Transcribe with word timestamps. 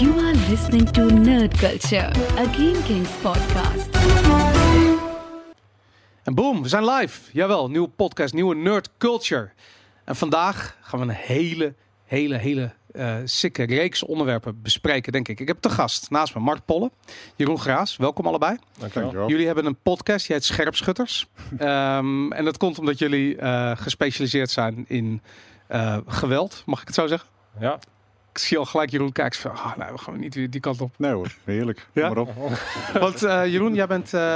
You 0.00 0.18
are 0.18 0.34
listening 0.48 0.90
to 0.90 1.08
Nerd 1.08 1.56
Culture, 1.56 2.10
a 2.38 2.44
Game 2.52 2.82
Kings 2.82 3.10
podcast. 3.10 3.88
En 6.22 6.34
boom, 6.34 6.62
we 6.62 6.68
zijn 6.68 6.84
live. 6.84 7.20
Jawel, 7.32 7.70
nieuwe 7.70 7.88
podcast, 7.88 8.34
nieuwe 8.34 8.54
Nerd 8.54 8.90
Culture. 8.98 9.50
En 10.04 10.16
vandaag 10.16 10.78
gaan 10.80 11.00
we 11.00 11.06
een 11.06 11.12
hele, 11.12 11.74
hele, 12.04 12.36
hele 12.36 12.72
uh, 12.92 13.16
sikke 13.24 13.62
reeks 13.62 14.04
onderwerpen 14.04 14.62
bespreken, 14.62 15.12
denk 15.12 15.28
ik. 15.28 15.40
Ik 15.40 15.48
heb 15.48 15.60
te 15.60 15.70
gast 15.70 16.10
naast 16.10 16.34
me 16.34 16.40
Mark 16.40 16.64
Polle, 16.64 16.90
Jeroen 17.36 17.60
Graas. 17.60 17.96
Welkom 17.96 18.26
allebei. 18.26 18.56
Dankjewel. 18.78 19.28
Jullie 19.28 19.46
hebben 19.46 19.66
een 19.66 19.78
podcast, 19.82 20.26
die 20.26 20.36
heet 20.36 20.44
Scherpschutters. 20.44 21.26
um, 21.60 22.32
en 22.38 22.44
dat 22.44 22.56
komt 22.56 22.78
omdat 22.78 22.98
jullie 22.98 23.36
uh, 23.36 23.76
gespecialiseerd 23.76 24.50
zijn 24.50 24.84
in 24.88 25.22
uh, 25.70 25.96
geweld, 26.06 26.62
mag 26.66 26.80
ik 26.80 26.86
het 26.86 26.96
zo 26.96 27.06
zeggen? 27.06 27.28
Ja. 27.60 27.78
Ik 28.34 28.40
zie 28.40 28.58
al 28.58 28.64
gelijk 28.64 28.90
Jeroen 28.90 29.12
kijken 29.12 29.40
van, 29.40 29.50
ah, 29.50 29.76
nee, 29.76 29.90
we 29.90 29.98
gaan 29.98 30.18
niet 30.18 30.32
die 30.32 30.60
kant 30.60 30.80
op. 30.80 30.94
Nee 30.98 31.12
hoor, 31.12 31.34
heerlijk. 31.44 31.86
Ja? 31.92 32.08
Maar 32.08 32.18
op. 32.18 32.32
Want 33.00 33.22
uh, 33.22 33.46
Jeroen, 33.46 33.74
jij 33.74 33.86
bent, 33.86 34.12
uh, 34.12 34.20
uh, 34.20 34.26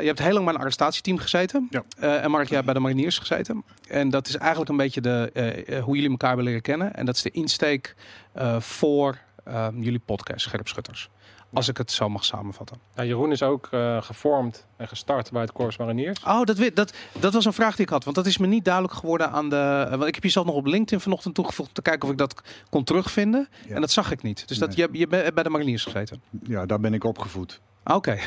je 0.00 0.06
hebt 0.06 0.18
heel 0.18 0.32
lang 0.32 0.44
bij 0.44 0.54
een 0.54 0.60
arrestatieteam 0.60 1.18
gezeten. 1.18 1.68
Ja. 1.70 1.84
en 1.98 2.30
Mark, 2.30 2.46
jij 2.46 2.54
hebt 2.54 2.64
bij 2.64 2.74
de 2.74 2.80
mariniers 2.80 3.18
gezeten. 3.18 3.64
En 3.88 4.10
dat 4.10 4.28
is 4.28 4.36
eigenlijk 4.36 4.70
een 4.70 4.76
beetje 4.76 5.00
de, 5.00 5.80
hoe 5.84 5.94
jullie 5.94 6.10
elkaar 6.10 6.30
willen 6.30 6.44
leren 6.44 6.62
kennen. 6.62 6.94
En 6.94 7.06
dat 7.06 7.16
is 7.16 7.22
de 7.22 7.30
insteek 7.30 7.94
voor 8.58 9.18
ehm, 9.44 9.80
jullie 9.80 10.00
podcast, 10.04 10.40
Scherpschutters. 10.40 11.10
Als 11.52 11.68
ik 11.68 11.76
het 11.76 11.92
zo 11.92 12.08
mag 12.08 12.24
samenvatten. 12.24 12.76
Ja, 12.94 13.04
Jeroen 13.04 13.32
is 13.32 13.42
ook 13.42 13.68
uh, 13.70 14.02
gevormd 14.02 14.66
en 14.76 14.88
gestart 14.88 15.30
bij 15.30 15.40
het 15.40 15.52
Corps 15.52 15.76
Mariniers. 15.76 16.22
Oh, 16.24 16.42
dat, 16.42 16.70
dat, 16.74 16.92
dat 17.20 17.32
was 17.32 17.44
een 17.44 17.52
vraag 17.52 17.76
die 17.76 17.84
ik 17.84 17.90
had. 17.90 18.04
Want 18.04 18.16
dat 18.16 18.26
is 18.26 18.38
me 18.38 18.46
niet 18.46 18.64
duidelijk 18.64 18.94
geworden 18.94 19.30
aan 19.30 19.48
de... 19.48 19.86
Want 19.90 20.04
ik 20.04 20.14
heb 20.14 20.22
jezelf 20.22 20.46
nog 20.46 20.54
op 20.54 20.66
LinkedIn 20.66 21.00
vanochtend 21.00 21.34
toegevoegd... 21.34 21.74
te 21.74 21.82
kijken 21.82 22.04
of 22.04 22.10
ik 22.10 22.18
dat 22.18 22.42
kon 22.70 22.84
terugvinden. 22.84 23.48
Ja. 23.68 23.74
En 23.74 23.80
dat 23.80 23.90
zag 23.90 24.10
ik 24.10 24.22
niet. 24.22 24.48
Dus 24.48 24.58
dat, 24.58 24.76
je, 24.76 24.88
je 24.92 25.06
bent 25.06 25.34
bij 25.34 25.42
de 25.42 25.50
Mariniers 25.50 25.84
gezeten? 25.84 26.22
Ja, 26.42 26.66
daar 26.66 26.80
ben 26.80 26.94
ik 26.94 27.04
opgevoed. 27.04 27.60
Oké. 27.84 27.94
Okay. 27.94 28.20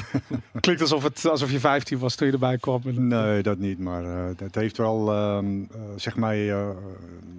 Klinkt 0.60 0.80
alsof, 0.82 1.02
het, 1.02 1.26
alsof 1.26 1.50
je 1.50 1.60
15 1.60 1.98
was 1.98 2.14
toen 2.14 2.26
je 2.26 2.32
erbij 2.32 2.58
kwam. 2.58 2.80
Nee, 2.84 3.42
dat 3.42 3.58
niet. 3.58 3.78
Maar 3.78 4.04
uh, 4.04 4.24
dat 4.36 4.54
heeft 4.54 4.76
wel, 4.76 5.12
uh, 5.12 5.38
zeg 5.96 6.16
maar, 6.16 6.36
uh, 6.36 6.68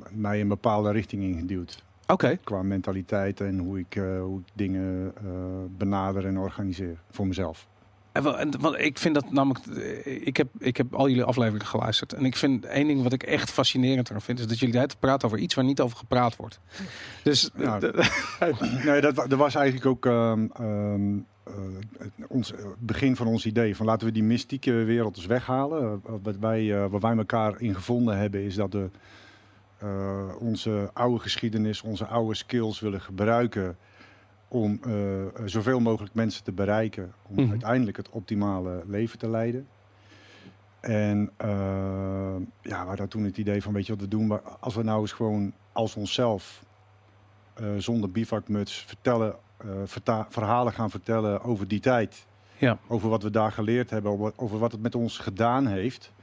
mij 0.09 0.41
een 0.41 0.47
bepaalde 0.47 0.91
richting 0.91 1.23
ingeduwd. 1.23 1.83
Okay. 2.11 2.39
Qua 2.43 2.63
mentaliteit 2.63 3.41
en 3.41 3.57
hoe 3.57 3.79
ik, 3.79 3.95
uh, 3.95 4.21
hoe 4.21 4.39
ik 4.39 4.47
dingen 4.53 5.13
uh, 5.23 5.31
benader 5.77 6.25
en 6.25 6.37
organiseer 6.37 6.97
voor 7.11 7.27
mezelf. 7.27 7.67
En, 8.11 8.37
en, 8.37 8.59
want 8.59 8.77
ik 8.77 8.97
vind 8.97 9.15
dat 9.15 9.31
namelijk, 9.31 9.65
ik 10.05 10.37
heb, 10.37 10.47
ik 10.57 10.77
heb 10.77 10.93
al 10.93 11.09
jullie 11.09 11.23
afleveringen 11.23 11.65
geluisterd. 11.65 12.13
En 12.13 12.25
ik 12.25 12.35
vind 12.35 12.65
één 12.65 12.87
ding 12.87 13.03
wat 13.03 13.13
ik 13.13 13.23
echt 13.23 13.51
fascinerend 13.51 14.09
eraan 14.09 14.21
vind, 14.21 14.39
is 14.39 14.47
dat 14.47 14.59
jullie 14.59 14.79
het 14.79 14.99
praten 14.99 15.27
over 15.27 15.39
iets 15.39 15.55
waar 15.55 15.65
niet 15.65 15.81
over 15.81 15.97
gepraat 15.97 16.35
wordt. 16.35 16.59
Dus 17.23 17.49
ja, 17.57 17.79
nee, 18.85 19.01
dat, 19.01 19.15
dat 19.15 19.33
was 19.33 19.55
eigenlijk 19.55 19.85
ook 19.85 20.05
um, 20.05 20.51
um, 20.59 21.25
uh, 21.47 21.53
ons 22.27 22.53
begin 22.79 23.15
van 23.15 23.27
ons 23.27 23.45
idee. 23.45 23.75
Van 23.75 23.85
laten 23.85 24.07
we 24.07 24.13
die 24.13 24.23
mystieke 24.23 24.71
wereld 24.71 25.17
eens 25.17 25.25
weghalen. 25.25 26.01
wat, 26.23 26.37
wij, 26.37 26.89
wat 26.89 27.01
wij 27.01 27.17
elkaar 27.17 27.61
in 27.61 27.75
gevonden 27.75 28.17
hebben, 28.17 28.43
is 28.43 28.55
dat 28.55 28.71
de 28.71 28.89
onze 30.39 30.89
oude 30.93 31.19
geschiedenis, 31.19 31.81
onze 31.81 32.05
oude 32.05 32.35
skills 32.35 32.79
willen 32.79 33.01
gebruiken 33.01 33.77
om 34.49 34.79
uh, 34.87 35.25
zoveel 35.45 35.79
mogelijk 35.79 36.13
mensen 36.13 36.43
te 36.43 36.51
bereiken, 36.51 37.13
om 37.27 37.33
mm 37.33 37.39
-hmm. 37.39 37.49
uiteindelijk 37.49 37.97
het 37.97 38.09
optimale 38.09 38.83
leven 38.87 39.19
te 39.19 39.29
leiden. 39.29 39.67
En 40.79 41.31
uh, 41.41 41.47
ja, 42.61 42.81
we 42.81 42.87
hadden 42.87 43.09
toen 43.09 43.23
het 43.23 43.37
idee 43.37 43.61
van, 43.61 43.73
weet 43.73 43.85
je 43.85 43.91
wat 43.91 44.01
we 44.01 44.07
doen, 44.07 44.27
maar 44.27 44.41
als 44.41 44.75
we 44.75 44.83
nou 44.83 45.01
eens 45.01 45.11
gewoon 45.11 45.53
als 45.71 45.95
onszelf, 45.95 46.63
zonder 47.77 48.11
bivakmuts, 48.11 48.85
vertellen, 48.87 49.35
verhalen 50.29 50.73
gaan 50.73 50.89
vertellen 50.89 51.41
over 51.41 51.67
die 51.67 51.79
tijd. 51.79 52.25
Ja. 52.57 52.77
Over 52.87 53.09
wat 53.09 53.23
we 53.23 53.29
daar 53.29 53.51
geleerd 53.51 53.89
hebben, 53.89 54.33
over, 54.35 54.59
wat 54.59 54.71
het 54.71 54.81
met 54.81 54.95
ons 54.95 55.17
gedaan 55.17 55.67
heeft. 55.67 56.13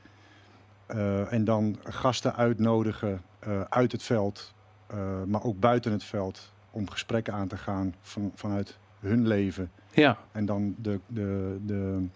En 1.28 1.44
dan 1.44 1.76
gasten 1.84 2.36
uitnodigen 2.36 3.22
uh, 3.46 3.60
uit 3.60 3.92
het 3.92 4.02
veld, 4.02 4.54
uh, 4.94 5.22
maar 5.26 5.42
ook 5.44 5.60
buiten 5.60 5.92
het 5.92 6.04
veld, 6.04 6.52
om 6.70 6.90
gesprekken 6.90 7.32
aan 7.32 7.48
te 7.48 7.56
gaan 7.56 7.94
van, 8.00 8.32
vanuit 8.34 8.78
hun 9.00 9.26
leven. 9.26 9.70
Ja. 9.92 10.18
En 10.32 10.46
dan 10.46 10.74
de, 10.78 11.00
de, 11.06 11.58
de 11.66 12.06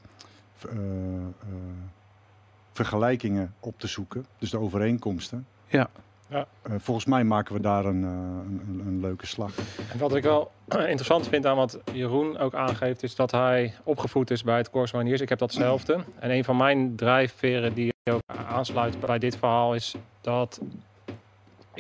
vergelijkingen 2.73 3.55
op 3.61 3.79
te 3.79 3.87
zoeken, 3.87 4.27
dus 4.39 4.51
de 4.51 4.59
overeenkomsten. 4.59 5.47
Ja. 5.67 5.91
Ja. 6.31 6.47
Uh, 6.69 6.75
volgens 6.79 7.07
mij 7.07 7.25
maken 7.25 7.55
we 7.55 7.61
daar 7.61 7.85
een, 7.85 8.03
uh, 8.03 8.09
een, 8.09 8.83
een, 8.87 9.01
leuke 9.01 9.27
slag. 9.27 9.53
En 9.93 9.99
wat 9.99 10.15
ik 10.15 10.23
wel 10.23 10.51
interessant 10.95 11.29
vind 11.29 11.47
aan 11.47 11.57
wat 11.57 11.79
Jeroen 11.93 12.39
ook 12.39 12.55
aangeeft, 12.55 13.03
is 13.03 13.15
dat 13.15 13.31
hij 13.31 13.75
opgevoed 13.85 14.31
is 14.31 14.43
bij 14.43 14.57
het 14.57 14.71
Corps 14.71 14.93
Mariniers. 14.93 15.21
Ik 15.21 15.29
heb 15.29 15.39
datzelfde. 15.39 16.05
En 16.19 16.31
een 16.31 16.45
van 16.45 16.57
mijn 16.57 16.97
drijfveren 16.97 17.75
die 17.75 17.93
ook 18.11 18.23
aansluit 18.49 19.01
bij 19.01 19.19
dit 19.19 19.37
verhaal 19.37 19.75
is 19.75 19.95
dat 20.21 20.61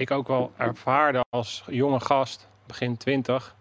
ik 0.00 0.10
ook 0.10 0.28
wel 0.28 0.52
ervaarde 0.56 1.24
als 1.30 1.64
jonge 1.66 2.00
gast, 2.00 2.48
begin 2.66 2.96
twintig, 2.96 3.56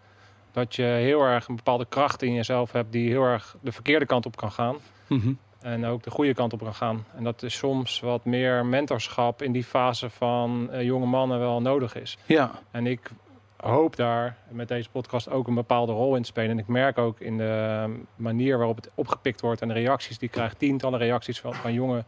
dat 0.52 0.76
je 0.76 0.84
heel 0.84 1.22
erg 1.22 1.48
een 1.48 1.56
bepaalde 1.56 1.86
kracht 1.86 2.22
in 2.22 2.34
jezelf 2.34 2.72
hebt 2.72 2.92
die 2.92 3.10
heel 3.10 3.24
erg 3.24 3.56
de 3.62 3.72
verkeerde 3.72 4.06
kant 4.06 4.26
op 4.26 4.36
kan 4.36 4.52
gaan. 4.52 4.76
Mm 5.08 5.20
-hmm. 5.20 5.38
En 5.62 5.86
ook 5.86 6.04
de 6.04 6.12
goede 6.12 6.34
kant 6.34 6.54
op 6.54 6.60
kan 6.60 6.74
gaan. 6.74 7.06
En 7.16 7.24
dat 7.24 7.44
is 7.44 7.58
soms 7.58 8.00
wat 8.00 8.26
meer 8.26 8.66
mentorschap 8.66 9.42
in 9.42 9.52
die 9.52 9.64
fase 9.64 10.10
van 10.10 10.70
uh, 10.72 10.82
jonge 10.82 11.06
mannen 11.06 11.40
wel 11.40 11.62
nodig 11.62 11.96
is. 11.96 12.18
Ja. 12.26 12.52
En 12.72 12.88
ik 12.88 13.12
hoop 13.56 13.96
daar 13.96 14.38
met 14.50 14.68
deze 14.68 14.90
podcast 14.90 15.30
ook 15.30 15.48
een 15.48 15.56
bepaalde 15.56 15.92
rol 15.92 16.16
in 16.16 16.22
te 16.22 16.28
spelen. 16.28 16.52
En 16.52 16.60
ik 16.60 16.68
merk 16.68 16.98
ook 16.98 17.20
in 17.20 17.38
de 17.38 17.86
manier 18.16 18.58
waarop 18.58 18.76
het 18.76 18.92
opgepikt 18.96 19.42
wordt 19.42 19.62
en 19.62 19.68
de 19.68 19.74
reacties 19.74 20.18
die 20.18 20.28
ik 20.28 20.34
krijg, 20.34 20.54
tientallen 20.54 21.00
reacties 21.00 21.40
van, 21.40 21.54
van 21.54 21.74
jonge 21.74 22.04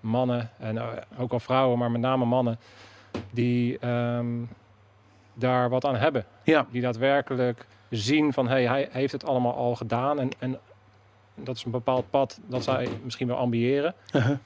mannen 0.00 0.50
en 0.58 0.76
uh, 0.76 0.88
ook 1.18 1.32
al 1.32 1.40
vrouwen, 1.40 1.78
maar 1.78 1.90
met 1.90 2.00
name 2.00 2.24
mannen, 2.24 2.58
die 3.30 3.86
um, 3.88 4.48
daar 5.34 5.68
wat 5.68 5.84
aan 5.84 5.96
hebben. 5.96 6.24
Ja. 6.44 6.66
Die 6.70 6.82
daadwerkelijk 6.82 7.66
zien 7.90 8.32
van 8.32 8.48
hey, 8.48 8.66
hij 8.66 8.88
heeft 8.90 9.12
het 9.12 9.24
allemaal 9.24 9.54
al 9.54 9.74
gedaan 9.74 10.20
en, 10.20 10.30
en 10.38 10.58
dat 11.34 11.56
is 11.56 11.64
een 11.64 11.70
bepaald 11.70 12.10
pad 12.10 12.40
dat 12.46 12.64
zij 12.64 12.88
misschien 13.02 13.26
wel 13.26 13.36
ambiëren. 13.36 13.94
Uh 14.12 14.26
-huh. 14.26 14.36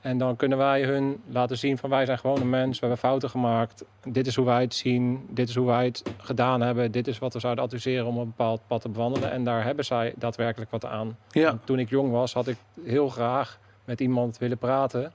En 0.00 0.18
dan 0.18 0.36
kunnen 0.36 0.58
wij 0.58 0.84
hun 0.84 1.22
laten 1.26 1.58
zien 1.58 1.78
van 1.78 1.90
wij 1.90 2.06
zijn 2.06 2.18
gewoon 2.18 2.40
een 2.40 2.50
mens, 2.50 2.78
we 2.78 2.86
hebben 2.86 2.98
fouten 2.98 3.30
gemaakt. 3.30 3.84
Dit 4.04 4.26
is 4.26 4.36
hoe 4.36 4.44
wij 4.44 4.60
het 4.60 4.74
zien, 4.74 5.26
dit 5.30 5.48
is 5.48 5.54
hoe 5.54 5.66
wij 5.66 5.84
het 5.84 6.02
gedaan 6.16 6.60
hebben. 6.60 6.92
Dit 6.92 7.08
is 7.08 7.18
wat 7.18 7.32
we 7.32 7.38
zouden 7.38 7.64
adviseren 7.64 8.06
om 8.06 8.18
een 8.18 8.26
bepaald 8.26 8.60
pad 8.66 8.80
te 8.80 8.88
bewandelen. 8.88 9.30
En 9.30 9.44
daar 9.44 9.64
hebben 9.64 9.84
zij 9.84 10.14
daadwerkelijk 10.16 10.70
wat 10.70 10.84
aan. 10.84 11.16
Ja. 11.30 11.50
En 11.50 11.60
toen 11.64 11.78
ik 11.78 11.88
jong 11.88 12.10
was, 12.10 12.32
had 12.32 12.46
ik 12.46 12.56
heel 12.84 13.08
graag 13.08 13.58
met 13.84 14.00
iemand 14.00 14.38
willen 14.38 14.58
praten 14.58 15.12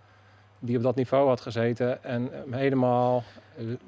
die 0.66 0.78
op 0.78 0.84
dat 0.84 0.96
niveau 0.96 1.28
had 1.28 1.42
gezeten 1.42 2.04
en 2.04 2.30
helemaal. 2.52 3.24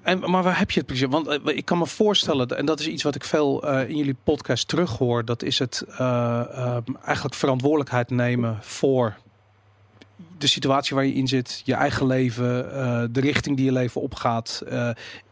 En, 0.02 0.20
maar 0.20 0.44
waar 0.44 0.60
heb 0.60 0.72
je 0.72 0.80
het 0.80 0.88
precies? 0.88 1.08
Want 1.10 1.28
uh, 1.28 1.58
ik 1.58 1.66
kan 1.66 1.78
me 1.78 1.86
voorstellen, 1.86 2.48
en 2.48 2.66
dat 2.66 2.80
is 2.80 2.88
iets 2.88 3.04
wat 3.04 3.16
ik 3.16 3.24
veel 3.24 3.68
in 3.70 3.96
jullie 3.96 4.16
podcast 4.24 4.68
terughoor, 4.68 5.26
dat 5.26 5.44
is 5.44 5.60
het 5.60 5.86
eigenlijk 7.04 7.36
verantwoordelijkheid 7.36 8.10
nemen 8.10 8.58
voor 8.62 9.18
de 10.38 10.48
situatie 10.48 10.96
waar 10.96 11.06
je 11.06 11.14
in 11.14 11.28
zit, 11.28 11.62
je 11.66 11.74
eigen 11.74 12.06
leven, 12.06 12.64
de 13.14 13.20
richting 13.20 13.56
die 13.58 13.66
je 13.66 13.72
leven 13.72 14.02
opgaat. 14.02 14.64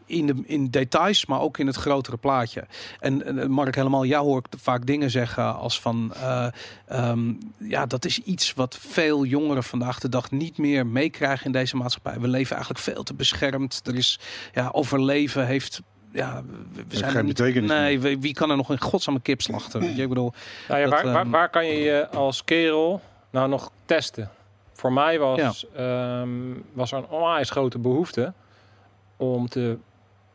In, 0.06 0.26
de, 0.26 0.42
in 0.44 0.70
details, 0.70 1.26
maar 1.26 1.40
ook 1.40 1.58
in 1.58 1.66
het 1.66 1.76
grotere 1.76 2.16
plaatje. 2.16 2.66
En, 3.00 3.24
en 3.24 3.50
Mark, 3.50 3.74
helemaal 3.74 4.04
jou 4.04 4.24
hoor 4.24 4.38
ik 4.38 4.58
vaak 4.60 4.86
dingen 4.86 5.10
zeggen 5.10 5.56
als 5.56 5.80
van... 5.80 6.12
Uh, 6.16 6.46
um, 6.92 7.38
ja, 7.58 7.86
dat 7.86 8.04
is 8.04 8.18
iets 8.18 8.52
wat 8.54 8.78
veel 8.80 9.24
jongeren 9.24 9.64
vandaag 9.64 9.98
de 9.98 10.08
dag 10.08 10.30
niet 10.30 10.58
meer 10.58 10.86
meekrijgen 10.86 11.46
in 11.46 11.52
deze 11.52 11.76
maatschappij. 11.76 12.20
We 12.20 12.28
leven 12.28 12.54
eigenlijk 12.56 12.84
veel 12.84 13.02
te 13.02 13.14
beschermd. 13.14 13.80
Er 13.84 13.96
is, 13.96 14.20
ja, 14.52 14.68
overleven 14.72 15.46
heeft 15.46 15.82
ja, 16.14 16.42
we 16.88 16.96
zijn 16.96 17.10
geen 17.10 17.24
niet, 17.24 17.36
betekenis. 17.36 17.70
Nee, 17.70 18.00
wie, 18.00 18.18
wie 18.18 18.34
kan 18.34 18.50
er 18.50 18.56
nog 18.56 18.68
een 18.68 18.80
godsame 18.80 19.20
kip 19.20 19.40
slachten? 19.40 19.80
Weet 19.80 19.96
je, 19.96 20.02
ik 20.02 20.08
bedoel, 20.08 20.32
nou 20.68 20.80
ja, 20.80 20.86
dat, 20.86 21.02
waar, 21.02 21.12
waar, 21.12 21.22
ehm, 21.22 21.30
waar 21.30 21.50
kan 21.50 21.66
je 21.66 21.74
je 21.74 22.08
als 22.08 22.44
kerel 22.44 23.00
nou 23.30 23.48
nog 23.48 23.70
testen? 23.84 24.30
Voor 24.72 24.92
mij 24.92 25.18
was, 25.18 25.66
um, 25.78 26.64
was 26.72 26.92
er 26.92 26.98
een 26.98 27.08
onwijs 27.08 27.50
grote 27.50 27.78
behoefte 27.78 28.32
om 29.16 29.48
te 29.48 29.78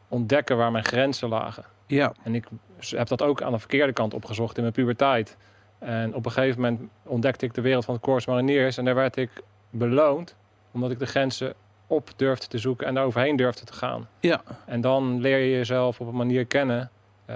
ontdekken 0.09 0.57
waar 0.57 0.71
mijn 0.71 0.83
grenzen 0.83 1.29
lagen. 1.29 1.63
Ja. 1.85 2.13
En 2.23 2.35
ik 2.35 2.45
heb 2.79 3.07
dat 3.07 3.21
ook 3.21 3.41
aan 3.41 3.51
de 3.51 3.59
verkeerde 3.59 3.93
kant 3.93 4.13
opgezocht 4.13 4.55
in 4.55 4.61
mijn 4.61 4.73
puberteit. 4.73 5.37
En 5.79 6.15
op 6.15 6.25
een 6.25 6.31
gegeven 6.31 6.61
moment 6.61 6.81
ontdekte 7.03 7.45
ik 7.45 7.53
de 7.53 7.61
wereld 7.61 7.85
van 7.85 7.93
het 7.93 8.03
Corps 8.03 8.25
Mariniers. 8.25 8.77
En 8.77 8.85
daar 8.85 8.95
werd 8.95 9.15
ik 9.15 9.29
beloond 9.69 10.35
omdat 10.71 10.91
ik 10.91 10.99
de 10.99 11.05
grenzen 11.05 11.53
op 11.87 12.09
durfde 12.15 12.47
te 12.47 12.57
zoeken 12.57 12.87
en 12.87 12.93
daar 12.93 13.05
overheen 13.05 13.35
durfde 13.35 13.65
te 13.65 13.73
gaan. 13.73 14.07
Ja. 14.19 14.41
En 14.65 14.81
dan 14.81 15.21
leer 15.21 15.37
je 15.37 15.49
jezelf 15.49 15.99
op 15.99 16.07
een 16.07 16.15
manier 16.15 16.45
kennen 16.45 16.89
um, 17.29 17.35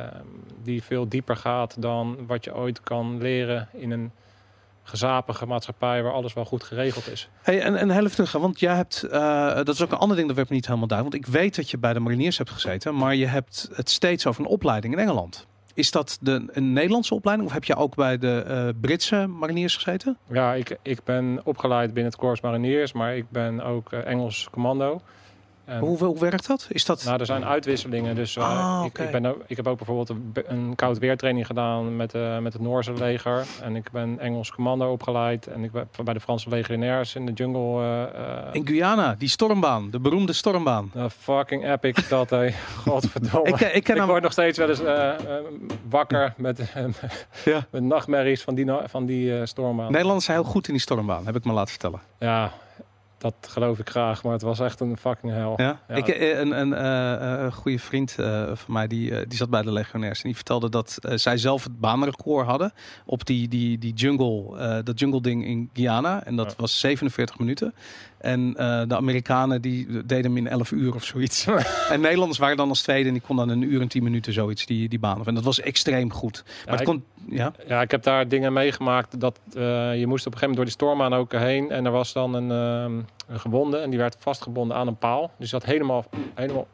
die 0.64 0.84
veel 0.84 1.08
dieper 1.10 1.36
gaat 1.36 1.81
dan 1.81 2.26
wat 2.28 2.44
je 2.44 2.56
ooit 2.56 2.81
kan 2.81 3.18
leren 3.18 3.69
in 3.72 3.92
een 3.92 4.12
gezapige 4.83 5.45
maatschappij 5.45 6.03
waar 6.03 6.13
alles 6.13 6.33
wel 6.33 6.45
goed 6.45 6.63
geregeld 6.63 7.12
is. 7.12 7.30
Hey, 7.41 7.62
en, 7.62 7.75
en 7.75 7.89
heel 7.89 8.03
even 8.03 8.12
terug, 8.12 8.31
want 8.31 8.59
jij 8.59 8.75
hebt, 8.75 9.03
eh, 9.03 9.56
dat 9.56 9.69
is 9.69 9.81
ook 9.81 9.91
een 9.91 9.97
ander 9.97 10.15
ding 10.15 10.27
dat 10.27 10.38
werd 10.38 10.50
me 10.50 10.56
niet 10.56 10.68
helemaal 10.68 10.88
duidelijk. 10.88 11.18
Want 11.18 11.27
ik 11.27 11.41
weet 11.41 11.56
dat 11.56 11.69
je 11.69 11.77
bij 11.77 11.94
de 11.94 12.00
mariniers 12.00 12.38
hebt 12.38 12.50
gezeten, 12.50 12.95
maar 12.95 13.15
je 13.15 13.25
hebt 13.25 13.69
het 13.74 13.89
steeds 13.89 14.27
over 14.27 14.41
een 14.41 14.47
opleiding 14.47 14.94
in 14.94 15.00
Engeland. 15.00 15.47
Is 15.74 15.91
dat 15.91 16.18
de, 16.21 16.44
een 16.47 16.74
Nederlandse 16.74 17.13
opleiding 17.13 17.47
of 17.47 17.53
heb 17.53 17.63
je 17.63 17.75
ook 17.75 17.95
bij 17.95 18.18
de 18.18 18.44
eh, 18.47 18.69
Britse 18.81 19.27
mariniers 19.27 19.75
gezeten? 19.75 20.18
Ja, 20.30 20.53
ik, 20.53 20.77
ik 20.81 21.03
ben 21.03 21.41
opgeleid 21.44 21.94
binnen 21.94 22.12
het 22.12 22.21
Corps 22.21 22.41
Mariniers, 22.41 22.91
maar 22.91 23.15
ik 23.15 23.25
ben 23.30 23.62
ook 23.62 23.91
eh, 23.91 24.06
Engels 24.06 24.47
commando. 24.51 25.01
Hoe, 25.80 25.98
hoe 26.04 26.19
werkt 26.19 26.48
dat? 26.48 26.68
Is 26.69 26.86
dat... 26.86 27.04
nou, 27.04 27.19
er 27.19 27.25
zijn 27.25 27.45
uitwisselingen. 27.45 28.15
Dus 28.15 28.36
eh, 28.36 28.44
Ah, 28.80 28.86
ik, 28.86 28.98
ik, 28.98 29.12
ben 29.12 29.36
ik 29.48 29.57
heb 29.57 29.68
ook 29.68 29.77
bijvoorbeeld 29.77 30.10
een, 30.10 30.33
een 30.48 30.75
koud 30.75 30.98
weertraining 31.00 31.45
gedaan 31.45 31.95
met, 31.95 32.13
eh, 32.13 32.38
met 32.38 32.54
het 32.54 32.62
Noorse 32.62 32.94
leger. 32.94 33.45
En 33.62 33.75
ik 33.75 33.92
ben 33.92 34.19
Engels 34.19 34.51
commando 34.51 34.92
opgeleid. 34.92 35.48
En 35.48 35.63
ik 35.63 35.71
ben 35.71 35.88
bij 36.04 36.13
de 36.13 36.19
Franse 36.19 36.50
legionairs 36.50 37.15
in 37.15 37.25
de 37.25 37.31
jungle. 37.31 37.83
eh, 38.13 38.54
in 38.54 38.68
Guyana, 38.68 39.15
die 39.18 39.30
stormbaan, 39.30 39.89
de 39.92 40.00
beroemde 40.00 40.33
stormbaan. 40.33 40.92
nou, 40.94 41.10
fucking 41.10 41.71
epic 41.71 42.07
dat, 42.09 42.30
hé. 42.30 42.51
Godverdomme. 42.88 43.50
Ik, 43.50 43.59
ik 43.59 43.83
ken 43.83 43.95
Ik 43.95 44.01
word 44.04 44.24
nog 44.24 44.31
steeds 44.31 44.57
wel 44.57 44.69
eens 44.69 44.81
wakker 45.89 46.33
met, 46.38 46.59
Ja. 47.45 47.66
met 47.69 47.83
nachtmerries 47.83 48.42
van 48.42 48.56
die, 48.56 48.66
van 48.86 49.06
die 49.06 49.45
stormbaan. 49.45 49.92
Nederlanders 49.92 50.25
zijn 50.25 50.38
heel 50.38 50.50
goed 50.50 50.68
in 50.68 50.74
die 50.74 50.81
stormbaan, 50.81 51.25
heb 51.25 51.36
ik 51.36 51.45
me 51.45 51.54
laten 51.54 51.69
vertellen. 51.71 52.00
Ja, 52.19 52.51
dat 53.24 53.36
geloof 53.50 53.80
ik 53.80 53.90
graag, 53.90 54.24
maar 54.24 54.34
het 54.34 54.42
was 54.42 54.60
echt 54.60 54.80
een 54.80 54.98
fucking 54.98 55.34
hel. 55.34 55.54
Ja? 55.58 55.80
Ja. 55.88 55.96
Ik, 55.96 56.08
eh, 56.08 56.40
een 56.40 56.60
een 56.60 56.74
eh, 56.74 57.46
eh, 57.46 57.54
goede 57.54 57.80
vriend 57.80 58.12
van 58.54 58.74
mij, 58.74 58.88
die, 58.88 59.28
die 59.28 59.38
zat 59.38 59.50
bij 59.50 59.62
de 59.62 59.72
legionairs. 59.72 60.18
En 60.18 60.25
die 60.25 60.36
vertelde 60.36 60.70
dat 60.70 60.98
zij 61.02 61.38
zelf 61.38 61.64
het 61.64 61.80
baanrecord 61.80 62.48
hadden 62.48 62.72
op 63.06 63.25
die, 63.25 63.48
die, 63.48 63.78
die 63.78 63.94
jungle, 63.94 64.84
dat 64.84 65.00
jungle 65.00 65.22
ding 65.22 65.46
in 65.46 65.70
Guyana. 65.74 66.24
En 66.24 66.36
dat 66.36 66.50
Ja. 66.50 66.54
was 66.58 66.80
47 66.80 67.40
minuten. 67.40 67.74
En 68.24 68.54
eh, 68.58 68.81
de 68.88 68.96
Amerikanen 68.96 69.62
die 69.62 69.88
deden 70.06 70.24
hem 70.25 70.38
in 70.38 70.48
11 70.48 70.72
uur 70.72 70.96
of 70.96 71.04
zoiets. 71.04 71.48
en 71.90 72.02
Nederlanders 72.02 72.40
waren 72.40 72.58
dan 72.58 72.70
als 72.70 72.81
tweede 72.81 73.08
en 73.08 73.14
die 73.14 73.22
kon 73.28 73.36
dan 73.36 73.50
een 73.50 73.62
uur 73.62 73.81
en 73.81 73.88
10 73.88 74.04
minuten 74.04 74.34
zoiets 74.34 74.66
die, 74.66 74.90
die 74.90 75.00
baan. 75.00 75.20
af. 75.20 75.28
En 75.28 75.36
dat 75.36 75.44
was 75.44 75.60
extreem 75.60 76.12
goed. 76.12 76.44
Maar 76.46 76.54
Ja, 76.66 76.72
het 76.72 76.80
ik- 76.80 76.86
kon, 76.86 77.04
ja, 77.30 77.52
Ja, 77.68 77.81
ik 77.81 77.92
heb 77.92 78.04
daar 78.04 78.28
dingen 78.28 78.54
meegemaakt 78.54 79.20
dat 79.20 79.40
eh, 79.56 80.00
je 80.00 80.08
moest 80.08 80.25
op 80.25 80.34
een 80.34 80.40
gegeven 80.40 80.40
moment 80.40 80.56
door 80.56 80.66
die 80.66 80.74
stormaan 80.74 81.14
ook 81.14 81.31
heen. 81.31 81.72
En 81.72 81.86
er 81.86 81.92
was 81.92 82.14
dan 82.14 82.34
een, 82.34 82.52
ehm, 82.52 82.98
een 83.34 83.40
gewonde 83.40 83.78
en 83.78 83.90
die 83.90 84.00
werd 84.00 84.16
vastgebonden 84.20 84.78
aan 84.78 84.88
een 84.88 84.98
paal. 84.98 85.22
Dus 85.22 85.31
die 85.38 85.48
zat 85.48 85.66
helemaal, 85.66 86.06
helemaal 86.36 86.68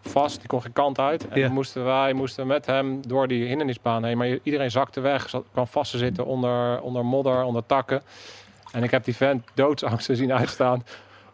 vast, 0.00 0.38
die 0.38 0.46
kon 0.48 0.62
geen 0.62 0.72
kant 0.72 0.98
uit. 0.98 1.28
En 1.28 1.40
Ja. 1.40 1.48
moesten 1.48 1.84
wij 1.84 2.12
moesten 2.12 2.46
met 2.46 2.66
hem 2.66 3.00
door 3.08 3.28
die 3.28 3.44
hindernisbaan 3.46 4.04
heen. 4.04 4.16
Maar 4.18 4.38
iedereen 4.42 4.70
zakte 4.70 5.00
weg, 5.00 5.28
zat, 5.28 5.44
kwam 5.52 5.66
vast 5.66 5.90
te 5.90 5.98
zitten 5.98 6.26
onder, 6.26 6.80
onder 6.80 7.04
modder, 7.04 7.42
onder 7.44 7.66
takken. 7.66 8.02
En 8.76 8.82
ik 8.82 8.90
heb 8.90 9.04
die 9.04 9.16
vent 9.16 9.44
doodsangsten 9.54 10.16
zien 10.16 10.32
uitstaan 10.32 10.82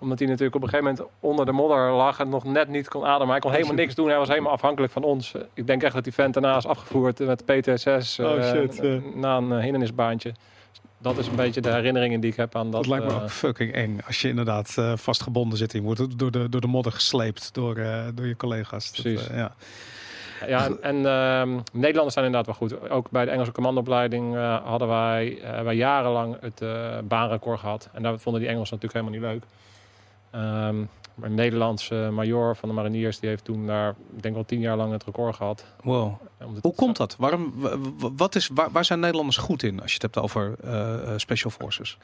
omdat 0.03 0.19
hij 0.19 0.29
natuurlijk 0.29 0.55
op 0.55 0.62
een 0.62 0.69
gegeven 0.69 0.93
moment 0.93 1.11
onder 1.21 1.47
de 1.47 1.53
modder 1.53 1.91
lag 1.91 2.21
en 2.21 2.29
nog 2.29 2.44
net 2.44 2.69
niet 2.69 2.89
kon 2.89 3.05
ademen. 3.05 3.29
Hij 3.29 3.39
kon 3.39 3.50
helemaal 3.53 3.75
niks 3.75 3.94
doen. 3.94 4.09
Hij 4.09 4.19
was 4.19 4.29
helemaal 4.29 4.53
afhankelijk 4.53 4.93
van 4.93 5.03
ons. 5.03 5.33
Ik 5.55 5.67
denk 5.67 5.83
echt 5.83 5.94
dat 5.94 6.05
die 6.05 6.12
vent 6.12 6.35
daarna 6.35 6.56
is 6.56 6.67
afgevoerd 6.67 7.19
met 7.19 7.44
PTSS 7.44 8.19
Oh, 8.19 8.39
eh, 8.39 8.50
shit, 8.50 8.81
eh. 8.81 8.97
na 9.15 9.37
een 9.37 9.53
eh, 9.53 9.59
hindernisbaantje. 9.59 10.35
Dat 10.99 11.19
is 11.19 11.27
een 11.27 11.37
beetje 11.37 11.61
de 11.61 11.71
herinneringen 11.71 12.21
die 12.21 12.31
ik 12.31 12.37
heb 12.37 12.56
aan 12.56 12.71
dat. 12.71 12.85
dat 12.85 12.87
lijkt 12.87 13.06
me 13.06 13.23
ook 13.23 13.31
fucking 13.31 13.73
eng. 13.73 14.00
Als 14.06 14.21
je 14.21 14.29
inderdaad 14.29 14.75
vastgebonden 14.94 15.59
zit 15.59 15.73
je 15.73 15.83
wordt 15.83 16.19
door 16.19 16.31
de, 16.31 16.49
door 16.49 16.61
de 16.61 16.67
modder 16.67 16.93
gesleept 16.93 17.55
door, 17.55 17.75
door 18.15 18.27
je 18.27 18.37
collega's. 18.37 18.93
Dat, 18.93 19.03
Precies. 19.03 19.27
ja. 19.35 19.55
Ja, 20.47 20.69
en 20.81 21.06
ehm, 21.06 21.61
Nederlanders 21.73 22.15
zijn 22.15 22.27
inderdaad 22.27 22.47
wel 22.47 22.69
goed. 22.69 22.91
Ook 22.91 23.11
bij 23.11 23.25
de 23.25 23.31
Engelse 23.31 23.53
commandoopleiding 23.53 24.37
eh, 24.37 24.65
hadden 24.65 24.89
wij, 24.89 25.41
eh, 25.43 25.62
wij 25.62 25.75
jarenlang 25.75 26.37
het 26.41 26.61
eh, 26.61 26.99
baanrecord 27.05 27.61
gehad. 27.61 27.89
En 27.93 28.03
daar 28.03 28.19
vonden 28.19 28.41
die 28.41 28.50
Engelsen 28.50 28.79
natuurlijk 28.79 29.06
helemaal 29.06 29.31
niet 29.31 29.41
leuk. 29.41 29.50
Ehm, 30.31 30.79
maar 31.15 31.29
een 31.29 31.35
Nederlandse 31.35 32.09
major 32.12 32.56
van 32.56 32.69
de 32.69 32.75
mariniers, 32.75 33.19
die 33.21 33.29
heeft 33.29 33.44
toen 33.44 33.67
daar, 33.67 33.94
ik 34.17 34.23
denk 34.23 34.35
wel 34.35 34.44
tien 34.44 34.61
jaar 34.61 34.77
lang 34.77 34.93
het 34.93 35.05
record 35.05 35.37
gehad. 35.37 35.65
Wow. 35.83 36.12
Hoe 36.61 36.75
komt 36.75 36.97
dat? 36.97 37.17
Waarom, 37.19 37.55
wat 38.17 38.35
is, 38.35 38.50
waar, 38.55 38.71
waar 38.71 38.85
zijn 38.85 39.00
Nederlanders 39.00 39.37
goed 39.37 39.62
in 39.62 39.81
als 39.81 39.89
je 39.93 39.99
het 40.03 40.15
hebt 40.15 40.19
over 40.19 40.56
special 41.17 41.50
forces? 41.50 41.99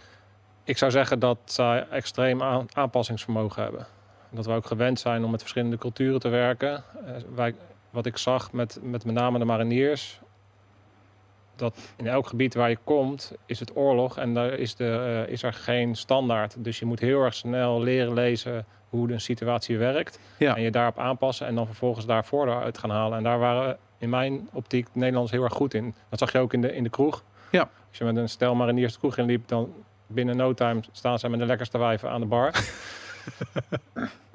Ik 0.65 0.79
zou 0.79 0.91
zeggen 0.91 1.19
dat 1.19 1.39
zij 1.45 1.87
extreem 1.91 2.43
aan- 2.43 2.67
aanpassingsvermogen 2.73 3.63
hebben. 3.63 3.87
Dat 4.31 4.47
we 4.47 4.53
ook 4.53 4.67
gewend 4.67 5.01
zijn 5.01 5.25
om 5.25 5.31
met 5.31 5.41
verschillende 5.41 5.79
culturen 5.79 6.21
te 6.21 6.29
werken. 6.29 6.85
Wij, 7.35 7.55
wat 7.91 8.07
ik 8.07 8.17
zag 8.17 8.53
met, 8.53 8.79
met 8.83 9.05
met 9.05 9.15
name 9.15 9.39
de 9.39 9.45
mariniers. 9.45 10.21
Dat 11.57 11.93
in 11.97 12.07
elk 12.07 12.27
gebied 12.27 12.55
waar 12.55 12.69
je 12.69 12.79
komt, 12.85 13.33
is 13.47 13.61
het 13.61 13.77
oorlog 13.77 14.19
en 14.19 14.35
daar 14.35 14.53
is, 14.53 14.75
de, 14.75 15.25
eh, 15.27 15.33
is 15.33 15.43
er 15.43 15.53
geen 15.53 15.95
standaard. 15.95 16.65
Dus 16.65 16.79
je 16.79 16.85
moet 16.85 17.01
heel 17.01 17.23
erg 17.23 17.35
snel 17.35 17.83
leren 17.83 18.13
lezen 18.13 18.67
hoe 18.89 19.07
de 19.07 19.19
situatie 19.19 19.79
werkt. 19.79 20.19
Ja. 20.39 20.57
En 20.57 20.63
je 20.63 20.71
daarop 20.71 20.99
aanpassen 20.99 21.47
en 21.47 21.55
dan 21.55 21.67
vervolgens 21.67 22.07
daar 22.07 22.25
voordeel 22.25 22.61
uit 22.61 22.79
gaan 22.79 22.91
halen. 22.91 23.19
En 23.19 23.25
daar 23.25 23.39
waren 23.39 23.79
in 23.99 24.11
mijn 24.11 24.49
optiek 24.53 24.85
de 24.85 24.91
Nederlanders 24.99 25.33
heel 25.33 25.45
erg 25.45 25.53
goed 25.53 25.75
in. 25.75 25.95
Dat 26.09 26.19
zag 26.19 26.33
je 26.33 26.39
ook 26.39 26.53
in 26.53 26.61
de, 26.61 26.75
in 26.75 26.83
de 26.83 26.91
kroeg. 26.91 27.23
Ja. 27.51 27.71
Als 27.89 27.99
je 27.99 28.05
met 28.05 28.17
een 28.17 28.29
stel 28.29 28.55
mariniers 28.55 28.93
de 28.93 28.99
kroeg 28.99 29.17
inliep, 29.17 29.49
dan 29.49 29.75
binnen 30.07 30.37
no 30.37 30.55
time 30.55 30.81
staan 30.93 31.19
ze 31.19 31.29
met 31.29 31.39
de 31.39 31.47
lekkerste 31.47 31.79
wijven 31.79 32.11
aan 32.11 32.21
de 32.21 32.27
bar. 32.27 32.53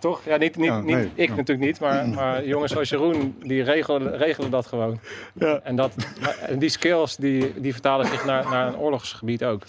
Toch? 0.00 0.24
Ja, 0.24 0.36
niet, 0.36 0.56
niet, 0.56 0.66
Ja, 0.66 0.80
niet 0.80 1.08
ik 1.14 1.28
ja. 1.28 1.34
natuurlijk 1.34 1.66
niet, 1.66 1.80
maar, 1.80 2.08
maar 2.20 2.46
jongens 2.46 2.72
zoals 2.72 2.88
Jeroen, 2.88 3.36
die 3.42 3.62
regelen, 3.62 4.16
regelen 4.16 4.50
dat 4.50 4.66
gewoon. 4.66 4.98
Ja. 5.32 5.60
En, 5.62 5.76
dat, 5.76 5.92
en 6.46 6.58
die 6.58 6.68
skills, 6.68 7.16
die, 7.16 7.60
die 7.60 7.72
vertalen 7.72 8.06
zich 8.06 8.24
naar, 8.24 8.44
naar 8.50 8.66
een 8.66 8.76
oorlogsgebied 8.76 9.44
ook. 9.44 9.62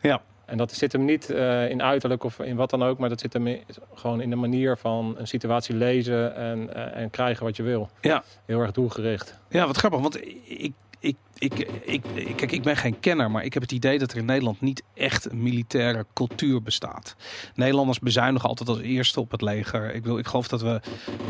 Ja. 0.00 0.20
En 0.44 0.56
dat 0.56 0.72
zit 0.72 0.92
hem 0.92 1.04
niet 1.04 1.30
eh, 1.30 1.70
in 1.70 1.82
uiterlijk 1.82 2.24
of 2.24 2.38
in 2.38 2.56
wat 2.56 2.70
dan 2.70 2.82
ook, 2.82 2.98
maar 2.98 3.08
dat 3.08 3.20
zit 3.20 3.32
hem 3.32 3.46
in- 3.46 3.62
gewoon 3.94 4.20
in 4.20 4.30
de 4.30 4.36
manier 4.36 4.76
van 4.76 5.14
een 5.18 5.26
situatie 5.26 5.74
lezen 5.74 6.34
en, 6.36 6.74
eh, 6.74 7.02
en 7.02 7.10
krijgen 7.10 7.44
wat 7.44 7.56
je 7.56 7.62
wil. 7.62 7.88
Ja. 8.00 8.22
Heel 8.46 8.60
erg 8.60 8.72
doelgericht. 8.72 9.38
Ja, 9.48 9.66
wat 9.66 9.76
grappig, 9.76 10.00
want 10.00 10.20
ik, 10.44 10.72
ik, 11.04 11.16
ik, 11.38 11.58
ik, 11.82 12.04
ik, 12.14 12.36
kijk, 12.36 12.52
ik 12.52 12.62
ben 12.62 12.76
geen 12.76 13.00
kenner, 13.00 13.30
maar 13.30 13.44
ik 13.44 13.52
heb 13.54 13.62
het 13.62 13.72
idee 13.72 13.98
dat 13.98 14.12
er 14.12 14.18
in 14.18 14.24
Nederland 14.24 14.60
niet 14.60 14.82
echt 14.94 15.30
een 15.30 15.42
militaire 15.42 16.06
cultuur 16.14 16.62
bestaat. 16.62 17.16
Nederlanders 17.54 17.98
bezuinigen 17.98 18.48
altijd 18.48 18.68
als 18.68 18.80
eerste 18.80 19.20
op 19.20 19.30
het 19.30 19.42
leger. 19.42 19.94
Ik, 19.94 20.04
wil, 20.04 20.18
ik 20.18 20.26
geloof 20.26 20.48
dat 20.48 20.62
we, 20.62 20.80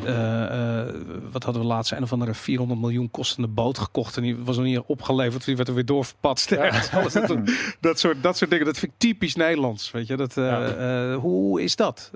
eh, 0.05 0.81
eh, 0.81 0.95
wat 1.33 1.43
hadden 1.43 1.63
we 1.63 1.69
laatst, 1.69 1.93
een 1.93 2.03
of 2.03 2.13
andere 2.13 2.35
400 2.35 2.81
miljoen 2.81 3.11
kostende 3.11 3.49
boot 3.49 3.79
gekocht 3.79 4.17
en 4.17 4.23
die 4.23 4.37
was 4.37 4.57
nog 4.57 4.65
niet 4.65 4.79
opgeleverd, 4.79 5.45
die 5.45 5.57
werd 5.57 5.69
er 5.69 5.75
weer 5.75 5.85
doorverpatst. 5.85 6.57
Alles 6.93 7.13
dat, 7.27 7.39
dat, 7.81 7.99
soort, 7.99 8.23
dat 8.23 8.37
soort 8.37 8.51
dingen, 8.51 8.67
dat 8.67 8.79
vind 8.79 8.93
ik 8.93 8.99
typisch 8.99 9.35
Nederlands. 9.35 9.91
Weet 9.91 10.07
je, 10.07 10.17
dat, 10.17 10.37
eh, 10.37 10.45
Ja. 10.45 11.15
hoe 11.15 11.63
is 11.63 11.77
dat? 11.77 12.11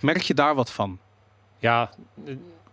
Merk 0.00 0.20
je 0.20 0.34
daar 0.34 0.54
wat 0.54 0.70
van? 0.70 0.98
Ja, 1.58 1.90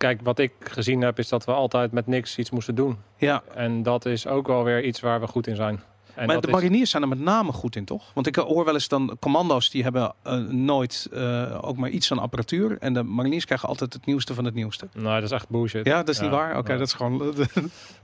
kijk, 0.01 0.19
wat 0.23 0.39
ik 0.39 0.51
gezien 0.59 1.01
heb 1.01 1.19
is 1.19 1.29
dat 1.29 1.45
we 1.45 1.51
altijd 1.51 1.91
met 1.91 2.07
niks 2.07 2.37
iets 2.37 2.49
moesten 2.49 2.75
doen. 2.75 2.97
Ja, 3.17 3.43
En 3.53 3.83
dat 3.83 4.05
is 4.05 4.27
ook 4.27 4.47
wel 4.47 4.63
weer 4.63 4.83
iets 4.83 4.99
waar 4.99 5.19
we 5.19 5.27
goed 5.27 5.47
in 5.47 5.55
zijn. 5.55 5.81
En 6.15 6.27
maar 6.27 6.41
de 6.41 6.47
is- 6.47 6.53
mariniers 6.53 6.89
zijn 6.89 7.03
er 7.03 7.09
met 7.09 7.19
name 7.19 7.51
goed 7.51 7.75
in, 7.75 7.85
toch? 7.85 8.11
Want 8.13 8.27
ik 8.27 8.35
hoor 8.35 8.65
wel 8.65 8.73
eens 8.73 8.87
dan 8.87 9.17
commando's 9.19 9.69
die 9.69 9.83
hebben 9.83 10.13
eh, 10.23 10.37
nooit 10.37 11.07
eh, 11.13 11.57
ook 11.61 11.77
maar 11.77 11.89
iets 11.89 12.11
aan 12.11 12.19
apparatuur. 12.19 12.77
En 12.79 12.93
de 12.93 13.03
mariniers 13.03 13.45
krijgen 13.45 13.67
altijd 13.67 13.93
het 13.93 14.05
nieuwste 14.05 14.33
van 14.33 14.45
het 14.45 14.53
nieuwste. 14.53 14.87
Nee, 14.93 15.13
dat 15.13 15.23
is 15.23 15.31
echt 15.31 15.49
bullshit. 15.49 15.85
Ja, 15.85 15.97
dat 15.97 16.09
is 16.09 16.19
niet 16.19 16.29
waar? 16.29 16.57
Oké, 16.57 16.67
nee. 16.69 16.77
dat 16.77 16.87
is 16.87 16.93
gewoon... 16.93 17.21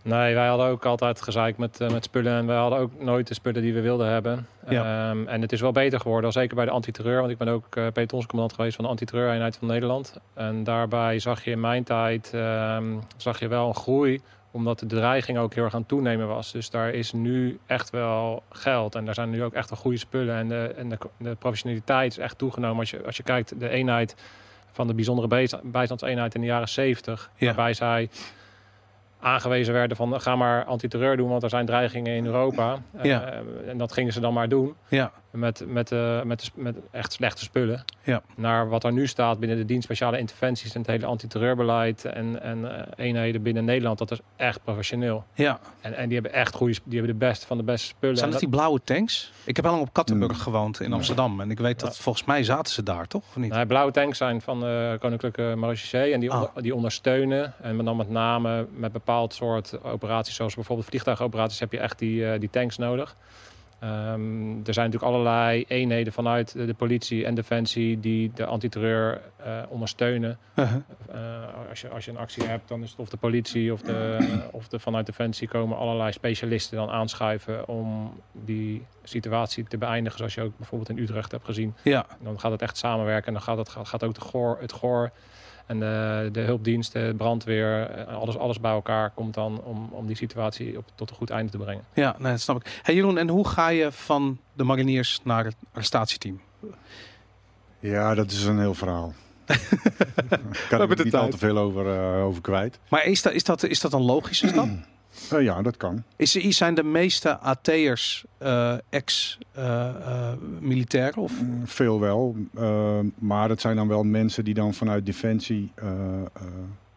Nee, 0.04 0.34
wij 0.34 0.48
hadden 0.48 0.68
ook 0.68 0.86
altijd 0.86 1.22
gezeik 1.22 1.58
met, 1.58 1.82
eh, 1.82 1.90
met 1.90 2.04
spullen. 2.04 2.34
En 2.34 2.46
wij 2.46 2.58
hadden 2.58 2.80
ook 2.80 2.92
nooit 3.00 3.28
de 3.28 3.34
spullen 3.34 3.62
die 3.62 3.74
we 3.74 3.82
wilden 3.82 4.08
hebben. 4.08 4.48
Ja. 4.70 5.10
Ehm, 5.10 5.28
en 5.28 5.42
het 5.42 5.52
is 5.52 5.62
wel 5.62 5.72
beter 5.72 6.00
geworden, 6.00 6.32
zeker 6.32 6.56
bij 6.56 6.66
de 6.66 6.72
antiterreur. 6.72 7.20
Want 7.20 7.32
ik 7.32 7.38
ben 7.38 7.48
ook 7.48 7.76
uh, 7.76 7.88
pelotonscommandant 7.94 8.54
geweest 8.60 8.76
van 8.76 8.84
de 8.86 8.90
antiterreureenheid 8.90 9.58
van 9.58 9.68
Nederland. 9.68 10.14
En 10.34 10.64
daarbij 10.64 11.20
zag 11.20 11.44
je 11.44 11.52
in 11.52 11.60
mijn 11.60 11.84
tijd 11.84 12.30
ehm, 12.34 12.86
zag 13.18 13.40
je 13.40 13.48
wel 13.48 13.68
een 13.68 13.76
groei 13.76 14.22
omdat 14.52 14.80
de 14.80 14.86
dreiging 14.86 15.38
ook 15.38 15.54
heel 15.54 15.64
erg 15.64 15.74
aan 15.76 15.86
toenemen 15.86 16.28
was. 16.28 16.52
Dus 16.52 16.70
daar 16.70 16.90
is 16.90 17.12
nu 17.14 17.60
echt 17.66 17.90
wel 17.90 18.44
geld. 18.50 18.96
En 18.96 19.06
daar 19.06 19.14
zijn 19.14 19.30
nu 19.30 19.44
ook 19.44 19.54
echt 19.54 19.70
wel 19.70 19.80
goede 19.80 19.98
spullen. 19.98 20.36
En 20.36 20.48
de, 20.48 20.74
en 20.78 20.90
de, 20.90 20.98
de 21.18 21.36
professionaliteit 21.36 22.12
is 22.12 22.18
echt 22.18 22.38
toegenomen. 22.38 22.80
Als 22.80 22.90
je, 22.92 23.06
als 23.06 23.18
je 23.18 23.24
kijkt, 23.24 23.60
de 23.60 23.70
eenheid 23.70 24.16
van 24.72 24.88
de 24.88 24.94
bijzondere 24.94 25.28
bijsta- 25.28 25.60
bijstandseenheid 25.64 26.36
in 26.36 26.42
de 26.42 26.48
jaren 26.48 26.70
70. 26.70 27.32
Ja. 27.36 27.46
Waarbij 27.46 27.74
zij 27.74 28.10
aangewezen 29.20 29.74
werden 29.74 29.98
van 29.98 30.22
ga 30.22 30.36
maar 30.36 30.66
antiterreur 30.66 31.18
doen, 31.18 31.30
want 31.30 31.44
er 31.44 31.50
zijn 31.50 31.66
dreigingen 31.66 32.16
in 32.16 32.26
Europa. 32.26 32.78
Ja. 33.04 33.22
Eh, 33.32 33.40
en 33.70 33.78
dat 33.78 33.94
gingen 33.94 34.14
ze 34.14 34.20
dan 34.20 34.34
maar 34.34 34.50
doen. 34.50 34.76
ja, 34.88 35.12
Met, 35.32 35.64
met, 35.68 35.92
eh, 35.92 36.22
met, 36.22 36.52
met 36.56 36.76
echt 36.92 37.12
slechte 37.12 37.44
spullen. 37.44 37.84
Ja. 38.08 38.22
Naar 38.36 38.70
wat 38.70 38.84
er 38.84 38.92
nu 38.92 39.08
staat 39.08 39.40
binnen 39.40 39.58
de 39.58 39.66
dienst 39.66 39.84
speciale 39.84 40.20
interventies 40.20 40.74
en 40.74 40.82
het 40.82 40.90
hele 40.90 41.06
antiterreurbeleid 41.06 42.06
en, 42.06 42.42
en 42.42 42.78
eh, 42.98 43.06
eenheden 43.06 43.42
binnen 43.42 43.66
Nederland. 43.66 43.98
Dat 43.98 44.12
is 44.12 44.20
echt 44.36 44.64
professioneel. 44.64 45.24
ja. 45.34 45.60
En, 45.82 45.94
en 45.94 46.06
die 46.10 46.14
hebben 46.20 46.34
echt 46.40 46.56
goede, 46.56 46.74
die 46.84 46.98
hebben 47.00 47.20
de 47.20 47.26
beste 47.26 47.46
van 47.48 47.58
de 47.58 47.64
beste 47.64 47.88
spullen. 47.88 48.18
Zijn 48.18 48.32
dat 48.32 48.40
die 48.40 48.50
blauwe 48.50 48.80
tanks? 48.84 49.32
Ik 49.44 49.56
heb 49.56 49.66
heel 49.66 49.74
lang 49.74 49.86
op 49.88 49.94
Kattenburg 49.94 50.32
Hmm. 50.32 50.42
gewoond 50.42 50.80
in 50.82 50.94
Amsterdam. 50.94 51.42
En 51.42 51.52
ik 51.52 51.60
weet 51.60 51.80
dat 51.80 51.96
Ja. 51.96 52.02
volgens 52.02 52.26
mij 52.26 52.44
zaten 52.44 52.74
ze 52.74 52.84
daar, 52.84 53.08
toch? 53.08 53.24
Of 53.30 53.36
niet? 53.36 53.52
Nou, 53.52 53.66
blauwe 53.66 53.92
tanks 53.92 54.18
zijn 54.18 54.42
van 54.42 54.60
de 54.60 54.98
Koninklijke 55.00 55.54
Marechaussee 55.58 56.14
en 56.14 56.20
die, 56.20 56.32
Ah. 56.32 56.42
onder- 56.48 56.64
die 56.64 56.76
ondersteunen. 56.76 57.54
En 57.62 57.86
dan 57.86 57.98
met 57.98 58.10
name 58.10 58.68
met 58.76 58.92
bepaald 58.92 59.34
soort 59.34 59.84
operaties, 59.84 60.36
zoals 60.36 60.56
bijvoorbeeld 60.56 60.88
vliegtuigoperaties, 60.88 61.60
heb 61.60 61.72
je 61.72 61.80
echt 61.80 62.00
die, 62.00 62.32
eh, 62.32 62.40
die 62.40 62.50
tanks 62.50 62.78
nodig. 62.78 63.16
Ehm, 63.80 64.58
er 64.66 64.74
zijn 64.74 64.86
natuurlijk 64.86 65.14
allerlei 65.14 65.66
eenheden 65.68 66.14
vanuit 66.14 66.52
de 66.52 66.74
politie 66.74 67.26
en 67.26 67.36
defensie 67.36 68.00
die 68.00 68.32
de 68.34 68.46
antiterreur 68.46 69.22
eh, 69.36 69.60
ondersteunen. 69.70 70.38
Uh-huh. 70.56 70.82
Eh, 71.12 71.70
als, 71.70 71.82
je, 71.82 71.90
als 71.90 72.06
je 72.06 72.12
een 72.12 72.18
actie 72.18 72.44
hebt, 72.44 72.68
dan 72.68 72.84
is 72.84 72.90
het 72.90 73.00
of 73.00 73.10
de 73.10 73.18
politie 73.18 73.74
of 73.74 73.82
de, 73.82 74.18
of 74.52 74.68
de 74.68 74.80
vanuit 74.80 75.06
defensie 75.06 75.48
komen 75.48 75.78
allerlei 75.78 76.12
specialisten 76.12 76.78
dan 76.78 76.90
aanschuiven 76.90 77.68
om 77.68 78.14
die 78.32 78.86
situatie 79.04 79.64
te 79.64 79.78
beëindigen, 79.78 80.18
zoals 80.18 80.34
je 80.34 80.42
ook 80.42 80.58
bijvoorbeeld 80.58 80.90
in 80.90 80.98
Utrecht 80.98 81.32
hebt 81.32 81.46
gezien. 81.46 81.74
Ja, 81.84 82.06
Dan 82.20 82.40
gaat 82.40 82.52
het 82.52 82.62
echt 82.62 82.78
samenwerken 82.78 83.28
en 83.28 83.34
dan 83.34 83.42
gaat, 83.42 83.58
het, 83.58 83.70
gaat 83.88 84.04
ook 84.04 84.16
de 84.16 84.22
goor, 84.22 84.58
het 84.62 84.72
goor 84.72 85.12
en 85.68 85.80
de, 85.80 86.30
de 86.32 86.40
hulpdiensten, 86.40 87.08
de 87.08 87.16
brandweer, 87.16 87.90
eh, 87.90 88.16
alles, 88.16 88.38
alles 88.38 88.60
bij 88.60 88.72
elkaar 88.72 89.10
komt 89.10 89.34
dan 89.34 89.62
om, 89.64 89.90
om 89.92 90.08
die 90.08 90.16
situatie 90.16 90.78
op, 90.78 90.86
tot 90.96 91.10
een 91.10 91.16
goed 91.16 91.30
einde 91.30 91.52
te 91.52 91.58
brengen. 91.58 91.84
ja 91.94 92.16
nee, 92.20 92.32
dat 92.32 92.42
snap 92.42 92.56
ik. 92.56 92.80
Hey 92.82 92.96
Jeroen, 92.96 93.18
en 93.18 93.30
hoe 93.30 93.48
ga 93.48 93.68
je 93.68 93.92
van 93.92 94.38
de 94.54 94.64
mariniers 94.64 95.20
naar 95.24 95.46
het 95.46 95.56
arrestatieteam? 95.72 96.42
Ja, 97.80 98.16
dat 98.16 98.32
is 98.32 98.44
een 98.44 98.60
heel 98.60 98.74
verhaal. 98.74 99.14
Daar 99.46 99.58
kan 100.70 100.80
hebben 100.80 100.90
ik 100.90 100.98
de 100.98 101.04
niet 101.04 101.12
tijd. 101.12 101.24
al 101.24 101.30
te 101.30 101.38
veel 101.38 101.58
over, 101.58 101.94
eh, 101.94 102.24
over 102.24 102.42
kwijt. 102.42 102.80
Maar 102.90 103.06
is 103.06 103.22
dat, 103.22 103.34
is 103.34 103.44
dat, 103.44 103.64
is 103.64 103.80
dat 103.80 103.94
een 103.94 104.02
logische 104.02 104.48
stap? 104.48 104.68
Eh, 105.32 105.44
ja, 105.44 105.62
dat 105.62 105.78
kan. 105.78 106.04
Is, 106.16 106.32
zijn 106.32 106.76
de 106.76 106.84
meeste 106.84 107.38
AT'ers 107.38 108.26
eh, 108.38 108.76
ex-militairen? 108.90 111.22
of? 111.22 111.42
Mm, 111.42 111.68
Veel 111.68 112.00
wel. 112.00 112.36
eh, 112.56 113.00
maar 113.16 113.50
het 113.50 113.62
zijn 113.62 113.76
dan 113.76 113.88
wel 113.88 114.04
mensen 114.04 114.44
die 114.44 114.54
dan 114.54 114.74
vanuit 114.74 115.06
Defensie 115.06 115.72
eh, 115.76 116.22
eh, 116.22 116.28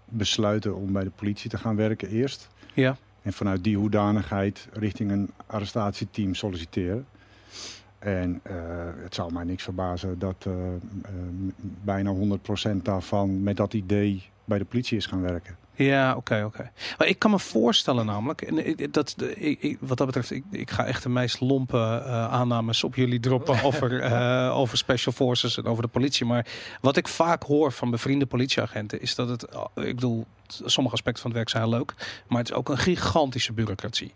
besluiten 0.08 0.76
om 0.76 0.92
bij 0.92 1.04
de 1.04 1.10
politie 1.10 1.50
te 1.50 1.58
gaan 1.58 1.76
werken 1.76 2.08
eerst. 2.08 2.48
Ja. 2.74 2.96
En 3.22 3.32
vanuit 3.32 3.64
die 3.64 3.76
hoedanigheid 3.76 4.68
richting 4.72 5.10
een 5.10 5.30
arrestatieteam 5.46 6.34
solliciteren. 6.34 7.06
En 7.98 8.40
eh, 8.42 8.54
het 9.02 9.14
zal 9.14 9.30
mij 9.30 9.44
niks 9.44 9.62
verbazen 9.62 10.18
dat 10.18 10.36
eh, 10.46 10.52
eh, 10.52 10.58
bijna 11.84 12.14
100% 12.14 12.18
daarvan 12.82 13.42
met 13.42 13.56
dat 13.56 13.74
idee 13.74 14.22
bij 14.44 14.58
de 14.58 14.64
politie 14.64 14.96
is 14.96 15.06
gaan 15.06 15.22
werken. 15.22 15.56
Ja, 15.74 16.16
oké, 16.16 16.42
oké. 16.46 16.70
Maar 16.98 17.06
ik 17.06 17.18
kan 17.18 17.30
me 17.30 17.38
voorstellen 17.38 18.06
namelijk, 18.06 18.42
en 18.42 18.76
dat, 18.90 19.16
ik, 19.36 19.76
wat 19.80 19.98
dat 19.98 20.06
betreft, 20.06 20.30
ik, 20.30 20.44
ik 20.50 20.70
ga 20.70 20.84
echt 20.84 21.02
de 21.02 21.08
meest 21.08 21.40
lompe 21.40 22.02
eh, 22.04 22.32
aannames 22.32 22.84
op 22.84 22.94
jullie 22.94 23.20
droppen 23.20 23.62
over, 23.68 24.00
eh, 24.00 24.56
over 24.56 24.78
special 24.78 25.12
forces 25.12 25.56
en 25.56 25.64
over 25.64 25.82
de 25.82 25.88
politie. 25.88 26.26
Maar 26.26 26.46
wat 26.80 26.96
ik 26.96 27.08
vaak 27.08 27.42
hoor 27.42 27.72
van 27.72 27.90
bevriende 27.90 28.26
politieagenten 28.26 29.00
is 29.00 29.14
dat 29.14 29.28
het, 29.28 29.44
eh, 29.44 29.64
ik 29.74 29.94
bedoel, 29.94 30.26
sommige 30.46 30.94
aspecten 30.94 31.22
van 31.22 31.30
het 31.30 31.40
werk 31.40 31.50
zijn 31.50 31.68
leuk, 31.68 31.94
maar 32.28 32.38
het 32.38 32.50
is 32.50 32.56
ook 32.56 32.68
een 32.68 32.78
gigantische 32.78 33.52
bureaucratie. 33.52 34.14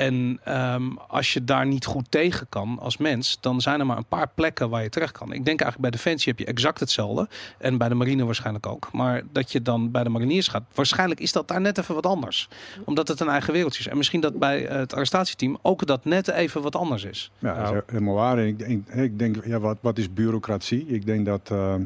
En 0.00 0.40
ehm, 0.44 0.82
als 1.08 1.32
je 1.32 1.44
daar 1.44 1.66
niet 1.66 1.84
goed 1.84 2.10
tegen 2.10 2.46
kan 2.48 2.78
als 2.78 2.96
mens, 2.96 3.38
dan 3.40 3.60
zijn 3.60 3.80
er 3.80 3.86
maar 3.86 3.96
een 3.96 4.04
paar 4.04 4.28
plekken 4.34 4.70
waar 4.70 4.82
je 4.82 4.88
terecht 4.88 5.12
kan. 5.12 5.26
Ik 5.32 5.44
denk 5.44 5.60
eigenlijk 5.60 5.80
bij 5.80 5.90
Defensie 5.90 6.28
heb 6.32 6.38
je 6.38 6.44
exact 6.52 6.80
hetzelfde. 6.80 7.28
En 7.58 7.78
bij 7.78 7.88
de 7.88 7.94
marine 7.94 8.24
waarschijnlijk 8.24 8.66
ook. 8.66 8.88
Maar 8.92 9.22
dat 9.32 9.52
je 9.52 9.62
dan 9.62 9.90
bij 9.90 10.02
de 10.02 10.08
mariniers 10.08 10.48
gaat, 10.48 10.62
waarschijnlijk 10.74 11.20
is 11.20 11.32
dat 11.32 11.48
daar 11.48 11.60
net 11.60 11.78
even 11.78 11.94
wat 11.94 12.06
anders. 12.06 12.48
Omdat 12.84 13.08
het 13.08 13.20
een 13.20 13.28
eigen 13.28 13.52
wereldje 13.52 13.80
is. 13.80 13.86
En 13.88 13.96
misschien 13.96 14.20
dat 14.20 14.38
bij 14.38 14.60
het 14.60 14.94
arrestatieteam 14.94 15.58
ook 15.62 15.86
dat 15.86 16.04
net 16.04 16.28
even 16.28 16.62
wat 16.62 16.76
anders 16.76 17.04
is. 17.04 17.30
Ja, 17.38 17.54
dat 17.54 17.64
is 17.64 17.70
Nou. 17.70 17.82
helemaal 17.86 18.14
waar. 18.14 18.38
En 18.38 18.46
ik, 18.46 18.58
denk- 18.58 18.88
ik 18.88 19.18
denk, 19.18 19.44
ja, 19.44 19.58
wat, 19.58 19.78
wat 19.80 19.98
is 19.98 20.12
bureaucratie? 20.12 20.86
Ik 20.86 21.06
denk 21.06 21.26
dat 21.26 21.48
ehm, 21.50 21.82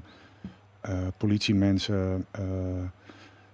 eh, 0.81 0.93
politiemensen 1.17 2.27
eh, 2.31 2.43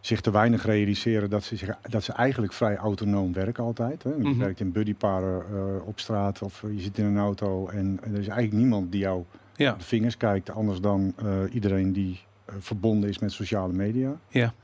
zich 0.01 0.21
te 0.21 0.31
weinig 0.31 0.65
realiseren 0.65 1.31
dat 1.31 1.45
ze, 1.45 1.57
zich, 1.57 1.79
dat 1.89 2.03
ze 2.03 2.13
eigenlijk 2.13 2.53
vrij 2.53 2.77
autonoom 2.77 3.33
werken 3.33 3.65
altijd. 3.65 4.03
Hè. 4.03 4.11
Je 4.11 4.17
Mhm. 4.29 4.39
werkt 4.39 4.61
in 4.61 4.73
buddyparen 4.73 5.43
eh, 5.53 5.87
op 5.87 6.01
straat 6.01 6.43
of 6.43 6.65
je 6.75 6.81
zit 6.81 6.99
in 6.99 7.05
een 7.05 7.19
auto 7.19 7.69
en, 7.69 7.99
en 8.03 8.13
er 8.13 8.21
is 8.21 8.27
eigenlijk 8.29 8.53
niemand 8.53 8.93
die 8.93 9.01
jou 9.01 9.25
Ja, 9.57 9.75
de 9.75 9.85
vingers 9.85 10.17
kijkt, 10.17 10.51
anders 10.51 10.81
dan 10.81 11.13
eh, 11.17 11.27
iedereen 11.53 11.93
die 11.93 12.21
eh, 12.45 12.55
verbonden 12.59 13.09
is 13.09 13.19
met 13.19 13.33
sociale 13.33 13.73
media. 13.73 14.17
Ja. 14.29 14.55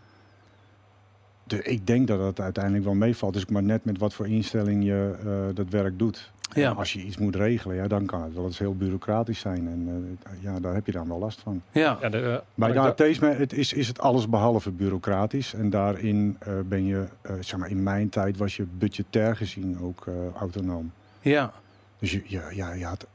De, 1.45 1.62
ik 1.62 1.87
denk 1.87 2.07
dat 2.07 2.21
het 2.21 2.40
uiteindelijk 2.40 2.85
wel 2.85 2.95
meevalt. 2.95 3.33
Dus 3.33 3.47
maar 3.47 3.62
net 3.62 3.85
met 3.85 3.99
wat 3.99 4.14
voor 4.14 4.26
instelling 4.28 4.85
je 4.85 5.14
eh, 5.25 5.55
dat 5.55 5.69
werk 5.69 5.99
doet. 5.99 6.33
Ja. 6.54 6.70
En 6.70 6.76
Als 6.76 6.92
je 6.92 7.02
iets 7.02 7.16
moet 7.16 7.36
regelen, 7.36 7.76
ja, 7.76 7.88
dan 7.88 8.06
kan 8.06 8.22
het 8.22 8.34
wel 8.34 8.44
eens 8.44 8.58
heel 8.58 8.74
bureaucratisch 8.76 9.38
zijn. 9.38 9.68
En 9.68 10.16
eh, 10.22 10.32
ja, 10.42 10.60
daar 10.60 10.74
heb 10.74 10.86
je 10.86 10.92
dan 10.92 11.08
wel 11.08 11.18
last 11.18 11.40
van. 11.40 11.62
ja. 11.72 11.98
Ja, 12.00 12.08
de, 12.08 12.42
Bij 12.54 12.72
de 12.72 12.78
wat 12.78 13.00
ik 13.00 13.06
AT's 13.06 13.18
me- 13.18 13.28
het 13.34 13.52
is, 13.52 13.72
is 13.72 13.88
het 13.88 14.00
alles 14.00 14.28
behalve 14.28 14.70
bureaucratisch. 14.70 15.54
En 15.54 15.70
daarin 15.70 16.36
eh, 16.38 16.52
ben 16.68 16.84
je, 16.84 17.04
eh, 17.20 17.32
zeg 17.40 17.58
maar, 17.58 17.70
in 17.70 17.82
mijn 17.82 18.08
tijd 18.08 18.36
was 18.36 18.56
je 18.56 18.66
budgetair 18.78 19.36
gezien 19.36 19.78
ook 19.82 20.06
eh, 20.06 20.14
autonoom. 20.40 20.92
ja. 21.20 21.52
Dus 21.98 22.12
je, 22.12 22.22
ja, 22.26 22.42
ja, 22.50 22.72
je, 22.72 22.84
had, 22.84 23.06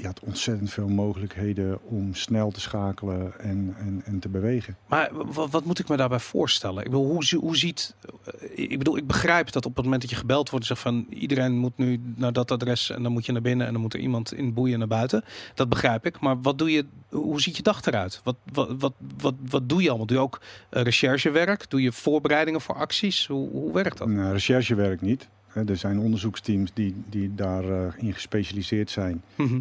je 0.00 0.06
had 0.06 0.20
ontzettend 0.20 0.70
veel 0.70 0.88
mogelijkheden 0.88 1.78
om 1.84 2.14
snel 2.14 2.50
te 2.50 2.60
schakelen 2.60 3.40
en, 3.40 3.74
en, 3.78 4.02
en 4.04 4.18
te 4.18 4.28
bewegen. 4.28 4.76
Maar 4.88 5.10
wat, 5.12 5.50
wat 5.50 5.64
moet 5.64 5.78
ik 5.78 5.88
me 5.88 5.96
daarbij 5.96 6.18
voorstellen? 6.18 6.78
Ik 6.84 6.90
bedoel, 6.90 7.06
hoe, 7.06 7.36
hoe 7.38 7.56
ziet. 7.56 7.94
eh, 8.24 8.70
Ik 8.70 8.78
bedoel, 8.78 8.96
ik 8.96 9.06
begrijp 9.06 9.52
dat 9.52 9.66
op 9.66 9.74
het 9.74 9.84
moment 9.84 10.00
dat 10.02 10.10
je 10.10 10.16
gebeld 10.16 10.50
wordt, 10.50 10.66
zegt 10.66 10.80
van 10.80 11.06
iedereen 11.08 11.58
moet 11.58 11.76
nu 11.78 12.00
naar 12.16 12.32
dat 12.32 12.50
adres 12.50 12.90
en 12.90 13.02
dan 13.02 13.12
moet 13.12 13.26
je 13.26 13.32
naar 13.32 13.42
binnen 13.42 13.66
en 13.66 13.72
dan 13.72 13.82
moet 13.82 13.94
er 13.94 14.00
iemand 14.00 14.32
in 14.34 14.54
boeien 14.54 14.78
naar 14.78 14.88
buiten. 14.88 15.24
Dat 15.54 15.68
begrijp 15.68 16.06
ik. 16.06 16.20
Maar 16.20 16.40
wat 16.40 16.58
doe 16.58 16.70
je? 16.70 16.84
Hoe 17.08 17.40
ziet 17.40 17.56
je 17.56 17.62
dag 17.62 17.84
eruit? 17.84 18.20
Wat, 18.24 18.36
wat, 18.52 18.68
wat, 18.78 18.92
wat, 19.18 19.34
wat 19.48 19.68
doe 19.68 19.82
je 19.82 19.88
allemaal? 19.88 20.06
Doe 20.06 20.16
je 20.16 20.22
ook 20.22 20.40
eh, 20.70 20.82
recherchewerk? 20.82 21.70
Doe 21.70 21.82
je 21.82 21.92
voorbereidingen 21.92 22.60
voor 22.60 22.74
acties? 22.74 23.26
Hoe, 23.26 23.50
hoe 23.50 23.72
werkt 23.72 23.98
dat? 23.98 24.08
Een 24.08 24.32
recherchewerk 24.32 25.00
niet. 25.00 25.28
Er 25.66 25.76
zijn 25.76 25.98
onderzoeksteams 25.98 26.70
die, 26.74 26.94
die 27.08 27.34
daarin 27.34 27.92
in 27.96 28.12
gespecialiseerd 28.12 28.90
zijn. 28.90 29.22
Mhm. 29.34 29.60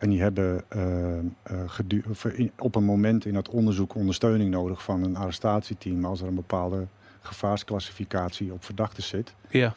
En 0.00 0.08
die 0.10 0.20
hebben 0.22 0.62
eh, 0.68 1.18
eh, 1.18 1.24
gedu- 1.66 2.02
of 2.10 2.24
in- 2.24 2.52
op 2.58 2.74
een 2.74 2.84
moment 2.84 3.24
in 3.24 3.34
dat 3.34 3.48
onderzoek 3.48 3.94
ondersteuning 3.94 4.50
nodig 4.50 4.82
van 4.82 5.02
een 5.02 5.16
arrestatieteam 5.16 6.04
als 6.04 6.20
er 6.20 6.26
een 6.28 6.34
bepaalde 6.34 6.86
gevaarsklassificatie 7.20 8.52
op 8.52 8.64
verdachten 8.64 9.02
zit. 9.02 9.34
Ja, 9.48 9.74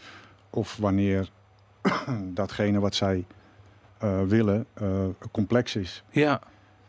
Of 0.50 0.78
wanneer 0.78 1.30
datgene 2.34 2.80
wat 2.80 2.96
zij 2.96 3.26
eh, 3.98 4.22
willen 4.22 4.66
eh, 4.74 4.88
complex 5.32 5.76
is. 5.76 6.04
ja, 6.10 6.40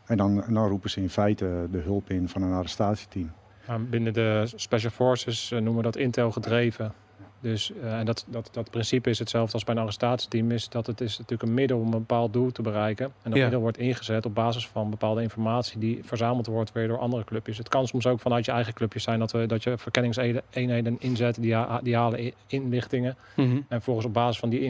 En 0.05 0.17
dan, 0.17 0.43
dan 0.49 0.67
roepen 0.67 0.89
ze 0.89 1.01
in 1.01 1.09
feite 1.09 1.67
de 1.71 1.77
hulp 1.79 2.09
in 2.09 2.29
van 2.29 2.41
een 2.41 2.53
arrestatieteam. 2.53 3.31
Maar 3.67 3.83
binnen 3.83 4.13
de 4.13 4.51
Special 4.55 4.91
Forces 4.91 5.49
noemen 5.49 5.75
we 5.75 5.81
dat 5.81 5.95
intel 5.95 6.31
gedreven. 6.31 6.93
Dus, 7.51 7.71
eh, 7.81 7.99
en 7.99 8.05
dat, 8.05 8.25
dat, 8.27 8.49
dat 8.51 8.69
principe 8.69 9.09
is 9.09 9.19
hetzelfde 9.19 9.53
als 9.53 9.63
bij 9.63 9.75
een 9.75 9.81
arrestatieteam. 9.81 10.51
Is 10.51 10.69
dat 10.69 10.87
het 10.87 11.01
is 11.01 11.17
natuurlijk 11.17 11.49
een 11.49 11.53
middel 11.55 11.77
om 11.79 11.85
een 11.85 11.91
bepaald 11.91 12.33
doel 12.33 12.51
te 12.51 12.61
bereiken. 12.61 13.05
En 13.05 13.11
dat 13.29 13.33
Ja. 13.35 13.41
middel 13.41 13.59
wordt 13.61 13.77
ingezet 13.77 14.25
op 14.25 14.35
basis 14.35 14.67
van 14.67 14.89
bepaalde 14.89 15.21
informatie 15.21 15.79
die 15.79 15.99
verzameld 16.03 16.45
wordt 16.45 16.71
weer 16.71 16.87
door 16.87 16.97
andere 16.99 17.23
clubjes. 17.23 17.57
Het 17.57 17.67
kan 17.69 17.87
soms 17.87 18.07
ook 18.07 18.19
vanuit 18.19 18.45
je 18.45 18.51
eigen 18.51 18.73
clubjes 18.73 19.03
zijn 19.03 19.19
dat, 19.19 19.31
we, 19.31 19.45
dat 19.45 19.63
je 19.63 19.77
verkenningseenheden 19.77 20.95
inzet. 20.99 21.41
Die, 21.41 21.53
ha- 21.55 21.79
die 21.83 21.95
halen 21.95 22.31
inlichtingen. 22.47 23.15
Mhm. 23.35 23.59
En 23.67 23.81
volgens 23.81 24.05
op 24.05 24.13
basis 24.13 24.39
van 24.39 24.49
die 24.49 24.61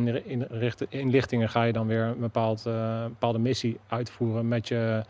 inlichtingen 0.90 1.50
ga 1.50 1.64
je 1.64 1.74
dan 1.74 1.88
weer 1.88 2.04
een 2.04 2.20
bepaald, 2.20 2.66
eh, 2.66 3.04
bepaalde 3.04 3.40
missie 3.40 3.78
uitvoeren 3.88 4.48
met 4.48 4.68
je 4.68 5.04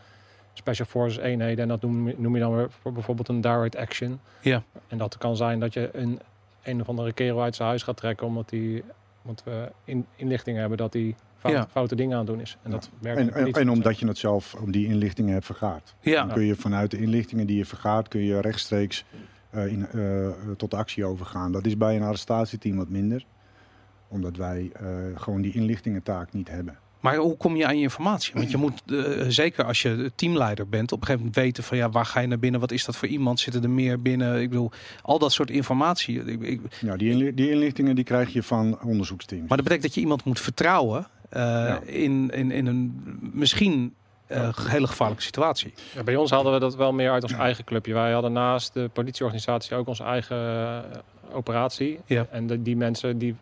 Special 0.52 0.86
Forces 0.86 1.22
eenheden. 1.22 1.62
En 1.62 1.68
dat 1.68 1.82
noem, 1.82 2.12
noem 2.16 2.34
je 2.34 2.40
dan 2.40 2.56
weer 2.56 2.70
voor 2.70 2.92
bijvoorbeeld 2.92 3.28
een 3.28 3.40
direct 3.40 3.76
action. 3.76 4.20
Ja. 4.40 4.62
En 4.88 4.98
dat 4.98 5.18
kan 5.18 5.36
zijn 5.36 5.60
dat 5.60 5.72
je 5.74 5.88
een, 5.92 6.20
een 6.66 6.80
of 6.80 6.88
andere 6.88 7.12
kerel 7.12 7.42
uit 7.42 7.54
zijn 7.54 7.68
huis 7.68 7.82
gaat 7.82 7.96
trekken 7.96 8.26
omdat, 8.26 8.48
die, 8.48 8.84
omdat 9.22 9.44
we 9.44 9.72
in, 9.84 10.06
inlichtingen 10.16 10.60
hebben 10.60 10.78
dat 10.78 10.92
hij 10.92 11.14
fout, 11.36 11.52
Ja. 11.52 11.66
foute 11.70 11.94
dingen 11.94 12.12
aan 12.12 12.24
het 12.24 12.28
doen 12.28 12.40
is. 12.40 12.56
En 12.62 12.70
dat 12.70 12.90
werkt 13.00 13.34
En, 13.34 13.52
en, 13.52 13.70
omdat 13.70 13.98
je 13.98 14.06
het 14.06 14.18
zelf 14.18 14.54
om 14.54 14.70
die 14.72 14.86
inlichtingen 14.86 15.32
hebt 15.32 15.46
vergaard. 15.46 15.94
ja. 16.00 16.24
Dan 16.24 16.34
kun 16.34 16.44
je 16.44 16.54
vanuit 16.54 16.90
de 16.90 16.98
inlichtingen 16.98 17.46
die 17.46 17.56
je 17.56 17.64
vergaart, 17.64 18.08
kun 18.08 18.20
je 18.20 18.40
rechtstreeks 18.40 19.04
eh, 19.50 19.66
in, 19.66 19.86
eh, 19.86 20.28
tot 20.56 20.74
actie 20.74 21.04
overgaan. 21.04 21.52
Dat 21.52 21.66
is 21.66 21.76
bij 21.76 21.96
een 21.96 22.02
arrestatieteam 22.02 22.76
wat 22.76 22.88
minder. 22.88 23.26
Omdat 24.08 24.36
wij 24.36 24.70
eh, 24.72 24.86
gewoon 25.14 25.42
die 25.42 25.52
inlichtingentaak 25.52 26.32
niet 26.32 26.48
hebben. 26.48 26.78
Maar 27.00 27.16
hoe 27.16 27.36
kom 27.36 27.56
je 27.56 27.66
aan 27.66 27.76
je 27.76 27.82
informatie? 27.82 28.32
Want 28.34 28.50
je 28.50 28.56
moet, 28.56 28.82
eh, 28.86 29.24
zeker 29.28 29.64
als 29.64 29.82
je 29.82 30.12
teamleider 30.14 30.68
bent, 30.68 30.92
op 30.92 31.00
een 31.00 31.06
gegeven 31.06 31.26
moment 31.26 31.44
weten 31.44 31.64
van 31.64 31.76
ja, 31.76 31.90
waar 31.90 32.06
ga 32.06 32.20
je 32.20 32.26
naar 32.26 32.38
binnen? 32.38 32.60
Wat 32.60 32.70
is 32.72 32.84
dat 32.84 32.96
voor 32.96 33.08
iemand? 33.08 33.40
Zitten 33.40 33.62
er 33.62 33.70
meer 33.70 34.02
binnen? 34.02 34.40
Ik 34.40 34.48
bedoel, 34.50 34.70
al 35.02 35.18
dat 35.18 35.32
soort 35.32 35.50
informatie. 35.50 36.24
Ik, 36.24 36.40
ik, 36.42 36.60
Ja, 36.80 36.96
die, 36.96 37.10
inli- 37.10 37.34
die 37.34 37.50
inlichtingen 37.50 37.94
die 37.94 38.04
krijg 38.04 38.32
je 38.32 38.42
van 38.42 38.78
onderzoeksteams. 38.84 39.48
maar 39.48 39.56
dat 39.56 39.66
betekent 39.66 39.82
dat 39.86 39.94
je 39.94 40.00
iemand 40.00 40.24
moet 40.24 40.40
vertrouwen 40.40 41.06
eh, 41.28 41.42
Ja. 41.42 41.80
in, 41.84 42.30
in, 42.30 42.50
in 42.50 42.66
een 42.66 43.02
misschien 43.32 43.94
eh, 44.26 44.56
hele 44.58 44.86
gevaarlijke 44.86 45.22
situatie. 45.24 45.74
Ja, 45.94 46.02
bij 46.02 46.16
ons 46.16 46.30
hadden 46.30 46.52
we 46.52 46.58
dat 46.58 46.76
wel 46.76 46.92
meer 46.92 47.10
uit 47.10 47.22
ons 47.22 47.32
eigen 47.32 47.64
clubje. 47.64 47.92
Wij 47.94 48.12
hadden 48.12 48.32
naast 48.32 48.72
de 48.74 48.90
politieorganisatie 48.92 49.76
ook 49.76 49.88
onze 49.88 50.02
eigen 50.04 50.84
operatie. 51.32 51.98
Ja. 52.06 52.26
En 52.30 52.46
de, 52.46 52.62
die 52.62 52.76
mensen, 52.76 53.18
die, 53.18 53.34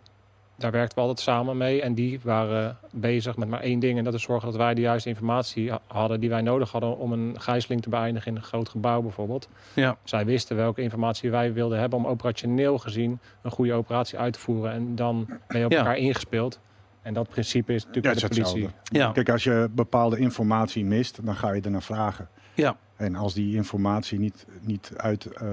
daar 0.57 0.71
werkten 0.71 0.95
we 0.97 1.01
altijd 1.01 1.21
samen 1.21 1.57
mee. 1.57 1.83
En 1.83 1.95
die 1.95 2.21
waren 2.23 2.77
bezig 2.93 3.37
met 3.37 3.49
maar 3.49 3.61
één 3.61 3.79
ding. 3.79 3.99
En 3.99 4.05
dat 4.05 4.15
is 4.15 4.23
zorgen 4.23 4.49
dat 4.49 4.57
wij 4.59 4.75
de 4.75 4.81
juiste 4.81 5.09
informatie 5.09 5.71
ha- 5.71 5.81
hadden 5.87 6.21
die 6.21 6.29
wij 6.29 6.41
nodig 6.43 6.71
hadden 6.71 6.99
om 6.99 7.13
een 7.13 7.41
gijzeling 7.41 7.83
te 7.83 7.89
beëindigen 7.89 8.31
in 8.31 8.37
een 8.37 8.43
groot 8.43 8.69
gebouw 8.69 9.01
bijvoorbeeld. 9.03 9.49
Ja. 9.75 9.97
Zij 10.05 10.25
wisten 10.25 10.57
welke 10.57 10.83
informatie 10.83 11.31
wij 11.31 11.53
wilden 11.53 11.79
hebben 11.79 11.99
om 11.99 12.07
operationeel 12.07 12.79
gezien 12.79 13.19
een 13.43 13.51
goede 13.51 13.73
operatie 13.73 14.19
uit 14.19 14.33
te 14.33 14.39
voeren. 14.41 14.73
En 14.73 14.95
dan 14.97 15.27
ben 15.47 15.59
je 15.59 15.65
op 15.65 15.71
Ja. 15.73 15.79
elkaar 15.79 15.97
ingespeeld. 15.97 16.59
En 17.03 17.15
dat 17.15 17.29
principe 17.29 17.75
is 17.75 17.85
natuurlijk 17.85 18.15
Ja, 18.15 18.21
bij 18.21 18.29
het 18.29 18.35
de 18.35 18.41
politie. 18.43 18.63
hetzelfde. 18.67 18.99
Ja. 18.99 19.13
Kijk, 19.13 19.29
als 19.29 19.45
je 19.45 19.69
bepaalde 19.73 20.19
informatie 20.19 20.85
mist, 20.85 21.25
dan 21.25 21.37
ga 21.37 21.53
je 21.53 21.61
er 21.61 21.71
naar 21.71 21.83
vragen. 21.83 22.29
Ja. 22.55 22.77
En 22.97 23.15
als 23.15 23.35
die 23.35 23.55
informatie 23.55 24.19
niet, 24.19 24.47
niet 24.61 24.93
uit, 24.97 25.27
eh, 25.27 25.49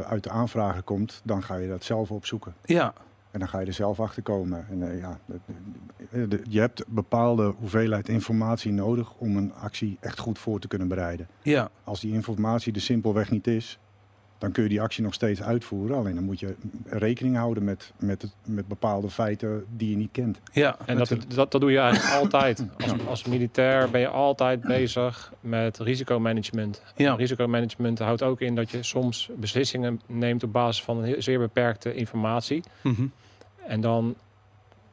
uit 0.00 0.22
de 0.22 0.30
aanvragen 0.30 0.84
komt, 0.84 1.20
dan 1.24 1.42
ga 1.42 1.56
je 1.56 1.68
dat 1.68 1.84
zelf 1.84 2.10
opzoeken. 2.10 2.54
Ja, 2.64 2.92
En 3.34 3.40
dan 3.40 3.48
ga 3.48 3.58
je 3.60 3.66
er 3.66 3.72
zelf 3.72 4.00
achter 4.00 4.22
komen. 4.22 4.66
En, 4.70 4.90
eh, 4.90 4.98
ja, 4.98 5.18
de- 5.26 5.38
de- 6.10 6.28
de- 6.28 6.42
je 6.48 6.60
hebt 6.60 6.84
bepaalde 6.88 7.54
hoeveelheid 7.58 8.08
informatie 8.08 8.72
nodig 8.72 9.14
om 9.14 9.36
een 9.36 9.52
actie 9.54 9.96
echt 10.00 10.18
goed 10.18 10.38
voor 10.38 10.60
te 10.60 10.68
kunnen 10.68 10.88
bereiden. 10.88 11.28
ja, 11.42 11.70
Als 11.84 12.00
die 12.00 12.12
informatie 12.12 12.72
er 12.74 12.80
simpelweg 12.80 13.30
niet 13.30 13.46
is, 13.46 13.78
dan 14.38 14.52
kun 14.52 14.62
je 14.62 14.68
die 14.68 14.80
actie 14.80 15.02
nog 15.02 15.14
steeds 15.14 15.42
uitvoeren. 15.42 15.96
Alleen 15.96 16.14
dan 16.14 16.24
moet 16.24 16.40
je 16.40 16.54
rekening 16.84 17.36
houden 17.36 17.64
met, 17.64 17.92
met, 17.98 18.22
het, 18.22 18.34
met 18.46 18.68
bepaalde 18.68 19.10
feiten 19.10 19.64
die 19.76 19.90
je 19.90 19.96
niet 19.96 20.08
kent. 20.12 20.40
ja. 20.52 20.76
En 20.86 20.96
dat, 20.98 21.08
dat, 21.28 21.50
dat 21.52 21.60
doe 21.60 21.70
je 21.70 21.78
eigenlijk 21.78 22.14
altijd. 22.22 22.66
Als, 22.82 23.06
als 23.06 23.24
militair 23.24 23.90
ben 23.90 24.00
je 24.00 24.08
altijd 24.08 24.60
bezig 24.60 25.32
met 25.40 25.78
risicomanagement. 25.78 26.82
Ja. 26.96 27.14
Risicomanagement 27.14 27.98
houdt 27.98 28.22
ook 28.22 28.40
in 28.40 28.54
dat 28.54 28.70
je 28.70 28.82
soms 28.82 29.30
beslissingen 29.36 30.00
neemt 30.06 30.42
op 30.42 30.52
basis 30.52 30.84
van 30.84 30.98
een 30.98 31.04
heel- 31.04 31.22
zeer 31.22 31.38
beperkte 31.38 31.94
informatie. 31.94 32.62
Mhm. 32.82 33.06
En 33.66 33.80
dan 33.80 34.16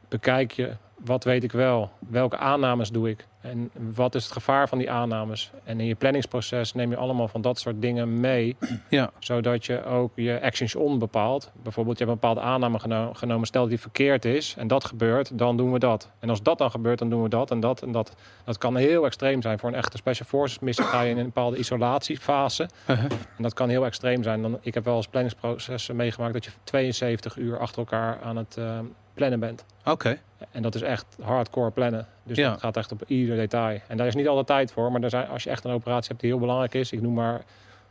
bekijk 0.08 0.52
je, 0.52 0.76
wat 1.04 1.24
weet 1.24 1.44
ik 1.44 1.52
wel? 1.52 1.90
Welke 1.98 2.36
aannames 2.36 2.90
doe 2.90 3.10
ik? 3.10 3.26
En 3.40 3.70
wat 3.94 4.14
is 4.14 4.24
het 4.24 4.32
gevaar 4.32 4.68
van 4.68 4.78
die 4.78 4.90
aannames? 4.90 5.50
En 5.64 5.80
in 5.80 5.86
je 5.86 5.94
planningsproces 5.94 6.72
neem 6.72 6.90
je 6.90 6.96
allemaal 6.96 7.28
van 7.28 7.40
dat 7.40 7.58
soort 7.58 7.82
dingen 7.82 8.20
mee. 8.20 8.56
Ja. 8.88 9.10
Zodat 9.18 9.66
je 9.66 9.84
ook 9.84 10.12
je 10.14 10.40
actions 10.42 10.74
on 10.74 10.98
bepaalt. 10.98 11.50
Bijvoorbeeld, 11.62 11.98
je 11.98 12.04
hebt 12.04 12.16
een 12.16 12.28
bepaalde 12.28 12.50
aanname 12.50 12.78
geno- 12.78 13.12
genomen. 13.12 13.46
Stel 13.46 13.60
dat 13.60 13.70
die 13.70 13.80
verkeerd 13.80 14.24
is 14.24 14.54
en 14.58 14.66
dat 14.66 14.84
gebeurt, 14.84 15.38
dan 15.38 15.56
doen 15.56 15.72
we 15.72 15.78
dat. 15.78 16.10
En 16.18 16.30
als 16.30 16.42
dat 16.42 16.58
dan 16.58 16.70
gebeurt, 16.70 16.98
dan 16.98 17.10
doen 17.10 17.22
we 17.22 17.28
dat 17.28 17.50
en 17.50 17.60
dat 17.60 17.82
en 17.82 17.92
dat. 17.92 18.16
Dat 18.44 18.58
kan 18.58 18.76
heel 18.76 19.04
extreem 19.04 19.42
zijn. 19.42 19.58
Voor 19.58 19.68
een 19.68 19.74
echte 19.74 19.96
Special 19.96 20.28
Forces 20.28 20.58
missie 20.58 20.84
ga 20.84 21.00
je 21.00 21.10
in 21.10 21.18
een 21.18 21.24
bepaalde 21.24 21.56
isolatiefase. 21.56 22.68
Uh-huh. 22.86 23.04
En 23.10 23.42
dat 23.42 23.54
kan 23.54 23.68
heel 23.68 23.84
extreem 23.84 24.22
zijn. 24.22 24.42
Dan, 24.42 24.58
ik 24.60 24.74
heb 24.74 24.84
wel 24.84 24.96
eens 24.96 25.08
planningsprocessen 25.08 25.96
meegemaakt 25.96 26.32
dat 26.32 26.44
je 26.44 26.50
72 26.64 27.36
uur 27.36 27.58
achter 27.58 27.78
elkaar 27.78 28.18
aan 28.22 28.36
het 28.36 28.56
eh, 28.56 28.78
plannen 29.14 29.40
bent. 29.40 29.64
Oké, 29.84 30.18
En 30.50 30.62
dat 30.62 30.74
is 30.74 30.82
echt 30.82 31.06
hardcore 31.22 31.70
plannen. 31.70 32.06
Dus 32.22 32.36
Ja. 32.36 32.50
dat 32.50 32.60
gaat 32.60 32.76
echt 32.76 32.92
op 32.92 33.02
ieder 33.06 33.36
detail. 33.36 33.78
En 33.88 33.96
daar 33.96 34.06
is 34.06 34.14
niet 34.14 34.28
altijd 34.28 34.46
tijd 34.46 34.72
voor. 34.72 34.92
Maar 34.92 35.02
er 35.02 35.10
zijn, 35.10 35.28
als 35.28 35.42
je 35.42 35.50
echt 35.50 35.64
een 35.64 35.72
operatie 35.72 36.08
hebt 36.08 36.20
die 36.20 36.30
heel 36.30 36.38
belangrijk 36.40 36.74
is. 36.74 36.92
Ik 36.92 37.02
noem 37.02 37.14
maar 37.14 37.42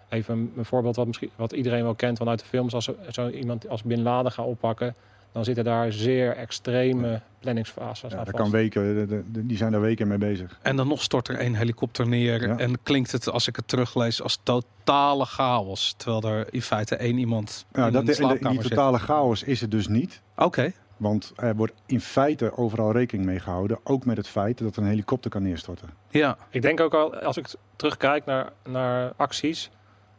even 0.10 0.34
een, 0.38 0.54
een 0.58 0.66
voorbeeld 0.66 0.96
wat, 0.96 1.08
misschien, 1.08 1.30
wat 1.36 1.52
iedereen 1.52 1.84
wel 1.84 1.96
kent 1.96 2.18
vanuit 2.18 2.40
de 2.40 2.46
films. 2.46 2.74
Als 2.74 2.86
zo, 2.86 2.96
zo 3.12 3.28
iemand 3.30 3.70
als 3.70 3.84
Bin 3.84 4.02
Laden 4.02 4.32
gaat 4.32 4.46
oppakken. 4.46 4.96
Dan 5.32 5.44
zitten 5.44 5.64
daar 5.64 5.92
zeer 5.92 6.36
extreme 6.36 7.22
planningsfases 7.40 8.12
Ja, 8.12 8.18
vast. 8.18 8.32
kan 8.32 8.50
weken, 8.52 8.96
de- 8.96 9.06
de- 9.06 9.32
de- 9.32 9.46
die 9.46 9.58
zijn 9.58 9.72
daar 9.72 9.82
weken 9.82 10.08
mee 10.08 10.18
bezig. 10.18 10.60
en 10.62 10.76
dan 10.76 10.88
nog 10.88 11.02
stort 11.02 11.28
er 11.28 11.36
één 11.36 11.54
helikopter 11.56 12.08
neer. 12.08 12.48
Ja. 12.48 12.58
En 12.58 12.84
klinkt 12.84 13.12
het, 13.12 13.30
als 13.30 13.48
ik 13.48 13.56
het 13.56 13.68
teruglees, 13.68 14.22
als 14.22 14.40
totale 14.44 15.26
chaos. 15.26 15.94
Terwijl 15.98 16.36
er 16.38 16.48
in 16.54 16.62
feite 16.62 16.96
één 16.96 17.18
iemand 17.18 17.66
Ja, 17.74 17.86
in 17.86 17.92
dat, 17.92 17.94
een 17.94 18.00
in, 18.00 18.06
de- 18.06 18.12
in 18.12 18.16
slaapkamer 18.18 18.52
die 18.52 18.62
zit. 18.62 18.72
totale 18.72 19.00
chaos 19.00 19.44
is 19.44 19.62
het 19.62 19.72
dus 19.72 19.88
niet. 19.88 20.22
Oké, 20.36 20.72
Want 21.02 21.32
er 21.36 21.56
wordt 21.56 21.74
in 21.86 22.02
feite 22.02 22.58
overal 22.58 22.92
rekening 22.92 23.26
mee 23.26 23.40
gehouden. 23.40 23.80
Ook 23.84 24.06
met 24.06 24.18
het 24.18 24.28
feit 24.28 24.58
dat 24.58 24.76
een 24.76 24.86
helikopter 24.86 25.30
kan 25.32 25.44
neerstorten. 25.44 25.90
ja, 26.10 26.38
Ik 26.50 26.62
denk 26.62 26.80
ook 26.80 26.94
al, 26.94 27.16
als 27.16 27.38
ik 27.38 27.48
terugkijk 27.76 28.26
naar, 28.26 28.52
naar 28.64 29.14
acties. 29.16 29.70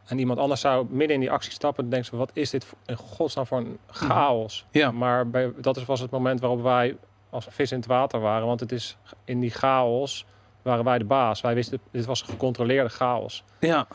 En 0.04 0.18
iemand 0.18 0.38
anders 0.38 0.60
zou 0.60 0.86
midden 0.90 1.14
in 1.14 1.20
die 1.20 1.30
actie 1.30 1.52
stappen. 1.52 1.82
Dan 1.82 1.90
denken 1.92 2.08
ze, 2.10 2.16
wat 2.16 2.30
is 2.34 2.50
dit 2.50 2.66
in 2.86 2.96
godsnaam 2.96 3.46
voor 3.46 3.58
een 3.58 3.78
chaos? 3.86 4.66
Ja. 4.70 4.90
Maar 4.90 5.30
bij, 5.30 5.52
dat 5.60 5.84
was 5.84 6.00
het 6.00 6.10
moment 6.10 6.40
waarop 6.40 6.62
wij 6.62 6.96
als 7.30 7.46
vis 7.50 7.70
in 7.72 7.78
het 7.78 7.86
water 7.86 8.20
waren. 8.20 8.46
Want 8.46 8.60
het 8.60 8.72
is 8.72 8.96
in 9.24 9.40
die 9.40 9.50
chaos 9.50 10.26
waren 10.62 10.84
wij 10.84 10.98
de 10.98 11.04
baas. 11.04 11.40
Wij 11.40 11.54
wisten, 11.54 11.78
dit 11.90 12.04
was 12.04 12.22
gecontroleerde 12.22 12.88
chaos. 12.88 13.44
ja. 13.58 13.86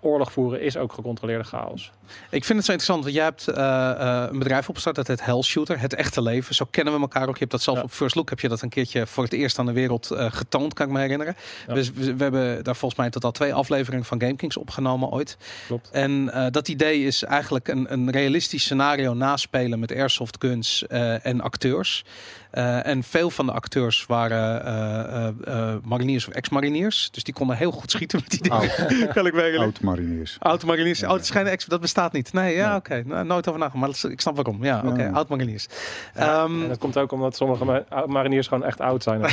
Oorlog 0.00 0.32
voeren 0.32 0.60
is 0.60 0.76
ook 0.76 0.92
gecontroleerde 0.92 1.44
chaos. 1.44 1.90
Ik 2.30 2.44
vind 2.44 2.58
het 2.58 2.66
zo 2.66 2.72
interessant, 2.72 3.02
want 3.02 3.14
jij 3.14 3.24
hebt 3.24 3.48
eh, 3.48 3.90
eh, 3.90 4.30
een 4.30 4.38
bedrijf 4.38 4.68
opgestart, 4.68 4.96
dat 4.96 5.06
heet 5.06 5.24
Hell 5.24 5.42
Shooter, 5.42 5.80
het 5.80 5.94
echte 5.94 6.22
leven. 6.22 6.54
Zo 6.54 6.66
kennen 6.70 6.94
we 6.94 7.00
elkaar 7.00 7.28
ook. 7.28 7.32
Je 7.34 7.38
hebt 7.38 7.50
dat 7.50 7.62
zelf 7.62 7.76
Ja. 7.76 7.82
op 7.82 7.90
First 7.90 8.14
Look, 8.14 8.30
heb 8.30 8.40
je 8.40 8.48
dat 8.48 8.62
een 8.62 8.68
keertje 8.68 9.06
voor 9.06 9.24
het 9.24 9.32
eerst 9.32 9.58
aan 9.58 9.66
de 9.66 9.72
wereld 9.72 10.10
eh, 10.10 10.26
getoond, 10.32 10.74
kan 10.74 10.86
ik 10.86 10.92
me 10.92 11.00
herinneren. 11.00 11.36
Ja. 11.66 11.74
Dus 11.74 11.92
we, 11.92 12.14
we 12.14 12.22
hebben 12.22 12.64
daar 12.64 12.76
volgens 12.76 13.00
mij 13.00 13.10
totaal 13.10 13.32
twee 13.32 13.54
afleveringen 13.54 14.04
van 14.04 14.20
GameKings 14.20 14.56
opgenomen 14.56 15.08
ooit. 15.08 15.36
Klopt. 15.66 15.90
En 15.90 16.32
dat 16.50 16.68
idee 16.68 17.04
is 17.04 17.22
eigenlijk 17.22 17.68
een, 17.68 17.92
een 17.92 18.10
realistisch 18.10 18.62
scenario 18.62 19.14
naspelen 19.14 19.78
met 19.78 19.92
airsoft 19.92 20.36
guns 20.40 20.86
en 21.22 21.40
acteurs. 21.40 22.04
Eh, 22.50 22.86
en 22.86 23.02
veel 23.02 23.30
van 23.30 23.46
de 23.46 23.52
acteurs 23.52 24.06
waren 24.06 24.64
eh, 24.64 25.26
eh, 25.26 25.72
eh, 25.72 25.76
mariniers 25.84 26.28
of 26.28 26.34
ex-mariniers. 26.34 27.08
Dus 27.10 27.24
die 27.24 27.34
konden 27.34 27.56
heel 27.56 27.70
goed 27.70 27.90
schieten 27.90 28.18
met 28.22 28.30
die 28.30 28.42
dingen. 28.42 28.58
Oud, 28.58 28.74
kan 29.14 29.26
ik 29.26 29.32
me 29.32 29.38
herinneren. 29.38 29.60
oud 29.60 29.80
mariniers. 29.80 30.36
Oud-mariniers. 30.38 30.98
Ja, 31.00 31.08
Oh, 31.08 31.14
het 31.14 31.26
schijnt 31.26 31.48
ex, 31.48 31.64
dat 31.64 31.80
bestaat 31.80 32.12
niet. 32.12 32.32
Nee, 32.32 32.54
ja, 32.56 32.68
Nee. 32.68 32.76
oké. 32.76 33.02
Nou, 33.06 33.26
nooit 33.26 33.48
over 33.48 33.60
nagedacht, 33.60 33.74
maar 33.86 34.00
dat 34.00 34.10
ik 34.12 34.20
snap 34.20 34.34
waarom. 34.34 34.64
Ja, 34.64 34.82
oké. 34.86 35.02
Ja. 35.02 35.10
Oud-mariniers. 35.10 35.66
Ja, 36.14 36.42
Ehm, 36.42 36.62
en 36.62 36.68
dat 36.68 36.78
komt 36.78 36.98
ook 36.98 37.12
omdat 37.12 37.36
sommige 37.36 37.64
ma- 37.64 37.84
mariniers 38.06 38.46
gewoon 38.48 38.64
echt 38.64 38.80
oud 38.80 39.02
zijn. 39.02 39.20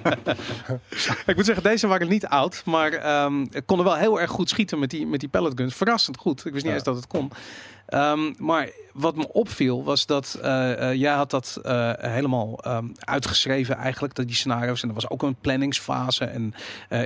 ik 1.26 1.36
moet 1.36 1.44
zeggen, 1.44 1.62
deze 1.62 1.86
waren 1.86 2.08
niet 2.08 2.26
oud, 2.26 2.62
maar 2.64 2.92
ehm, 2.92 3.46
konden 3.66 3.86
wel 3.86 3.96
heel 3.96 4.20
erg 4.20 4.30
goed 4.30 4.48
schieten 4.48 4.78
met 4.78 4.90
die, 4.90 5.06
met 5.06 5.20
die 5.20 5.28
pellet 5.28 5.52
guns. 5.56 5.74
Verrassend 5.74 6.16
goed. 6.16 6.38
Ik 6.46 6.52
wist 6.52 6.54
niet 6.54 6.64
Ja. 6.64 6.72
eens 6.74 6.82
dat 6.82 6.96
het 6.96 7.06
kon. 7.06 7.30
Ehm, 7.90 8.32
maar 8.38 8.68
wat 8.92 9.16
me 9.16 9.32
opviel 9.32 9.84
was 9.84 10.06
dat 10.06 10.38
eh, 10.42 10.90
eh, 10.90 10.94
jij 11.00 11.12
had 11.12 11.30
dat 11.30 11.58
eh, 11.62 11.92
helemaal 11.96 12.58
ehm, 12.62 12.86
uitgeschreven 12.98 13.76
eigenlijk, 13.76 14.14
dat 14.14 14.26
die 14.26 14.36
scenario's. 14.36 14.82
En 14.82 14.88
er 14.88 14.94
was 14.94 15.10
ook 15.10 15.22
een 15.22 15.34
planningsfase. 15.34 16.24
En 16.24 16.54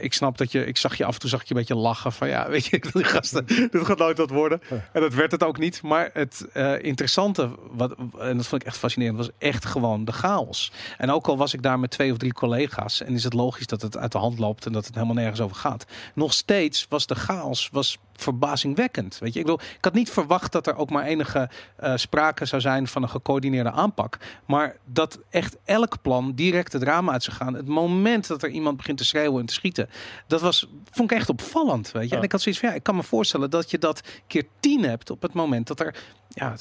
ik 0.00 0.12
snap 0.12 0.38
dat 0.38 0.52
je, 0.52 0.66
ik 0.66 0.76
zag 0.76 0.96
je 0.96 1.04
af 1.04 1.14
en 1.14 1.20
toe 1.20 1.30
zag 1.30 1.40
ik 1.40 1.48
je 1.48 1.54
een 1.54 1.60
beetje 1.60 1.74
lachen 1.74 2.12
van 2.12 2.28
ja, 2.28 2.48
weet 2.54 2.66
je, 2.66 2.84
die 2.92 3.04
gasten, 3.04 3.46
dit 3.46 3.84
gaat 3.84 3.98
nooit 3.98 4.18
wat 4.18 4.30
worden. 4.30 4.60
En 4.92 5.00
dat 5.00 5.14
werd 5.14 5.30
het 5.30 5.42
ook 5.42 5.58
niet. 5.58 5.82
Maar 5.82 6.10
het 6.12 6.46
interessante, 6.80 7.50
wat, 7.70 7.94
en 8.18 8.36
dat 8.36 8.46
vond 8.46 8.62
ik 8.62 8.68
echt 8.68 8.76
fascinerend, 8.76 9.16
was 9.16 9.30
echt 9.38 9.64
gewoon 9.64 10.04
de 10.04 10.12
chaos. 10.12 10.72
En 10.98 11.10
ook 11.10 11.26
al 11.26 11.36
was 11.36 11.54
ik 11.54 11.62
daar 11.62 11.78
met 11.78 11.90
twee 11.90 12.12
of 12.12 12.18
drie 12.18 12.32
collega's 12.32 13.00
en 13.00 13.14
is 13.14 13.24
het 13.24 13.32
logisch 13.32 13.66
dat 13.66 13.82
het 13.82 13.96
uit 13.96 14.12
de 14.12 14.18
hand 14.18 14.38
loopt 14.38 14.66
en 14.66 14.72
dat 14.72 14.86
het 14.86 14.94
helemaal 14.94 15.16
nergens 15.16 15.40
over 15.40 15.56
gaat. 15.56 15.86
Nog 16.14 16.32
steeds 16.32 16.86
was 16.88 17.06
de 17.06 17.14
chaos 17.14 17.68
was 17.72 17.98
verbazingwekkend. 18.16 19.18
Weet 19.18 19.32
je, 19.32 19.38
ik, 19.38 19.44
bedoel, 19.44 19.60
ik 19.60 19.84
had 19.84 19.92
niet 19.92 20.10
verwacht 20.10 20.52
dat 20.52 20.66
er 20.66 20.76
ook 20.76 20.90
maar 20.90 21.04
enige 21.04 21.50
eh, 21.76 21.92
sprake 21.96 22.44
zou 22.44 22.60
zijn 22.62 22.86
van 22.86 23.02
een 23.02 23.08
gecoördineerde 23.08 23.70
aanpak. 23.70 24.18
Maar 24.46 24.76
dat 24.84 25.18
echt 25.30 25.56
elk 25.64 26.02
plan 26.02 26.32
direct 26.34 26.72
het 26.72 26.82
raam 26.82 27.10
uit 27.10 27.22
zou 27.22 27.36
gaan. 27.36 27.54
Het 27.54 27.68
moment 27.68 28.26
dat 28.26 28.42
er 28.42 28.48
iemand 28.48 28.76
begint 28.76 28.98
te 28.98 29.04
schreeuwen 29.04 29.40
en 29.40 29.46
te 29.46 29.54
schieten. 29.54 29.88
Dat 30.26 30.40
was, 30.40 30.68
vond 30.90 31.10
ik 31.10 31.16
echt 31.16 31.28
opvallend. 31.28 31.92
Weet 31.92 32.02
je? 32.02 32.08
Ja. 32.08 32.16
En 32.16 32.22
ik 32.22 32.32
had 32.32 32.40
zoiets 32.40 32.60
van, 32.60 32.70
ja, 32.70 32.74
ik 32.74 32.82
kan 32.82 32.96
me 32.96 33.02
voorstellen 33.02 33.50
dat 33.50 33.70
je 33.70 33.78
dat 33.78 34.00
keer 34.26 34.46
tien 34.60 34.84
hebt 34.84 35.10
op 35.10 35.22
het 35.22 35.32
moment 35.32 35.66
dat 35.66 35.80
er 35.80 35.94
ja, 36.28 36.54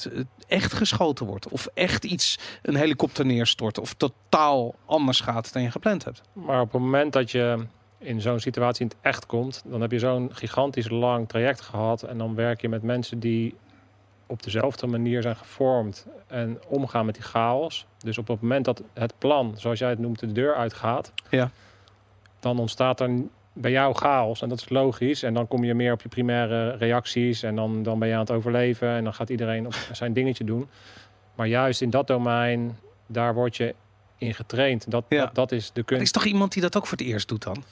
echt 0.46 0.72
geschoten 0.72 1.26
wordt. 1.26 1.48
Of 1.48 1.68
echt 1.74 2.04
iets, 2.04 2.38
een 2.62 2.74
helikopter 2.74 3.26
neerstort. 3.26 3.78
Of 3.78 3.94
totaal 3.94 4.74
anders 4.86 5.20
gaat 5.20 5.52
dan 5.52 5.62
je 5.62 5.70
gepland 5.70 6.04
hebt. 6.04 6.22
Maar 6.32 6.60
op 6.60 6.72
het 6.72 6.80
moment 6.80 7.12
dat 7.12 7.30
je 7.30 7.66
in 7.98 8.20
zo'n 8.20 8.40
situatie 8.40 8.82
in 8.82 8.86
het 8.88 8.96
echt 9.00 9.26
komt, 9.26 9.62
dan 9.66 9.80
heb 9.80 9.90
je 9.92 9.98
zo'n 9.98 10.28
gigantisch 10.32 10.88
lang 10.88 11.28
traject 11.28 11.60
gehad. 11.60 12.02
En 12.02 12.18
dan 12.18 12.34
werk 12.34 12.60
je 12.60 12.68
met 12.68 12.82
mensen 12.82 13.18
die 13.18 13.54
op 14.26 14.42
dezelfde 14.42 14.86
manier 14.86 15.22
zijn 15.22 15.36
gevormd 15.36 16.06
en 16.26 16.58
omgaan 16.68 17.06
met 17.06 17.14
die 17.14 17.24
chaos. 17.24 17.86
Dus 17.98 18.18
op 18.18 18.28
het 18.28 18.40
moment 18.40 18.64
dat 18.64 18.82
het 18.92 19.14
plan, 19.18 19.54
zoals 19.56 19.78
jij 19.78 19.88
het 19.90 19.98
noemt, 19.98 20.18
de 20.18 20.32
deur 20.32 20.54
uitgaat, 20.54 21.12
Ja. 21.30 21.50
dan 22.40 22.58
ontstaat 22.58 23.00
er 23.00 23.10
bij 23.52 23.70
jou 23.70 23.94
chaos. 23.94 24.42
En 24.42 24.48
dat 24.48 24.58
is 24.60 24.68
logisch. 24.68 25.22
En 25.22 25.34
dan 25.34 25.48
kom 25.48 25.64
je 25.64 25.74
meer 25.74 25.92
op 25.92 26.02
je 26.02 26.08
primaire 26.08 26.70
reacties. 26.76 27.42
En 27.42 27.54
dan, 27.56 27.82
dan 27.82 27.98
ben 27.98 28.08
je 28.08 28.14
aan 28.14 28.20
het 28.20 28.30
overleven. 28.30 28.88
En 28.88 29.04
dan 29.04 29.14
gaat 29.14 29.28
iedereen 29.30 29.66
op 29.66 29.74
zijn 29.92 30.12
dingetje 30.12 30.44
doen. 30.44 30.68
Maar 31.34 31.46
juist 31.46 31.82
in 31.82 31.90
dat 31.90 32.06
domein, 32.06 32.78
daar 33.06 33.34
word 33.34 33.56
je 33.56 33.74
in 34.18 34.34
getraind. 34.34 34.90
Dat, 34.90 35.04
Ja. 35.08 35.24
dat, 35.24 35.34
dat 35.34 35.52
is 35.52 35.72
de 35.72 35.80
Er 35.80 35.84
kunst. 35.86 36.02
is 36.02 36.10
toch 36.10 36.24
iemand 36.24 36.52
die 36.52 36.62
dat 36.62 36.76
ook 36.76 36.86
voor 36.86 36.98
het 36.98 37.06
eerst 37.06 37.28
doet 37.28 37.42
dan? 37.42 37.64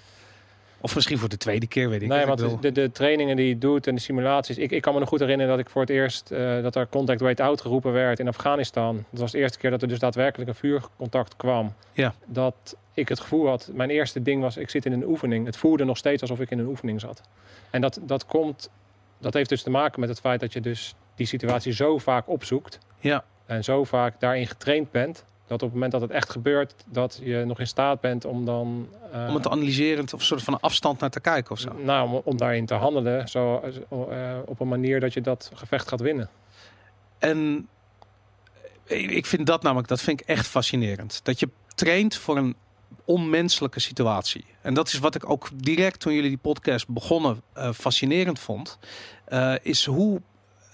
Of 0.83 0.95
misschien 0.95 1.19
voor 1.19 1.29
de 1.29 1.37
tweede 1.37 1.67
keer, 1.67 1.89
weet 1.89 2.03
ik 2.03 2.09
Nee, 2.09 2.19
niet. 2.19 2.27
want 2.27 2.41
Ik 2.41 2.47
bedoel- 2.47 2.61
de, 2.61 2.73
de 2.73 2.93
trainingen 2.93 3.37
die 3.37 3.49
je 3.49 3.59
doet 3.59 3.87
en 3.87 3.95
de 3.95 4.01
simulaties. 4.01 4.59
Ik, 4.59 4.71
ik 4.71 4.83
kan 4.83 4.93
me 4.95 4.99
nog 5.01 5.09
goed 5.09 5.21
herinneren 5.21 5.51
dat 5.57 5.61
ik 5.67 5.71
voor 5.71 5.81
het 5.81 5.91
eerst 5.91 6.31
eh, 6.31 6.63
dat 6.63 6.77
er 6.77 6.87
contact 6.89 7.21
wait 7.21 7.41
out 7.41 7.61
geroepen 7.61 7.93
werd 7.93 8.19
in 8.19 8.29
Afghanistan. 8.29 9.05
Dat 9.11 9.21
was 9.21 9.31
de 9.31 9.39
eerste 9.39 9.59
keer 9.59 9.71
dat 9.71 9.83
er 9.83 9.89
dus 9.89 9.99
daadwerkelijk 9.99 10.49
een 10.51 10.57
vuurcontact 10.57 11.37
kwam. 11.37 11.75
Ja. 11.93 12.15
Dat 12.27 12.77
ik 12.95 13.09
het 13.09 13.21
gevoel 13.21 13.49
had, 13.49 13.71
mijn 13.73 13.91
eerste 13.91 14.23
ding 14.23 14.43
was, 14.43 14.57
ik 14.57 14.71
zit 14.71 14.87
in 14.87 14.93
een 14.93 15.05
oefening. 15.07 15.47
Het 15.47 15.57
voelde 15.57 15.85
nog 15.85 15.97
steeds 15.97 16.23
alsof 16.23 16.41
ik 16.41 16.51
in 16.51 16.59
een 16.59 16.67
oefening 16.67 17.01
zat. 17.01 17.23
En 17.71 17.81
dat, 17.81 17.99
dat 18.03 18.27
komt, 18.27 18.71
dat 19.19 19.35
heeft 19.35 19.49
dus 19.49 19.63
te 19.63 19.71
maken 19.71 20.01
met 20.01 20.09
het 20.09 20.21
feit 20.21 20.41
dat 20.41 20.53
je 20.53 20.61
dus 20.61 20.95
die 21.15 21.27
situatie 21.27 21.73
zo 21.73 21.99
vaak 21.99 22.29
opzoekt. 22.29 22.79
Ja. 23.01 23.25
En 23.47 23.65
zo 23.65 23.85
vaak 23.85 24.21
daarin 24.21 24.47
getraind 24.47 24.91
bent. 24.91 25.25
Dat 25.47 25.63
op 25.63 25.69
het 25.69 25.73
moment 25.73 25.93
dat 25.93 26.01
het 26.01 26.11
echt 26.11 26.31
gebeurt, 26.31 26.75
dat 26.87 27.21
je 27.23 27.45
nog 27.47 27.61
in 27.61 27.67
staat 27.67 28.01
bent 28.01 28.25
om 28.25 28.45
dan. 28.45 28.89
eh, 29.13 29.27
om 29.29 29.35
het 29.35 29.49
analyserend 29.49 30.15
of 30.15 30.21
een 30.21 30.27
soort 30.27 30.43
van 30.43 30.61
afstand 30.61 31.01
naar 31.01 31.11
te 31.11 31.21
kijken 31.21 31.53
of 31.53 31.59
zo. 31.59 31.73
nou, 31.85 32.09
om, 32.09 32.21
om 32.25 32.37
daarin 32.37 32.67
te 32.67 32.75
handelen 32.75 33.29
zo, 33.29 33.63
eh, 33.91 34.39
op 34.45 34.61
een 34.61 34.69
manier 34.69 35.01
dat 35.01 35.13
je 35.13 35.21
dat 35.21 35.51
gevecht 35.55 35.89
gaat 35.89 36.01
winnen. 36.01 36.29
En 37.19 37.69
ik 38.87 39.27
vind 39.27 39.47
dat 39.47 39.63
namelijk, 39.63 39.89
dat 39.89 40.01
vind 40.01 40.21
ik 40.21 40.27
echt 40.27 40.47
fascinerend. 40.47 41.21
Dat 41.23 41.41
je 41.41 41.49
traint 41.75 42.17
voor 42.17 42.37
een 42.37 42.57
onmenselijke 43.05 43.81
situatie. 43.81 44.45
En 44.61 44.75
dat 44.75 44.89
is 44.89 44.99
wat 44.99 45.15
ik 45.15 45.31
ook 45.31 45.49
direct 45.55 46.01
toen 46.01 46.15
jullie 46.15 46.29
die 46.29 46.39
podcast 46.39 46.89
begonnen 46.89 47.43
eh, 47.53 47.73
fascinerend 47.73 48.39
vond. 48.39 48.79
Eh, 49.25 49.55
is 49.63 49.85
hoe, 49.87 50.21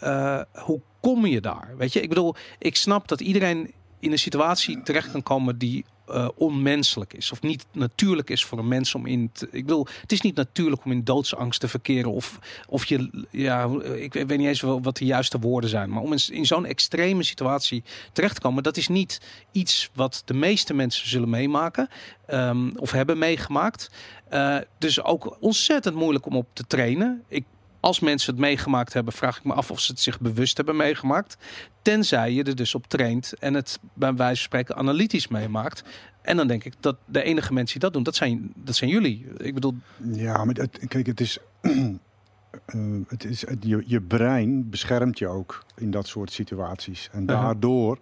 eh, 0.01 0.41
hoe 0.53 0.81
kom 1.01 1.27
je 1.27 1.41
daar? 1.41 1.75
Weet 1.77 1.93
je, 1.93 2.01
ik 2.01 2.09
bedoel, 2.09 2.35
ik 2.59 2.77
snap 2.77 3.09
dat 3.09 3.21
iedereen 3.21 3.73
in 4.01 4.13
een 4.13 4.19
situatie 4.19 4.83
terecht 4.83 5.11
kan 5.11 5.23
komen 5.23 5.59
die 5.59 5.85
eh, 6.09 6.29
onmenselijk 6.35 7.13
is. 7.13 7.33
Of 7.33 7.43
niet 7.43 7.67
natuurlijk 7.73 8.31
is 8.31 8.45
voor 8.45 8.59
een 8.59 8.69
mens 8.69 8.95
om 8.95 9.07
in 9.07 9.31
te, 9.33 9.49
Ik 9.51 9.67
bedoel, 9.67 9.87
het 10.01 10.13
is 10.13 10.21
niet 10.21 10.35
natuurlijk 10.35 10.85
om 10.85 10.93
in 10.93 11.05
doodsangst 11.05 11.61
te 11.61 11.69
verkeren. 11.69 12.11
Of, 12.11 12.39
of 12.69 12.85
je, 12.85 13.27
ja, 13.31 13.69
ik 13.97 14.13
weet 14.13 14.39
niet 14.39 14.47
eens 14.47 14.61
wel 14.61 14.83
wat 14.83 14.97
de 14.97 15.05
juiste 15.05 15.39
woorden 15.39 15.71
zijn. 15.71 15.91
Maar 15.91 16.03
om 16.03 16.13
in, 16.13 16.21
in 16.31 16.47
zo'n 16.47 16.67
extreme 16.67 17.23
situatie 17.23 17.85
terecht 18.13 18.35
te 18.35 18.41
komen, 18.41 18.63
dat 18.63 18.77
is 18.77 18.89
niet 18.89 19.21
iets 19.53 19.91
wat 19.95 20.23
de 20.25 20.35
meeste 20.35 20.75
mensen 20.75 21.09
zullen 21.09 21.31
meemaken. 21.31 21.89
ehm, 22.27 22.71
of 22.77 22.91
hebben 22.91 23.19
meegemaakt. 23.19 23.91
Eh, 24.29 24.57
dus 24.79 25.03
ook 25.03 25.37
ontzettend 25.41 25.95
moeilijk 25.95 26.27
om 26.27 26.37
op 26.37 26.47
te 26.53 26.65
trainen. 26.67 27.23
Ik, 27.29 27.45
als 27.81 28.01
mensen 28.01 28.33
het 28.33 28.41
meegemaakt 28.41 28.93
hebben, 28.93 29.13
vraag 29.13 29.39
ik 29.39 29.45
me 29.45 29.53
af 29.53 29.71
of 29.71 29.81
ze 29.81 29.93
het 29.93 30.01
zich 30.01 30.21
bewust 30.21 30.57
hebben 30.57 30.77
meegemaakt. 30.77 31.37
Tenzij 31.83 32.33
je 32.33 32.43
er 32.43 32.57
dus 32.57 32.75
op 32.75 32.87
traint 32.87 33.33
en 33.39 33.55
het 33.55 33.79
bij 33.95 34.15
wijze 34.15 34.35
van 34.35 34.45
spreken 34.45 34.77
analytisch 34.77 35.29
meemaakt. 35.29 35.83
En 36.23 36.37
dan 36.37 36.47
denk 36.47 36.65
ik 36.65 36.75
dat 36.81 36.97
de 37.07 37.23
enige 37.23 37.53
mensen 37.53 37.73
die 37.73 37.83
dat 37.83 37.93
doen, 37.93 38.03
dat 38.03 38.15
zijn, 38.15 38.53
dat 38.55 38.77
zijn 38.77 38.91
jullie. 38.91 39.27
Ik 39.37 39.55
bedoel, 39.55 39.75
Ja, 40.13 40.45
maar 40.45 40.55
kijk, 40.89 41.07
het 41.07 41.21
is. 41.21 41.39
eh, 41.61 42.81
het 43.09 43.25
is 43.25 43.47
het, 43.47 43.65
je, 43.65 43.83
je 43.87 44.01
brein 44.01 44.71
beschermt 44.71 45.19
je 45.19 45.29
ook 45.29 45.65
in 45.77 45.91
dat 45.91 46.07
soort 46.07 46.33
situaties. 46.33 47.09
En 47.13 47.27
daardoor 47.27 47.99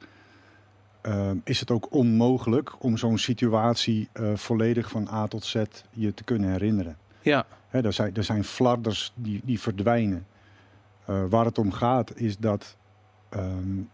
eh, 1.00 1.30
is 1.44 1.60
het 1.60 1.70
ook 1.70 1.94
onmogelijk 1.94 2.84
om 2.84 2.96
zo'n 2.96 3.18
situatie 3.18 4.08
eh, 4.12 4.34
volledig 4.34 4.90
van 4.90 5.08
A 5.12 5.26
tot 5.26 5.44
Z 5.44 5.62
je 5.90 6.14
te 6.14 6.24
kunnen 6.24 6.50
herinneren. 6.50 6.96
Ja, 7.30 7.46
Hè, 7.68 7.82
er, 7.84 7.92
zijn, 7.92 8.14
er 8.14 8.24
zijn 8.24 8.44
flarders 8.44 9.12
die, 9.14 9.40
die 9.44 9.60
verdwijnen. 9.60 10.26
Eh, 11.06 11.22
waar 11.28 11.44
het 11.44 11.58
om 11.58 11.72
gaat 11.72 12.16
is 12.20 12.38
dat 12.38 12.76
ehm, 13.28 13.44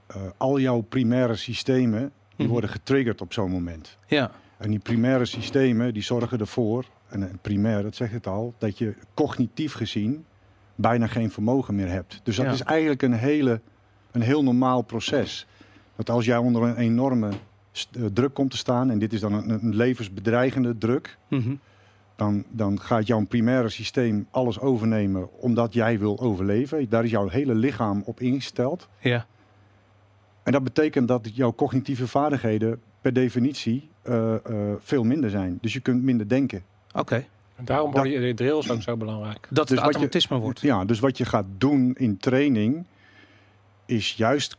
eh, 0.07 0.17
al 0.37 0.59
jouw 0.61 0.81
primaire 0.81 1.37
systemen 1.37 2.01
die 2.01 2.11
Mhm. 2.37 2.49
worden 2.49 2.71
getriggerd 2.71 3.21
op 3.21 3.33
zo'n 3.33 3.51
moment. 3.51 3.97
ja, 4.07 4.31
En 4.59 4.71
die 4.71 4.79
primaire 4.79 5.25
systemen 5.25 5.93
die 5.95 6.03
zorgen 6.03 6.39
ervoor, 6.39 6.85
en 7.09 7.39
primair, 7.41 7.83
dat 7.83 7.95
zegt 7.97 8.13
het 8.13 8.27
al, 8.27 8.55
dat 8.59 8.79
je 8.79 8.95
cognitief 9.15 9.73
gezien 9.73 10.25
bijna 10.75 11.07
geen 11.07 11.31
vermogen 11.31 11.75
meer 11.75 11.89
hebt. 11.89 12.21
Dus 12.23 12.37
dat 12.37 12.47
Ja. 12.47 12.53
is 12.53 12.63
eigenlijk 12.63 13.03
een, 13.03 13.13
hele, 13.13 13.61
een 14.11 14.23
heel 14.23 14.43
normaal 14.43 14.83
proces. 14.83 15.47
Dat 15.97 16.11
als 16.11 16.25
jij 16.25 16.37
onder 16.37 16.63
een 16.63 16.77
enorme 16.77 17.29
eh, 17.29 18.05
druk 18.13 18.35
komt 18.35 18.51
te 18.51 18.57
staan, 18.57 18.91
en 18.91 18.99
dit 18.99 19.13
is 19.13 19.21
dan 19.21 19.33
een, 19.33 19.51
een 19.51 19.75
levensbedreigende 19.77 20.79
druk, 20.79 21.19
mhm, 21.29 21.55
dan, 22.23 22.45
dan 22.51 22.81
gaat 22.81 23.07
jouw 23.07 23.25
primaire 23.25 23.69
systeem 23.69 24.27
alles 24.31 24.61
overnemen 24.61 25.41
omdat 25.41 25.73
jij 25.75 25.99
wil 25.99 26.19
overleven. 26.21 26.89
Daar 26.89 27.05
is 27.05 27.11
jouw 27.11 27.29
hele 27.29 27.55
lichaam 27.55 28.03
op 28.07 28.21
ingesteld. 28.21 28.89
ja, 28.99 29.27
En 30.43 30.53
dat 30.53 30.65
betekent 30.65 31.09
dat 31.09 31.31
jouw 31.37 31.55
cognitieve 31.55 32.07
vaardigheden 32.09 32.81
per 33.01 33.13
definitie 33.13 33.91
eh, 34.03 34.35
eh, 34.35 34.41
veel 34.79 35.03
minder 35.05 35.31
zijn. 35.31 35.59
Dus 35.61 35.73
je 35.73 35.81
kunt 35.81 36.03
minder 36.03 36.29
denken. 36.29 36.63
oké. 36.95 37.27
En 37.57 37.65
daarom 37.65 37.93
Dat- 37.93 38.03
worden 38.03 38.21
die 38.21 38.35
drills 38.35 38.71
ook 38.71 38.83
zo 38.83 38.97
belangrijk. 38.97 39.47
Dat 39.51 39.69
Dus 39.69 39.69
het 39.69 39.79
je- 39.79 39.85
automatisme 39.85 40.39
wordt. 40.39 40.61
Ja, 40.61 40.85
dus 40.85 40.99
wat 41.01 41.17
je 41.19 41.25
gaat 41.25 41.45
doen 41.59 41.95
in 41.99 42.17
training 42.17 42.85
is 43.87 44.13
juist 44.15 44.57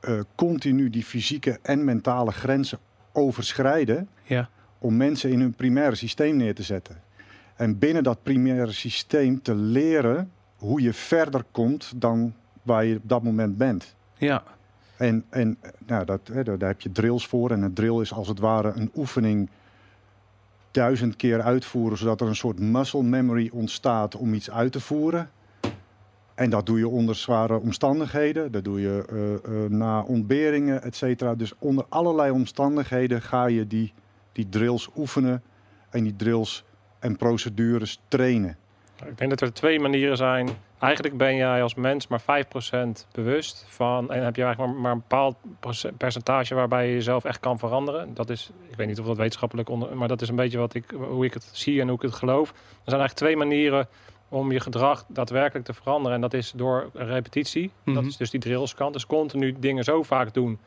eh, 0.00 0.20
continu 0.34 0.90
die 0.90 1.04
fysieke 1.04 1.58
en 1.62 1.84
mentale 1.84 2.32
grenzen 2.32 2.78
overschrijden 3.12 4.08
Ja, 4.22 4.48
om 4.84 4.96
mensen 4.96 5.30
in 5.30 5.40
hun 5.40 5.54
primaire 5.54 5.94
systeem 5.94 6.36
neer 6.36 6.54
te 6.54 6.62
zetten. 6.62 7.02
En 7.56 7.78
binnen 7.78 8.02
dat 8.02 8.22
primaire 8.22 8.72
systeem 8.72 9.42
te 9.42 9.54
leren 9.54 10.30
hoe 10.56 10.82
je 10.82 10.92
verder 10.92 11.44
komt 11.50 11.92
dan 11.96 12.34
waar 12.62 12.84
je 12.84 12.96
op 12.96 13.08
dat 13.08 13.22
moment 13.22 13.56
bent. 13.56 13.94
ja, 14.16 14.42
En, 14.96 15.24
en 15.28 15.58
nou, 15.86 16.04
dat, 16.04 16.20
hè, 16.32 16.42
daar, 16.44 16.58
daar 16.58 16.68
heb 16.68 16.80
je 16.80 16.92
drills 16.92 17.26
voor. 17.26 17.50
En 17.50 17.62
een 17.62 17.74
drill 17.74 18.00
is 18.00 18.12
als 18.12 18.28
het 18.28 18.38
ware 18.38 18.72
een 18.76 18.90
oefening 18.94 19.50
duizend 20.70 21.16
keer 21.16 21.42
uitvoeren, 21.42 21.98
zodat 21.98 22.20
er 22.20 22.26
een 22.26 22.36
soort 22.36 22.60
muscle 22.60 23.02
memory 23.02 23.50
ontstaat 23.52 24.16
om 24.16 24.34
iets 24.34 24.50
uit 24.50 24.72
te 24.72 24.80
voeren. 24.80 25.30
En 26.34 26.50
dat 26.50 26.66
doe 26.66 26.78
je 26.78 26.88
onder 26.88 27.14
zware 27.14 27.60
omstandigheden. 27.60 28.52
Dat 28.52 28.64
doe 28.64 28.80
je 28.80 29.04
eh, 29.08 29.64
eh, 29.64 29.70
na 29.70 30.02
ontberingen, 30.02 30.82
et 30.82 30.96
cetera. 30.96 31.34
Dus 31.34 31.54
onder 31.58 31.84
allerlei 31.88 32.30
omstandigheden 32.30 33.22
ga 33.22 33.46
je 33.46 33.66
die, 33.66 33.92
die 34.34 34.48
drills 34.48 34.88
oefenen 34.96 35.42
en 35.90 36.02
die 36.02 36.16
drills 36.16 36.64
en 36.98 37.16
procedures 37.16 38.00
trainen. 38.08 38.56
Ik 39.06 39.18
denk 39.18 39.30
dat 39.30 39.40
er 39.40 39.52
twee 39.52 39.80
manieren 39.80 40.16
zijn. 40.16 40.48
Eigenlijk 40.78 41.16
ben 41.16 41.36
jij 41.36 41.62
als 41.62 41.74
mens 41.74 42.06
maar 42.06 42.20
5% 42.20 42.24
bewust 43.12 43.64
van. 43.68 44.10
En 44.12 44.24
heb 44.24 44.36
je 44.36 44.42
eigenlijk 44.42 44.72
maar, 44.72 44.82
maar 44.82 44.92
een 44.92 44.98
bepaald 45.08 45.36
percentage 45.96 46.54
waarbij 46.54 46.86
je 46.86 46.92
jezelf 46.92 47.24
echt 47.24 47.40
kan 47.40 47.58
veranderen. 47.58 48.14
Dat 48.14 48.30
is, 48.30 48.50
ik 48.70 48.76
weet 48.76 48.86
niet 48.86 49.00
of 49.00 49.06
dat 49.06 49.16
wetenschappelijk 49.16 49.68
onder. 49.68 49.96
Maar 49.96 50.08
dat 50.08 50.22
is 50.22 50.28
een 50.28 50.36
beetje 50.36 50.58
wat 50.58 50.74
ik, 50.74 50.84
hoe 50.96 51.24
ik 51.24 51.34
het 51.34 51.48
zie 51.52 51.80
en 51.80 51.86
hoe 51.86 51.96
ik 51.96 52.02
het 52.02 52.14
geloof. 52.14 52.48
Er 52.50 52.56
zijn 52.84 53.00
eigenlijk 53.00 53.12
twee 53.14 53.36
manieren 53.36 53.88
om 54.28 54.52
je 54.52 54.60
gedrag 54.60 55.04
daadwerkelijk 55.08 55.64
te 55.66 55.74
veranderen. 55.74 56.14
En 56.14 56.20
dat 56.20 56.34
is 56.34 56.52
door 56.56 56.90
repetitie. 56.94 57.70
Dat 57.84 57.94
Mhm. 57.94 58.06
is 58.06 58.16
dus 58.16 58.30
die 58.30 58.40
drillskant. 58.40 58.92
Dus 58.92 59.06
continu 59.06 59.56
dingen 59.58 59.84
zo 59.84 60.02
vaak 60.02 60.34
doen. 60.34 60.58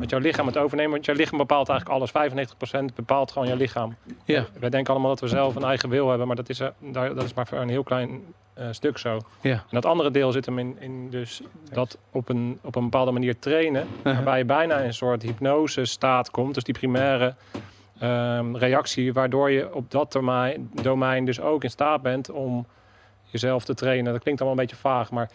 Dat 0.00 0.10
jouw 0.10 0.18
lichaam 0.20 0.46
het 0.46 0.56
overneemt. 0.56 0.90
Want 0.92 1.04
jouw 1.04 1.14
lichaam 1.14 1.38
bepaalt 1.38 1.68
eigenlijk 1.68 1.98
alles. 2.00 2.10
95% 2.90 2.94
bepaalt 2.94 3.32
gewoon 3.32 3.48
jouw 3.48 3.56
lichaam. 3.56 3.96
ja, 4.24 4.46
Wij 4.60 4.70
denken 4.70 4.92
allemaal 4.92 5.10
dat 5.10 5.20
we 5.20 5.28
zelf 5.28 5.54
een 5.56 5.64
eigen 5.64 5.88
wil 5.88 6.08
hebben, 6.08 6.26
maar 6.26 6.36
dat 6.36 6.48
is, 6.48 6.58
daar- 6.78 7.14
dat 7.14 7.24
is 7.24 7.34
maar 7.34 7.46
voor 7.46 7.58
een 7.58 7.68
heel 7.68 7.82
klein 7.82 8.20
eh, 8.54 8.66
stuk 8.70 8.98
zo. 8.98 9.20
ja. 9.40 9.52
En 9.52 9.62
dat 9.70 9.86
andere 9.86 10.10
deel 10.10 10.32
zit 10.32 10.46
hem 10.46 10.58
in, 10.58 10.76
in 10.80 11.10
dus 11.10 11.42
dat 11.72 11.98
op 12.12 12.28
een, 12.28 12.58
op 12.62 12.76
een 12.76 12.82
bepaalde 12.82 13.10
manier 13.10 13.38
trainen, 13.38 13.86
waarbij 14.02 14.38
je 14.38 14.44
bijna 14.44 14.78
in 14.78 14.86
een 14.86 14.94
soort 14.94 15.22
hypnose 15.22 15.84
staat 15.84 16.30
komt. 16.30 16.54
Dus 16.54 16.64
die 16.64 16.74
primaire 16.74 17.34
ehm, 17.98 18.56
reactie, 18.56 19.12
waardoor 19.12 19.50
je 19.50 19.74
op 19.74 19.90
dat 19.90 20.12
domein 20.82 21.24
dus 21.24 21.40
ook 21.40 21.64
in 21.64 21.70
staat 21.70 22.02
bent 22.02 22.30
om 22.30 22.66
jezelf 23.24 23.64
te 23.64 23.74
trainen. 23.74 24.12
Dat 24.12 24.22
klinkt 24.22 24.40
allemaal 24.40 24.58
een 24.58 24.66
beetje 24.66 24.82
vaag, 24.82 25.10
maar 25.10 25.30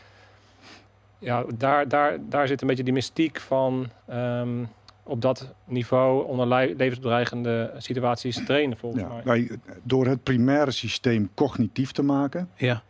ja, 1.23 1.45
daar, 1.57 1.87
daar, 1.87 2.17
daar 2.29 2.47
zit 2.47 2.61
een 2.61 2.67
beetje 2.67 2.83
die 2.83 2.93
mystiek 2.93 3.39
van 3.39 3.89
ehm, 4.07 4.63
op 5.03 5.21
dat 5.21 5.53
niveau 5.65 6.25
onder 6.27 6.47
le- 6.47 6.73
levensbedreigende 6.77 7.73
situaties 7.77 8.45
trainen 8.45 8.77
volgens 8.77 9.01
Ja, 9.03 9.07
mij. 9.13 9.23
wij- 9.23 9.49
door 9.83 10.05
het 10.07 10.23
primaire 10.23 10.71
systeem 10.71 11.29
cognitief 11.33 11.91
te 11.91 12.03
maken, 12.03 12.49
Ja, 12.55 12.83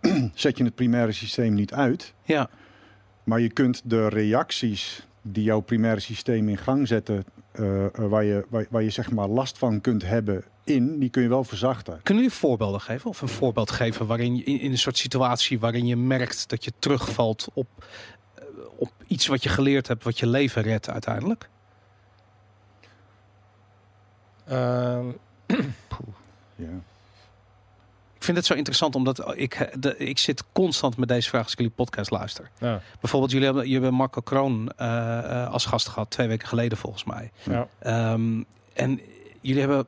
zet 0.34 0.58
je 0.58 0.64
het 0.64 0.74
primaire 0.74 1.12
systeem 1.12 1.54
niet 1.54 1.72
uit. 1.72 2.14
ja, 2.22 2.48
Maar 3.24 3.40
je 3.40 3.50
kunt 3.50 3.82
de 3.84 4.08
reacties 4.08 5.06
die 5.22 5.42
jouw 5.44 5.60
primaire 5.60 6.00
systeem 6.00 6.48
in 6.48 6.56
gang 6.56 6.88
zetten, 6.88 7.24
eh, 7.52 7.84
eh, 7.84 7.90
waar, 7.94 8.24
je, 8.24 8.44
waar, 8.48 8.66
waar 8.70 8.82
je 8.82 8.90
zeg 8.90 9.10
maar 9.10 9.28
last 9.28 9.58
van 9.58 9.80
kunt 9.80 10.06
hebben 10.06 10.44
in, 10.68 10.98
die 10.98 11.08
kun 11.10 11.22
je 11.22 11.28
wel 11.28 11.44
verzachten. 11.44 12.00
Kunnen 12.02 12.22
jullie 12.22 12.38
voorbeelden 12.38 12.80
geven? 12.80 13.10
Of 13.10 13.20
een 13.20 13.28
voorbeeld 13.28 13.70
geven 13.70 14.06
waarin 14.06 14.36
je 14.36 14.42
in, 14.44 14.60
in 14.60 14.70
een 14.70 14.78
soort 14.78 14.96
situatie 14.96 15.58
waarin 15.58 15.86
je 15.86 15.96
merkt 15.96 16.48
dat 16.48 16.64
je 16.64 16.72
terugvalt 16.78 17.48
op, 17.52 17.68
eh, 18.34 18.44
op 18.76 18.92
iets 19.06 19.26
wat 19.26 19.42
je 19.42 19.48
geleerd 19.48 19.88
hebt, 19.88 20.04
wat 20.04 20.18
je 20.18 20.26
leven 20.26 20.62
redt 20.62 20.88
uiteindelijk? 20.90 21.48
Ehm, 24.46 25.06
Ja. 26.56 26.80
Ik 28.16 28.24
vind 28.24 28.36
het 28.36 28.46
zo 28.46 28.54
interessant 28.54 28.94
omdat 28.94 29.32
ik, 29.36 29.54
eh, 29.54 29.74
de, 29.78 29.96
ik 29.96 30.18
zit 30.18 30.44
constant 30.52 30.96
met 30.96 31.08
deze 31.08 31.28
vraag 31.28 31.42
als 31.42 31.52
ik 31.52 31.58
jullie 31.58 31.72
podcast 31.72 32.10
luister. 32.10 32.50
ja, 32.58 32.80
Bijvoorbeeld, 33.00 33.30
jullie 33.32 33.46
hebben, 33.46 33.64
jullie 33.64 33.80
hebben 33.80 33.98
Marco 33.98 34.20
Kroon 34.20 34.72
eh, 34.76 35.18
eh, 35.42 35.52
als 35.52 35.64
gast 35.64 35.88
gehad, 35.88 36.10
twee 36.10 36.28
weken 36.28 36.48
geleden 36.48 36.78
volgens 36.78 37.04
mij. 37.04 37.30
ja. 37.42 37.68
Ehm, 37.78 38.42
en 38.74 39.00
jullie 39.40 39.60
hebben 39.60 39.86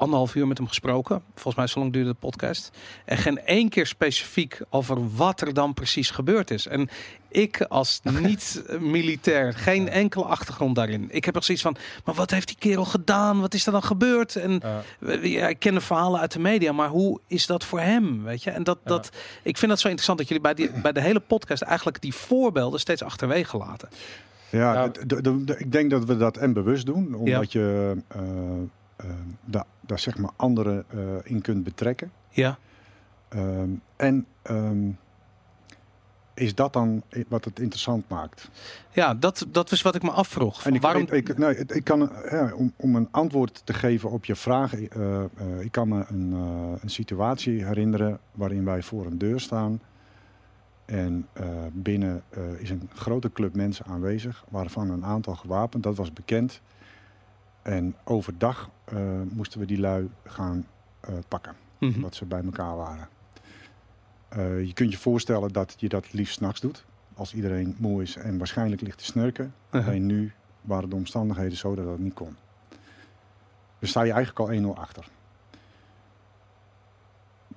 anderhalf 0.00 0.34
uur 0.34 0.46
met 0.46 0.58
hem 0.58 0.66
gesproken. 0.66 1.22
Volgens 1.34 1.54
mij 1.54 1.66
zo 1.66 1.78
lang 1.80 1.92
duurde 1.92 2.10
de 2.10 2.16
podcast. 2.18 2.70
En 3.04 3.16
geen 3.16 3.40
één 3.44 3.68
keer 3.68 3.86
specifiek 3.86 4.60
over 4.70 5.16
wat 5.16 5.40
er 5.40 5.54
dan 5.54 5.74
precies 5.74 6.10
gebeurd 6.10 6.50
is. 6.50 6.66
En 6.66 6.88
ik 7.28 7.62
als 7.62 8.00
niet-militair, 8.02 9.52
geen 9.54 9.88
enkele 9.88 10.24
achtergrond 10.24 10.74
daarin. 10.74 11.06
Ik 11.10 11.24
heb 11.24 11.34
nog 11.34 11.44
zoiets 11.44 11.64
van, 11.64 11.76
maar 12.04 12.14
wat 12.14 12.30
heeft 12.30 12.46
die 12.46 12.56
kerel 12.58 12.84
gedaan? 12.84 13.40
Wat 13.40 13.54
is 13.54 13.66
er 13.66 13.72
dan 13.72 13.82
gebeurd? 13.82 14.36
En 14.36 14.60
ja. 14.62 14.82
ja, 15.22 15.48
ik 15.48 15.58
ken 15.58 15.74
de 15.74 15.80
verhalen 15.80 16.20
uit 16.20 16.32
de 16.32 16.38
media, 16.40 16.72
maar 16.72 16.88
hoe 16.88 17.20
is 17.26 17.46
dat 17.46 17.64
voor 17.64 17.80
hem? 17.80 18.22
Weet 18.22 18.42
je? 18.42 18.50
En 18.50 18.62
dat, 18.62 18.78
dat, 18.84 19.10
ik 19.42 19.56
vind 19.58 19.70
dat 19.70 19.80
zo 19.80 19.88
interessant 19.88 20.18
dat 20.18 20.28
jullie 20.28 20.42
bij, 20.42 20.54
die, 20.54 20.70
bij 20.82 20.92
de 20.92 21.00
hele 21.00 21.20
podcast 21.20 21.62
eigenlijk 21.62 22.00
die 22.00 22.14
voorbeelden 22.14 22.80
steeds 22.80 23.02
achterwege 23.02 23.56
laten. 23.56 23.88
Ja, 24.50 24.72
Nou- 24.72 25.44
ik 25.58 25.72
denk 25.72 25.90
dat 25.90 26.04
we 26.04 26.16
dat 26.16 26.36
en 26.36 26.52
bewust 26.52 26.86
doen, 26.86 27.14
omdat 27.14 27.52
je 27.52 27.96
eh, 28.08 28.20
eh, 29.02 29.10
da- 29.44 29.66
daar 29.80 29.98
zeg 29.98 30.18
maar 30.18 30.30
anderen 30.36 30.84
eh, 30.88 30.98
in 31.22 31.40
kunt 31.40 31.64
betrekken. 31.64 32.10
Ja, 32.28 32.58
Ehm, 33.28 33.70
en 33.96 34.26
ehm, 34.42 34.88
is 36.34 36.54
dat 36.54 36.72
dan 36.72 37.02
wat 37.28 37.44
het 37.44 37.58
interessant 37.60 38.08
maakt? 38.08 38.50
Ja, 38.90 39.14
dat, 39.14 39.46
dat 39.48 39.72
is 39.72 39.82
wat 39.82 39.94
ik 39.94 40.02
me 40.02 40.10
afvroeg. 40.10 40.64
En 40.66 40.74
ik, 40.74 40.82
Waarom... 40.82 41.02
ik, 41.10 41.26
het- 41.26 41.74
ik 41.74 41.84
kan, 41.84 42.10
eh, 42.14 42.30
ja, 42.32 42.54
om, 42.54 42.72
om 42.76 42.96
een 42.96 43.08
antwoord 43.10 43.62
te 43.64 43.72
geven 43.72 44.10
op 44.10 44.24
je 44.24 44.36
vraag, 44.36 44.74
eh, 44.74 45.22
ik 45.60 45.72
kan 45.72 45.88
me 45.88 46.04
een, 46.08 46.32
een 46.82 46.90
situatie 46.90 47.64
herinneren 47.64 48.18
waarin 48.32 48.64
wij 48.64 48.82
voor 48.82 49.06
een 49.06 49.18
deur 49.18 49.40
staan. 49.40 49.80
En 50.84 51.26
binnen 51.72 52.22
is 52.58 52.70
een 52.70 52.90
grote 52.94 53.32
club 53.32 53.54
mensen 53.54 53.84
aanwezig, 53.86 54.44
waarvan 54.48 54.90
een 54.90 55.04
aantal 55.04 55.34
gewapend, 55.34 55.82
dat 55.82 55.96
was 55.96 56.12
bekend. 56.12 56.60
En 57.62 57.96
overdag 58.04 58.70
eh, 58.84 59.20
moesten 59.30 59.60
we 59.60 59.66
die 59.66 59.80
lui 59.80 60.10
gaan 60.24 60.66
eh, 61.00 61.14
pakken, 61.28 61.56
Mhm. 61.78 61.94
omdat 61.94 62.14
ze 62.14 62.24
bij 62.24 62.42
elkaar 62.44 62.76
waren. 62.76 63.08
Eh, 64.28 64.64
je 64.66 64.72
kunt 64.72 64.92
je 64.92 64.98
voorstellen 64.98 65.52
dat 65.52 65.74
je 65.76 65.88
dat 65.88 66.12
liefst 66.12 66.34
s'nachts 66.34 66.60
doet, 66.60 66.84
als 67.14 67.34
iedereen 67.34 67.76
moe 67.78 68.02
is 68.02 68.16
en 68.16 68.38
waarschijnlijk 68.38 68.80
ligt 68.82 68.98
te 68.98 69.04
snurken. 69.04 69.54
Uh-huh. 69.70 69.88
Alleen 69.88 70.06
nu 70.06 70.32
waren 70.60 70.88
de 70.90 70.96
omstandigheden 70.96 71.56
zo 71.56 71.74
dat 71.74 71.84
dat 71.84 71.98
niet 71.98 72.14
kon. 72.14 72.36
Dus 73.78 73.90
sta 73.90 74.02
je 74.02 74.12
eigenlijk 74.12 74.50
al 74.50 74.74
1-0 74.74 74.78
achter. 74.78 75.08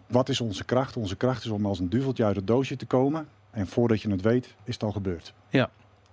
Wat 0.07 0.29
is 0.29 0.41
onze 0.41 0.63
kracht? 0.65 0.97
Onze 0.97 1.15
kracht 1.15 1.43
is 1.43 1.49
om 1.49 1.65
als 1.65 1.79
een 1.79 1.89
duveltje 1.89 2.25
uit 2.25 2.35
het 2.35 2.47
doosje 2.47 2.75
te 2.75 2.85
komen. 2.85 3.27
En 3.51 3.67
voordat 3.67 4.01
je 4.01 4.09
het 4.09 4.21
weet, 4.21 4.55
is 4.63 4.73
het 4.73 4.83
al 4.83 4.91
gebeurd. 4.91 5.33
Ja. 5.49 5.69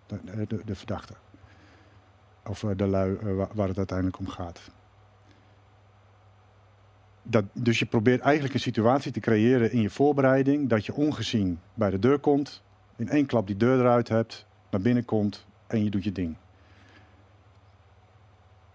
De, 0.07 0.21
de, 0.25 0.47
de, 0.47 0.63
de 0.65 0.75
verdachte. 0.75 1.15
Of 2.47 2.63
eh, 2.65 2.71
de 2.77 2.87
lui 2.87 3.17
eh, 3.17 3.37
wa- 3.37 3.49
waar 3.55 3.69
het 3.69 3.77
uiteindelijk 3.79 4.19
om 4.19 4.29
gaat. 4.29 4.61
Dat, 7.23 7.45
dus 7.53 7.79
je 7.79 7.87
probeert 7.87 8.21
eigenlijk 8.21 8.55
een 8.55 8.61
situatie 8.61 9.13
te 9.13 9.21
creëren 9.21 9.73
in 9.73 9.81
je 9.81 9.91
voorbereiding. 9.91 10.69
Dat 10.69 10.87
je 10.87 10.95
ongezien 10.95 11.61
bij 11.75 11.91
de 11.91 11.99
deur 11.99 12.19
komt. 12.19 12.63
In 12.97 13.09
één 13.09 13.27
klap 13.27 13.47
die 13.47 13.57
deur 13.57 13.79
eruit 13.81 14.09
hebt. 14.09 14.47
Naar 14.71 14.81
binnen 14.81 15.05
komt 15.05 15.47
en 15.67 15.85
je 15.85 15.91
doet 15.91 16.05
je 16.05 16.13
ding. 16.13 16.37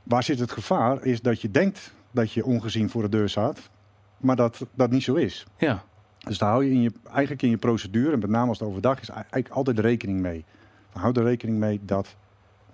Waar 0.04 0.23
zit 0.23 0.39
het 0.39 0.51
gevaar 0.51 1.04
is 1.04 1.21
dat 1.21 1.41
je 1.41 1.51
denkt 1.51 1.93
dat 2.12 2.32
je 2.32 2.45
ongezien 2.45 2.89
voor 2.89 3.01
de 3.01 3.10
deur 3.10 3.30
staat, 3.30 3.69
maar 4.17 4.36
dat 4.36 4.65
dat 4.73 4.91
niet 4.91 5.04
zo 5.04 5.13
is. 5.13 5.45
Ja, 5.58 5.84
Dus 6.19 6.38
daar 6.38 6.49
hou 6.49 6.65
je, 6.65 6.71
in 6.71 6.82
je 6.82 6.91
eigenlijk 7.12 7.41
in 7.41 7.49
je 7.49 7.58
procedure, 7.58 8.12
en 8.13 8.19
met 8.19 8.30
name 8.30 8.47
als 8.49 8.60
het 8.60 8.67
overdag 8.67 9.01
is, 9.01 9.10
eigenlijk 9.10 9.49
altijd 9.49 9.80
rekening 9.80 10.19
mee. 10.21 10.45
Dan 10.93 11.01
hou 11.01 11.13
er 11.19 11.23
rekening 11.23 11.58
mee 11.58 11.80
dat 11.86 12.15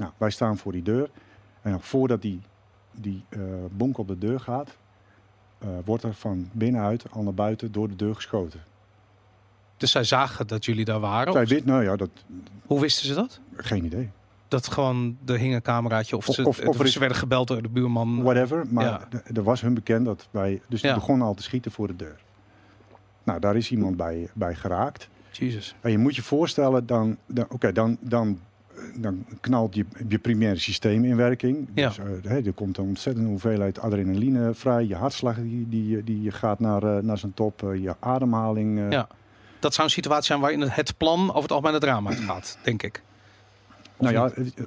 nou, 0.02 0.14
wij 0.18 0.30
staan 0.30 0.58
voor 0.58 0.72
die 0.72 0.82
deur 0.84 1.10
en 1.62 1.72
nog 1.72 1.86
voordat 1.86 2.22
die, 2.22 2.42
die 2.92 3.24
eh, 3.30 3.40
bonk 3.72 3.98
op 3.98 4.08
de 4.08 4.18
deur 4.18 4.40
gaat, 4.40 4.78
eh, 5.58 5.70
wordt 5.86 6.04
er 6.04 6.14
van 6.14 6.50
binnenuit 6.52 7.12
al 7.12 7.24
naar 7.24 7.34
buiten 7.34 7.72
door 7.72 7.88
de 7.88 7.96
deur 7.96 8.16
geschoten. 8.16 8.60
dus 9.78 9.92
zij 9.92 10.04
zagen 10.04 10.48
dat 10.48 10.66
jullie 10.66 10.86
daar 10.86 11.00
waren. 11.00 11.34
Zij 11.34 11.46
weet, 11.46 11.66
nou 11.66 11.84
ja, 11.84 11.96
dat, 11.96 12.10
Hoe 12.66 12.80
wisten 12.80 13.06
ze 13.08 13.14
dat? 13.14 13.40
geen 13.56 13.86
idee. 13.86 14.10
Dat 14.48 14.68
gewoon, 14.68 15.18
er 15.26 15.38
hing 15.38 15.54
een 15.54 15.62
cameraatje 15.62 16.16
of, 16.18 16.30
Of- 16.30 16.36
ze, 16.36 16.46
of- 16.48 16.60
of 16.68 16.76
ze 16.78 16.84
is- 16.84 16.96
werden 16.96 17.18
gebeld 17.18 17.48
door 17.48 17.62
de 17.62 17.70
buurman. 17.70 18.22
Whatever, 18.24 18.66
maar 18.70 18.84
Ja. 18.86 19.08
er 19.34 19.44
was 19.44 19.62
hun 19.62 19.74
bekend 19.74 20.06
dat 20.06 20.28
wij, 20.32 20.62
dus 20.68 20.82
die 20.82 20.90
Ja. 20.90 20.96
begonnen 20.96 21.28
al 21.28 21.34
te 21.34 21.44
schieten 21.44 21.72
voor 21.72 21.88
de 21.88 21.96
deur. 21.96 22.20
Nou, 23.24 23.40
daar 23.40 23.56
is 23.56 23.72
iemand 23.72 23.98
bij, 23.98 24.30
bij 24.34 24.56
geraakt. 24.56 25.10
Jezus. 25.32 25.76
En 25.82 25.92
je 25.92 25.98
moet 25.98 26.16
je 26.16 26.22
voorstellen, 26.22 26.86
dan, 26.86 27.18
dan, 27.26 27.46
oké, 27.50 27.72
dan, 27.72 27.98
dan, 28.02 28.40
dan 28.96 29.26
knalt 29.42 29.76
je, 29.76 29.86
je 30.08 30.20
primaire 30.20 30.60
systeem 30.60 31.04
in 31.06 31.16
werking. 31.16 31.68
Ja. 31.74 31.88
Dus, 31.88 31.98
eh, 32.24 32.46
er 32.46 32.54
komt 32.54 32.78
een 32.78 32.86
ontzettende 32.88 33.30
hoeveelheid 33.30 33.80
adrenaline 33.80 34.54
vrij. 34.54 34.86
Je 34.86 34.96
hartslag 34.96 35.36
die, 35.36 35.70
die, 35.70 36.04
die 36.04 36.32
gaat 36.32 36.60
naar, 36.60 36.84
eh, 36.84 37.04
naar 37.04 37.18
zijn 37.18 37.34
top. 37.34 37.64
eh, 37.64 37.82
je 37.84 37.96
ademhaling. 38.00 38.80
eh, 38.80 38.92
Ja. 38.92 39.08
Dat 39.60 39.74
zou 39.74 39.88
een 39.88 39.94
situatie 39.94 40.26
zijn 40.26 40.40
waarin 40.40 40.62
het- 40.62 40.98
plan 40.98 41.30
over 41.30 41.42
het 41.42 41.52
algemeen 41.52 41.74
het 41.74 41.84
raam 41.84 42.08
uit 42.08 42.20
gaat, 42.20 42.58
denk 42.64 42.84
ik. 42.84 43.04
Of 43.98 44.10
Nou 44.10 44.14
ja, 44.14 44.32
niet? 44.42 44.54
eh, 44.54 44.66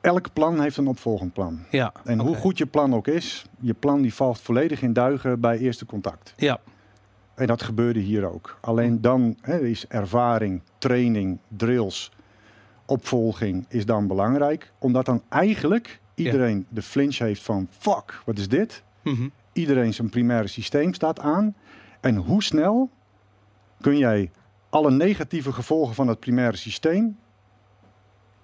elk 0.00 0.32
plan 0.32 0.60
heeft 0.60 0.76
een 0.76 0.86
opvolgend 0.86 1.32
plan. 1.32 1.58
Ja. 1.70 1.92
En 2.04 2.18
hoe 2.20 2.36
goed 2.36 2.58
je 2.58 2.66
plan 2.66 2.94
ook 2.94 3.06
is, 3.06 3.44
je 3.60 3.74
plan 3.74 4.02
die 4.02 4.14
valt 4.14 4.40
volledig 4.40 4.82
in 4.82 4.92
duigen 4.92 5.40
bij 5.40 5.58
eerste 5.58 5.86
contact. 5.86 6.32
Ja, 6.36 6.60
En 7.34 7.46
dat 7.46 7.62
gebeurde 7.62 8.00
hier 8.00 8.24
ook. 8.32 8.58
Alleen 8.60 9.00
dan 9.00 9.36
hè, 9.40 9.58
is 9.60 9.86
ervaring, 9.86 10.62
training, 10.78 11.38
drills, 11.48 12.12
opvolging 12.88 13.66
is 13.68 13.86
dan 13.86 14.06
belangrijk. 14.06 14.72
Omdat 14.78 15.06
dan 15.06 15.22
eigenlijk 15.28 16.00
iedereen 16.14 16.66
de 16.68 16.82
flinch 16.82 17.18
heeft 17.18 17.42
van 17.42 17.68
fuck, 17.78 18.22
wat 18.24 18.38
is 18.38 18.48
dit? 18.48 18.82
Mhm. 19.02 19.28
Iedereen 19.52 19.94
zijn 19.94 20.08
primaire 20.08 20.48
systeem 20.48 20.94
staat 20.94 21.20
aan. 21.20 21.54
En 22.00 22.16
hoe 22.16 22.42
snel 22.42 22.90
kun 23.80 23.98
jij 23.98 24.30
alle 24.70 24.90
negatieve 24.90 25.52
gevolgen 25.52 25.94
van 25.94 26.08
het 26.08 26.20
primaire 26.20 26.56
systeem 26.56 27.18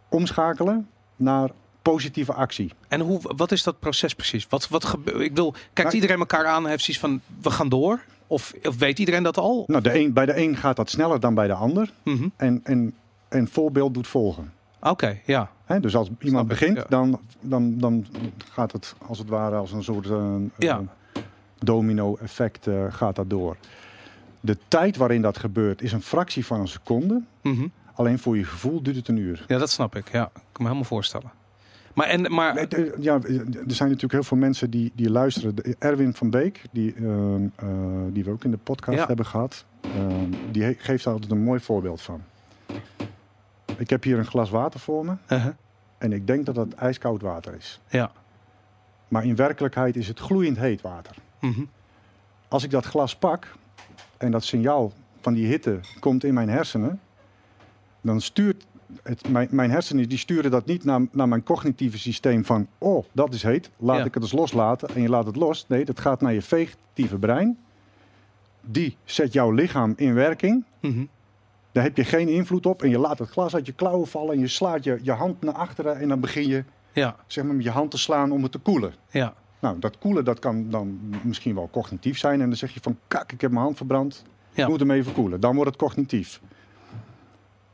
omschakelen 0.08 0.88
naar 1.16 1.50
positieve 1.82 2.32
actie? 2.32 2.72
En 2.88 3.00
hoe, 3.00 3.20
wat 3.22 3.52
is 3.52 3.62
dat 3.62 3.78
proces 3.78 4.14
precies? 4.14 4.46
Wat, 4.48 4.68
wat 4.68 4.84
gebeurt? 4.84 5.20
Ik 5.20 5.34
bedoel, 5.34 5.50
kijkt 5.52 5.76
Nou- 5.76 5.94
iedereen 5.94 6.18
elkaar 6.18 6.46
aan 6.46 6.64
en 6.64 6.70
heeft 6.70 6.84
zoiets 6.84 7.02
van, 7.02 7.20
we 7.42 7.50
gaan 7.50 7.68
door? 7.68 8.00
Of, 8.26 8.54
of 8.62 8.78
weet 8.78 8.98
iedereen 8.98 9.22
dat 9.22 9.38
al? 9.38 9.64
Nou, 9.66 9.82
de 9.82 9.98
een, 9.98 10.12
bij 10.12 10.26
de 10.26 10.36
een 10.36 10.56
gaat 10.56 10.76
dat 10.76 10.90
sneller 10.90 11.20
dan 11.20 11.34
bij 11.34 11.46
de 11.46 11.52
ander. 11.52 11.92
Mhm. 12.02 12.28
En, 12.36 12.60
en, 12.64 12.94
en 13.34 13.48
voorbeeld 13.48 13.94
doet 13.94 14.06
volgen. 14.06 14.52
Oké, 14.80 15.20
ja. 15.24 15.50
Hè, 15.64 15.80
dus 15.80 15.96
als 15.96 16.10
iemand 16.18 16.48
begint, 16.48 16.76
ja. 16.76 16.84
dan, 16.88 17.20
dan, 17.40 17.78
dan 17.78 18.06
gaat 18.52 18.72
het 18.72 18.94
als 19.06 19.18
het 19.18 19.28
ware 19.28 19.56
als 19.56 19.72
een 19.72 19.82
soort 19.84 20.10
eh, 20.10 20.34
Ja. 20.58 20.82
domino-effect 21.58 22.66
eh, 22.66 22.84
gaat 22.88 23.16
dat 23.16 23.30
door. 23.30 23.56
De 24.40 24.58
tijd 24.68 24.96
waarin 24.96 25.22
dat 25.22 25.38
gebeurt 25.38 25.82
is 25.82 25.92
een 25.92 26.02
fractie 26.02 26.46
van 26.46 26.60
een 26.60 26.68
seconde. 26.68 27.22
Mhm. 27.42 27.66
Alleen 27.94 28.18
voor 28.18 28.36
je 28.36 28.44
gevoel 28.44 28.82
duurt 28.82 28.96
het 28.96 29.08
een 29.08 29.16
uur. 29.16 29.44
Ja, 29.48 29.58
dat 29.58 29.70
snap 29.70 29.96
ik. 29.96 30.12
Ja, 30.12 30.24
ik 30.24 30.30
kan 30.34 30.42
me 30.52 30.62
helemaal 30.62 30.84
voorstellen. 30.84 31.30
Maar, 31.94 32.06
en, 32.06 32.34
maar 32.34 32.66
Ja, 33.00 33.14
er 33.22 33.30
zijn 33.66 33.88
natuurlijk 33.88 34.12
heel 34.12 34.22
veel 34.22 34.36
mensen 34.36 34.70
die, 34.70 34.92
die 34.94 35.10
luisteren. 35.10 35.54
Erwin 35.78 36.14
van 36.14 36.30
Beek, 36.30 36.62
die, 36.72 36.94
ehm, 36.94 37.44
eh, 37.56 37.68
die 38.12 38.24
we 38.24 38.30
ook 38.30 38.44
in 38.44 38.50
de 38.50 38.56
podcast 38.56 38.98
Ja. 38.98 39.06
hebben 39.06 39.26
gehad, 39.26 39.64
ehm, 39.80 40.30
die 40.50 40.62
he- 40.62 40.74
geeft 40.78 41.04
daar 41.04 41.12
altijd 41.12 41.32
een 41.32 41.42
mooi 41.42 41.60
voorbeeld 41.60 42.02
van. 42.02 42.20
Ik 43.76 43.90
heb 43.90 44.02
hier 44.02 44.18
een 44.18 44.26
glas 44.26 44.50
water 44.50 44.80
voor 44.80 45.04
me 45.04 45.14
Uh-huh. 45.30 45.52
en 45.98 46.12
ik 46.12 46.26
denk 46.26 46.46
dat 46.46 46.54
dat 46.54 46.72
ijskoud 46.74 47.22
water 47.22 47.54
is. 47.54 47.80
ja. 47.88 48.10
Maar 49.08 49.24
in 49.24 49.36
werkelijkheid 49.36 49.96
is 49.96 50.08
het 50.08 50.18
gloeiend 50.20 50.58
heet 50.58 50.80
water. 50.80 51.16
Mhm. 51.40 51.60
Als 52.48 52.64
ik 52.64 52.70
dat 52.70 52.84
glas 52.84 53.16
pak 53.16 53.54
en 54.16 54.30
dat 54.30 54.44
signaal 54.44 54.92
van 55.20 55.34
die 55.34 55.46
hitte 55.46 55.80
komt 56.00 56.24
in 56.24 56.34
mijn 56.34 56.48
hersenen, 56.48 57.00
dan 58.00 58.20
stuurt 58.20 58.66
het, 59.02 59.28
mijn, 59.28 59.48
mijn 59.50 59.70
hersenen 59.70 60.08
die 60.08 60.18
sturen 60.18 60.50
dat 60.50 60.66
niet 60.66 60.84
naar, 60.84 61.00
naar 61.12 61.28
mijn 61.28 61.42
cognitieve 61.42 61.98
systeem 61.98 62.44
van, 62.44 62.66
oh, 62.78 63.04
dat 63.12 63.34
is 63.34 63.42
heet, 63.42 63.70
laat 63.76 63.98
Ja. 63.98 64.04
ik 64.04 64.14
het 64.14 64.22
eens 64.22 64.32
loslaten 64.32 64.88
en 64.94 65.02
je 65.02 65.08
laat 65.08 65.26
het 65.26 65.36
los. 65.36 65.64
Nee, 65.68 65.84
dat 65.84 66.00
gaat 66.00 66.20
naar 66.20 66.32
je 66.32 66.42
vegetatieve 66.42 67.18
brein. 67.18 67.58
Die 68.60 68.96
zet 69.04 69.32
jouw 69.32 69.50
lichaam 69.50 69.92
in 69.96 70.14
werking. 70.14 70.64
Mhm. 70.80 71.04
Daar 71.74 71.82
heb 71.84 71.96
je 71.96 72.04
geen 72.04 72.28
invloed 72.28 72.66
op 72.66 72.82
en 72.82 72.90
je 72.90 72.98
laat 72.98 73.18
het 73.18 73.28
glas 73.30 73.54
uit 73.54 73.66
je 73.66 73.72
klauwen 73.72 74.06
vallen 74.06 74.34
en 74.34 74.40
je 74.40 74.48
slaat 74.48 74.84
je, 74.84 74.98
je 75.02 75.12
hand 75.12 75.40
naar 75.42 75.54
achteren 75.54 75.96
en 76.00 76.08
dan 76.08 76.20
begin 76.20 76.48
je 76.48 76.64
Ja, 76.92 77.16
zeg 77.26 77.44
maar, 77.44 77.54
met 77.54 77.64
je 77.64 77.70
hand 77.70 77.90
te 77.90 77.98
slaan 77.98 78.32
om 78.32 78.42
het 78.42 78.52
te 78.52 78.58
koelen. 78.58 78.94
ja. 79.10 79.34
Nou, 79.60 79.78
dat 79.78 79.98
koelen 79.98 80.24
dat 80.24 80.38
kan 80.38 80.70
dan 80.70 80.98
misschien 81.22 81.54
wel 81.54 81.68
cognitief 81.72 82.18
zijn. 82.18 82.40
En 82.40 82.48
dan 82.48 82.56
zeg 82.56 82.70
je 82.74 82.80
van, 82.82 82.98
kak, 83.08 83.32
ik 83.32 83.40
heb 83.40 83.50
mijn 83.50 83.62
hand 83.62 83.76
verbrand. 83.76 84.24
Ja. 84.52 84.62
Ik 84.62 84.68
moet 84.68 84.80
hem 84.80 84.90
even 84.90 85.12
koelen. 85.12 85.40
Dan 85.40 85.54
wordt 85.54 85.70
het 85.70 85.78
cognitief. 85.80 86.40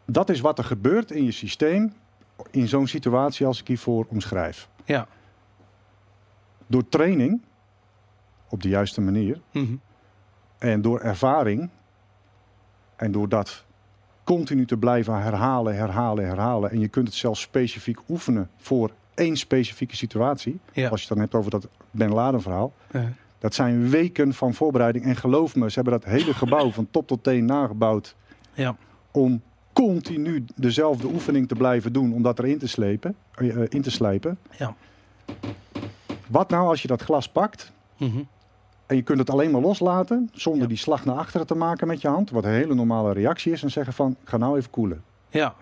Dat 0.05 0.29
is 0.29 0.41
wat 0.41 0.59
er 0.59 0.65
gebeurt 0.65 1.11
in 1.11 1.25
je 1.25 1.31
systeem 1.33 1.93
in 2.51 2.69
zo'n 2.69 2.87
situatie 2.87 3.47
als 3.47 3.61
ik 3.61 3.67
hiervoor 3.69 4.07
omschrijf. 4.09 4.69
Ja. 4.85 5.07
Door 6.67 6.89
training, 6.89 7.43
op 8.49 8.63
de 8.63 8.69
juiste 8.69 9.01
manier, 9.01 9.41
Mhm. 9.53 9.75
en 10.59 10.83
door 10.83 11.01
ervaring, 11.01 11.71
en 12.97 13.13
door 13.13 13.29
dat 13.29 13.65
continu 14.37 14.67
te 14.67 14.77
blijven 14.77 15.23
herhalen, 15.23 15.77
herhalen, 15.77 16.27
herhalen. 16.27 16.71
En 16.71 16.81
je 16.81 16.89
kunt 16.89 17.07
het 17.07 17.17
zelfs 17.17 17.41
specifiek 17.41 17.99
oefenen 18.09 18.51
voor 18.57 18.91
één 19.15 19.37
specifieke 19.37 19.97
situatie. 19.97 20.59
Ja. 20.73 20.89
Als 20.89 21.01
je 21.03 21.07
het 21.07 21.15
dan 21.15 21.19
hebt 21.19 21.35
over 21.35 21.51
dat 21.51 21.69
Ben 21.91 22.13
Laden 22.13 22.43
verhaal. 22.43 22.73
Uh, 22.91 23.05
Dat 23.39 23.55
zijn 23.55 23.89
weken 23.89 24.35
van 24.35 24.55
voorbereiding. 24.55 25.05
En 25.05 25.17
geloof 25.17 25.55
me, 25.57 25.69
ze 25.71 25.75
hebben 25.75 26.01
dat 26.01 26.05
hele 26.05 26.35
gebouw 26.35 26.71
van 26.71 26.89
top 26.91 27.07
tot 27.07 27.23
teen 27.23 27.45
nagebouwd. 27.45 28.17
ja. 28.55 28.77
Om 29.11 29.43
continu 29.73 30.45
dezelfde 30.55 31.07
oefening 31.07 31.49
te 31.49 31.55
blijven 31.55 31.93
doen. 31.93 32.13
Om 32.13 32.23
dat 32.23 32.39
erin 32.39 32.59
te, 32.59 32.69
slepen, 32.69 33.17
eh, 33.35 33.63
eh, 33.63 33.67
in 33.69 33.83
te 33.83 33.91
slijpen. 33.91 34.39
Ja. 34.59 34.75
Wat 36.27 36.51
nou 36.51 36.69
als 36.69 36.83
je 36.83 36.89
dat 36.89 37.03
glas 37.03 37.29
pakt. 37.29 37.73
Mhm. 37.97 38.21
En 38.91 38.97
je 38.97 39.03
kunt 39.03 39.19
het 39.19 39.31
alleen 39.31 39.51
maar 39.51 39.61
loslaten. 39.61 40.29
Zonder 40.33 40.63
Ja. 40.63 40.69
die 40.69 40.77
slag 40.77 41.05
naar 41.05 41.17
achteren 41.17 41.47
te 41.47 41.55
maken 41.55 41.87
met 41.87 42.01
je 42.01 42.09
hand. 42.09 42.31
Wat 42.31 42.45
een 42.45 42.51
hele 42.51 42.75
normale 42.75 43.13
reactie 43.13 43.53
is. 43.53 43.63
En 43.63 43.71
zeggen 43.71 43.93
van, 43.93 44.17
ga 44.25 44.37
nou 44.37 44.57
even 44.59 44.71
koelen. 44.71 45.03
ja. 45.29 45.55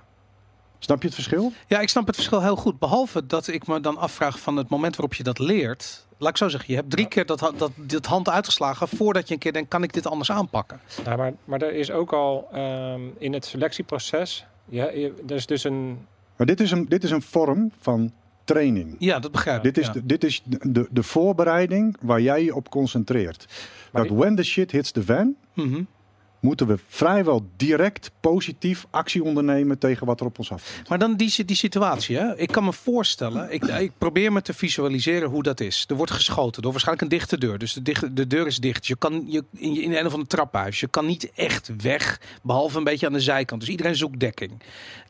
Snap 0.80 1.00
je 1.00 1.06
het 1.06 1.14
verschil? 1.14 1.52
Ja, 1.66 1.80
ik 1.80 1.88
snap 1.88 2.06
het 2.06 2.14
verschil 2.14 2.42
heel 2.42 2.56
goed. 2.56 2.78
Behalve 2.78 3.26
dat 3.26 3.46
ik 3.46 3.66
me 3.66 3.80
dan 3.80 3.96
afvraag 3.96 4.38
van 4.40 4.56
het 4.56 4.68
moment 4.68 4.96
waarop 4.96 5.14
je 5.14 5.22
dat 5.22 5.38
leert. 5.38 6.06
laat 6.18 6.30
ik 6.30 6.36
zo 6.36 6.48
zeggen, 6.48 6.70
je 6.70 6.76
hebt 6.76 6.90
drie 6.90 7.08
keer 7.08 7.26
dat, 7.26 7.38
dat, 7.56 7.70
dat 7.76 8.06
hand 8.06 8.28
uitgeslagen 8.28 8.88
voordat 8.88 9.28
je 9.28 9.34
een 9.34 9.40
keer 9.40 9.52
denkt, 9.52 9.68
kan 9.68 9.82
ik 9.82 9.92
dit 9.92 10.06
anders 10.06 10.30
aanpakken? 10.30 10.80
Ja, 11.04 11.16
maar, 11.16 11.32
maar 11.44 11.62
er 11.62 11.74
is 11.74 11.90
ook 11.90 12.12
al 12.12 12.48
ehm, 12.52 13.00
in 13.18 13.32
het 13.32 13.44
selectieproces, 13.44 14.46
ja, 14.64 14.90
je- 14.90 15.14
er 15.28 15.34
is 15.34 15.46
dus 15.46 15.64
een, 15.64 16.06
Maar 16.36 16.46
dit 16.46 16.60
is 16.60 16.70
een, 16.70 16.86
dit 16.88 17.04
is 17.04 17.10
een 17.10 17.22
vorm 17.22 17.70
van 17.80 18.12
training. 18.48 18.96
Ja, 18.98 19.18
dat 19.18 19.32
begrijp 19.32 19.56
ik. 19.56 19.62
Dit 19.74 19.78
is, 19.78 19.86
ja. 19.86 19.92
de, 19.92 20.06
dit 20.06 20.24
is 20.24 20.42
de, 20.44 20.86
de, 20.90 21.02
voorbereiding 21.02 21.96
waar 22.00 22.20
jij 22.20 22.44
je 22.44 22.54
op 22.54 22.68
concentreert. 22.70 23.44
Maar 23.92 24.02
dat 24.02 24.10
die- 24.10 24.20
when 24.20 24.36
the 24.36 24.42
shit 24.44 24.70
hits 24.70 24.90
the 24.90 25.02
fan, 25.02 25.34
Mhm. 25.54 25.82
Moeten 26.40 26.66
we 26.66 26.78
vrijwel 26.88 27.48
direct 27.56 28.10
positief 28.20 28.86
actie 28.90 29.22
ondernemen 29.24 29.78
tegen 29.78 30.06
wat 30.06 30.20
er 30.20 30.26
op 30.26 30.38
ons 30.38 30.52
afkomt. 30.52 30.88
Maar 30.88 30.98
dan 30.98 31.14
die, 31.16 31.44
die 31.44 31.56
situatie, 31.56 32.16
hè? 32.16 32.36
ik 32.38 32.48
kan 32.48 32.64
me 32.64 32.72
voorstellen, 32.72 33.52
ik, 33.52 33.64
ik 33.64 33.92
probeer 33.98 34.32
me 34.32 34.42
te 34.42 34.52
visualiseren 34.54 35.28
hoe 35.28 35.42
dat 35.42 35.60
is. 35.60 35.84
Er 35.88 35.96
wordt 35.96 36.12
geschoten 36.12 36.62
door 36.62 36.70
waarschijnlijk 36.72 37.10
een 37.12 37.18
dichte 37.18 37.38
deur. 37.38 37.58
Dus 37.58 37.72
de, 37.72 38.12
de 38.12 38.26
deur 38.26 38.46
is 38.46 38.58
dicht. 38.58 38.86
Je 38.86 38.96
kan 38.96 39.24
je, 39.26 39.44
in, 39.54 39.82
in 39.82 39.92
een 39.96 40.06
of 40.06 40.12
ander 40.12 40.28
trappenhuis. 40.28 40.80
Je 40.80 40.88
kan 40.88 41.06
niet 41.06 41.30
echt 41.34 41.70
weg, 41.82 42.20
behalve 42.42 42.78
een 42.78 42.84
beetje 42.84 43.06
aan 43.06 43.12
de 43.12 43.20
zijkant. 43.20 43.60
Dus 43.60 43.70
iedereen 43.70 43.96
zoekt 43.96 44.20
dekking. 44.20 44.52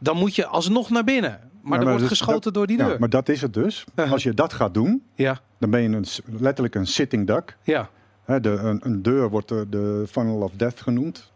Dan 0.01 0.17
moet 0.17 0.35
je 0.35 0.47
alsnog 0.47 0.91
naar 0.91 1.05
binnen. 1.05 1.31
Maar 1.31 1.79
maar 1.79 1.79
er 1.79 1.85
wordt 1.93 2.09
dus 2.09 2.19
geschoten 2.19 2.43
dat- 2.43 2.55
door 2.55 2.67
die 2.67 2.79
Ja, 2.79 2.87
deur. 2.87 2.99
maar 2.99 3.09
dat 3.09 3.29
is 3.29 3.41
het 3.41 3.55
dus. 3.55 3.85
Uh-huh. 3.95 4.13
Als 4.13 4.23
je 4.23 4.35
dat 4.35 4.53
gaat 4.53 4.75
doen, 4.75 5.03
Ja, 5.15 5.41
dan 5.59 5.71
ben 5.71 5.83
je 5.83 5.89
een, 5.89 6.07
letterlijk 6.41 6.75
een 6.75 6.87
sitting 6.87 7.27
duck. 7.27 7.57
ja, 7.63 7.91
Hè, 8.29 8.41
de, 8.41 8.49
een, 8.51 8.81
een 8.85 9.03
deur 9.03 9.29
wordt 9.31 9.49
de, 9.49 9.67
de 9.71 10.05
funnel 10.11 10.37
of 10.43 10.53
death 10.57 10.81
genoemd. 10.81 11.31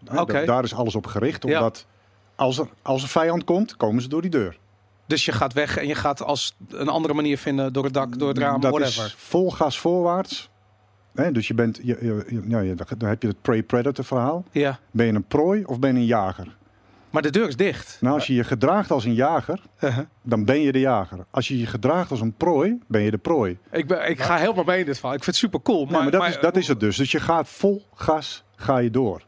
Daar 0.47 0.65
is 0.65 0.75
alles 0.75 0.95
op 0.95 1.07
gericht. 1.07 1.45
Omdat 1.45 1.87
als, 2.35 2.59
er, 2.59 2.69
als 2.83 3.03
een 3.03 3.09
vijand 3.09 3.45
komt, 3.45 3.77
komen 3.77 4.03
ze 4.03 4.09
door 4.09 4.21
die 4.23 4.31
deur. 4.31 4.59
dus 5.07 5.25
je 5.25 5.33
gaat 5.33 5.53
weg 5.53 5.77
en 5.77 5.87
je 5.87 5.95
gaat 5.95 6.23
als 6.23 6.57
een 6.69 6.89
andere 6.89 7.15
manier 7.15 7.39
vinden 7.39 7.73
door 7.73 7.85
het 7.85 7.95
dak, 7.95 8.19
door 8.19 8.29
het 8.29 8.39
raam, 8.39 8.61
dat 8.61 8.71
whatever. 8.73 9.05
is 9.05 9.15
vol 9.19 9.51
gas 9.51 9.79
voorwaarts. 9.79 10.51
Hè, 11.15 11.33
dus 11.33 11.49
je 11.49 11.55
bent, 11.55 11.77
je, 11.83 11.97
je- 12.01 12.25
je- 12.29 12.43
ja, 12.49 12.59
je- 12.61 12.75
dan 12.99 13.09
heb 13.09 13.23
je 13.23 13.29
het 13.29 13.43
prey-predator 13.43 14.05
verhaal. 14.05 14.45
Ja, 14.51 14.79
Ben 14.91 15.07
je 15.07 15.13
een 15.13 15.25
prooi 15.27 15.65
of 15.65 15.79
ben 15.79 15.95
je 15.95 16.01
een 16.01 16.07
jager? 16.07 16.57
Maar 17.13 17.23
de 17.23 17.31
deur 17.31 17.49
is 17.49 17.57
dicht. 17.57 17.97
Nou, 18.01 18.15
als 18.15 18.27
je 18.27 18.35
je 18.35 18.45
gedraagt 18.45 18.91
als 18.91 19.05
een 19.05 19.15
jager, 19.15 19.61
Uh-huh. 19.81 20.05
dan 20.23 20.45
ben 20.45 20.61
je 20.61 20.73
de 20.73 20.81
jager. 20.81 21.19
Als 21.31 21.49
je 21.49 21.59
je 21.59 21.67
gedraagt 21.67 22.11
als 22.11 22.21
een 22.21 22.33
prooi, 22.35 22.79
ben 22.89 23.03
je 23.03 23.11
de 23.11 23.19
prooi. 23.19 23.59
Ik, 23.73 23.87
ben, 23.87 24.11
ik 24.11 24.21
ga 24.21 24.37
helemaal 24.37 24.65
mee 24.65 24.79
in 24.81 24.87
dit 24.87 24.99
verhaal. 24.99 25.17
Ik 25.17 25.25
vind 25.25 25.37
het 25.37 25.45
super 25.45 25.63
cool. 25.63 25.85
Maar, 25.85 26.03
maar, 26.03 26.11
dat, 26.11 26.29
is, 26.29 26.39
dat 26.41 26.57
is 26.57 26.69
het 26.69 26.81
dus. 26.81 26.97
Dus 26.97 27.11
je 27.11 27.21
gaat 27.21 27.49
vol 27.49 27.87
gas, 27.95 28.45
ga 28.57 28.79
je 28.79 28.91
door. 28.91 29.23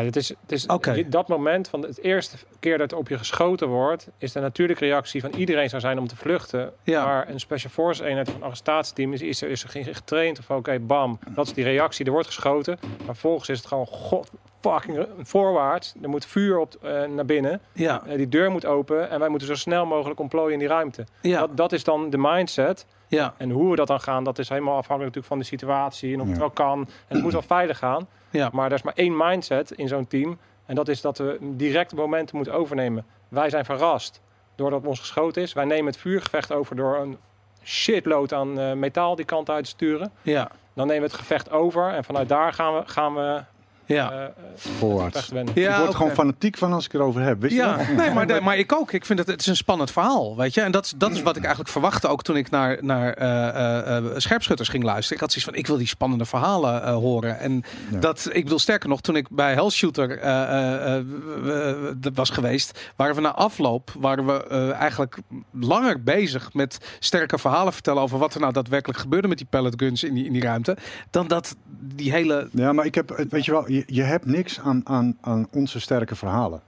Ja, 0.00 0.06
het 0.08 0.16
is, 0.16 0.28
het 0.28 0.52
is 0.52 0.66
dat 1.10 1.28
moment 1.28 1.68
van 1.68 1.82
het 1.82 1.98
eerste 2.02 2.36
keer 2.60 2.78
dat 2.78 2.92
er 2.92 2.98
op 2.98 3.08
je 3.08 3.18
geschoten 3.18 3.68
wordt, 3.68 4.08
is 4.18 4.32
de 4.32 4.40
natuurlijke 4.40 4.84
reactie 4.84 5.20
van 5.20 5.30
iedereen 5.34 5.68
zou 5.68 5.80
zijn 5.80 5.98
om 5.98 6.06
te 6.06 6.16
vluchten. 6.16 6.72
Ja. 6.82 7.04
Maar 7.04 7.28
een 7.28 7.40
special 7.40 7.70
force 7.70 8.04
eenheid 8.04 8.28
of 8.28 8.34
een 8.34 8.42
arrestatieteam 8.42 9.12
is, 9.12 9.22
is 9.22 9.42
er, 9.42 9.48
is 9.48 9.62
er 9.62 9.68
geen 9.68 9.84
getraind 9.84 10.38
of 10.38 10.50
oké, 10.50 10.78
bam, 10.78 11.18
dat 11.28 11.46
is 11.46 11.52
die 11.52 11.64
reactie, 11.64 12.04
er 12.06 12.12
wordt 12.12 12.26
geschoten. 12.26 12.78
Maar 12.82 13.04
vervolgens 13.04 13.48
is 13.48 13.58
het 13.58 13.66
gewoon 13.66 13.86
god 13.86 14.30
fucking 14.60 15.06
voorwaarts. 15.22 15.94
Er 16.02 16.08
moet 16.08 16.26
vuur 16.26 16.58
op 16.58 16.74
eh, 16.82 17.04
naar 17.04 17.24
binnen. 17.24 17.60
Ja, 17.72 18.02
Eh, 18.06 18.16
die 18.16 18.28
deur 18.28 18.50
moet 18.50 18.66
open 18.66 19.10
en 19.10 19.18
wij 19.18 19.28
moeten 19.28 19.48
zo 19.48 19.54
snel 19.54 19.86
mogelijk 19.86 20.20
ontplooien 20.20 20.52
in 20.52 20.58
die 20.58 20.68
ruimte. 20.68 21.04
ja, 21.20 21.38
Dat, 21.40 21.56
dat 21.56 21.72
is 21.72 21.84
dan 21.84 22.10
de 22.10 22.18
mindset. 22.18 22.86
ja, 23.08 23.34
En 23.38 23.50
hoe 23.50 23.70
we 23.70 23.76
dat 23.76 23.86
dan 23.86 24.00
gaan, 24.00 24.24
dat 24.24 24.38
is 24.38 24.48
helemaal 24.48 24.76
afhankelijk 24.76 25.14
natuurlijk 25.14 25.26
van 25.26 25.38
de 25.38 25.44
situatie 25.44 26.12
en 26.14 26.20
of 26.20 26.28
het 26.28 26.38
wel 26.38 26.50
kan. 26.50 26.78
En 26.80 27.14
het 27.14 27.22
moet 27.22 27.32
wel 27.32 27.42
veilig 27.42 27.78
gaan. 27.78 28.08
Ja. 28.36 28.50
Maar 28.52 28.66
er 28.66 28.72
is 28.76 28.82
maar 28.82 28.94
één 28.96 29.16
mindset 29.16 29.70
in 29.70 29.88
zo'n 29.88 30.06
team. 30.06 30.38
En 30.66 30.74
dat 30.74 30.88
is 30.88 31.00
dat 31.00 31.18
we 31.18 31.38
direct 31.40 31.94
momenten 31.94 32.36
moeten 32.36 32.54
overnemen. 32.54 33.06
Wij 33.28 33.50
zijn 33.50 33.64
verrast 33.64 34.20
doordat 34.54 34.84
ons 34.84 35.00
geschoten 35.00 35.42
is. 35.42 35.52
Wij 35.52 35.64
nemen 35.64 35.86
het 35.86 35.96
vuurgevecht 35.96 36.52
over 36.52 36.76
door 36.76 36.96
een 36.96 37.18
shitload 37.62 38.32
aan 38.32 38.58
eh, 38.58 38.72
metaal 38.72 39.14
die 39.16 39.24
kant 39.24 39.50
uit 39.50 39.64
te 39.64 39.70
sturen. 39.70 40.12
ja, 40.22 40.50
Dan 40.74 40.86
nemen 40.86 41.02
we 41.02 41.08
het 41.08 41.18
gevecht 41.20 41.50
over. 41.50 41.88
En 41.92 42.04
vanuit 42.04 42.28
daar 42.28 42.52
gaan 42.52 42.74
we, 42.74 42.82
gaan 42.86 43.14
we 43.14 43.42
ja. 43.86 44.10
eh, 44.12 44.22
eh, 44.24 44.30
Voorwaarts. 44.56 45.28
winnen. 45.28 45.54
ik 45.56 45.62
Ja, 45.62 45.78
word 45.80 45.94
gewoon 45.94 46.10
fanatiek 46.12 46.56
van 46.58 46.72
als 46.72 46.84
ik 46.84 46.92
erover 46.94 47.20
heb. 47.22 47.40
Wist 47.40 47.54
je 47.54 47.60
Ja, 47.60 47.76
dat? 47.76 47.88
nee, 47.96 48.10
maar, 48.10 48.26
de- 48.26 48.40
maar 48.40 48.56
ik 48.58 48.72
ook. 48.72 48.92
Ik 48.92 49.04
vind 49.06 49.18
het, 49.18 49.28
het 49.28 49.40
is 49.40 49.46
een 49.46 49.56
spannend 49.56 49.90
verhaal, 49.90 50.36
weet 50.36 50.54
je. 50.54 50.60
En 50.60 50.70
dat, 50.72 50.84
is- 50.84 50.94
dat 50.96 51.10
is 51.12 51.22
wat 51.22 51.36
ik 51.36 51.40
eigenlijk 51.42 51.70
verwachtte 51.72 52.08
ook 52.08 52.22
toen 52.22 52.36
ik 52.36 52.50
naar, 52.50 52.78
naar 52.80 53.12
eh, 53.12 53.48
eh, 53.48 53.96
eh, 53.96 54.04
scherpschutters 54.16 54.68
ging 54.68 54.84
luisteren. 54.84 55.14
Ik 55.14 55.20
had 55.20 55.30
zoiets 55.32 55.50
van, 55.50 55.58
ik 55.58 55.66
wil 55.66 55.76
die 55.76 55.86
spannende 55.86 56.24
verhalen 56.24 56.82
eh, 56.82 56.94
horen. 56.94 57.38
En 57.38 57.62
Ja. 57.90 57.98
dat, 57.98 58.28
ik 58.32 58.42
bedoel, 58.42 58.58
sterker 58.58 58.88
nog, 58.88 59.00
toen 59.00 59.16
ik 59.16 59.28
bij 59.30 59.52
Hellshooter 59.54 60.18
eh, 60.18 60.42
eh, 60.42 60.96
eh, 60.96 61.94
was 62.14 62.30
geweest, 62.30 62.92
waren 62.96 63.14
we 63.14 63.20
na 63.20 63.34
afloop, 63.34 63.92
waren 63.98 64.26
we 64.26 64.46
eh, 64.46 64.70
eigenlijk 64.72 65.16
langer 65.60 66.02
bezig 66.02 66.52
met 66.54 66.78
sterke 66.98 67.38
verhalen 67.38 67.72
vertellen 67.72 68.02
over 68.02 68.18
wat 68.18 68.34
er 68.34 68.40
nou 68.40 68.52
daadwerkelijk 68.52 68.98
gebeurde 68.98 69.28
met 69.28 69.38
die 69.38 69.46
pellet 69.50 69.74
guns 69.76 70.04
in 70.04 70.14
die, 70.14 70.24
in 70.24 70.32
die 70.32 70.42
ruimte, 70.42 70.76
dan 71.10 71.28
dat 71.28 71.56
die 71.80 72.10
hele... 72.12 72.48
Ja, 72.52 72.72
maar 72.72 72.84
ik 72.84 72.94
heb, 72.94 73.24
weet 73.30 73.44
je 73.44 73.50
wel, 73.50 73.64
je, 73.76 73.82
je 73.86 74.02
hebt 74.02 74.26
niks 74.26 74.60
aan, 74.60 74.80
aan, 74.84 75.16
aan 75.20 75.46
onze 75.50 75.80
sterke 75.80 76.14
verhalen. 76.16 76.60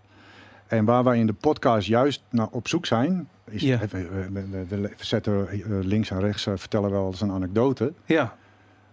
En 0.67 0.85
waar 0.85 1.05
wij 1.05 1.19
in 1.19 1.27
de 1.27 1.33
podcast 1.33 1.87
juist 1.89 2.23
naar 2.31 2.49
op 2.51 2.69
zoek 2.69 2.87
zijn, 2.87 3.29
is, 3.45 3.63
Ja. 3.63 3.79
we, 3.79 4.29
we- 4.33 4.67
we- 4.69 4.91
zetten 4.97 5.49
eh, 5.49 5.61
links 5.69 6.11
en 6.11 6.21
rechts, 6.21 6.47
eh, 6.47 6.53
vertellen 6.57 6.91
wel 6.91 7.07
eens 7.07 7.21
een 7.21 7.31
anekdote. 7.31 7.93
Ja, 8.05 8.37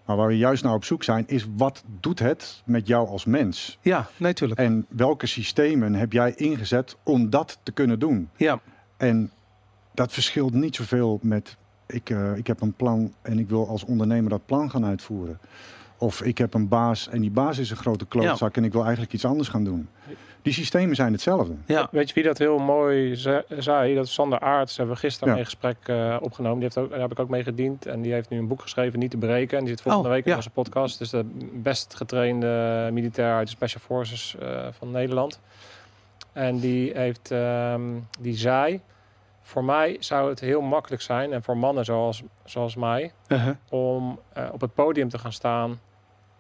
Maar 0.06 0.16
waar 0.18 0.28
we 0.28 0.38
juist 0.38 0.64
naar 0.64 0.74
op 0.74 0.84
zoek 0.84 1.04
zijn, 1.04 1.24
is 1.28 1.48
wat 1.56 1.84
doet 2.00 2.20
het 2.20 2.62
met 2.66 2.88
jou 2.88 3.08
als 3.08 3.26
mens? 3.26 3.78
ja, 3.82 4.08
nee, 4.18 4.34
tuurlijk. 4.34 4.60
En 4.60 4.86
welke 4.90 5.28
systemen 5.28 5.94
heb 5.94 6.12
jij 6.12 6.34
ingezet 6.36 6.96
om 7.04 7.30
dat 7.30 7.60
te 7.64 7.72
kunnen 7.72 8.00
doen? 8.00 8.30
Ja, 8.38 8.60
En 8.98 9.32
dat 9.94 10.14
verschilt 10.14 10.54
niet 10.54 10.76
zoveel 10.76 11.20
met 11.22 11.58
ik, 11.88 12.10
eh, 12.10 12.36
ik 12.38 12.48
heb 12.48 12.62
een 12.62 12.74
plan 12.74 13.14
en 13.22 13.40
ik 13.40 13.50
wil 13.50 13.68
als 13.68 13.84
ondernemer 13.86 14.30
dat 14.30 14.46
plan 14.46 14.70
gaan 14.70 14.86
uitvoeren. 14.86 15.40
Of 15.98 16.22
ik 16.22 16.38
heb 16.38 16.54
een 16.54 16.68
baas 16.68 17.10
en 17.10 17.22
die 17.22 17.32
baas 17.32 17.58
is 17.58 17.70
een 17.70 17.78
grote 17.78 18.06
klootzak 18.06 18.58
en 18.58 18.64
ik 18.64 18.72
wil 18.72 18.82
eigenlijk 18.84 19.14
iets 19.14 19.26
anders 19.26 19.48
gaan 19.50 19.64
doen. 19.64 19.90
Die 20.42 20.54
systemen 20.54 20.96
zijn 20.96 21.12
hetzelfde. 21.12 21.54
ja, 21.66 21.88
Weet 21.92 22.08
je 22.08 22.14
wie 22.14 22.24
dat 22.24 22.38
heel 22.38 22.58
mooi 22.58 23.16
ze- 23.16 23.46
zei? 23.58 23.96
Dat 23.96 24.06
is 24.06 24.14
Sander 24.14 24.40
Aarts. 24.40 24.78
Hebben 24.78 24.96
we 24.96 25.02
gisteren 25.02 25.34
Ja. 25.34 25.40
een 25.40 25.46
gesprek 25.46 25.78
eh, 25.86 26.18
opgenomen. 26.22 26.60
Die 26.60 26.64
heeft 26.64 26.78
ook, 26.78 26.90
daar 26.90 27.00
heb 27.00 27.12
ik 27.12 27.20
ook 27.20 27.30
mee 27.30 27.44
gediend. 27.44 27.86
En 27.86 28.02
die 28.02 28.14
heeft 28.14 28.30
nu 28.30 28.38
een 28.38 28.48
boek 28.48 28.62
geschreven, 28.62 29.00
Niet 29.00 29.12
te 29.12 29.18
breken. 29.18 29.58
En 29.58 29.64
die 29.64 29.74
zit 29.74 29.82
volgende 29.82 30.08
Oh, 30.08 30.14
week 30.14 30.24
in 30.26 30.30
ja. 30.32 30.38
onze 30.38 30.50
podcast. 30.50 31.00
Dus 31.00 31.10
de 31.10 31.26
best 31.54 31.96
getrainde 31.96 32.90
militair 32.92 33.34
uit 33.36 33.48
de 33.48 33.54
Special 33.54 33.82
Forces 33.86 34.36
eh, 34.40 34.68
van 34.72 34.92
Nederland. 34.92 35.40
En 36.34 36.60
die, 36.60 36.92
heeft, 36.94 37.32
ehm, 37.32 37.82
die 38.20 38.36
zei... 38.38 38.82
Voor 39.42 39.64
mij 39.64 39.98
zou 40.00 40.30
het 40.30 40.40
heel 40.40 40.62
makkelijk 40.62 41.02
zijn, 41.02 41.34
en 41.34 41.44
voor 41.44 41.58
mannen 41.58 41.86
zoals, 41.86 42.24
zoals 42.44 42.76
mij... 42.76 43.12
uh-huh. 43.28 43.56
om 43.70 44.20
eh, 44.34 44.44
op 44.52 44.62
het 44.62 44.74
podium 44.74 45.10
te 45.10 45.18
gaan 45.18 45.32
staan... 45.34 45.80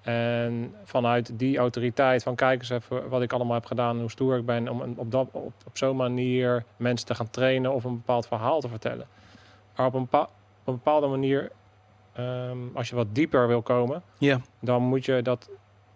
En 0.05 0.75
vanuit 0.83 1.39
die 1.39 1.57
autoriteit 1.57 2.23
van 2.23 2.35
kijk 2.35 2.59
eens 2.59 2.69
even 2.69 3.09
wat 3.09 3.21
ik 3.21 3.33
allemaal 3.33 3.53
heb 3.53 3.65
gedaan 3.65 3.95
en 3.95 3.99
hoe 4.01 4.11
stoer 4.11 4.37
ik 4.37 4.45
ben 4.45 4.67
om 4.69 4.93
op, 4.95 5.11
dat, 5.11 5.27
op, 5.31 5.53
op 5.65 5.77
zo'n 5.77 5.95
manier 5.95 6.63
mensen 6.77 7.07
te 7.07 7.15
gaan 7.15 7.29
trainen 7.29 7.73
of 7.73 7.83
een 7.83 7.95
bepaald 7.95 8.27
verhaal 8.27 8.59
te 8.59 8.67
vertellen. 8.67 9.07
Maar 9.75 9.85
op 9.85 9.93
een, 9.93 10.01
bepa- 10.01 10.29
op 10.59 10.67
een 10.67 10.73
bepaalde 10.73 11.07
manier, 11.07 11.51
ehm, 12.13 12.57
als 12.73 12.89
je 12.89 12.95
wat 12.95 13.07
dieper 13.11 13.47
wil 13.47 13.61
komen, 13.61 14.01
dan 14.59 14.81
moet 14.83 15.05
je 15.05 15.21
dat, 15.21 15.49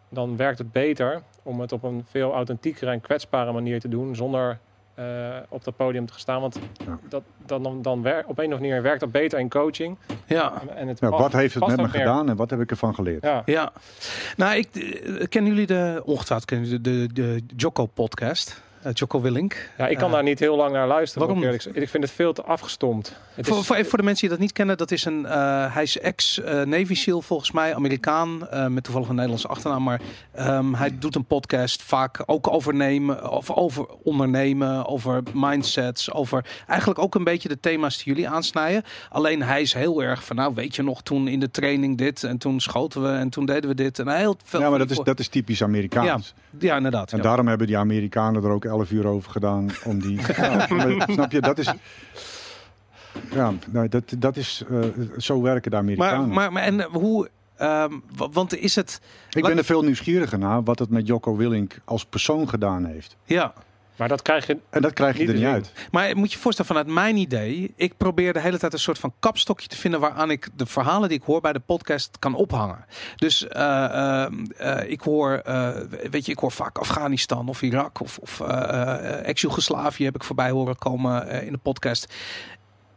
dan 0.09 0.37
werkt 0.37 0.57
het 0.57 0.71
beter 0.71 1.21
om 1.43 1.59
het 1.59 1.71
op 1.71 1.83
een 1.83 2.05
veel 2.05 2.33
authentiekere 2.33 2.91
en 2.91 3.01
kwetsbare 3.01 3.51
manier 3.51 3.79
te 3.79 3.89
doen 3.89 4.15
zonder 4.15 4.59
eh, 4.99 5.05
op 5.49 5.63
dat 5.63 5.75
podium 5.75 6.05
te 6.05 6.19
staan. 6.19 6.41
Want 6.41 6.59
Ja. 6.85 6.99
dat, 7.09 7.23
dan, 7.45 7.63
dan, 7.63 7.81
dan 7.81 8.01
wer- 8.01 8.19
op 8.19 8.25
een 8.25 8.29
of 8.29 8.39
andere 8.43 8.59
manier 8.61 8.81
werkt 8.81 8.99
dat 8.99 9.11
beter 9.11 9.39
in 9.39 9.49
coaching. 9.49 9.97
ja. 10.25 10.61
En, 10.61 10.75
en 10.75 10.87
het 10.87 10.99
Ja, 10.99 11.09
past- 11.09 11.21
wat 11.21 11.31
heeft 11.33 11.53
het 11.53 11.67
met 11.67 11.75
me 11.75 11.81
meer. 11.81 11.91
gedaan 11.91 12.29
en 12.29 12.35
wat 12.35 12.49
heb 12.49 12.59
ik 12.61 12.69
ervan 12.71 12.95
geleerd? 12.95 13.23
Ja. 13.23 13.41
Ja, 13.45 13.71
nou, 14.37 14.55
ik 14.55 14.75
eh, 14.75 15.27
kennen 15.29 15.51
jullie 15.51 15.67
de 15.67 16.01
ongetwijfeld 16.05 16.45
kennen 16.49 16.67
jullie 16.67 16.81
de, 16.81 17.13
de, 17.13 17.41
de 17.45 17.53
Jocko 17.55 17.85
podcast, 17.85 18.61
Jocko 18.93 19.21
Willink. 19.21 19.69
Ja, 19.77 19.87
ik 19.87 19.97
kan 19.97 20.07
Eh, 20.07 20.13
daar 20.13 20.23
niet 20.23 20.39
heel 20.39 20.55
lang 20.55 20.71
naar 20.71 20.87
luisteren. 20.87 21.19
waarom 21.19 21.37
ik 21.37 21.43
eerlijk 21.43 21.63
zeggen. 21.63 21.81
Ik 21.81 21.89
vind 21.89 22.03
het 22.03 22.11
veel 22.11 22.33
te 22.33 22.43
afgestomd. 22.43 23.15
Het 23.33 23.47
Voor, 23.47 23.57
is- 23.57 23.65
voor, 23.65 23.75
even 23.75 23.89
voor 23.89 23.97
de 23.97 24.03
mensen 24.03 24.21
die 24.27 24.29
dat 24.37 24.45
niet 24.45 24.53
kennen, 24.53 24.77
dat 24.77 24.91
is 24.91 25.05
een, 25.05 25.25
eh, 25.25 25.73
hij 25.73 25.83
is 25.83 25.99
ex-Navy 25.99 26.93
SEAL 26.95 27.21
volgens 27.21 27.51
mij, 27.51 27.75
Amerikaan, 27.75 28.47
eh, 28.49 28.67
met 28.67 28.83
toevallig 28.83 29.07
een 29.07 29.13
Nederlandse 29.15 29.47
achternaam. 29.47 29.83
Maar 29.83 30.01
ehm, 30.31 30.73
hij 30.73 30.97
doet 30.99 31.15
een 31.15 31.25
podcast 31.25 31.83
vaak 31.83 32.23
ook 32.25 32.47
over 32.53 32.73
nemen, 32.75 33.31
of 33.31 33.51
over 33.51 33.85
ondernemen, 34.03 34.85
over 34.85 35.23
mindsets, 35.33 36.11
over 36.13 36.45
eigenlijk 36.67 36.99
ook 36.99 37.15
een 37.15 37.23
beetje 37.23 37.49
de 37.49 37.59
thema's 37.59 37.97
die 38.03 38.05
jullie 38.13 38.29
aansnijden. 38.29 38.83
Alleen 39.09 39.43
hij 39.43 39.61
is 39.61 39.73
heel 39.73 40.03
erg 40.03 40.23
van, 40.23 40.35
nou 40.35 40.53
weet 40.55 40.75
je 40.75 40.83
nog, 40.83 41.01
toen 41.03 41.27
in 41.27 41.39
de 41.39 41.51
training 41.51 41.97
dit 41.97 42.23
en 42.23 42.37
toen 42.37 42.59
schoten 42.59 43.01
we 43.01 43.09
en 43.09 43.29
toen 43.29 43.45
deden 43.45 43.69
we 43.69 43.75
dit. 43.75 43.99
En 43.99 44.07
hij 44.07 44.17
heel 44.19 44.35
veel 44.43 44.59
Ja, 44.59 44.69
maar 44.69 44.79
dat 44.79 44.89
is, 44.91 44.97
dat 45.03 45.19
is 45.19 45.27
typisch 45.27 45.63
Amerikaans. 45.63 46.33
ja 46.59 46.75
inderdaad. 46.75 47.11
En 47.11 47.17
ja. 47.17 47.23
daarom 47.23 47.47
hebben 47.47 47.67
die 47.67 47.77
Amerikanen 47.77 48.43
er 48.43 48.49
ook 48.49 48.65
elf 48.69 48.91
uur 48.91 49.05
over 49.07 49.31
gedaan 49.31 49.69
om 49.85 49.99
die. 50.01 50.19
Ja, 50.35 50.65
maar 50.69 51.07
snap 51.11 51.31
je? 51.31 51.41
Dat 51.41 51.57
is. 51.57 51.73
Ja, 53.33 53.53
nou, 53.69 53.87
dat, 53.87 54.03
dat 54.17 54.37
is. 54.37 54.63
eh, 54.69 54.79
zo 55.17 55.41
werken 55.41 55.71
de 55.71 55.77
Amerikanen. 55.77 56.29
maar, 56.29 56.51
maar 56.51 56.63
en 56.63 56.81
hoe, 56.81 57.29
ehm, 57.57 57.93
wa- 58.15 58.29
want 58.29 58.55
is 58.57 58.75
het, 58.75 59.01
ik 59.31 59.43
ben 59.43 59.57
er 59.57 59.63
veel 59.65 59.81
nieuwsgieriger 59.81 60.39
naar 60.39 60.63
wat 60.63 60.79
het 60.79 60.89
met 60.89 61.07
Jocko 61.07 61.35
Willink 61.35 61.79
als 61.85 62.05
persoon 62.05 62.49
gedaan 62.49 62.85
heeft. 62.85 63.15
ja. 63.23 63.53
Maar 63.99 64.07
dat 64.07 64.21
krijg 64.21 64.47
je 64.47 64.57
En 64.69 64.81
dat 64.81 64.93
krijg 64.93 65.13
je 65.13 65.19
Niet 65.19 65.29
er 65.29 65.35
niet 65.35 65.45
uit. 65.45 65.71
Maar 65.91 66.17
moet 66.17 66.33
je 66.33 66.39
voorstellen, 66.39 66.71
vanuit 66.71 66.87
mijn 66.87 67.17
idee, 67.17 67.73
ik 67.75 67.97
probeer 67.97 68.33
de 68.33 68.39
hele 68.39 68.57
tijd 68.57 68.73
een 68.73 68.79
soort 68.79 68.99
van 68.99 69.13
kapstokje 69.19 69.67
te 69.67 69.77
vinden 69.77 69.99
waaraan 69.99 70.31
ik 70.31 70.47
de 70.55 70.65
verhalen 70.65 71.09
die 71.09 71.17
ik 71.17 71.23
hoor 71.23 71.41
bij 71.41 71.53
de 71.53 71.59
podcast 71.59 72.19
kan 72.19 72.35
ophangen. 72.35 72.85
Dus 73.15 73.47
eh, 73.47 73.85
eh, 73.85 74.31
eh, 74.57 74.91
ik 74.91 75.01
hoor, 75.01 75.31
eh, 75.33 75.69
weet 76.09 76.25
je, 76.25 76.31
ik 76.31 76.39
hoor 76.39 76.51
vaak 76.51 76.77
Afghanistan 76.77 77.49
of 77.49 77.61
Irak 77.61 77.99
of, 78.01 78.17
of 78.17 78.39
eh, 78.41 78.47
eh, 78.47 79.27
ex-Jugoslavië 79.27 80.03
heb 80.03 80.15
ik 80.15 80.23
voorbij 80.23 80.49
horen 80.49 80.77
komen 80.77 81.27
eh, 81.27 81.45
in 81.45 81.51
de 81.51 81.57
podcast. 81.57 82.13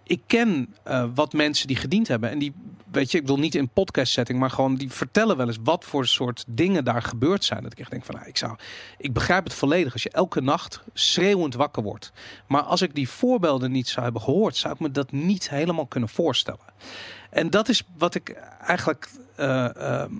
Ik 0.04 0.20
ken 0.26 0.74
eh, 0.82 1.04
wat 1.14 1.32
mensen 1.32 1.66
die 1.66 1.76
gediend 1.76 2.08
hebben 2.08 2.30
en 2.30 2.38
die, 2.38 2.52
weet 2.90 3.10
je, 3.10 3.16
ik 3.16 3.22
bedoel 3.22 3.38
niet 3.38 3.54
in 3.54 3.68
podcast 3.68 4.12
setting, 4.12 4.38
maar 4.38 4.50
gewoon 4.50 4.74
die 4.74 4.90
vertellen 4.90 5.36
wel 5.36 5.46
eens 5.46 5.58
wat 5.62 5.84
voor 5.84 6.06
soort 6.06 6.44
dingen 6.46 6.84
daar 6.84 7.02
gebeurd 7.02 7.44
zijn. 7.44 7.62
Dat 7.62 7.72
ik 7.72 7.78
echt 7.78 7.90
denk 7.90 8.04
van, 8.04 8.14
nou, 8.14 8.26
ik 8.26 8.36
zou, 8.36 8.56
ik 8.98 9.12
begrijp 9.12 9.44
het 9.44 9.54
volledig 9.54 9.92
als 9.92 10.02
je 10.02 10.10
elke 10.10 10.40
nacht 10.40 10.82
schreeuwend 10.94 11.54
wakker 11.54 11.82
wordt. 11.82 12.12
Maar 12.46 12.62
als 12.62 12.82
ik 12.82 12.94
die 12.94 13.08
voorbeelden 13.08 13.72
niet 13.72 13.88
zou 13.88 14.04
hebben 14.04 14.22
gehoord, 14.22 14.56
zou 14.56 14.74
ik 14.74 14.80
me 14.80 14.90
dat 14.90 15.12
niet 15.12 15.50
helemaal 15.50 15.86
kunnen 15.86 16.08
voorstellen. 16.08 16.72
En 17.30 17.50
dat 17.50 17.68
is 17.68 17.82
wat 17.98 18.14
ik 18.14 18.28
eigenlijk. 18.60 19.08
eh, 19.36 19.76
ehm, 20.00 20.14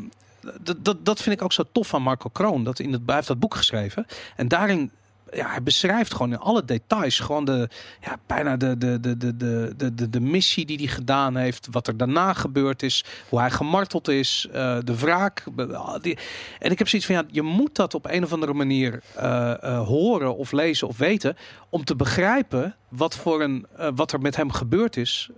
dat, 0.60 0.84
dat, 0.84 1.04
dat 1.04 1.22
vind 1.22 1.36
ik 1.36 1.42
ook 1.42 1.52
zo 1.52 1.62
tof 1.72 1.88
van 1.88 2.02
Marco 2.02 2.28
Kroon. 2.28 2.64
Dat 2.64 2.78
in 2.78 2.92
het, 2.92 3.02
hij 3.06 3.14
heeft 3.14 3.26
dat 3.26 3.38
boek 3.38 3.54
geschreven. 3.54 4.06
En 4.36 4.48
daarin. 4.48 4.90
Ja, 5.34 5.48
hij 5.50 5.62
beschrijft 5.62 6.12
gewoon 6.12 6.32
in 6.32 6.38
alle 6.38 6.64
details 6.64 7.18
gewoon 7.20 7.44
de, 7.44 7.68
ja, 8.00 8.16
bijna 8.26 8.56
de, 8.56 8.78
de, 8.78 9.00
de, 9.00 9.16
de, 9.16 9.36
de, 9.76 9.94
de, 9.94 10.10
de, 10.10 10.20
missie 10.20 10.66
die 10.66 10.76
hij 10.76 10.86
gedaan 10.86 11.36
heeft, 11.36 11.68
wat 11.70 11.86
er 11.86 11.96
daarna 11.96 12.32
gebeurd 12.32 12.82
is, 12.82 13.04
hoe 13.28 13.38
hij 13.40 13.50
gemarteld 13.50 14.08
is, 14.08 14.48
eh, 14.52 14.78
de 14.84 14.98
wraak. 14.98 15.44
be- 15.54 15.98
die- 16.02 16.18
En 16.58 16.70
ik 16.70 16.78
heb 16.78 16.88
zoiets 16.88 17.08
van, 17.08 17.16
ja, 17.16 17.24
je 17.30 17.42
moet 17.42 17.74
dat 17.74 17.94
op 17.94 18.06
een 18.10 18.24
of 18.24 18.32
andere 18.32 18.52
manier 18.52 19.02
eh, 19.14 19.62
eh, 19.62 19.86
horen 19.86 20.36
of 20.36 20.52
lezen 20.52 20.88
of 20.88 20.98
weten, 20.98 21.36
om 21.68 21.84
te 21.84 21.96
begrijpen 21.96 22.76
wat, 22.88 23.16
voor 23.16 23.42
een, 23.42 23.66
wat 23.94 24.12
er 24.12 24.20
met 24.20 24.36
hem 24.36 24.50
gebeurd 24.50 24.96
is 24.96 25.30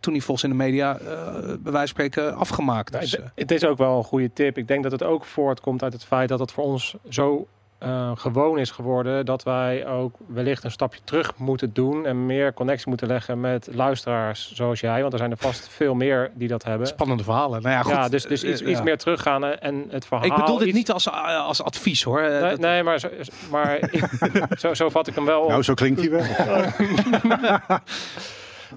toen 0.00 0.12
hij 0.12 0.20
volgens 0.22 0.42
in 0.42 0.50
de 0.50 0.56
media, 0.56 0.98
bij 1.02 1.58
wijze 1.62 1.78
van 1.78 1.86
spreken, 1.88 2.36
afgemaakt 2.36 2.92
Nou, 2.92 3.04
is. 3.04 3.10
het, 3.12 3.22
het 3.34 3.50
is 3.50 3.64
ook 3.64 3.78
wel 3.78 3.96
een 3.98 4.04
goede 4.04 4.32
tip. 4.32 4.58
Ik 4.58 4.68
denk 4.68 4.82
dat 4.82 4.92
het 4.92 5.02
ook 5.02 5.24
voortkomt 5.24 5.82
uit 5.82 5.92
het 5.92 6.04
feit 6.04 6.28
dat 6.28 6.38
het 6.38 6.52
voor 6.52 6.64
ons 6.64 6.94
zo 7.08 7.46
eh, 7.82 8.10
gewoon 8.14 8.58
is 8.58 8.70
geworden 8.70 9.26
dat 9.26 9.42
wij 9.42 9.86
ook 9.86 10.14
wellicht 10.26 10.64
een 10.64 10.70
stapje 10.70 11.00
terug 11.04 11.32
moeten 11.36 11.72
doen 11.72 12.06
en 12.06 12.26
meer 12.26 12.54
connectie 12.54 12.88
moeten 12.88 13.06
leggen 13.06 13.40
met 13.40 13.68
luisteraars 13.72 14.52
zoals 14.54 14.80
jij, 14.80 15.00
want 15.00 15.12
er 15.12 15.18
zijn 15.18 15.30
er 15.30 15.36
vast 15.36 15.68
veel 15.68 15.94
meer 15.94 16.30
die 16.34 16.48
dat 16.48 16.64
hebben. 16.64 16.86
Spannende 16.86 17.24
verhalen. 17.24 17.62
Nou 17.62 17.74
ja, 17.74 17.82
goed, 17.82 17.92
ja, 17.92 18.08
dus, 18.08 18.22
dus 18.26 18.42
eh, 18.42 18.50
iets, 18.50 18.60
eh, 18.60 18.68
iets 18.68 18.78
ja. 18.78 18.84
meer 18.84 18.98
teruggaan 18.98 19.44
en- 19.44 19.60
en 19.60 19.86
het 19.90 20.06
verhaal. 20.06 20.26
Ik 20.26 20.34
bedoel 20.34 20.58
dit 20.58 20.66
iets- 20.68 20.76
niet 20.76 20.90
als, 20.92 21.10
als 21.46 21.62
advies 21.62 22.02
hoor. 22.02 22.20
Nee, 22.22 22.40
dat- 22.40 22.58
nee, 22.58 22.82
maar, 22.82 22.98
zo, 22.98 23.08
maar 23.50 23.76
ik, 23.90 24.04
zo, 24.58 24.74
zo 24.74 24.88
vat 24.88 25.06
ik 25.06 25.14
hem 25.14 25.24
wel 25.24 25.40
op. 25.42 25.48
Nou, 25.48 25.62
zo 25.62 25.74
klinkt 25.74 26.00
hij 26.00 26.10
wel. 26.10 26.22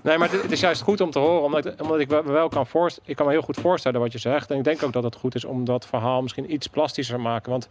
Nee, 0.03 0.17
maar 0.17 0.31
het, 0.31 0.51
is 0.51 0.59
juist 0.59 0.81
goed 0.81 1.01
om 1.01 1.11
te 1.11 1.19
horen, 1.19 1.41
omdat 1.43 1.65
ik, 1.65 1.81
omdat 1.81 1.99
ik 1.99 2.07
wel- 2.09 2.23
wel 2.23 2.49
kan 2.49 2.67
voorstellen. 2.67 3.09
Ik 3.09 3.15
kan 3.15 3.25
me 3.25 3.31
heel 3.31 3.41
goed 3.41 3.57
voorstellen 3.57 3.99
wat 3.99 4.11
je 4.11 4.17
zegt. 4.17 4.51
En 4.51 4.57
ik 4.57 4.63
denk 4.63 4.83
ook 4.83 4.93
dat 4.93 5.03
het 5.03 5.15
goed 5.15 5.35
is 5.35 5.45
om 5.45 5.65
dat 5.65 5.85
verhaal 5.85 6.21
misschien 6.21 6.53
iets 6.53 6.67
plastischer 6.67 7.15
te 7.15 7.21
maken. 7.21 7.51
Want 7.51 7.67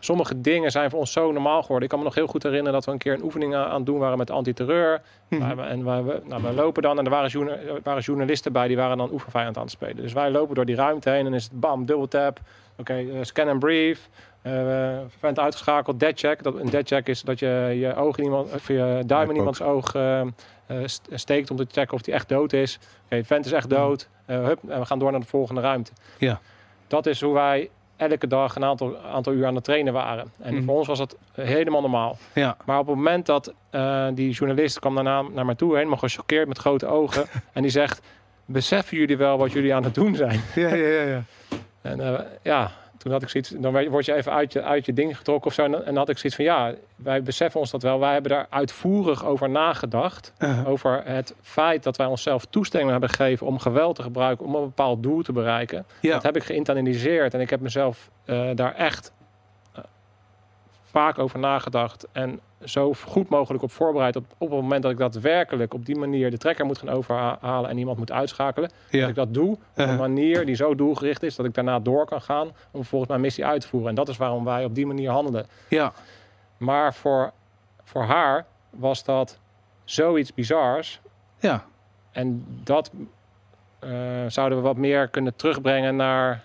sommige 0.00 0.40
dingen 0.40 0.70
zijn 0.70 0.90
voor 0.90 0.98
ons 0.98 1.12
zo 1.12 1.32
normaal 1.32 1.60
geworden. 1.60 1.82
Ik 1.84 1.88
kan 1.88 1.98
me 1.98 2.04
nog 2.04 2.14
heel 2.14 2.26
goed 2.26 2.42
herinneren 2.42 2.72
dat 2.72 2.84
we 2.84 2.90
een 2.92 2.98
keer 2.98 3.12
een 3.14 3.22
oefening 3.22 3.54
aan 3.54 3.74
het 3.74 3.86
doen 3.86 3.98
waren 3.98 4.18
met 4.18 4.30
antiterreur. 4.30 5.00
Mhm. 5.28 5.40
Waar 5.42 5.56
we- 5.56 5.62
En 5.62 5.82
waar 5.82 6.06
we, 6.06 6.20
nou, 6.24 6.42
we 6.42 6.52
lopen 6.52 6.82
dan 6.82 6.98
en 6.98 7.04
er 7.04 7.10
waren, 7.10 7.28
journa- 7.30 7.58
waren 7.82 8.02
journalisten 8.02 8.52
bij 8.52 8.68
die 8.68 8.76
waren 8.76 8.96
dan 8.96 9.12
oefenvijand 9.12 9.56
aan 9.56 9.62
het 9.62 9.70
spelen. 9.72 9.96
Dus 9.96 10.12
wij 10.12 10.30
lopen 10.30 10.54
door 10.54 10.64
die 10.64 10.76
ruimte 10.76 11.10
heen 11.10 11.26
en 11.26 11.34
is 11.34 11.44
het 11.44 11.60
bam, 11.60 11.86
dubbel 11.86 12.08
tap. 12.08 12.38
Oké, 12.76 12.94
eh, 12.94 13.06
scan 13.22 13.48
and 13.48 13.58
brief. 13.58 14.08
eh 14.42 14.98
vent 15.18 15.38
uitgeschakeld, 15.38 16.00
dead 16.00 16.18
check. 16.18 16.42
Dat, 16.42 16.54
een 16.54 16.70
dead 16.70 16.86
check 16.88 17.08
is 17.08 17.22
dat 17.22 17.38
je 17.38 17.74
je 17.78 17.94
oog 17.96 18.18
in 18.18 18.24
iemand, 18.24 18.54
of 18.54 18.68
je 18.68 19.02
duim 19.06 19.30
in 19.30 19.36
iemands 19.36 19.62
oog 19.62 19.94
eh, 19.94 20.20
eh, 20.20 20.26
st- 20.84 21.08
steekt 21.12 21.50
om 21.50 21.56
te 21.56 21.66
checken 21.70 21.94
of 21.94 22.02
die 22.02 22.14
echt 22.14 22.28
dood 22.28 22.52
is. 22.52 22.78
Oké, 23.04 23.24
vent 23.24 23.46
is 23.46 23.52
echt 23.52 23.70
dood. 23.70 24.08
Eh, 24.26 24.44
hup, 24.44 24.58
en 24.68 24.78
we 24.80 24.86
gaan 24.86 24.98
door 24.98 25.10
naar 25.10 25.20
de 25.20 25.26
volgende 25.26 25.60
ruimte. 25.60 25.92
Ja. 26.18 26.40
Dat 26.86 27.06
is 27.06 27.20
hoe 27.20 27.34
wij 27.34 27.70
elke 27.98 28.26
dag 28.26 28.56
een 28.56 28.64
aantal, 28.64 28.96
aantal 28.98 29.32
uur 29.32 29.46
aan 29.46 29.54
het 29.54 29.64
trainen 29.64 29.92
waren. 29.92 30.32
En 30.40 30.54
Mhm. 30.54 30.64
voor 30.64 30.74
ons 30.76 30.86
was 30.86 30.98
dat 30.98 31.16
helemaal 31.32 31.80
normaal. 31.80 32.16
ja. 32.34 32.56
Maar 32.64 32.78
op 32.78 32.86
het 32.86 32.96
moment 32.96 33.26
dat 33.26 33.52
eh, 33.70 34.06
die 34.14 34.30
journalist 34.30 34.78
kwam 34.78 34.94
daarna 34.94 35.22
naar 35.22 35.44
mij 35.46 35.54
toe, 35.54 35.76
helemaal 35.76 35.98
gechoqueerd 35.98 36.48
met 36.48 36.58
grote 36.58 36.86
ogen. 36.86 37.26
en 37.52 37.62
die 37.62 37.70
zegt, 37.70 38.00
beseffen 38.44 38.96
jullie 38.96 39.16
wel 39.16 39.38
wat 39.38 39.52
jullie 39.52 39.74
aan 39.74 39.84
het 39.84 39.94
doen 39.94 40.14
zijn? 40.14 40.40
Ja, 40.54 40.68
ja, 40.74 40.86
ja, 40.86 41.02
ja. 41.02 41.22
En 41.82 42.00
eh, 42.00 42.20
ja, 42.42 42.70
toen 43.08 43.16
had 43.16 43.22
ik 43.22 43.28
zoiets, 43.28 43.50
dan 43.62 43.90
word 43.90 44.04
je 44.04 44.14
even 44.14 44.32
uit 44.32 44.52
je, 44.52 44.62
uit 44.62 44.86
je 44.86 44.92
ding 44.92 45.16
getrokken 45.16 45.46
of 45.46 45.54
zo. 45.54 45.64
En 45.64 45.70
dan 45.84 45.96
had 45.96 46.08
ik 46.08 46.18
zoiets 46.18 46.36
van, 46.36 46.44
ja, 46.44 46.74
wij 46.96 47.22
beseffen 47.22 47.60
ons 47.60 47.70
dat 47.70 47.82
wel. 47.82 47.98
Wij 48.00 48.12
hebben 48.12 48.30
daar 48.30 48.46
uitvoerig 48.50 49.24
over 49.24 49.50
nagedacht. 49.50 50.32
Uh, 50.38 50.68
Over 50.68 51.02
het 51.04 51.34
feit 51.40 51.82
dat 51.82 51.96
wij 51.96 52.06
onszelf 52.06 52.44
toestemming 52.44 52.90
hebben 52.90 53.08
gegeven 53.08 53.46
om 53.46 53.58
geweld 53.58 53.96
te 53.96 54.02
gebruiken 54.02 54.46
om 54.46 54.54
een 54.54 54.62
bepaald 54.62 55.02
doel 55.02 55.22
te 55.22 55.32
bereiken. 55.32 55.86
ja. 56.00 56.12
Dat 56.12 56.22
heb 56.22 56.36
ik 56.36 56.44
geïnternaliseerd 56.44 57.34
en 57.34 57.40
ik 57.40 57.50
heb 57.50 57.60
mezelf 57.60 58.10
eh, 58.24 58.48
daar 58.54 58.74
echt 58.74 59.12
vaak 60.90 61.18
over 61.18 61.38
nagedacht. 61.38 62.06
En 62.12 62.40
zo 62.64 62.92
goed 63.06 63.28
mogelijk 63.28 63.62
op 63.62 63.70
voorbereid 63.70 64.16
op, 64.16 64.24
op 64.38 64.50
het 64.50 64.60
moment 64.60 64.82
dat 64.82 64.92
ik 64.92 64.98
daadwerkelijk 64.98 65.74
op 65.74 65.86
die 65.86 65.98
manier 65.98 66.30
de 66.30 66.38
trekker 66.38 66.66
moet 66.66 66.78
gaan 66.78 66.88
overhalen 66.88 67.70
en 67.70 67.78
iemand 67.78 67.98
moet 67.98 68.12
uitschakelen. 68.12 68.68
Dat 68.68 69.00
ja. 69.00 69.08
ik 69.08 69.14
dat 69.14 69.34
doe 69.34 69.52
op 69.52 69.60
een 69.74 69.88
Uh, 69.88 69.98
manier 69.98 70.46
die 70.46 70.54
zo 70.54 70.74
doelgericht 70.74 71.22
is 71.22 71.36
dat 71.36 71.46
ik 71.46 71.54
daarna 71.54 71.78
door 71.78 72.06
kan 72.06 72.22
gaan 72.22 72.50
om 72.70 72.84
volgens 72.84 73.10
mijn 73.10 73.20
missie 73.20 73.46
uit 73.46 73.60
te 73.60 73.68
voeren. 73.68 73.88
En 73.88 73.94
dat 73.94 74.08
is 74.08 74.16
waarom 74.16 74.44
wij 74.44 74.64
op 74.64 74.74
die 74.74 74.86
manier 74.86 75.10
handelen. 75.10 75.46
ja. 75.68 75.92
Maar 76.56 76.94
voor, 76.94 77.32
voor 77.84 78.02
haar 78.02 78.46
was 78.70 79.04
dat 79.04 79.38
zoiets 79.84 80.34
bizars. 80.34 81.00
Ja. 81.38 81.64
En 82.10 82.44
dat 82.64 82.90
eh, 83.78 83.90
zouden 84.28 84.58
we 84.58 84.64
wat 84.64 84.76
meer 84.76 85.08
kunnen 85.08 85.36
terugbrengen 85.36 85.96
naar, 85.96 86.42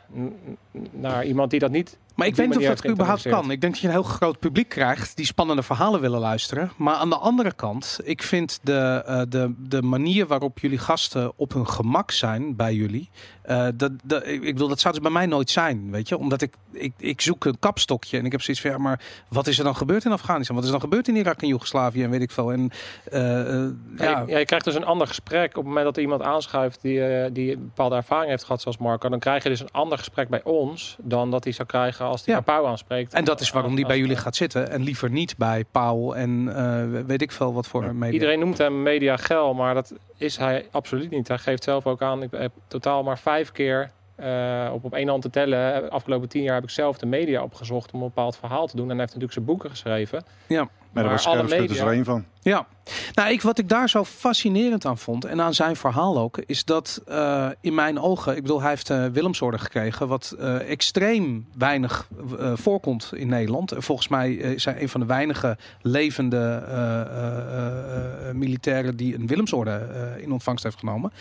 naar 0.92 1.26
iemand 1.26 1.52
die 1.52 1.60
dat 1.60 1.72
niet. 1.72 1.98
Maar 2.16 2.28
ik 2.28 2.36
weet 2.36 2.50
niet 2.50 2.58
of 2.58 2.64
dat 2.76 2.88
überhaupt 2.88 3.28
kan. 3.30 3.52
Ik 3.52 3.62
denk 3.62 3.74
dat 3.74 3.82
je 3.82 3.88
een 3.88 3.94
heel 3.94 4.04
groot 4.04 4.40
publiek 4.40 4.70
krijgt 4.70 5.16
die 5.16 5.26
spannende 5.26 5.64
verhalen 5.64 6.02
willen 6.02 6.20
luisteren. 6.20 6.72
Maar 6.78 6.96
aan 6.96 7.10
de 7.10 7.18
andere 7.18 7.54
kant, 7.54 8.00
ik 8.04 8.24
vind 8.24 8.60
de, 8.64 9.04
eh, 9.06 9.22
de, 9.30 9.54
de 9.58 9.82
manier 9.82 10.28
waarop 10.28 10.60
jullie 10.60 10.78
gasten 10.78 11.32
op 11.36 11.54
hun 11.54 11.68
gemak 11.68 12.12
zijn 12.12 12.56
bij 12.56 12.74
jullie. 12.74 13.10
eh, 13.44 13.68
dat, 13.76 13.92
dat, 14.04 14.28
ik 14.28 14.42
bedoel, 14.42 14.68
dat 14.68 14.80
zou 14.80 14.94
dus 14.94 15.04
bij 15.04 15.12
mij 15.12 15.26
nooit 15.26 15.50
zijn, 15.50 15.92
weet 15.92 16.08
je. 16.10 16.18
Omdat 16.18 16.42
ik, 16.42 16.56
ik, 16.72 16.94
ik 16.98 17.22
zoek 17.22 17.46
een 17.46 17.60
kapstokje 17.60 18.18
en 18.18 18.26
ik 18.26 18.32
heb 18.32 18.42
zoiets 18.42 18.64
van, 18.64 18.72
ja, 18.72 18.78
maar 18.78 19.02
wat 19.30 19.48
is 19.48 19.58
er 19.58 19.64
dan 19.64 19.76
gebeurd 19.76 20.06
in 20.06 20.12
Afghanistan? 20.12 20.56
Wat 20.56 20.66
is 20.66 20.72
er 20.72 20.80
dan 20.80 20.90
gebeurd 20.90 21.08
in 21.08 21.16
Irak 21.16 21.42
en 21.42 21.48
Joegoslavië 21.48 22.04
en 22.04 22.10
weet 22.10 22.22
ik 22.22 22.32
veel. 22.32 22.52
En 22.52 22.70
eh, 23.12 23.22
Ja. 23.22 23.74
ja, 23.98 24.20
Je, 24.20 24.32
ja, 24.32 24.38
je 24.38 24.46
krijgt 24.46 24.66
dus 24.66 24.76
een 24.76 24.86
ander 24.86 25.08
gesprek 25.08 25.50
op 25.50 25.56
het 25.56 25.66
moment 25.66 25.86
dat 25.86 25.96
er 25.96 26.02
iemand 26.02 26.22
aanschuift 26.22 26.82
die, 26.82 27.32
die 27.32 27.52
een 27.52 27.60
bepaalde 27.64 27.96
ervaring 27.96 28.30
heeft 28.30 28.44
gehad, 28.44 28.62
zoals 28.62 28.78
Marco. 28.78 29.10
Dan 29.10 29.20
krijg 29.20 29.44
je 29.44 29.50
dus 29.50 29.60
een 29.60 29.72
ander 29.72 29.98
gesprek 29.98 30.30
bij 30.30 30.44
ons 30.44 30.96
dan 31.00 31.32
dat 31.32 31.44
hij 31.44 31.54
zou 31.54 31.68
krijgen 31.68 32.03
als 32.08 32.26
hij 32.26 32.36
Ja. 32.36 32.42
Pauw 32.42 32.66
aanspreekt. 32.66 33.14
en 33.14 33.24
dat 33.24 33.40
is 33.42 33.50
waarom 33.52 33.76
die 33.76 33.84
Als- 33.86 33.94
bij 33.94 34.02
jullie 34.02 34.16
gaat 34.18 34.36
zitten 34.36 34.70
en 34.70 34.82
liever 34.82 35.10
niet 35.10 35.38
bij 35.38 35.66
Pauw 35.72 36.14
en 36.14 36.56
eh, 36.56 37.02
weet 37.06 37.22
ik 37.22 37.32
veel 37.32 37.54
wat 37.54 37.68
voor 37.68 37.84
Ja. 37.84 37.94
media. 37.94 38.14
Iedereen 38.14 38.40
noemt 38.40 38.58
hem 38.58 38.82
media 38.84 39.18
gel, 39.18 39.54
maar 39.54 39.74
dat 39.74 39.94
is 40.18 40.38
hij 40.38 40.68
absoluut 40.72 41.10
niet. 41.10 41.28
Hij 41.28 41.38
geeft 41.38 41.64
zelf 41.64 41.88
ook 41.88 42.02
aan, 42.02 42.24
ik 42.24 42.32
heb 42.32 42.52
totaal 42.68 43.04
maar 43.04 43.20
vijf 43.20 43.52
keer 43.52 43.92
eh, 44.16 44.70
op, 44.74 44.84
op 44.84 44.94
één 44.94 45.08
hand 45.08 45.22
te 45.22 45.30
tellen. 45.30 45.82
De 45.82 45.90
afgelopen 45.90 46.30
tien 46.30 46.44
jaar 46.44 46.54
heb 46.56 46.64
ik 46.64 46.70
zelf 46.70 46.98
de 46.98 47.06
media 47.06 47.44
opgezocht 47.44 47.92
om 47.92 48.02
een 48.02 48.08
bepaald 48.08 48.36
verhaal 48.38 48.68
te 48.68 48.76
doen. 48.76 48.86
En 48.86 48.90
hij 48.92 49.00
heeft 49.00 49.08
natuurlijk 49.14 49.34
zijn 49.34 49.46
boeken 49.46 49.70
geschreven. 49.70 50.24
Maar 50.92 51.04
daar 51.04 51.12
was 51.12 51.50
media- 51.50 51.86
er 51.86 51.92
één 51.92 52.04
van. 52.06 52.26
Ja, 52.42 52.68
nou, 53.14 53.32
ik, 53.32 53.42
wat 53.42 53.58
ik 53.60 53.70
daar 53.70 53.90
zo 53.90 54.04
fascinerend 54.04 54.86
aan 54.86 54.98
vond 54.98 55.26
en 55.26 55.42
aan 55.42 55.54
zijn 55.54 55.76
verhaal 55.76 56.18
ook, 56.18 56.38
is 56.38 56.66
dat 56.66 57.02
eh, 57.08 57.50
in 57.62 57.74
mijn 57.74 58.00
ogen, 58.00 58.36
ik 58.36 58.42
bedoel, 58.42 58.60
hij 58.62 58.70
heeft 58.70 58.90
uh, 58.90 59.06
Willemsorde 59.06 59.58
gekregen, 59.58 60.08
wat 60.08 60.36
eh, 60.40 60.70
extreem 60.70 61.48
weinig 61.58 62.08
eh, 62.40 62.52
voorkomt 62.56 63.12
in 63.16 63.28
Nederland. 63.28 63.72
En 63.72 63.84
volgens 63.84 64.08
mij 64.08 64.40
eh, 64.42 64.52
is 64.52 64.66
hij 64.66 64.82
een 64.82 64.90
van 64.90 65.00
de 65.00 65.06
weinige 65.06 65.58
levende 65.82 66.64
eh, 66.68 67.02
eh, 67.02 68.30
eh, 68.30 68.36
militairen 68.36 68.96
die 68.96 69.16
een 69.16 69.28
Willemsorde 69.28 69.72
eh, 70.16 70.24
in 70.24 70.32
ontvangst 70.32 70.64
heeft 70.64 70.80
genomen. 70.80 71.12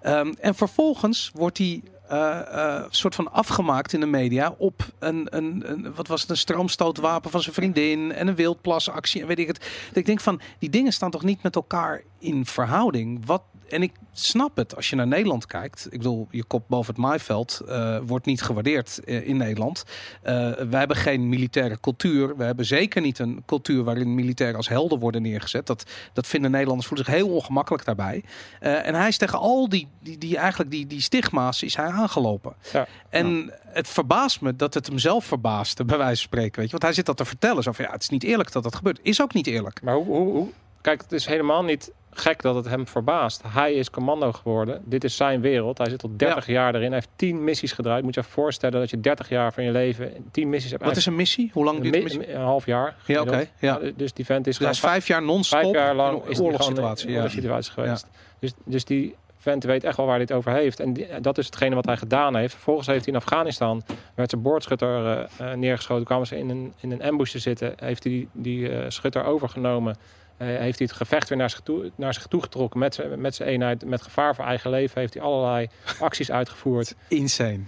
Ehm, 0.00 0.32
en 0.40 0.54
vervolgens 0.54 1.30
wordt 1.34 1.58
hij 1.58 1.82
eh, 2.08 2.84
soort 2.88 3.14
van 3.14 3.32
afgemaakt 3.32 3.92
in 3.92 4.00
de 4.00 4.06
media 4.06 4.54
op 4.58 4.86
een, 4.98 5.26
een, 5.30 5.62
een 5.66 5.94
wat 5.94 6.06
was 6.06 6.20
het, 6.20 6.30
een 6.30 6.36
stroomstootwapen 6.36 7.30
van 7.30 7.42
zijn 7.42 7.54
vriendin 7.54 8.12
en 8.12 8.26
een 8.28 8.34
wildplasactie 8.34 9.20
en 9.20 9.26
weet 9.26 9.38
ik 9.38 9.46
het. 9.46 9.70
Ik 9.92 10.06
denk 10.06 10.20
van, 10.20 10.40
die 10.58 10.70
dingen 10.70 10.92
staan 10.92 11.10
toch 11.10 11.22
niet 11.22 11.42
met 11.42 11.54
elkaar 11.54 12.02
in 12.18 12.46
verhouding? 12.46 13.26
Wat, 13.26 13.42
en 13.74 13.82
ik 13.82 13.92
snap 14.12 14.56
het 14.56 14.76
als 14.76 14.90
je 14.90 14.96
naar 14.96 15.06
Nederland 15.06 15.46
kijkt. 15.46 15.86
Ik 15.90 15.98
bedoel, 15.98 16.26
je 16.30 16.44
kop 16.44 16.64
boven 16.68 16.94
het 16.94 17.02
maaiveld 17.02 17.60
eh, 17.68 17.98
wordt 18.06 18.26
niet 18.26 18.42
gewaardeerd 18.42 19.04
eh, 19.04 19.28
in 19.28 19.36
Nederland. 19.36 19.84
Uh, 20.24 20.30
wij 20.52 20.78
hebben 20.78 20.96
geen 20.96 21.28
militaire 21.28 21.80
cultuur. 21.80 22.36
We 22.36 22.44
hebben 22.44 22.64
zeker 22.64 23.00
niet 23.00 23.18
een 23.18 23.42
cultuur 23.46 23.84
waarin 23.84 24.14
militairen 24.14 24.56
als 24.56 24.68
helden 24.68 24.98
worden 24.98 25.22
neergezet. 25.22 25.66
Dat, 25.66 25.84
dat 26.12 26.26
vinden 26.26 26.50
Nederlanders 26.50 26.88
voelen 26.88 27.06
zich 27.06 27.14
heel 27.14 27.28
ongemakkelijk 27.28 27.84
daarbij. 27.84 28.24
en 28.60 28.94
hij 28.94 29.08
is 29.08 29.16
tegen 29.16 29.38
al 29.38 29.68
die, 29.68 29.88
die, 30.00 30.18
die 30.18 30.36
eigenlijk 30.36 30.70
die, 30.70 30.86
die 30.86 31.00
stigma's 31.00 31.62
is 31.62 31.76
hij 31.76 31.86
aangelopen. 31.86 32.54
Ja. 32.72 32.86
En 33.08 33.52
het 33.60 33.88
verbaast 33.88 34.40
me 34.40 34.56
dat 34.56 34.74
het 34.74 34.86
hem 34.86 34.98
zelf 34.98 35.24
verbaasde, 35.24 35.84
bij 35.84 35.98
wijze 35.98 36.14
van 36.14 36.26
spreken. 36.26 36.54
Weet 36.54 36.64
je? 36.64 36.70
Want 36.70 36.82
hij 36.82 36.92
zit 36.92 37.06
dat 37.06 37.16
te 37.16 37.24
vertellen. 37.24 37.62
Zo 37.62 37.72
van, 37.72 37.84
ja, 37.84 37.90
het 37.90 38.02
is 38.02 38.08
niet 38.08 38.24
eerlijk 38.24 38.52
dat 38.52 38.62
dat 38.62 38.74
gebeurt. 38.74 38.98
Is 39.02 39.22
ook 39.22 39.34
niet 39.34 39.46
eerlijk. 39.46 39.82
Maar 39.82 39.94
hoe, 39.94 40.06
hoe, 40.06 40.32
hoe 40.32 40.48
Kijk, 40.84 41.02
het 41.02 41.12
is 41.12 41.26
helemaal 41.26 41.62
niet 41.62 41.92
gek 42.10 42.42
dat 42.42 42.54
het 42.54 42.64
hem 42.64 42.86
verbaast. 42.86 43.42
Hij 43.46 43.74
is 43.74 43.90
commando 43.90 44.32
geworden. 44.32 44.82
Dit 44.84 45.04
is 45.04 45.16
zijn 45.16 45.40
wereld. 45.40 45.78
Hij 45.78 45.88
zit 45.88 46.02
al 46.02 46.10
30 46.16 46.46
jaar 46.46 46.74
erin. 46.74 46.86
Hij 46.86 46.94
heeft 46.94 47.08
10 47.16 47.44
missies 47.44 47.72
gedraaid. 47.72 48.04
Moet 48.04 48.14
je 48.14 48.20
je 48.20 48.26
voorstellen 48.26 48.80
dat 48.80 48.90
je 48.90 49.00
30 49.00 49.28
jaar 49.28 49.52
van 49.52 49.64
je 49.64 49.70
leven 49.70 50.12
10 50.30 50.48
missies 50.48 50.70
hebt. 50.70 50.84
Wat 50.84 50.96
is 50.96 51.06
een 51.06 51.14
missie? 51.14 51.50
Hoe 51.52 51.64
lang 51.64 51.80
duurt 51.80 51.94
een 51.94 52.02
missie? 52.02 52.32
Een 52.32 52.40
half 52.40 52.66
jaar. 52.66 52.96
Ja, 53.06 53.20
oké. 53.20 53.46
ja. 53.58 53.80
Dus 53.96 54.12
die 54.12 54.24
vent 54.24 54.46
is, 54.46 54.58
dus 54.58 54.80
vijf 54.80 55.06
jaar 55.06 55.22
non-stop 55.22 55.60
vijf 55.60 55.74
jaar 55.74 55.94
lang 55.94 56.24
is 56.24 56.40
oorlogssituatie, 56.40 57.10
ja. 57.10 57.28
situatie 57.28 57.72
geweest. 57.72 58.06
Dus, 58.38 58.52
dus 58.64 58.84
die 58.84 59.14
vent 59.36 59.64
weet 59.64 59.84
echt 59.84 59.96
wel 59.96 60.06
waar 60.06 60.14
hij 60.14 60.24
het 60.24 60.36
over 60.36 60.52
heeft. 60.52 60.80
En 60.80 60.96
dat 61.20 61.38
is 61.38 61.46
hetgene 61.46 61.74
wat 61.74 61.84
hij 61.84 61.96
gedaan 61.96 62.36
heeft. 62.36 62.52
Vervolgens 62.52 62.86
heeft 62.86 63.04
hij 63.04 63.14
in 63.14 63.20
Afghanistan, 63.20 63.82
werd 64.14 64.30
zijn 64.30 64.42
boordschutter 64.42 65.18
uh, 65.40 65.52
neergeschoten. 65.52 66.04
Kwamen 66.04 66.26
ze 66.26 66.38
in 66.38 66.50
een, 66.50 66.72
in 66.80 66.90
een 66.90 67.02
ambush 67.02 67.30
te 67.30 67.38
zitten. 67.38 67.72
Heeft 67.76 68.02
hij 68.04 68.12
die, 68.12 68.28
die 68.32 68.70
uh, 68.70 68.84
schutter 68.88 69.24
overgenomen. 69.24 69.96
Heeft 70.36 70.78
hij 70.78 70.86
het 70.88 70.96
gevecht 70.96 71.28
weer 71.28 71.38
naar 71.38 71.50
zich 71.50 71.60
toe, 71.60 71.90
naar 71.94 72.14
zich 72.14 72.26
toe 72.26 72.42
getrokken 72.42 72.80
met, 72.80 73.16
met 73.16 73.34
zijn 73.34 73.48
eenheid. 73.48 73.84
Met 73.84 74.02
gevaar 74.02 74.34
voor 74.34 74.44
eigen 74.44 74.70
leven 74.70 75.00
heeft 75.00 75.14
hij 75.14 75.22
allerlei 75.22 75.68
acties 76.00 76.30
uitgevoerd. 76.30 76.94
Insane. 77.08 77.60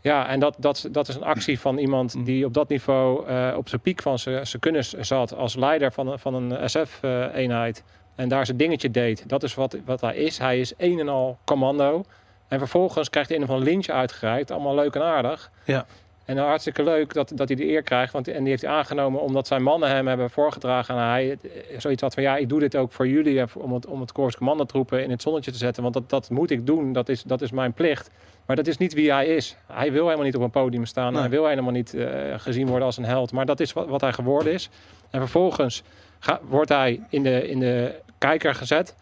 Ja, 0.00 0.28
en 0.28 0.40
dat, 0.40 0.56
dat, 0.58 0.88
dat 0.90 1.08
is 1.08 1.14
een 1.14 1.22
actie 1.22 1.60
van 1.60 1.78
iemand 1.78 2.14
mm. 2.14 2.24
die 2.24 2.44
op 2.44 2.54
dat 2.54 2.68
niveau 2.68 3.28
uh, 3.28 3.54
op 3.56 3.68
zijn 3.68 3.80
piek 3.80 4.02
van 4.02 4.18
zijn 4.18 4.60
kennis 4.60 4.92
zat. 4.92 5.34
Als 5.34 5.54
leider 5.54 5.92
van, 5.92 6.18
van 6.18 6.34
een 6.34 6.70
SF-eenheid. 6.70 7.84
En 8.14 8.28
daar 8.28 8.46
zijn 8.46 8.56
dingetje 8.56 8.90
deed. 8.90 9.28
Dat 9.28 9.42
is 9.42 9.54
wat, 9.54 9.76
wat 9.84 10.00
hij 10.00 10.16
is. 10.16 10.38
Hij 10.38 10.60
is 10.60 10.72
een 10.76 10.98
en 10.98 11.08
al 11.08 11.38
commando. 11.44 12.04
En 12.48 12.58
vervolgens 12.58 13.10
krijgt 13.10 13.28
hij 13.28 13.38
een 13.38 13.44
of 13.44 13.50
ander 13.50 13.64
lintje 13.64 13.92
uitgereikt. 13.92 14.50
Allemaal 14.50 14.74
leuk 14.74 14.94
en 14.94 15.02
aardig. 15.02 15.50
Ja. 15.64 15.86
En 16.24 16.36
nou, 16.36 16.48
hartstikke 16.48 16.82
leuk 16.82 17.12
dat, 17.12 17.32
dat 17.34 17.48
hij 17.48 17.56
de 17.56 17.68
eer 17.68 17.82
krijgt. 17.82 18.12
Want, 18.12 18.28
en 18.28 18.40
die 18.40 18.48
heeft 18.48 18.62
hij 18.62 18.70
aangenomen 18.70 19.20
omdat 19.20 19.46
zijn 19.46 19.62
mannen 19.62 19.88
hem 19.88 20.06
hebben 20.06 20.30
voorgedragen. 20.30 20.94
En 20.94 21.08
hij 21.08 21.38
zoiets 21.78 22.02
had 22.02 22.14
van, 22.14 22.22
ja, 22.22 22.36
ik 22.36 22.48
doe 22.48 22.60
dit 22.60 22.76
ook 22.76 22.92
voor 22.92 23.08
jullie. 23.08 23.44
Om 23.54 23.72
het, 23.72 23.86
om 23.86 24.00
het 24.00 24.12
Korps 24.12 24.36
Commandotroepen 24.36 25.02
in 25.02 25.10
het 25.10 25.22
zonnetje 25.22 25.50
te 25.50 25.58
zetten. 25.58 25.82
Want 25.82 25.94
dat, 25.94 26.10
dat 26.10 26.30
moet 26.30 26.50
ik 26.50 26.66
doen. 26.66 26.92
Dat 26.92 27.08
is, 27.08 27.22
dat 27.22 27.42
is 27.42 27.50
mijn 27.50 27.72
plicht. 27.72 28.10
Maar 28.46 28.56
dat 28.56 28.66
is 28.66 28.76
niet 28.76 28.94
wie 28.94 29.12
hij 29.12 29.26
is. 29.26 29.56
Hij 29.66 29.92
wil 29.92 30.04
helemaal 30.04 30.24
niet 30.24 30.36
op 30.36 30.42
een 30.42 30.50
podium 30.50 30.84
staan. 30.84 31.14
Hij 31.14 31.28
wil 31.28 31.46
helemaal 31.46 31.72
niet 31.72 31.94
uh, 31.94 32.08
gezien 32.36 32.66
worden 32.66 32.86
als 32.86 32.96
een 32.96 33.04
held. 33.04 33.32
Maar 33.32 33.46
dat 33.46 33.60
is 33.60 33.72
wat, 33.72 33.88
wat 33.88 34.00
hij 34.00 34.12
geworden 34.12 34.52
is. 34.52 34.70
En 35.10 35.20
vervolgens 35.20 35.82
ga, 36.18 36.40
wordt 36.48 36.70
hij 36.70 37.00
in 37.08 37.22
de, 37.22 37.48
in 37.48 37.60
de 37.60 37.94
kijker 38.18 38.54
gezet 38.54 38.94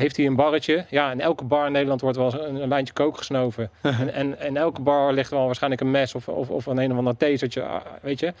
heeft 0.00 0.16
hij 0.16 0.26
een 0.26 0.36
barretje. 0.36 0.84
Ja, 0.90 1.10
in 1.10 1.20
elke 1.20 1.44
bar 1.44 1.66
in 1.66 1.72
Nederland 1.72 2.00
wordt 2.00 2.16
wel 2.16 2.34
een, 2.44 2.62
een 2.62 2.68
lijntje 2.68 2.94
kook 2.94 3.16
gesnoven. 3.16 3.70
en, 3.82 4.12
en, 4.12 4.38
en 4.38 4.56
elke 4.56 4.80
bar 4.80 5.12
ligt 5.12 5.30
wel 5.30 5.46
waarschijnlijk 5.46 5.82
een 5.82 5.90
mes 5.90 6.14
of, 6.14 6.28
of, 6.28 6.50
of 6.50 6.66
een 6.66 6.78
een 6.78 6.92
of 6.92 6.98
ander 6.98 7.16
tasertje, 7.16 7.62
ah, 7.62 7.80
weet 8.02 8.20
je. 8.20 8.32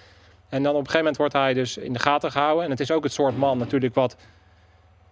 En 0.48 0.62
dan 0.62 0.72
op 0.72 0.78
een 0.78 0.90
gegeven 0.90 0.98
moment 0.98 1.16
wordt 1.16 1.32
hij 1.32 1.54
dus 1.54 1.76
in 1.76 1.92
de 1.92 1.98
gaten 1.98 2.30
gehouden. 2.30 2.64
En 2.64 2.70
het 2.70 2.80
is 2.80 2.90
ook 2.90 3.02
het 3.02 3.12
soort 3.12 3.38
man 3.38 3.58
natuurlijk 3.58 3.94
wat 3.94 4.16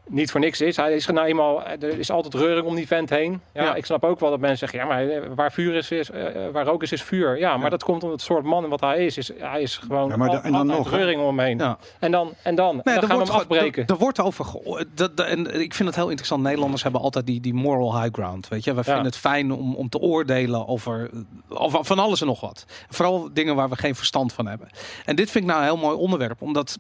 niet 0.09 0.31
voor 0.31 0.41
niks 0.41 0.61
is. 0.61 0.77
Hij 0.77 0.95
is 0.95 1.07
nou 1.07 1.27
eenmaal, 1.27 1.67
er 1.67 1.99
is 1.99 2.11
altijd 2.11 2.35
reuring 2.35 2.67
om 2.67 2.75
die 2.75 2.87
vent 2.87 3.11
heen. 3.11 3.41
Ja, 3.53 3.75
Ik 3.75 3.85
snap 3.85 4.05
ook 4.05 4.21
wel 4.21 4.31
dat 4.31 4.41
mensen 4.41 4.59
zeggen, 4.59 4.79
ja, 4.79 4.87
maar 4.87 5.09
eh, 5.09 5.31
waar 5.35 5.53
vuur 5.53 5.75
is, 5.75 5.91
is 5.91 6.11
uh, 6.11 6.25
waar 6.53 6.65
rook 6.65 6.83
is, 6.83 6.93
is 6.93 7.03
vuur. 7.03 7.39
Ja, 7.39 7.57
maar 7.57 7.71
dat 7.71 7.85
komt 7.85 8.03
omdat 8.03 8.19
het 8.19 8.27
soort 8.27 8.45
man 8.45 8.69
wat 8.69 8.81
hij 8.81 9.05
is. 9.05 9.17
is 9.17 9.31
hij 9.39 9.63
is 9.63 9.77
gewoon 9.77 10.09
ja, 10.09 10.17
maar 10.17 10.29
al, 10.29 10.41
en 10.41 10.53
dan 10.53 10.67
nog, 10.67 10.91
reuring 10.91 11.21
om 11.21 11.27
hem 11.27 11.47
heen. 11.47 11.59
Ja. 11.59 11.79
En 11.99 12.11
dan, 12.11 12.33
en 12.43 12.55
dan, 12.55 12.81
nee, 12.85 12.95
en 12.95 13.01
dan 13.01 13.11
gaan 13.11 13.19
we 13.19 13.25
hem 13.25 13.35
afbreken. 13.35 13.87
Er 13.87 13.97
wordt 13.97 14.21
over, 14.21 14.47
dat, 14.95 15.21
en 15.21 15.61
ik 15.61 15.75
vind 15.75 15.89
het 15.89 15.97
heel 15.97 16.09
interessant. 16.09 16.43
Nederlanders 16.43 16.83
hebben 16.83 17.01
altijd 17.01 17.27
die, 17.27 17.41
die 17.41 17.55
moral 17.55 18.01
high 18.01 18.15
ground, 18.15 18.49
weet 18.49 18.65
je. 18.65 18.75
We 18.75 18.85
vinden 18.85 19.05
het 19.05 19.17
fijn 19.17 19.53
om, 19.53 19.75
om 19.75 19.89
te 19.89 19.99
oordelen 19.99 20.69
over, 20.69 21.11
over 21.49 21.85
van 21.85 21.99
alles 21.99 22.21
en 22.21 22.27
nog 22.27 22.41
wat. 22.41 22.65
Vooral 22.89 23.29
dingen 23.33 23.57
waar 23.57 23.69
we 23.69 23.77
geen 23.77 23.95
verstand 23.95 24.33
van 24.33 24.47
hebben. 24.47 24.69
En 25.05 25.17
dit 25.17 25.31
vind 25.31 25.45
ik 25.45 25.51
nou 25.51 25.63
een 25.63 25.69
heel 25.69 25.77
mooi 25.77 25.97
onderwerp, 25.97 26.43
omdat 26.43 26.79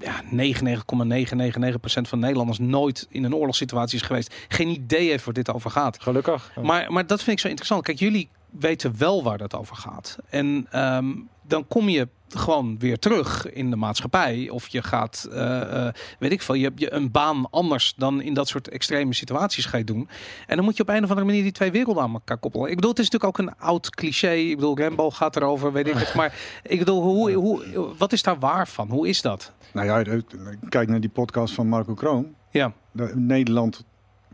ja, 0.00 0.22
99,999% 0.22 2.08
van 2.08 2.18
Nederlanders 2.18 2.58
nooit 2.58 3.06
in 3.08 3.24
een 3.24 3.34
oorlogssituatie 3.34 3.98
is 3.98 4.06
geweest. 4.06 4.34
Geen 4.48 4.68
idee 4.68 5.08
heeft 5.08 5.24
waar 5.24 5.34
dit 5.34 5.52
over 5.52 5.70
gaat. 5.70 6.02
Gelukkig. 6.02 6.52
Maar, 6.62 6.92
maar 6.92 7.06
dat 7.06 7.22
vind 7.22 7.36
ik 7.36 7.42
zo 7.42 7.48
interessant. 7.48 7.82
Kijk, 7.82 7.98
jullie 7.98 8.28
weten 8.50 8.98
wel 8.98 9.22
waar 9.22 9.38
dat 9.38 9.54
over 9.54 9.76
gaat. 9.76 10.18
En 10.28 10.66
ehm, 10.70 11.12
dan 11.46 11.66
kom 11.68 11.88
je 11.88 12.08
gewoon 12.28 12.78
weer 12.78 12.98
terug 12.98 13.52
in 13.52 13.70
de 13.70 13.76
maatschappij. 13.76 14.48
Of 14.50 14.68
je 14.68 14.82
gaat, 14.82 15.28
uh, 15.32 15.88
weet 16.18 16.32
ik 16.32 16.42
veel, 16.42 16.54
je 16.54 16.64
hebt 16.64 16.80
je 16.80 16.92
een 16.92 17.10
baan 17.10 17.50
anders 17.50 17.94
dan 17.96 18.20
in 18.20 18.34
dat 18.34 18.48
soort 18.48 18.68
extreme 18.68 19.14
situaties 19.14 19.64
ga 19.64 19.78
je 19.78 19.84
doen. 19.84 20.08
En 20.46 20.56
dan 20.56 20.64
moet 20.64 20.76
je 20.76 20.82
op 20.82 20.88
een 20.88 21.02
of 21.02 21.08
andere 21.08 21.26
manier 21.26 21.42
die 21.42 21.52
twee 21.52 21.70
werelden 21.70 22.02
aan 22.02 22.12
elkaar 22.12 22.38
koppelen. 22.38 22.68
Ik 22.68 22.74
bedoel, 22.74 22.90
het 22.90 22.98
is 22.98 23.10
natuurlijk 23.10 23.40
ook 23.40 23.46
een 23.46 23.58
oud 23.58 23.90
cliché. 23.90 24.32
Ik 24.32 24.56
bedoel, 24.56 24.78
Rambo 24.78 25.10
gaat 25.10 25.36
erover, 25.36 25.72
weet 25.72 25.86
ik 25.86 25.94
het. 26.04 26.14
Maar 26.14 26.60
ik 26.62 26.78
bedoel, 26.78 27.02
hoe, 27.02 27.32
hoe, 27.32 27.62
wat 27.98 28.12
is 28.12 28.22
daar 28.22 28.38
waar 28.38 28.68
van? 28.68 28.88
Hoe 28.88 29.08
is 29.08 29.22
dat? 29.22 29.52
Nou 29.72 29.86
ja, 29.86 30.20
kijk 30.68 30.88
naar 30.88 31.00
die 31.00 31.10
podcast 31.10 31.54
van 31.54 31.68
Marco 31.68 31.94
Kroon. 31.94 32.34
Ja. 32.50 32.72
Nederland 33.14 33.84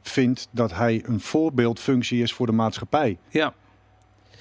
vindt 0.02 0.48
dat 0.50 0.74
hij 0.74 1.02
een 1.06 1.20
voorbeeldfunctie 1.20 2.22
is 2.22 2.32
voor 2.32 2.46
de 2.46 2.52
maatschappij. 2.52 3.18
Ja. 3.28 3.54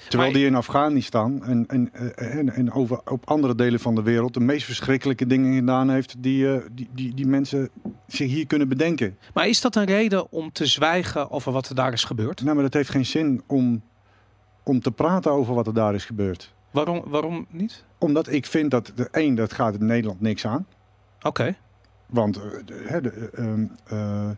Terwijl 0.08 0.32
die 0.32 0.46
in 0.46 0.54
Afghanistan 0.54 1.44
en, 1.44 1.64
en, 1.66 1.92
eh, 1.92 2.36
en, 2.36 2.52
en, 2.52 2.72
over, 2.72 3.00
op 3.04 3.30
andere 3.30 3.54
delen 3.54 3.80
van 3.80 3.94
de 3.94 4.02
wereld 4.02 4.34
de 4.34 4.40
meest 4.40 4.64
verschrikkelijke 4.64 5.26
dingen 5.26 5.54
gedaan 5.54 5.90
heeft 5.90 6.22
die, 6.22 6.44
uh, 6.44 6.60
die, 6.72 6.88
die, 6.92 7.14
die 7.14 7.26
mensen 7.26 7.70
zich 8.06 8.30
hier 8.30 8.46
kunnen 8.46 8.68
bedenken. 8.68 9.18
Maar 9.34 9.48
is 9.48 9.60
dat 9.60 9.76
een 9.76 9.84
reden 9.84 10.32
om 10.32 10.52
te 10.52 10.66
zwijgen 10.66 11.30
over 11.30 11.52
wat 11.52 11.68
er 11.68 11.74
daar 11.74 11.92
is 11.92 12.04
gebeurd? 12.04 12.42
Nou, 12.42 12.54
maar 12.54 12.64
dat 12.64 12.74
heeft 12.74 12.90
geen 12.90 13.06
zin 13.06 13.42
om, 13.46 13.82
om 14.62 14.80
te 14.80 14.90
praten 14.90 15.30
over 15.30 15.54
wat 15.54 15.66
er 15.66 15.74
daar 15.74 15.94
is 15.94 16.04
gebeurd. 16.04 16.54
Waarom, 16.70 17.02
waarom 17.06 17.46
niet? 17.50 17.84
Omdat 17.98 18.32
ik 18.32 18.46
vind 18.46 18.70
dat, 18.70 18.92
de, 18.94 19.08
één, 19.10 19.34
dat 19.34 19.52
gaat 19.52 19.72
het 19.72 19.82
Nederland 19.82 20.20
niks 20.20 20.46
aan. 20.46 20.66
Oké. 21.22 21.56
Want 22.06 22.38
uh, 22.38 22.42
de, 23.02 23.30
ehm, 23.34 24.34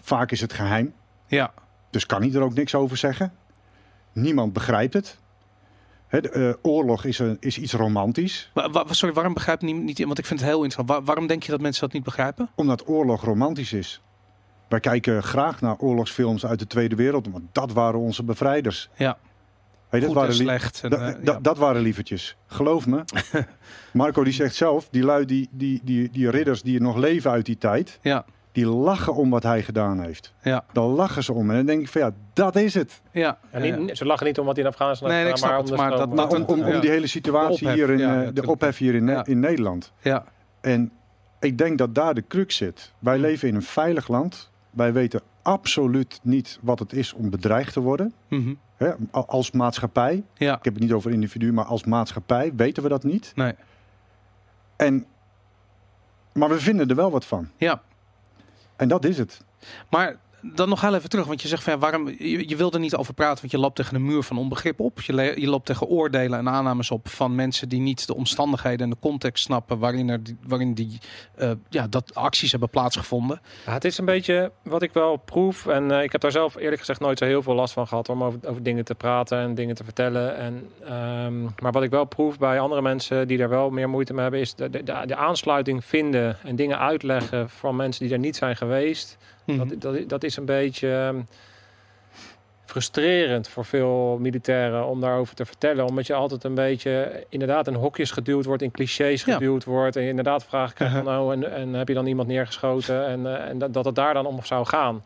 vaak 0.00 0.30
is 0.30 0.40
het 0.40 0.52
geheim. 0.52 0.92
Ja. 1.26 1.52
Dus 1.90 2.06
kan 2.06 2.22
hij 2.22 2.32
er 2.32 2.42
ook 2.42 2.54
niks 2.54 2.74
over 2.74 2.96
zeggen. 2.96 3.32
Niemand 4.16 4.52
begrijpt 4.52 4.94
het. 4.94 5.18
de, 6.10 6.32
uh, 6.34 6.72
oorlog 6.72 7.04
is, 7.04 7.18
een, 7.18 7.36
is 7.40 7.58
iets 7.58 7.72
romantisch. 7.72 8.50
sorry, 8.90 9.14
waarom 9.14 9.34
begrijpt 9.34 9.62
niemand 9.62 9.86
niet? 9.86 10.04
Want 10.04 10.18
ik 10.18 10.26
vind 10.26 10.40
het 10.40 10.48
heel 10.48 10.62
interessant. 10.62 11.06
waarom 11.06 11.26
denk 11.26 11.42
je 11.42 11.50
dat 11.50 11.60
mensen 11.60 11.80
dat 11.80 11.92
niet 11.92 12.02
begrijpen? 12.02 12.48
Omdat 12.54 12.88
oorlog 12.88 13.24
romantisch 13.24 13.72
is. 13.72 14.02
Wij 14.68 14.80
kijken 14.80 15.22
graag 15.22 15.60
naar 15.60 15.76
oorlogsfilms 15.78 16.46
uit 16.46 16.58
de 16.58 16.66
Tweede 16.66 16.94
Wereldoorlog. 16.94 17.40
Want 17.40 17.54
dat 17.54 17.72
waren 17.72 18.00
onze 18.00 18.22
bevrijders. 18.22 18.88
Ja. 18.96 19.18
Hey, 19.88 20.00
dat, 20.00 20.12
waren 20.12 20.34
slecht. 20.34 20.80
En, 20.84 21.20
ja. 21.22 21.38
dat 21.42 21.58
waren 21.58 21.82
lievertjes. 21.82 22.36
Geloof 22.46 22.86
me. 22.86 23.04
Marco 23.92 24.24
die 24.24 24.32
zegt 24.32 24.54
zelf, 24.54 24.88
die 24.90 25.02
lui, 25.02 25.24
die, 25.24 25.48
die, 25.50 25.80
die, 25.84 26.10
die 26.10 26.30
ridders 26.30 26.62
die 26.62 26.80
nog 26.80 26.96
leven 26.96 27.30
uit 27.30 27.46
die 27.46 27.58
tijd. 27.58 27.98
Ja 28.02 28.24
die 28.56 28.66
lachen 28.66 29.14
om 29.14 29.30
wat 29.30 29.42
hij 29.42 29.62
gedaan 29.62 30.00
heeft. 30.00 30.32
Ja. 30.42 30.64
Daar 30.72 30.84
lachen 30.84 31.22
ze 31.24 31.32
om. 31.32 31.50
En 31.50 31.56
dan 31.56 31.66
denk 31.66 31.80
ik 31.80 31.88
van 31.88 32.00
ja, 32.00 32.10
dat 32.32 32.56
is 32.56 32.74
het. 32.74 33.00
Ja. 33.12 33.38
En 33.50 33.84
niet, 33.84 33.96
ze 33.96 34.04
lachen 34.04 34.26
niet 34.26 34.38
om 34.38 34.46
wat 34.46 34.56
hij 34.56 34.64
in 34.64 34.70
Afghanistan 34.70 35.08
nee, 35.08 35.24
heeft 35.24 35.42
gedaan, 35.42 35.64
maar, 35.64 35.70
om, 35.70 35.76
maar, 36.14 36.28
dat, 36.28 36.48
om, 36.48 36.62
om, 36.64 36.80
die 36.80 36.90
hele 36.90 37.06
situatie 37.06 37.70
hier 37.70 37.90
in, 37.90 37.98
ja, 37.98 38.30
de 38.30 38.46
ophef 38.46 38.78
hier 38.78 38.94
in, 38.94 39.08
in 39.24 39.40
Nederland. 39.40 39.92
Ja. 40.00 40.24
En 40.60 40.92
ik 41.40 41.58
denk 41.58 41.78
dat 41.78 41.94
daar 41.94 42.14
de 42.14 42.24
crux 42.28 42.56
zit. 42.56 42.92
Wij 42.98 43.18
leven 43.18 43.48
in 43.48 43.54
een 43.54 43.62
veilig 43.62 44.08
land. 44.08 44.50
Wij 44.70 44.92
weten 44.92 45.20
absoluut 45.42 46.20
niet 46.22 46.58
wat 46.62 46.78
het 46.78 46.92
is 46.92 47.12
om 47.12 47.30
bedreigd 47.30 47.72
te 47.72 47.80
worden. 47.80 48.12
Mm 48.28 48.58
als 49.10 49.50
maatschappij. 49.50 50.24
Ja. 50.34 50.56
Ik 50.56 50.64
heb 50.64 50.74
het 50.74 50.82
niet 50.82 50.92
over 50.92 51.10
individu, 51.10 51.52
maar 51.52 51.64
als 51.64 51.84
maatschappij 51.84 52.52
weten 52.56 52.82
we 52.82 52.88
dat 52.88 53.04
niet. 53.04 53.32
Nee. 53.34 53.54
En, 54.76 55.06
maar 56.32 56.48
we 56.48 56.60
vinden 56.60 56.88
er 56.88 56.96
wel 56.96 57.10
wat 57.10 57.24
van. 57.24 57.50
Ja. 57.56 57.82
En 58.76 58.88
dat 58.88 59.04
is 59.04 59.18
het. 59.18 59.40
Maar 59.90 60.16
dan 60.54 60.68
nog 60.68 60.80
heel 60.80 60.94
even 60.94 61.08
terug, 61.08 61.26
want 61.26 61.42
je 61.42 61.48
zegt 61.48 61.62
van 61.62 61.78
waarom 61.78 62.08
je, 62.08 62.48
je 62.48 62.56
wil 62.56 62.72
er 62.72 62.80
niet 62.80 62.96
over 62.96 63.14
praten, 63.14 63.40
want 63.40 63.52
je 63.52 63.58
loopt 63.58 63.76
tegen 63.76 63.94
een 63.94 64.04
muur 64.04 64.22
van 64.22 64.38
onbegrip 64.38 64.80
op. 64.80 65.00
Je, 65.00 65.34
je 65.36 65.48
loopt 65.48 65.66
tegen 65.66 65.86
oordelen 65.86 66.38
en 66.38 66.48
aannames 66.48 66.90
op 66.90 67.08
van 67.08 67.34
mensen 67.34 67.68
die 67.68 67.80
niet 67.80 68.06
de 68.06 68.14
omstandigheden 68.14 68.80
en 68.80 68.90
de 68.90 68.96
context 69.00 69.44
snappen 69.44 69.78
waarin, 69.78 70.08
er, 70.08 70.20
waarin 70.46 70.74
die 70.74 70.98
uh, 71.38 71.50
ja, 71.68 71.86
dat 71.86 72.14
acties 72.14 72.50
hebben 72.50 72.70
plaatsgevonden. 72.70 73.40
Het 73.64 73.84
is 73.84 73.98
een 73.98 74.04
beetje 74.04 74.52
wat 74.62 74.82
ik 74.82 74.92
wel 74.92 75.16
proef 75.16 75.66
en 75.66 75.90
uh, 75.90 76.02
ik 76.02 76.12
heb 76.12 76.20
daar 76.20 76.30
zelf 76.30 76.56
eerlijk 76.56 76.78
gezegd 76.78 77.00
nooit 77.00 77.18
zo 77.18 77.24
heel 77.24 77.42
veel 77.42 77.54
last 77.54 77.72
van 77.72 77.86
gehad 77.86 78.08
om 78.08 78.24
over, 78.24 78.38
over 78.46 78.62
dingen 78.62 78.84
te 78.84 78.94
praten 78.94 79.38
en 79.38 79.54
dingen 79.54 79.74
te 79.74 79.84
vertellen. 79.84 80.36
En, 80.36 80.70
um, 81.24 81.54
maar 81.62 81.72
wat 81.72 81.82
ik 81.82 81.90
wel 81.90 82.04
proef 82.04 82.38
bij 82.38 82.60
andere 82.60 82.82
mensen 82.82 83.28
die 83.28 83.38
daar 83.38 83.48
wel 83.48 83.70
meer 83.70 83.88
moeite 83.88 84.12
mee 84.12 84.22
hebben, 84.22 84.40
is 84.40 84.54
de, 84.54 84.70
de, 84.70 84.82
de 85.06 85.16
aansluiting 85.16 85.84
vinden 85.84 86.36
en 86.42 86.56
dingen 86.56 86.78
uitleggen 86.78 87.50
van 87.50 87.76
mensen 87.76 88.04
die 88.04 88.12
er 88.12 88.20
niet 88.20 88.36
zijn 88.36 88.56
geweest. 88.56 89.18
Dat, 89.46 89.56
mhm. 89.56 89.78
dat, 89.78 90.08
dat, 90.08 90.24
is 90.24 90.30
is 90.30 90.36
een 90.36 90.44
beetje 90.44 90.92
ehm, 90.92 91.20
frustrerend 92.64 93.48
voor 93.48 93.64
veel 93.64 94.18
militairen 94.20 94.86
om 94.86 95.00
daarover 95.00 95.34
te 95.34 95.44
vertellen. 95.44 95.84
Omdat 95.86 96.06
je 96.06 96.14
altijd 96.14 96.44
een 96.44 96.54
beetje 96.54 97.24
inderdaad 97.28 97.66
in 97.66 97.74
hokjes 97.74 98.10
geduwd 98.10 98.44
wordt, 98.44 98.62
in 98.62 98.70
clichés 98.70 99.24
Ja. 99.24 99.32
geduwd 99.34 99.64
wordt. 99.64 99.96
En 99.96 100.02
je 100.02 100.08
inderdaad 100.08 100.44
vragen 100.44 100.74
krijgt 100.74 100.94
van 100.94 101.04
Uh-huh. 101.04 101.18
nou, 101.18 101.32
en, 101.42 101.52
en 101.52 101.72
heb 101.72 101.88
je 101.88 101.94
dan 101.94 102.06
iemand 102.06 102.28
neergeschoten? 102.28 103.06
En, 103.06 103.26
eh, 103.26 103.48
en 103.48 103.58
dat, 103.58 103.72
dat 103.74 103.84
het 103.84 103.94
daar 103.94 104.14
dan 104.14 104.26
om 104.26 104.44
zou 104.44 104.66
gaan. 104.66 105.02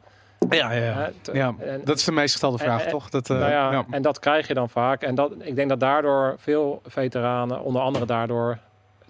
Ja, 0.50 0.72
ja, 0.72 0.82
ja. 0.84 1.10
ja. 1.32 1.54
en- 1.58 1.80
Dat 1.84 1.96
is 1.96 2.04
de 2.04 2.12
meest 2.12 2.30
gestelde 2.32 2.58
vraag, 2.58 2.84
en- 2.84 2.90
toch? 2.90 3.10
Dat, 3.10 3.30
eh, 3.30 3.38
nou 3.38 3.50
ja. 3.50 3.84
En 3.90 4.02
dat 4.02 4.18
krijg 4.18 4.48
je 4.48 4.54
dan 4.54 4.68
vaak. 4.68 5.02
En 5.02 5.14
dat, 5.14 5.32
ik 5.38 5.56
denk 5.56 5.68
dat 5.68 5.80
daardoor 5.80 6.34
veel 6.38 6.82
veteranen, 6.86 7.62
onder 7.62 7.82
andere 7.82 8.06
daardoor, 8.06 8.58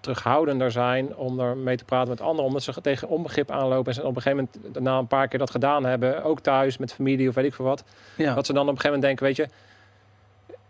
terughoudender 0.00 0.70
zijn 0.70 1.16
om 1.16 1.40
er 1.40 1.56
mee 1.56 1.76
te 1.76 1.84
praten 1.84 2.08
met 2.08 2.20
anderen. 2.20 2.44
Omdat 2.44 2.62
ze 2.62 2.80
tegen 2.80 3.08
onbegrip 3.08 3.50
aanlopen. 3.50 3.86
En 3.86 3.94
ze 3.94 4.06
op 4.06 4.16
een 4.16 4.22
gegeven 4.22 4.48
moment, 4.62 4.80
na 4.84 4.98
een 4.98 5.06
paar 5.06 5.28
keer 5.28 5.38
dat 5.38 5.50
gedaan 5.50 5.84
hebben, 5.84 6.24
ook 6.24 6.40
thuis 6.40 6.78
met 6.78 6.92
familie 6.92 7.28
of 7.28 7.34
weet 7.34 7.44
ik 7.44 7.54
veel 7.54 7.64
wat. 7.64 7.84
ja. 8.16 8.34
Dat 8.34 8.46
ze 8.46 8.52
dan 8.52 8.68
op 8.68 8.74
een 8.74 8.80
gegeven 8.80 9.00
moment 9.00 9.20
denken, 9.20 9.26
weet 9.26 9.36
je, 9.36 9.54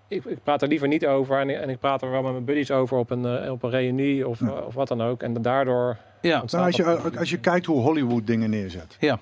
ik, 0.09 0.25
ik 0.25 0.43
praat 0.43 0.63
er 0.63 0.69
liever 0.69 0.89
niet 0.89 1.07
over. 1.07 1.39
En, 1.41 1.51
ik- 1.51 1.57
en 1.61 1.69
ik 1.69 1.79
praat 1.79 2.03
er 2.03 2.11
wel 2.11 2.23
met 2.23 2.33
mijn 2.33 2.45
buddies 2.45 2.71
over 2.71 2.97
op 2.99 3.11
een, 3.11 3.25
eh, 3.25 3.51
op 3.53 3.63
een 3.63 3.71
reunie 3.71 4.29
of, 4.29 4.41
Ja. 4.41 4.51
of 4.51 4.75
wat 4.75 4.89
dan 4.89 5.03
ook. 5.03 5.23
En 5.23 5.43
daardoor 5.43 5.97
ja. 6.23 6.43
Nou, 6.51 6.65
als, 6.67 6.77
je, 6.77 7.11
als 7.19 7.31
je 7.31 7.39
kijkt 7.39 7.67
hoe 7.67 7.81
Hollywood 7.81 8.27
dingen 8.27 8.51
neerzet. 8.51 8.97
Ja. 9.01 9.19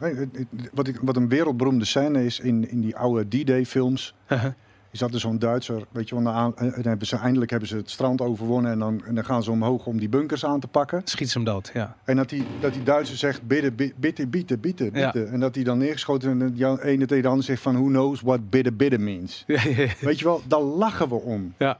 Wat, 0.72 0.88
ik, 0.88 0.98
wat 1.02 1.16
een 1.16 1.28
wereldberoemde 1.28 1.84
scène 1.84 2.24
is 2.24 2.40
in, 2.40 2.70
in 2.70 2.80
die 2.80 2.96
oude 2.96 3.28
D-Day 3.42 3.64
films. 3.64 4.14
Uh-huh. 4.28 4.52
Is 4.98 5.04
dat 5.04 5.14
er 5.14 5.20
zo'n 5.20 5.38
Duitser, 5.38 5.82
weet 5.90 6.08
je 6.08 6.22
wel, 6.22 6.32
aan- 6.32 6.56
en 6.56 6.70
dan 6.70 6.82
hebben 6.82 7.06
ze, 7.06 7.16
eindelijk 7.16 7.50
hebben 7.50 7.68
ze 7.68 7.76
het 7.76 7.90
strand 7.90 8.20
overwonnen. 8.20 8.70
En 8.72 8.78
dan, 8.78 9.04
en 9.04 9.14
dan 9.14 9.24
gaan 9.24 9.42
ze 9.42 9.50
omhoog 9.50 9.86
om 9.86 9.98
die 9.98 10.08
bunkers 10.08 10.44
aan 10.44 10.60
te 10.60 10.66
pakken. 10.66 11.00
Schiet 11.04 11.28
ze 11.30 11.38
hem 11.38 11.46
dood, 11.46 11.70
ja. 11.74 11.96
En 12.04 12.16
dat 12.16 12.28
die, 12.28 12.46
dat 12.60 12.72
die 12.72 12.82
Duitser 12.82 13.16
zegt, 13.16 13.46
bidden, 13.46 13.74
bi- 13.74 13.92
bitte, 13.96 14.26
bitte, 14.26 14.58
bitte, 14.58 14.90
Ja. 14.92 15.12
En 15.14 15.40
dat 15.40 15.54
die 15.54 15.64
dan 15.64 15.78
neergeschoten 15.78 16.30
en 16.42 16.54
de 16.54 16.84
ene 16.84 17.06
tegen 17.06 17.22
de 17.22 17.28
ander 17.28 17.44
zegt 17.44 17.62
van, 17.62 17.74
who 17.74 17.84
knows 17.86 18.20
what 18.20 18.50
bidden, 18.50 18.76
bidden 18.76 19.04
means. 19.04 19.44
Ja, 19.46 19.60
ja, 19.64 19.70
ja. 19.82 19.88
Weet 20.00 20.18
je 20.18 20.24
wel, 20.24 20.42
daar 20.46 20.60
lachen 20.62 21.08
we 21.08 21.14
om. 21.14 21.54
ja. 21.58 21.78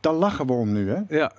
Daar 0.00 0.14
lachen 0.14 0.46
we 0.46 0.52
om 0.52 0.72
nu, 0.72 0.90
hè. 0.90 1.00
ja. 1.08 1.32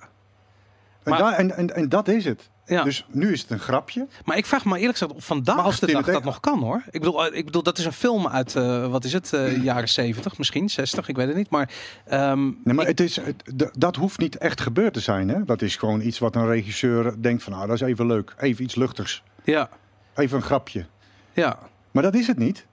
En, 1.02 1.10
Maar- 1.10 1.18
daar- 1.18 1.32
en, 1.32 1.56
en, 1.56 1.74
en 1.74 1.88
dat 1.88 2.08
is 2.08 2.24
het. 2.24 2.50
Ja. 2.68 2.82
Dus 2.84 3.06
nu 3.10 3.32
is 3.32 3.40
het 3.40 3.50
een 3.50 3.58
grapje. 3.58 4.06
Maar 4.24 4.36
ik 4.36 4.46
vraag 4.46 4.64
me 4.64 4.78
eerlijk 4.78 4.98
gezegd 4.98 5.24
vandaag 5.24 5.58
als 5.64 5.80
de 5.80 5.86
dag 5.92 6.06
dat 6.06 6.22
e- 6.22 6.24
nog 6.24 6.40
kan 6.40 6.58
hoor. 6.58 6.82
Ik 6.90 7.00
bedoel, 7.00 7.26
eh, 7.26 7.38
ik 7.38 7.44
bedoel 7.44 7.62
dat 7.62 7.78
is 7.78 7.84
een 7.84 7.92
film 7.92 8.28
uit, 8.28 8.56
eh, 8.56 8.90
wat 8.90 9.04
is 9.04 9.12
het, 9.12 9.32
eh, 9.32 9.62
jaren 9.64 9.88
70 9.88 10.38
misschien, 10.38 10.68
60, 10.70 11.08
ik 11.08 11.16
weet 11.16 11.26
het 11.26 11.36
niet. 11.36 11.50
Maar, 11.50 11.70
ehm, 12.04 12.44
Nee, 12.44 12.74
maar 12.74 12.80
ik- 12.88 12.98
het 12.98 13.00
is, 13.00 13.16
het, 13.16 13.70
dat 13.78 13.96
hoeft 13.96 14.18
niet 14.18 14.36
echt 14.38 14.60
gebeurd 14.60 14.92
te 14.92 15.00
zijn. 15.00 15.28
Hè? 15.28 15.44
Dat 15.44 15.62
is 15.62 15.76
gewoon 15.76 16.00
iets 16.00 16.18
wat 16.18 16.34
een 16.36 16.46
regisseur 16.46 17.22
denkt 17.22 17.42
van, 17.42 17.52
nou, 17.52 17.66
dat 17.66 17.74
is 17.74 17.80
even 17.82 18.06
leuk. 18.06 18.34
Even 18.38 18.64
iets 18.64 18.74
luchtigs. 18.74 19.22
ja, 19.44 19.68
Even 20.14 20.36
een 20.36 20.42
grapje. 20.42 20.86
ja. 21.32 21.58
Maar 21.90 22.02
dat 22.02 22.14
is 22.14 22.26
het 22.26 22.38
niet. 22.38 22.66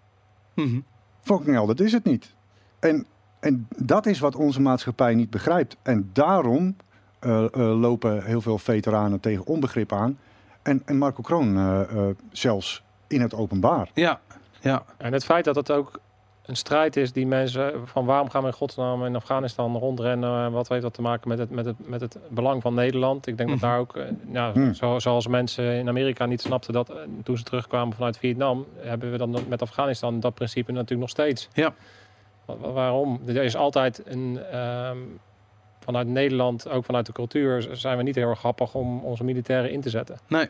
Mhm. 0.55 0.79
Fucking 1.23 1.55
hell, 1.57 1.65
dat 1.65 1.79
is 1.79 1.91
het 1.91 2.03
niet. 2.03 2.33
En, 2.79 3.05
en 3.39 3.67
dat 3.77 4.05
is 4.05 4.19
wat 4.19 4.35
onze 4.35 4.61
maatschappij 4.61 5.15
niet 5.15 5.29
begrijpt. 5.29 5.75
En 5.83 6.09
daarom 6.13 6.75
lopen 7.53 8.23
heel 8.23 8.41
veel 8.41 8.57
veteranen 8.57 9.19
tegen 9.19 9.45
onbegrip 9.45 9.91
aan. 9.93 10.19
En, 10.63 10.81
en 10.85 10.97
Marco 10.97 11.21
Kroon 11.21 11.57
eh, 11.57 11.81
eh, 11.81 12.15
zelfs 12.31 12.83
in 13.07 13.21
het 13.21 13.33
openbaar. 13.33 13.89
Ja, 13.93 14.19
ja, 14.61 14.83
En 14.97 15.13
het 15.13 15.25
feit 15.25 15.45
dat 15.45 15.55
het 15.55 15.71
ook 15.71 15.99
een 16.45 16.55
strijd 16.55 16.95
is 16.95 17.11
die 17.11 17.27
mensen 17.27 17.73
van 17.87 18.05
waarom 18.05 18.29
gaan 18.29 18.41
we 18.41 18.47
in 18.47 18.53
godsnaam 18.53 19.05
in 19.05 19.15
Afghanistan 19.15 19.77
rondrennen, 19.77 20.51
wat 20.51 20.67
heeft 20.69 20.81
dat 20.81 20.93
te 20.93 21.01
maken 21.01 21.29
met 21.29 21.37
het, 21.39 21.49
met 21.49 21.65
het, 21.65 21.75
met 21.89 22.01
het 22.01 22.17
belang 22.29 22.61
van 22.61 22.73
Nederland? 22.73 23.27
Ik 23.27 23.37
denk 23.37 23.49
Mhm. 23.49 23.59
dat 23.59 23.69
daar 23.69 23.79
ook, 23.79 23.95
eh, 23.95 24.03
ja, 24.31 24.73
zo, 24.73 24.99
zoals 24.99 25.27
mensen 25.27 25.65
in 25.73 25.87
Amerika 25.87 26.25
niet 26.25 26.41
snapten 26.41 26.73
dat 26.73 26.89
eh, 26.89 26.95
toen 27.23 27.37
ze 27.37 27.43
terugkwamen 27.43 27.93
vanuit 27.95 28.17
Vietnam, 28.17 28.65
hebben 28.77 29.11
we 29.11 29.17
dan 29.17 29.35
met 29.47 29.61
Afghanistan 29.61 30.19
dat 30.19 30.33
principe 30.33 30.71
natuurlijk 30.71 30.99
nog 31.01 31.09
steeds. 31.09 31.49
Ja. 31.53 31.73
Wa- 32.45 32.57
wa- 32.57 32.71
waarom? 32.71 33.21
Er 33.27 33.43
is 33.43 33.55
altijd 33.55 34.01
een, 34.05 34.39
ehm, 34.51 34.97
vanuit 35.85 36.07
Nederland, 36.07 36.69
ook 36.69 36.85
vanuit 36.85 37.05
de 37.05 37.11
cultuur, 37.11 37.67
zijn 37.71 37.97
we 37.97 38.03
niet 38.03 38.15
heel 38.15 38.29
erg 38.29 38.39
grappig 38.39 38.75
om 38.75 38.99
onze 38.99 39.23
militairen 39.23 39.71
in 39.71 39.81
te 39.81 39.89
zetten. 39.89 40.19
Nee. 40.27 40.49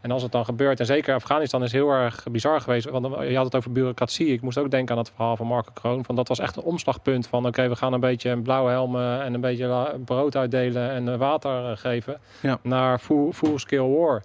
En 0.00 0.10
als 0.10 0.22
het 0.22 0.32
dan 0.32 0.44
gebeurt, 0.44 0.80
en 0.80 0.86
zeker 0.86 1.14
Afghanistan 1.14 1.62
is 1.62 1.72
heel 1.72 1.90
erg 1.90 2.26
bizar 2.30 2.60
geweest, 2.60 2.90
want 2.90 3.28
je 3.28 3.36
had 3.36 3.44
het 3.44 3.54
over 3.54 3.72
bureaucratie. 3.72 4.26
Ik 4.26 4.40
moest 4.40 4.58
ook 4.58 4.70
denken 4.70 4.94
aan 4.94 5.00
het 5.00 5.10
verhaal 5.14 5.36
van 5.36 5.46
Marco 5.46 5.70
Kroon. 5.74 6.04
Van 6.04 6.14
dat 6.14 6.28
was 6.28 6.38
echt 6.38 6.56
een 6.56 6.62
omslagpunt 6.62 7.26
van 7.26 7.46
oké, 7.46 7.68
we 7.68 7.76
gaan 7.76 7.92
een 7.92 8.00
beetje 8.00 8.38
blauwe 8.38 8.70
helmen 8.70 9.22
en 9.22 9.34
een 9.34 9.40
beetje 9.40 9.98
brood 10.04 10.36
uitdelen 10.36 10.90
en 10.90 11.08
eh, 11.08 11.18
water 11.18 11.70
eh, 11.70 11.76
geven. 11.76 12.20
Ja. 12.42 12.58
Naar 12.62 12.98
full, 12.98 13.32
full 13.32 13.58
scale 13.58 13.88
war. 13.88 14.22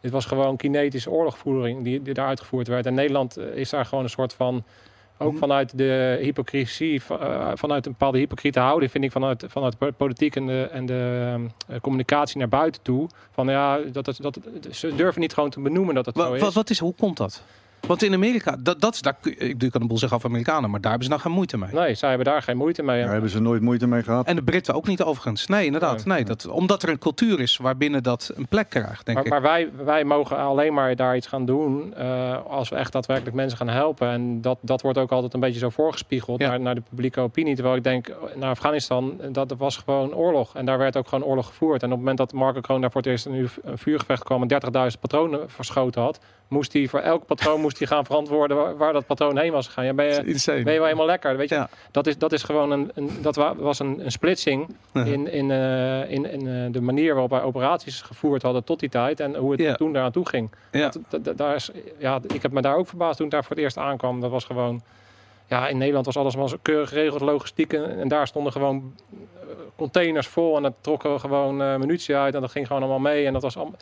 Dit 0.00 0.10
was 0.10 0.24
gewoon 0.24 0.56
kinetische 0.56 1.10
oorlogvoering 1.10 1.84
die, 1.84 2.02
die 2.02 2.14
daar 2.14 2.26
uitgevoerd 2.26 2.68
werd. 2.68 2.86
En 2.86 2.94
Nederland 2.94 3.36
eh, 3.36 3.46
is 3.54 3.70
daar 3.70 3.84
gewoon 3.84 4.04
een 4.04 4.10
soort 4.10 4.34
van. 4.34 4.64
Ook 5.18 5.30
Mhm. 5.30 5.38
vanuit 5.40 5.78
de 5.78 6.18
hypocrisie, 6.22 7.02
eh, 7.08 7.50
vanuit 7.54 7.86
een 7.86 7.92
bepaalde 7.92 8.18
hypocriete 8.18 8.60
houding, 8.60 8.90
vind 8.90 9.04
ik 9.04 9.12
vanuit, 9.12 9.44
vanuit 9.48 9.74
de 9.78 9.92
politiek 9.92 10.36
en 10.36 10.46
de, 10.46 10.62
en 10.72 10.86
de 10.86 11.34
eh, 11.68 11.80
communicatie 11.80 12.38
naar 12.38 12.48
buiten 12.48 12.82
toe. 12.82 13.08
Van 13.32 13.46
ja, 13.48 13.78
dat, 13.92 14.04
dat, 14.04 14.34
het- 14.34 14.76
ze 14.76 14.94
durven 14.94 15.20
niet 15.20 15.34
gewoon 15.34 15.50
te 15.50 15.60
benoemen 15.60 15.94
dat 15.94 16.06
het 16.06 16.16
zo 16.16 16.32
is. 16.32 16.40
wat, 16.40 16.54
wat 16.54 16.70
is, 16.70 16.78
hoe 16.78 16.94
komt 16.94 17.16
dat? 17.16 17.42
Want 17.86 18.02
in 18.02 18.14
Amerika, 18.14 18.56
dat, 18.60 18.80
dat 18.80 18.98
daar, 19.02 19.16
ik 19.22 19.58
kan 19.70 19.80
een 19.80 19.86
boel 19.88 19.98
zeggen 19.98 20.16
over 20.16 20.28
Amerikanen, 20.30 20.70
maar 20.70 20.80
daar 20.80 20.90
hebben 20.90 21.08
ze 21.08 21.14
nou 21.14 21.22
geen 21.24 21.32
moeite 21.34 21.58
mee. 21.58 21.72
Nee, 21.72 21.94
zij 21.94 22.08
hebben 22.08 22.26
daar 22.26 22.42
geen 22.42 22.56
moeite 22.56 22.82
mee. 22.82 23.02
Daar 23.02 23.12
hebben 23.12 23.30
ze 23.30 23.40
nooit 23.40 23.62
moeite 23.62 23.86
mee 23.86 24.02
gehad. 24.02 24.26
En 24.26 24.36
de 24.36 24.42
Britten 24.42 24.74
ook 24.74 24.86
niet 24.86 25.02
overigens. 25.02 25.46
Nee, 25.46 25.64
inderdaad. 25.66 26.04
Nee. 26.04 26.14
Nee, 26.16 26.24
dat, 26.24 26.46
omdat 26.46 26.82
er 26.82 26.88
een 26.88 26.98
cultuur 26.98 27.40
is 27.40 27.56
waarbinnen 27.56 28.02
dat 28.02 28.32
een 28.34 28.48
plek 28.48 28.68
krijgt, 28.68 29.06
denk 29.06 29.16
Maar, 29.16 29.26
ik. 29.26 29.32
maar 29.32 29.42
wij, 29.42 29.70
wij 29.84 30.04
mogen 30.04 30.36
alleen 30.36 30.74
maar 30.74 30.96
daar 30.96 31.16
iets 31.16 31.26
gaan 31.26 31.44
doen 31.44 31.94
eh, 31.94 32.44
als 32.46 32.68
we 32.68 32.76
echt 32.76 32.92
daadwerkelijk 32.92 33.36
mensen 33.36 33.58
gaan 33.58 33.68
helpen. 33.68 34.08
En 34.08 34.40
dat, 34.40 34.58
dat 34.60 34.82
wordt 34.82 34.98
ook 34.98 35.12
altijd 35.12 35.34
een 35.34 35.40
beetje 35.40 35.58
zo 35.58 35.70
voorgespiegeld 35.70 36.40
Ja. 36.40 36.48
naar, 36.48 36.60
naar 36.60 36.74
de 36.74 36.82
publieke 36.88 37.20
opinie. 37.20 37.54
Terwijl 37.54 37.76
ik 37.76 37.84
denk, 37.84 38.12
naar 38.34 38.50
Afghanistan, 38.50 39.20
dat 39.32 39.54
was 39.58 39.76
gewoon 39.76 40.14
oorlog. 40.14 40.54
En 40.56 40.64
daar 40.66 40.78
werd 40.78 40.96
ook 40.96 41.08
gewoon 41.08 41.24
oorlog 41.24 41.46
gevoerd. 41.46 41.80
En 41.82 41.88
op 41.88 41.90
het 41.90 42.00
moment 42.00 42.18
dat 42.18 42.32
Marco 42.32 42.60
Kroon 42.60 42.80
daar 42.80 42.90
voor 42.90 43.00
het 43.00 43.10
eerst 43.10 43.26
een 43.26 43.48
vuurgevecht 43.74 44.24
kwam 44.24 44.42
en 44.42 44.60
30.000 44.92 45.00
patronen 45.00 45.50
verschoten 45.50 46.02
had, 46.02 46.18
moest 46.48 46.72
hij 46.72 46.86
voor 46.88 47.00
elk 47.00 47.26
patroon 47.26 47.60
moest 47.60 47.78
hij 47.78 47.86
gaan 47.86 48.04
verantwoorden 48.04 48.56
waar, 48.56 48.76
waar 48.76 48.92
dat 48.92 49.06
patroon 49.06 49.38
heen 49.38 49.52
was 49.52 49.66
gegaan. 49.66 49.84
Ja, 49.84 49.94
ben, 49.94 50.06
je, 50.06 50.22
ben 50.44 50.56
je 50.72 50.78
wel 50.78 50.84
helemaal 50.84 51.06
lekker. 51.06 51.36
Weet 51.36 51.48
je, 51.48 51.54
Ja. 51.54 51.68
dat, 51.90 52.06
is, 52.06 52.18
dat 52.18 52.32
is 52.32 52.42
gewoon 52.42 52.70
een, 52.70 52.90
een 52.94 53.10
dat 53.22 53.36
wa- 53.36 53.54
was 53.56 53.78
een, 53.78 54.04
een 54.04 54.10
splitsing 54.12 54.76
in, 54.92 55.28
in, 55.32 55.50
eh, 55.50 56.10
in, 56.10 56.30
in 56.30 56.46
eh, 56.48 56.72
de 56.72 56.80
manier 56.80 57.12
waarop 57.12 57.30
wij 57.30 57.42
operaties 57.42 58.00
gevoerd 58.02 58.42
hadden 58.42 58.64
tot 58.64 58.80
die 58.80 58.88
tijd 58.88 59.20
en 59.20 59.34
hoe 59.36 59.50
het 59.50 59.60
Ja. 59.60 59.74
toen 59.74 59.92
daaraan 59.92 60.12
toe 60.12 60.28
ging. 60.28 60.50
Ja. 60.70 60.92
Dat, 61.08 61.36
daar 61.38 61.54
is, 61.54 61.70
ja, 61.98 62.20
ik 62.34 62.42
heb 62.42 62.52
me 62.52 62.60
daar 62.60 62.76
ook 62.76 62.88
verbaasd 62.88 63.16
toen 63.16 63.26
ik 63.26 63.32
daar 63.32 63.42
voor 63.44 63.56
het 63.56 63.64
eerst 63.64 63.76
aankwam. 63.78 64.20
Dat 64.20 64.30
was 64.30 64.44
gewoon, 64.44 64.82
ja, 65.46 65.68
in 65.68 65.78
Nederland 65.78 66.06
was 66.06 66.16
alles 66.16 66.50
zo 66.50 66.56
keurig 66.62 66.88
geregeld, 66.88 67.20
logistiek 67.20 67.72
en, 67.72 67.98
en 68.00 68.08
daar 68.08 68.26
stonden 68.26 68.52
gewoon 68.52 68.94
eh, 69.12 69.16
containers 69.76 70.26
vol 70.26 70.56
en 70.56 70.62
dat 70.62 70.74
trokken 70.80 71.20
gewoon 71.20 71.62
eh 71.62 71.76
munitie 71.76 72.16
uit 72.16 72.34
en 72.34 72.40
dat 72.40 72.50
ging 72.50 72.66
gewoon 72.66 72.82
allemaal 72.82 73.12
mee 73.12 73.26
en 73.26 73.32
dat 73.32 73.42
was 73.42 73.56
allemaal. 73.56 73.78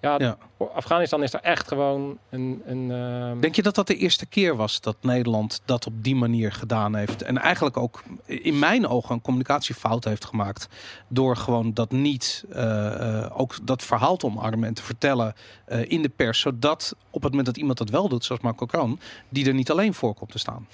Ja, 0.00 0.14
Ja. 0.18 0.36
Afghanistan 0.74 1.22
is 1.22 1.30
daar 1.30 1.40
echt 1.40 1.68
gewoon 1.68 2.18
een. 2.30 2.62
een 2.66 2.90
ehm, 2.90 3.40
Denk 3.40 3.54
je 3.54 3.62
dat 3.62 3.74
dat 3.74 3.86
de 3.86 3.96
eerste 3.96 4.26
keer 4.26 4.56
was 4.56 4.80
dat 4.80 4.96
Nederland 5.00 5.62
dat 5.64 5.86
op 5.86 6.04
die 6.04 6.16
manier 6.16 6.52
gedaan 6.52 6.94
heeft? 6.94 7.22
En 7.22 7.38
eigenlijk 7.38 7.76
ook 7.76 8.02
in 8.24 8.58
mijn 8.58 8.86
ogen 8.86 9.14
een 9.14 9.20
communicatiefout 9.20 10.04
heeft 10.04 10.24
gemaakt. 10.24 10.68
Door 11.08 11.36
gewoon 11.36 11.74
dat 11.74 11.90
niet, 11.90 12.44
eh, 12.50 13.22
eh, 13.24 13.40
ook 13.40 13.54
dat 13.62 13.82
verhaal 13.82 14.16
te 14.16 14.26
omarmen 14.26 14.68
en 14.68 14.74
te 14.74 14.82
vertellen 14.82 15.34
eh, 15.64 15.90
in 15.90 16.02
de 16.02 16.08
pers. 16.08 16.40
Zodat 16.40 16.96
op 17.10 17.22
het 17.22 17.30
moment 17.30 17.46
dat 17.46 17.56
iemand 17.56 17.78
dat 17.78 17.90
wel 17.90 18.08
doet, 18.08 18.24
zoals 18.24 18.42
Marco 18.42 18.66
Kroon, 18.66 19.00
die 19.28 19.46
er 19.46 19.54
niet 19.54 19.70
alleen 19.70 19.94
voor 19.94 20.14
komt 20.14 20.30
te 20.30 20.38
staan. 20.38 20.66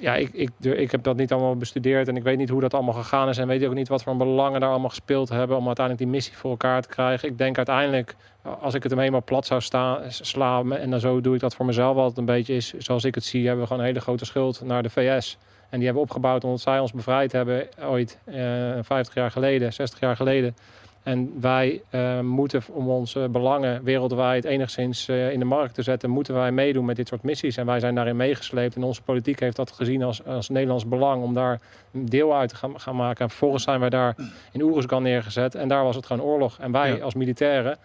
Ja, 0.00 0.14
ik, 0.14 0.30
ik, 0.32 0.50
ik 0.60 0.90
heb 0.90 1.02
dat 1.02 1.16
niet 1.16 1.32
allemaal 1.32 1.56
bestudeerd 1.56 2.08
en 2.08 2.16
ik 2.16 2.22
weet 2.22 2.38
niet 2.38 2.48
hoe 2.48 2.60
dat 2.60 2.74
allemaal 2.74 2.94
gegaan 2.94 3.28
is 3.28 3.38
en 3.38 3.46
weet 3.46 3.64
ook 3.64 3.74
niet 3.74 3.88
wat 3.88 4.02
voor 4.02 4.16
belangen 4.16 4.60
daar 4.60 4.70
allemaal 4.70 4.88
gespeeld 4.88 5.28
hebben 5.28 5.56
om 5.56 5.66
uiteindelijk 5.66 6.04
die 6.06 6.14
missie 6.14 6.36
voor 6.36 6.50
elkaar 6.50 6.82
te 6.82 6.88
krijgen. 6.88 7.28
Ik 7.28 7.38
denk 7.38 7.56
uiteindelijk, 7.56 8.14
als 8.60 8.74
ik 8.74 8.82
het 8.82 8.92
hem 8.92 9.00
eenmaal 9.00 9.24
plat 9.24 9.46
zou 9.46 9.60
staan, 9.60 10.00
slaan 10.08 10.76
en 10.76 10.90
dan 10.90 11.00
zo 11.00 11.20
doe 11.20 11.34
ik 11.34 11.40
dat 11.40 11.54
voor 11.54 11.66
mezelf 11.66 11.96
altijd 11.96 12.18
een 12.18 12.24
beetje 12.24 12.54
is, 12.54 12.72
zoals 12.72 13.04
ik 13.04 13.14
het 13.14 13.24
zie, 13.24 13.42
hebben 13.46 13.60
we 13.60 13.66
gewoon 13.66 13.82
een 13.82 13.88
hele 13.88 14.00
grote 14.00 14.24
schuld 14.24 14.60
naar 14.64 14.82
de 14.82 14.90
VS. 14.90 15.38
En 15.68 15.78
die 15.78 15.86
hebben 15.86 16.02
we 16.02 16.08
opgebouwd 16.08 16.44
omdat 16.44 16.60
zij 16.60 16.78
ons 16.78 16.92
bevrijd 16.92 17.32
hebben 17.32 17.68
ooit, 17.80 18.18
eh 18.24 18.34
50 18.80 19.14
jaar 19.14 19.30
geleden, 19.30 19.72
60 19.72 20.00
jaar 20.00 20.16
geleden. 20.16 20.56
En 21.02 21.40
wij 21.40 21.82
eh, 21.90 22.20
moeten 22.20 22.62
om 22.72 22.88
onze 22.88 23.28
belangen 23.30 23.84
wereldwijd 23.84 24.44
enigszins 24.44 25.08
eh, 25.08 25.32
in 25.32 25.38
de 25.38 25.44
markt 25.44 25.74
te 25.74 25.82
zetten, 25.82 26.10
moeten 26.10 26.34
wij 26.34 26.52
meedoen 26.52 26.84
met 26.84 26.96
dit 26.96 27.08
soort 27.08 27.22
missies. 27.22 27.56
En 27.56 27.66
wij 27.66 27.80
zijn 27.80 27.94
daarin 27.94 28.16
meegesleept. 28.16 28.76
En 28.76 28.82
onze 28.82 29.02
politiek 29.02 29.40
heeft 29.40 29.56
dat 29.56 29.70
gezien 29.72 30.02
als, 30.02 30.24
als 30.24 30.48
Nederlands 30.48 30.88
belang 30.88 31.22
om 31.22 31.34
daar 31.34 31.60
deel 31.90 32.34
uit 32.36 32.48
te 32.48 32.54
gaan, 32.56 32.80
gaan 32.80 32.96
maken. 32.96 33.20
En 33.24 33.28
vervolgens 33.30 33.62
zijn 33.64 33.80
wij 33.80 33.88
daar 33.90 34.16
in 34.52 34.62
Oeruzgan 34.62 35.02
neergezet. 35.02 35.54
En 35.54 35.68
daar 35.68 35.84
was 35.84 35.96
het 35.96 36.06
gewoon 36.06 36.26
oorlog. 36.26 36.58
En 36.58 36.72
wij 36.72 36.96
Ja. 36.96 37.04
als 37.04 37.14
militairen 37.14 37.76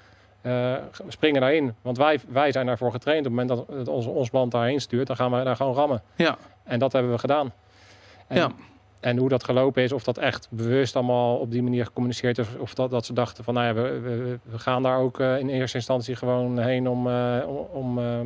eh, 0.41 0.73
springen 1.07 1.41
daarin. 1.41 1.73
Want 1.81 1.97
wij, 1.97 2.19
wij 2.27 2.51
zijn 2.51 2.65
daarvoor 2.65 2.91
getraind. 2.91 3.25
Op 3.27 3.37
het 3.37 3.47
moment 3.47 3.67
dat 3.77 3.87
ons, 3.87 4.05
ons 4.05 4.31
land 4.31 4.51
daarheen 4.51 4.81
stuurt, 4.81 5.07
dan 5.07 5.15
gaan 5.15 5.31
wij 5.31 5.43
daar 5.43 5.55
gewoon 5.55 5.73
rammen. 5.73 6.01
Ja. 6.15 6.37
En 6.63 6.79
dat 6.79 6.91
hebben 6.93 7.11
we 7.11 7.17
gedaan. 7.17 7.53
En, 8.27 8.37
Ja. 8.37 8.51
En 8.99 9.17
hoe 9.17 9.29
dat 9.29 9.43
gelopen 9.43 9.83
is, 9.83 9.91
of 9.91 10.03
dat 10.03 10.17
echt 10.17 10.47
bewust 10.51 10.95
allemaal 10.95 11.37
op 11.37 11.51
die 11.51 11.63
manier 11.63 11.85
gecommuniceerd 11.85 12.37
is, 12.37 12.47
of 12.57 12.73
dat, 12.73 12.89
dat 12.89 13.05
ze 13.05 13.13
dachten 13.13 13.43
van, 13.43 13.53
nou 13.53 13.67
ja, 13.67 13.73
we, 13.73 13.99
we, 13.99 14.39
we 14.43 14.59
gaan 14.59 14.83
daar 14.83 14.99
ook 14.99 15.19
eh, 15.19 15.39
in 15.39 15.49
eerste 15.49 15.77
instantie 15.77 16.15
gewoon 16.15 16.59
heen 16.59 16.89
om, 16.89 17.07
eh, 17.07 17.43
om, 17.47 17.57
om, 17.57 17.99
eh, 17.99 18.19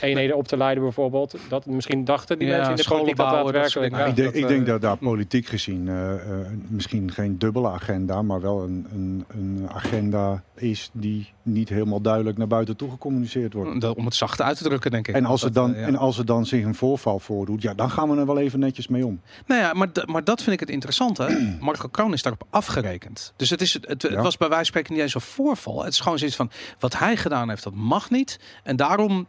eenheden 0.00 0.36
op 0.36 0.48
te 0.48 0.56
leiden 0.56 0.82
bijvoorbeeld. 0.82 1.36
Dat 1.48 1.66
misschien 1.66 2.04
dachten 2.04 2.38
die 2.38 2.48
Ja, 2.48 2.54
mensen 2.56 2.70
in 2.70 2.76
de 2.76 2.88
politiek 2.88 3.16
dat 3.16 3.30
daadwerkelijk. 3.30 3.96
ja, 3.96 4.04
ik, 4.04 4.16
denk, 4.16 4.32
dat, 4.32 4.42
ik 4.42 4.48
denk 4.48 4.60
eh, 4.60 4.66
dat 4.66 4.80
daar 4.80 4.96
politiek 4.96 5.46
gezien 5.46 5.88
eh, 5.88 6.12
eh, 6.14 6.46
misschien 6.68 7.12
geen 7.12 7.38
dubbele 7.38 7.68
agenda, 7.68 8.22
maar 8.22 8.40
wel 8.40 8.62
een, 8.62 8.86
een, 8.92 9.24
een 9.28 9.68
agenda 9.72 10.42
is 10.54 10.90
die 10.92 11.32
niet 11.42 11.68
helemaal 11.68 12.00
duidelijk 12.00 12.38
naar 12.38 12.46
buiten 12.46 12.76
toe 12.76 12.90
gecommuniceerd 12.90 13.52
wordt. 13.52 13.94
Om 13.96 14.04
het 14.04 14.14
zacht 14.14 14.42
uit 14.42 14.56
te 14.56 14.64
drukken, 14.64 14.90
denk 14.90 15.08
ik. 15.08 15.14
En 15.14 15.24
als, 15.24 15.42
er 15.42 15.52
Dat, 15.52 15.66
dan, 15.66 15.80
ja. 15.80 15.86
en 15.86 15.96
als 15.96 16.18
er 16.18 16.24
dan 16.26 16.46
zich 16.46 16.64
een 16.64 16.74
voorval 16.74 17.18
voordoet, 17.18 17.62
ja, 17.62 17.74
dan 17.74 17.90
gaan 17.90 18.10
we 18.10 18.16
er 18.16 18.26
wel 18.26 18.38
even 18.38 18.58
netjes 18.58 18.88
mee 18.88 19.06
om. 19.06 19.20
Nou 19.46 19.60
ja, 19.60 19.72
maar, 19.72 19.88
maar 20.04 20.24
dat 20.24 20.42
vind 20.42 20.52
ik 20.54 20.60
het 20.60 20.70
interessante. 20.70 21.46
Marco 21.60 21.88
Kroon 21.88 22.12
is 22.12 22.22
daarop 22.22 22.46
afgerekend. 22.50 23.32
Dus 23.36 23.50
het, 23.50 23.60
is, 23.60 23.72
het, 23.72 23.86
het, 23.88 24.02
het 24.02 24.12
Ja. 24.12 24.22
was 24.22 24.36
bij 24.36 24.48
wijze 24.48 24.64
van 24.64 24.64
spreken 24.64 24.92
niet 24.92 25.02
eens 25.02 25.14
een 25.14 25.20
voorval. 25.20 25.84
Het 25.84 25.92
is 25.92 26.00
gewoon 26.00 26.18
zoiets 26.18 26.36
van, 26.36 26.50
wat 26.78 26.98
hij 26.98 27.16
gedaan 27.16 27.48
heeft, 27.48 27.62
dat 27.62 27.74
mag 27.74 28.10
niet. 28.10 28.38
En 28.62 28.76
daarom 28.76 29.26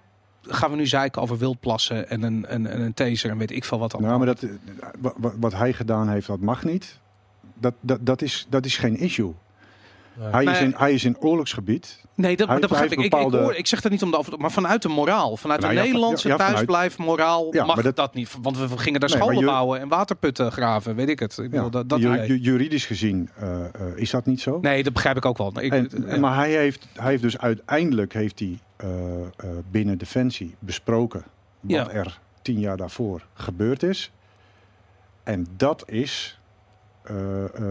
gaan 0.48 0.70
we 0.72 0.76
nu 0.78 0.88
zeiken 0.88 1.22
over 1.22 1.38
wildplassen 1.38 2.10
en 2.10 2.22
een, 2.24 2.46
een, 2.54 2.68
en 2.68 2.82
een 2.82 2.94
taser 2.94 3.30
en 3.30 3.38
weet 3.38 3.52
ik 3.52 3.66
veel 3.66 3.80
wat 3.80 3.92
dan. 3.92 4.02
Nou, 4.02 4.18
maar 4.18 4.26
dat, 4.28 4.42
eh, 4.44 4.50
wa- 5.00 5.14
wa- 5.18 5.34
wat 5.40 5.54
hij 5.54 5.74
gedaan 5.74 6.10
heeft, 6.10 6.28
dat 6.28 6.40
mag 6.40 6.64
niet. 6.64 7.00
Dat, 7.54 7.74
dat, 7.82 8.06
dat, 8.06 8.22
is, 8.22 8.48
dat 8.50 8.66
is 8.66 8.78
geen 8.78 8.98
issue. 8.98 9.34
Nee. 10.18 10.30
Hij, 10.32 10.44
is 10.46 10.60
in, 10.60 10.74
hij 10.78 10.94
is 10.94 11.04
in 11.04 11.18
oorlogsgebied. 11.20 12.06
Nee, 12.16 12.38
dat, 12.38 12.48
Hij- 12.48 12.60
dat 12.60 12.70
begrijp 12.70 12.92
ik. 12.92 13.00
Ik, 13.00 13.06
ik, 13.06 13.32
hoor, 13.32 13.56
ik 13.56 13.68
zeg 13.68 13.82
dat 13.82 13.92
niet 13.92 14.04
om 14.04 14.12
de 14.12 14.18
over, 14.18 14.38
maar 14.40 14.52
vanuit 14.52 14.82
de 14.82 14.88
moraal, 14.88 15.38
vanuit 15.38 15.60
Nou 15.62 15.72
de 15.74 15.78
ja, 15.80 15.84
van- 15.86 15.92
Nederlandse 15.94 16.28
ja, 16.28 16.36
thuisblijf 16.38 16.98
moraal 16.98 17.54
Ja, 17.56 17.66
mag 17.66 17.82
dat, 17.82 17.96
dat- 17.96 18.14
niet. 18.14 18.36
Want 18.42 18.58
we 18.58 18.78
gingen 18.78 19.00
daar 19.00 19.10
Nee, 19.10 19.20
scholen 19.20 19.46
bouwen 19.46 19.80
en 19.80 19.88
waterputten 19.88 20.52
graven, 20.52 20.96
weet 20.96 21.10
ik 21.10 21.20
het. 21.20 21.38
Ik 21.38 21.50
bedoel, 21.50 21.70
dat, 21.70 21.90
dat 21.90 22.00
ju- 22.00 22.38
juridisch 22.42 22.86
gezien 22.86 23.30
eh, 23.36 23.66
eh, 23.66 23.70
is 23.96 24.10
dat 24.12 24.26
niet 24.26 24.42
zo. 24.42 24.60
Nee, 24.62 24.84
dat 24.84 24.94
begrijp 24.94 25.18
ik 25.18 25.26
ook 25.26 25.38
wel. 25.38 25.62
Ik, 25.62 25.72
En, 25.74 25.90
ja. 26.08 26.18
Maar 26.20 26.36
hij 26.36 26.52
heeft, 26.52 26.88
hij 26.94 27.10
heeft 27.10 27.22
dus 27.22 27.38
uiteindelijk 27.38 28.14
heeft 28.14 28.40
hij, 28.40 28.60
eh, 28.78 28.90
eh, 29.22 29.28
binnen 29.72 29.98
Defensie 29.98 30.56
besproken 30.60 31.24
wat 31.60 31.72
Ja. 31.72 31.90
er 31.90 32.20
tien 32.42 32.60
jaar 32.60 32.78
daarvoor 32.78 33.22
gebeurd 33.34 33.84
is. 33.84 34.12
En 35.24 35.48
dat 35.58 35.84
is 35.86 36.32
eh, 36.32 36.36
eh, 36.36 36.46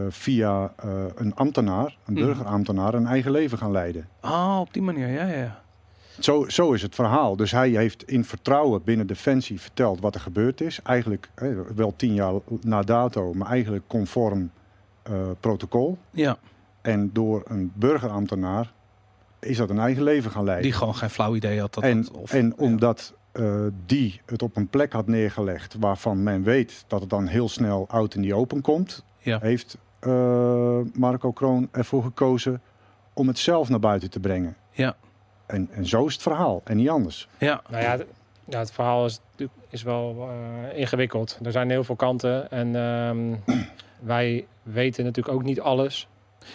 via 0.09 0.73
eh, 0.77 0.89
een 1.15 1.35
ambtenaar, 1.35 1.97
een 2.05 2.13
Mhm. 2.15 2.25
burgerambtenaar, 2.25 2.95
een 2.95 3.07
eigen 3.07 3.31
leven 3.31 3.59
gaan 3.59 3.71
leiden. 3.71 4.09
Oh, 4.23 4.57
op 4.61 4.73
die 4.73 4.83
manier, 4.83 5.09
ja, 5.09 5.27
ja. 5.27 5.61
Zo, 6.21 6.45
zo 6.49 6.73
is 6.73 6.83
het 6.83 6.95
verhaal. 6.95 7.37
Dus 7.37 7.51
hij 7.51 7.69
heeft 7.71 8.03
in 8.03 8.25
vertrouwen 8.25 8.83
binnen 8.85 9.07
Defensie 9.07 9.61
verteld 9.61 10.01
wat 10.01 10.15
er 10.15 10.21
gebeurd 10.21 10.61
is. 10.61 10.81
Eigenlijk 10.83 11.29
eh, 11.35 11.49
wel 11.75 11.95
tien 11.97 12.15
jaar 12.15 12.35
na 12.61 12.83
dato, 12.83 13.33
maar 13.35 13.49
eigenlijk 13.49 13.85
conform 13.87 14.51
eh, 15.03 15.13
protocol. 15.41 15.99
Ja, 16.11 16.37
En 16.83 17.11
door 17.13 17.43
een 17.47 17.73
burgerambtenaar 17.75 18.73
is 19.41 19.57
dat 19.57 19.71
een 19.71 19.79
eigen 19.79 20.03
leven 20.03 20.31
gaan 20.31 20.45
leiden. 20.45 20.65
die 20.65 20.73
gewoon 20.73 20.95
geen 20.95 21.11
flauw 21.11 21.35
idee 21.35 21.61
had. 21.61 21.75
Dat 21.75 21.85
en, 21.85 22.03
dat, 22.03 22.11
of, 22.11 22.33
en 22.33 22.47
ja. 22.47 22.53
omdat 22.57 23.15
eh, 23.39 23.67
die 23.87 24.21
het 24.27 24.43
op 24.43 24.57
een 24.57 24.69
plek 24.69 24.93
had 24.93 25.07
neergelegd 25.07 25.75
waarvan 25.81 26.23
men 26.23 26.43
weet 26.43 26.85
dat 26.87 27.01
het 27.01 27.11
dan 27.11 27.27
heel 27.27 27.49
snel 27.49 27.85
out 27.89 28.15
in 28.15 28.23
die 28.23 28.35
open 28.35 28.61
komt, 28.61 29.05
Ja. 29.19 29.39
heeft 29.43 29.79
eh, 29.99 30.79
Marco 30.95 31.33
Kroon 31.33 31.69
ervoor 31.73 32.03
gekozen 32.03 32.61
om 33.13 33.27
het 33.29 33.39
zelf 33.39 33.69
naar 33.69 33.81
buiten 33.81 34.11
te 34.11 34.21
brengen. 34.21 34.57
Ja. 34.71 34.97
En, 35.47 35.69
en 35.73 35.87
zo 35.87 36.07
is 36.07 36.13
het 36.13 36.23
verhaal 36.23 36.61
en 36.65 36.77
niet 36.77 36.89
anders. 36.89 37.29
Ja, 37.39 37.63
Nou 37.71 37.83
ja, 37.83 37.91
het, 37.91 38.07
ja, 38.45 38.59
het 38.59 38.73
verhaal 38.73 39.05
is, 39.05 39.21
natuurlijk- 39.31 39.59
is 39.71 39.83
wel 39.83 40.29
eh, 40.73 40.79
ingewikkeld. 40.79 41.39
Er 41.43 41.53
zijn 41.53 41.71
heel 41.71 41.85
veel 41.85 41.97
kanten 41.97 42.51
en 42.51 42.77
ehm, 42.77 43.59
wij 44.15 44.47
weten 44.63 45.05
natuurlijk 45.05 45.37
ook 45.37 45.43
niet 45.43 45.61
alles. 45.61 46.09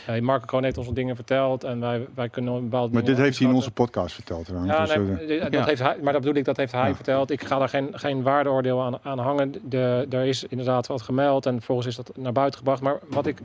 Eh, 0.08 0.22
Marco 0.22 0.46
Kroon 0.46 0.64
heeft 0.64 0.78
ons 0.78 0.86
wat 0.86 0.96
dingen 0.96 1.16
verteld 1.16 1.64
en 1.64 1.80
wij, 1.80 2.08
wij 2.16 2.30
kunnen 2.30 2.54
bepaalde 2.54 2.94
Maar 2.94 3.02
dingen 3.02 3.16
dit 3.16 3.26
heeft 3.26 3.40
hij 3.40 3.48
in 3.48 3.54
onze 3.54 3.72
podcast 3.72 4.16
verteld. 4.16 4.46
trouwens. 4.46 4.74
Ja, 4.74 4.80
Dus, 4.86 4.96
nee, 4.96 5.06
eh, 5.28 5.42
maar, 5.42 5.50
dat 5.52 5.60
Ja. 5.60 5.66
heeft 5.66 5.82
hij, 5.82 5.98
maar 6.02 6.14
dat 6.14 6.22
bedoel 6.22 6.38
ik, 6.38 6.46
dat 6.46 6.58
heeft 6.58 6.72
hij 6.72 6.88
Ja. 6.90 6.96
verteld. 6.96 7.32
Ik 7.32 7.44
ga 7.44 7.58
daar 7.58 7.70
geen, 7.70 7.90
geen 7.94 8.22
waardeoordeel 8.24 8.82
aan, 8.82 8.98
aan 9.04 9.20
hangen. 9.20 9.54
De, 9.64 10.08
er 10.10 10.26
is 10.26 10.44
inderdaad 10.44 10.88
wat 10.88 11.02
gemeld 11.02 11.46
en 11.46 11.62
volgens 11.62 11.88
is 11.88 11.96
dat 11.96 12.12
naar 12.18 12.32
buiten 12.32 12.58
gebracht. 12.60 12.82
Maar 12.82 13.00
wat 13.10 13.26
ik, 13.26 13.40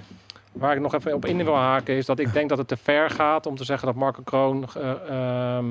waar 0.52 0.74
ik 0.74 0.80
nog 0.80 0.94
even 0.94 1.14
op 1.14 1.24
in 1.24 1.44
wil 1.44 1.56
haken 1.56 1.94
is 1.94 2.06
dat 2.06 2.18
ik 2.18 2.32
denk 2.32 2.48
dat 2.48 2.58
het 2.58 2.68
te 2.68 2.76
ver 2.76 3.10
gaat 3.10 3.46
om 3.46 3.56
te 3.56 3.64
zeggen 3.64 3.86
dat 3.86 3.96
Marco 3.96 4.22
Kroon 4.24 4.66
ehm, 5.08 5.64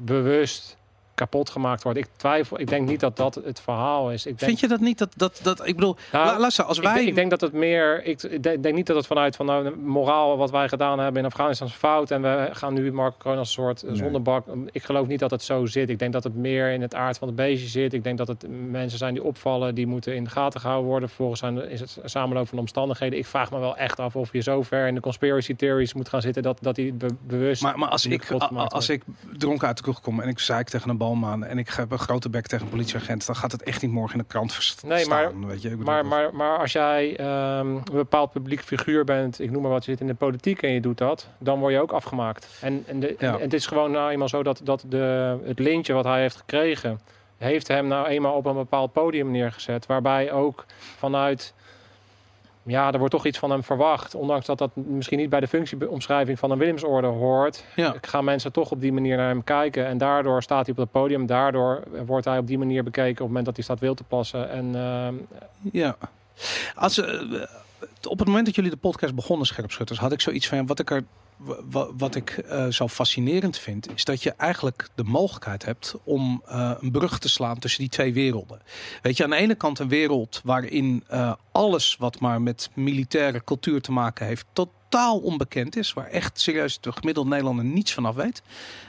bewust 0.00 0.76
kapot 1.20 1.50
gemaakt 1.50 1.82
wordt. 1.82 1.98
Ik 1.98 2.06
twijfel, 2.16 2.60
ik 2.60 2.68
denk 2.68 2.88
niet 2.88 3.00
dat 3.00 3.16
dat 3.16 3.34
het 3.44 3.60
verhaal 3.60 4.10
is. 4.12 4.26
Ik 4.26 4.38
denk, 4.38 4.50
vind 4.50 4.60
je 4.60 4.68
dat 4.68 4.80
niet? 4.80 4.98
Dat, 4.98 5.12
dat, 5.16 5.40
dat, 5.42 5.66
ik 5.66 5.74
bedoel, 5.74 5.96
Nou, 6.12 6.38
luister, 6.40 6.64
als 6.64 6.78
wij... 6.78 6.94
denk, 6.94 7.08
ik 7.08 7.14
denk 7.14 7.30
dat 7.30 7.40
het 7.40 7.52
meer. 7.52 8.04
Ik, 8.04 8.22
ik 8.22 8.42
denk, 8.42 8.74
niet 8.74 8.86
dat 8.86 8.96
het 8.96 9.06
vanuit 9.06 9.36
van 9.36 9.46
nou, 9.46 9.64
de 9.64 9.76
moraal 9.76 10.36
wat 10.36 10.50
wij 10.50 10.68
gedaan 10.68 10.98
hebben 10.98 11.20
in 11.22 11.26
Afghanistan 11.28 11.66
is 11.66 11.72
fout. 11.74 12.10
En 12.10 12.22
we 12.22 12.48
gaan 12.52 12.74
nu 12.74 12.92
Marco 12.92 13.16
Kroon 13.18 13.38
als 13.38 13.48
een 13.56 13.62
soort 13.62 13.82
Nee. 13.82 13.96
zondebak. 13.96 14.46
Ik 14.70 14.82
geloof 14.82 15.06
niet 15.06 15.18
dat 15.18 15.30
het 15.30 15.42
zo 15.42 15.66
zit. 15.66 15.90
Ik 15.90 15.98
denk 15.98 16.12
dat 16.12 16.24
het 16.24 16.34
meer 16.34 16.70
in 16.72 16.82
het 16.82 16.94
aard 16.94 17.18
van 17.18 17.28
het 17.28 17.36
beestje 17.36 17.68
zit. 17.68 17.92
Ik 17.92 18.04
denk 18.04 18.18
dat 18.18 18.28
het 18.28 18.46
mensen 18.70 18.98
zijn 18.98 19.14
die 19.14 19.22
opvallen, 19.24 19.74
die 19.74 19.86
moeten 19.86 20.14
in 20.14 20.24
de 20.24 20.30
gaten 20.30 20.60
gehouden 20.60 20.88
worden. 20.88 21.08
Vervolgens 21.08 21.40
zijn, 21.40 21.68
is 21.70 21.80
het 21.80 21.98
een 22.02 22.10
samenloop 22.10 22.48
van 22.48 22.58
omstandigheden. 22.58 23.18
Ik 23.18 23.26
vraag 23.26 23.50
me 23.50 23.58
wel 23.58 23.76
echt 23.76 23.98
af 24.00 24.16
of 24.16 24.32
je 24.32 24.40
zo 24.40 24.62
ver 24.62 24.86
in 24.86 24.94
de 24.94 25.00
conspiracy 25.00 25.54
theories 25.56 25.94
moet 25.94 26.08
gaan 26.08 26.20
zitten 26.22 26.42
dat, 26.42 26.58
dat 26.60 26.74
die 26.74 26.92
be- 26.92 27.16
bewust. 27.26 27.62
Maar, 27.62 27.78
maar 27.78 27.88
als, 27.88 28.06
ik, 28.06 28.30
als 28.68 28.88
ik 28.88 29.02
dronken 29.38 29.66
uit 29.66 29.76
de 29.76 29.82
kroeg 29.82 30.00
kom 30.00 30.20
en 30.20 30.28
ik 30.28 30.38
zeik 30.38 30.68
tegen 30.68 30.90
een 30.90 30.96
en 31.48 31.58
ik 31.58 31.68
heb 31.68 31.90
een 31.90 31.98
grote 31.98 32.28
bek 32.28 32.46
tegen 32.46 32.64
een 32.64 32.70
politieagent, 32.70 33.26
dan 33.26 33.36
gaat 33.36 33.52
het 33.52 33.62
echt 33.62 33.82
niet 33.82 33.90
morgen 33.90 34.12
in 34.18 34.20
de 34.20 34.28
krant 34.28 34.52
vers- 34.52 34.76
Nee, 34.82 35.06
maar- 35.06 35.40
weet 35.46 35.62
je? 35.62 35.68
Ik 35.70 35.78
bedoel, 35.78 35.92
Maar, 35.94 36.06
maar, 36.06 36.34
maar 36.34 36.58
als 36.58 36.72
jij 36.72 37.16
ehm, 37.16 37.66
een 37.66 37.82
bepaald 37.92 38.32
publiek 38.32 38.60
figuur 38.62 39.04
bent, 39.04 39.40
ik 39.40 39.50
noem 39.50 39.62
maar 39.62 39.70
wat, 39.70 39.84
je 39.84 39.90
zit 39.90 40.00
in 40.00 40.06
de 40.06 40.14
politiek 40.14 40.62
en 40.62 40.72
je 40.72 40.80
doet 40.80 40.98
dat, 40.98 41.28
dan 41.38 41.58
word 41.58 41.72
je 41.72 41.80
ook 41.80 41.92
afgemaakt. 41.92 42.48
En, 42.60 42.84
en, 42.86 43.00
de, 43.00 43.14
Ja. 43.18 43.34
en 43.34 43.40
het 43.40 43.52
is 43.52 43.66
gewoon 43.66 43.90
nou 43.90 44.10
eenmaal 44.10 44.28
zo 44.28 44.42
dat, 44.42 44.60
dat 44.64 44.84
de, 44.88 45.38
het 45.44 45.58
lintje 45.58 45.92
wat 45.92 46.04
hij 46.04 46.20
heeft 46.20 46.36
gekregen, 46.36 47.00
heeft 47.38 47.68
hem 47.68 47.86
nou 47.86 48.06
eenmaal 48.06 48.34
op 48.34 48.46
een 48.46 48.54
bepaald 48.54 48.92
podium 48.92 49.30
neergezet. 49.30 49.86
Waarbij 49.86 50.32
ook 50.32 50.64
vanuit, 50.96 51.54
ja, 52.62 52.92
er 52.92 52.98
wordt 52.98 53.14
toch 53.14 53.26
iets 53.26 53.38
van 53.38 53.50
hem 53.50 53.62
verwacht. 53.62 54.14
Ondanks 54.14 54.46
dat 54.46 54.58
dat 54.58 54.70
misschien 54.74 55.18
niet 55.18 55.30
bij 55.30 55.40
de 55.40 55.48
functieomschrijving 55.48 56.38
van 56.38 56.50
een 56.50 56.58
Willemsorde 56.58 57.06
hoort, 57.06 57.64
ja. 57.76 57.94
gaan 58.00 58.24
mensen 58.24 58.52
toch 58.52 58.70
op 58.70 58.80
die 58.80 58.92
manier 58.92 59.16
naar 59.16 59.28
hem 59.28 59.44
kijken. 59.44 59.86
En 59.86 59.98
daardoor 59.98 60.42
staat 60.42 60.66
hij 60.66 60.74
op 60.74 60.80
het 60.80 60.90
podium. 60.90 61.26
Daardoor 61.26 61.82
wordt 62.06 62.24
hij 62.24 62.38
op 62.38 62.46
die 62.46 62.58
manier 62.58 62.84
bekeken 62.84 63.10
op 63.10 63.16
het 63.18 63.26
moment 63.26 63.44
dat 63.44 63.54
hij 63.54 63.64
staat 63.64 63.80
wil 63.80 63.94
te 63.94 64.04
plassen. 64.04 64.50
En 64.50 64.74
ehm, 64.74 65.14
Ja. 65.72 65.96
Als, 66.74 66.98
eh, 66.98 67.20
op 68.08 68.18
het 68.18 68.28
moment 68.28 68.46
dat 68.46 68.54
jullie 68.54 68.70
de 68.70 68.76
podcast 68.76 69.14
begonnen, 69.14 69.46
Scherpschutters, 69.46 69.98
had 69.98 70.12
ik 70.12 70.20
zoiets 70.20 70.48
van 70.48 70.66
wat 70.66 70.78
ik 70.78 70.90
er 70.90 71.04
wat 71.96 72.14
ik 72.14 72.30
eh, 72.30 72.66
zo 72.66 72.88
fascinerend 72.88 73.58
vind, 73.58 73.94
is 73.94 74.04
dat 74.04 74.22
je 74.22 74.30
eigenlijk 74.30 74.88
de 74.94 75.04
mogelijkheid 75.04 75.64
hebt 75.64 75.94
om 76.04 76.42
eh, 76.46 76.72
een 76.80 76.90
brug 76.90 77.18
te 77.18 77.28
slaan 77.28 77.58
tussen 77.58 77.80
die 77.80 77.88
twee 77.88 78.12
werelden. 78.12 78.60
Weet 79.02 79.16
je, 79.16 79.24
aan 79.24 79.30
de 79.30 79.36
ene 79.36 79.54
kant 79.54 79.78
een 79.78 79.88
wereld 79.88 80.40
waarin 80.44 81.04
eh, 81.08 81.32
alles 81.52 81.96
wat 81.98 82.20
maar 82.20 82.42
met 82.42 82.70
militaire 82.74 83.44
cultuur 83.44 83.80
te 83.80 83.92
maken 83.92 84.26
heeft, 84.26 84.46
totaal 84.52 85.18
onbekend 85.18 85.76
is, 85.76 85.92
waar 85.92 86.06
echt 86.06 86.40
serieus 86.40 86.80
de 86.80 86.92
gemiddelde 86.92 87.30
Nederlander 87.30 87.64
niets 87.64 87.94
vanaf 87.94 88.14
weet. 88.14 88.42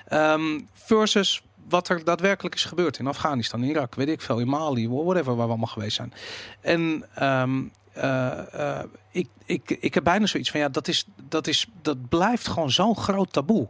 Ehm, 0.08 0.60
versus 0.74 1.42
wat 1.70 1.90
er 1.90 2.04
daadwerkelijk 2.04 2.56
is 2.56 2.66
gebeurd 2.66 3.00
in 3.00 3.08
Afghanistan, 3.08 3.64
Irak, 3.64 3.96
weet 3.96 4.08
ik 4.08 4.22
veel, 4.22 4.40
in 4.40 4.48
Mali, 4.48 4.90
whatever, 4.90 5.36
waar 5.36 5.46
we 5.46 5.52
allemaal 5.52 5.68
geweest 5.68 5.96
zijn. 5.96 6.14
En 6.62 7.06
ehm, 7.16 7.64
eh, 7.94 8.78
eh, 8.80 8.86
ik, 9.12 9.28
ik, 9.46 9.70
ik 9.80 9.94
heb 9.94 10.04
bijna 10.04 10.26
zoiets 10.26 10.52
van, 10.52 10.60
ja, 10.60 10.70
dat, 10.70 10.88
is, 10.88 11.06
dat, 11.30 11.48
is, 11.48 11.68
dat 11.82 12.10
blijft 12.10 12.48
gewoon 12.48 12.72
zo'n 12.72 12.98
groot 12.98 13.34
taboe. 13.34 13.70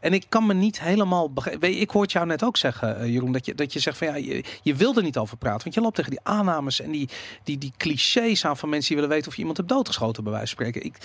En 0.00 0.12
ik 0.12 0.24
kan 0.28 0.46
me 0.46 0.54
niet 0.54 0.80
helemaal 0.80 1.32
begrijpen. 1.32 1.80
Ik 1.80 1.90
hoorde 1.90 2.12
jou 2.12 2.26
net 2.26 2.44
ook 2.44 2.56
zeggen, 2.56 2.98
eh, 2.98 3.12
Jeroen, 3.12 3.32
dat 3.32 3.46
je, 3.46 3.54
dat 3.54 3.72
je 3.72 3.78
zegt 3.78 3.98
van 3.98 4.06
ja, 4.06 4.14
je, 4.14 4.44
je 4.62 4.74
wil 4.74 4.96
er 4.96 5.02
niet 5.02 5.18
over 5.18 5.36
praten. 5.36 5.62
Want 5.62 5.74
je 5.74 5.80
loopt 5.80 5.94
tegen 5.94 6.10
die 6.10 6.20
aannames 6.22 6.80
en 6.80 6.90
die, 6.90 7.08
die, 7.44 7.58
die 7.58 7.72
clichés 7.76 8.44
aan 8.44 8.56
van 8.56 8.68
mensen 8.68 8.88
die 8.88 8.96
willen 8.96 9.12
weten 9.12 9.28
of 9.28 9.34
je 9.34 9.40
iemand 9.40 9.56
hebt 9.56 9.68
doodgeschoten, 9.68 10.22
bij 10.24 10.32
wijze 10.32 10.56
van 10.56 10.66
spreken. 10.66 10.84
Ik, 10.84 10.96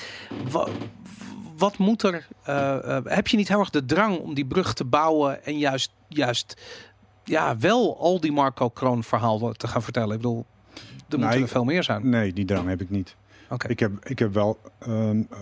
wa- 0.52 0.68
wat 1.58 1.78
moet 1.78 2.04
er. 2.04 2.28
heb 3.04 3.28
je 3.28 3.38
niet 3.38 3.48
heel 3.48 3.60
erg 3.60 3.70
de 3.70 3.86
drang 3.86 4.20
om 4.20 4.34
die 4.34 4.46
brug 4.46 4.74
te 4.74 4.86
bouwen 4.86 5.46
en 5.46 5.58
juist, 5.58 5.92
juist 6.08 6.62
ja, 7.24 7.58
wel 7.58 8.00
al 8.00 8.20
die 8.20 8.32
Marco 8.32 8.70
Kroon 8.70 9.04
verhaal 9.04 9.52
te 9.52 9.68
gaan 9.68 9.84
vertellen? 9.84 10.16
Ik 10.16 10.22
bedoel, 10.22 10.46
er 11.10 11.18
moeten 11.20 11.30
Nee. 11.36 11.42
er 11.42 11.48
veel 11.52 11.64
meer 11.64 11.84
zijn. 11.84 12.10
Nee, 12.10 12.34
die 12.34 12.46
drang 12.46 12.68
heb 12.68 12.82
ik 12.82 12.90
niet. 12.90 13.16
Ik, 13.68 13.80
heb, 13.80 13.92
ik 14.06 14.20
heb 14.20 14.34
wel, 14.34 14.60
ehm, 14.80 15.24
eh, 15.30 15.38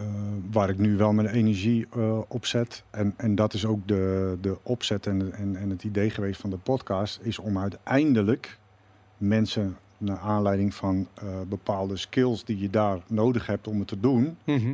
waar 0.51 0.69
ik 0.69 0.77
nu 0.77 0.97
wel 0.97 1.13
mijn 1.13 1.27
energie 1.27 1.87
eh, 1.95 2.19
op 2.27 2.45
zet, 2.45 2.83
en, 2.89 3.13
en 3.17 3.35
dat 3.35 3.53
is 3.53 3.65
ook 3.65 3.87
de, 3.87 4.37
de 4.41 4.57
opzet 4.63 5.07
en, 5.07 5.33
en, 5.33 5.55
en 5.55 5.69
het 5.69 5.83
idee 5.83 6.09
geweest 6.09 6.41
van 6.41 6.49
de 6.49 6.57
podcast, 6.57 7.19
is 7.23 7.39
om 7.39 7.57
uiteindelijk 7.59 8.57
mensen 9.17 9.77
naar 9.97 10.17
aanleiding 10.17 10.73
van 10.73 11.07
eh, 11.13 11.25
bepaalde 11.49 11.97
skills 11.97 12.45
die 12.45 12.59
je 12.59 12.69
daar 12.69 12.97
nodig 13.07 13.45
hebt 13.47 13.67
om 13.67 13.79
het 13.79 13.87
te 13.87 13.99
doen, 13.99 14.37
Mhm. 14.43 14.73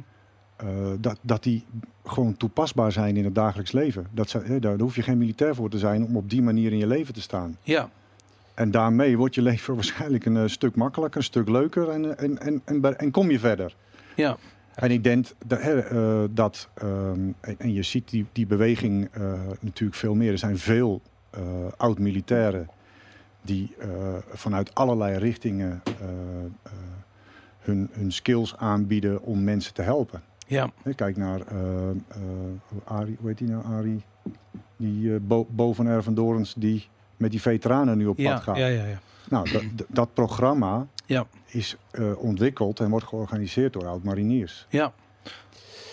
dat, 1.00 1.20
dat 1.22 1.44
die 1.44 1.66
gewoon 2.06 2.38
toepasbaar 2.38 2.92
zijn 2.92 3.18
in 3.18 3.24
het 3.26 3.36
dagelijks 3.36 3.72
leven. 3.72 4.08
Dat 4.12 4.34
eh, 4.34 4.62
daar 4.62 4.80
hoef 4.80 4.96
je 4.96 5.02
geen 5.02 5.18
militair 5.18 5.56
voor 5.56 5.70
te 5.70 5.78
zijn 5.78 6.06
om 6.06 6.16
op 6.18 6.30
die 6.30 6.42
manier 6.42 6.72
in 6.72 6.78
je 6.78 6.88
leven 6.88 7.14
te 7.14 7.22
staan. 7.22 7.58
Ja, 7.64 7.90
En 8.62 8.72
daarmee 8.72 9.18
wordt 9.18 9.36
je 9.36 9.42
leven 9.42 9.76
waarschijnlijk 9.82 10.26
een 10.26 10.38
eh, 10.38 10.48
stuk 10.48 10.76
makkelijker, 10.76 11.18
een 11.18 11.26
stuk 11.26 11.50
leuker 11.50 11.90
en, 11.90 12.18
en, 12.18 12.40
en, 12.40 12.62
en, 12.66 12.82
be- 12.82 12.96
en 12.96 13.12
kom 13.12 13.32
je 13.32 13.40
verder. 13.40 13.76
ja, 14.16 14.38
En 14.76 14.92
ik 14.92 15.04
denk 15.04 15.26
dat, 15.46 15.62
hè, 15.62 15.80
eh, 15.80 16.30
dat 16.32 16.70
ehm, 16.74 17.32
en, 17.42 17.56
en 17.58 17.74
je 17.74 17.84
ziet 17.84 18.10
die, 18.10 18.26
die 18.32 18.46
beweging 18.46 19.10
eh, 19.12 19.34
natuurlijk 19.60 19.98
veel 20.00 20.16
meer. 20.16 20.32
Er 20.32 20.38
zijn 20.38 20.58
veel 20.58 21.02
eh, 21.30 21.42
oud-militairen 21.78 22.70
die 23.42 23.76
eh, 23.80 23.88
vanuit 24.34 24.76
allerlei 24.76 25.18
richtingen 25.18 25.82
eh, 25.86 25.94
eh, 26.64 26.72
hun, 27.60 27.90
hun 27.92 28.12
skills 28.12 28.58
aanbieden 28.58 29.22
om 29.22 29.44
mensen 29.44 29.74
te 29.74 29.82
helpen. 29.82 30.22
Ja, 30.48 30.70
Kijk 30.96 31.18
naar 31.18 31.40
eh 31.40 31.90
eh, 31.90 31.96
Arie, 32.84 33.18
hoe 33.20 33.28
heet 33.30 33.38
die 33.38 33.48
nou, 33.48 33.66
Arie? 33.66 34.02
Die 34.78 35.14
eh 35.14 35.20
Bo 35.22 35.48
Dorens 36.14 36.54
die 36.54 36.88
met 37.22 37.32
die 37.32 37.42
veteranen 37.42 37.98
nu 37.98 38.06
op 38.08 38.16
pad 38.16 38.26
ja, 38.26 38.38
gaat. 38.38 38.58
ja, 38.58 38.68
ja, 38.68 38.86
ja. 38.86 39.00
Nou, 39.30 39.48
dat, 39.88 40.14
programma 40.14 40.88
Ja. 41.06 41.26
is 41.46 41.76
eh, 41.92 42.18
ontwikkeld 42.18 42.80
en 42.80 42.90
wordt 42.90 43.06
georganiseerd 43.06 43.74
door 43.74 43.88
oud-mariniers. 43.88 44.66
ja. 44.70 44.94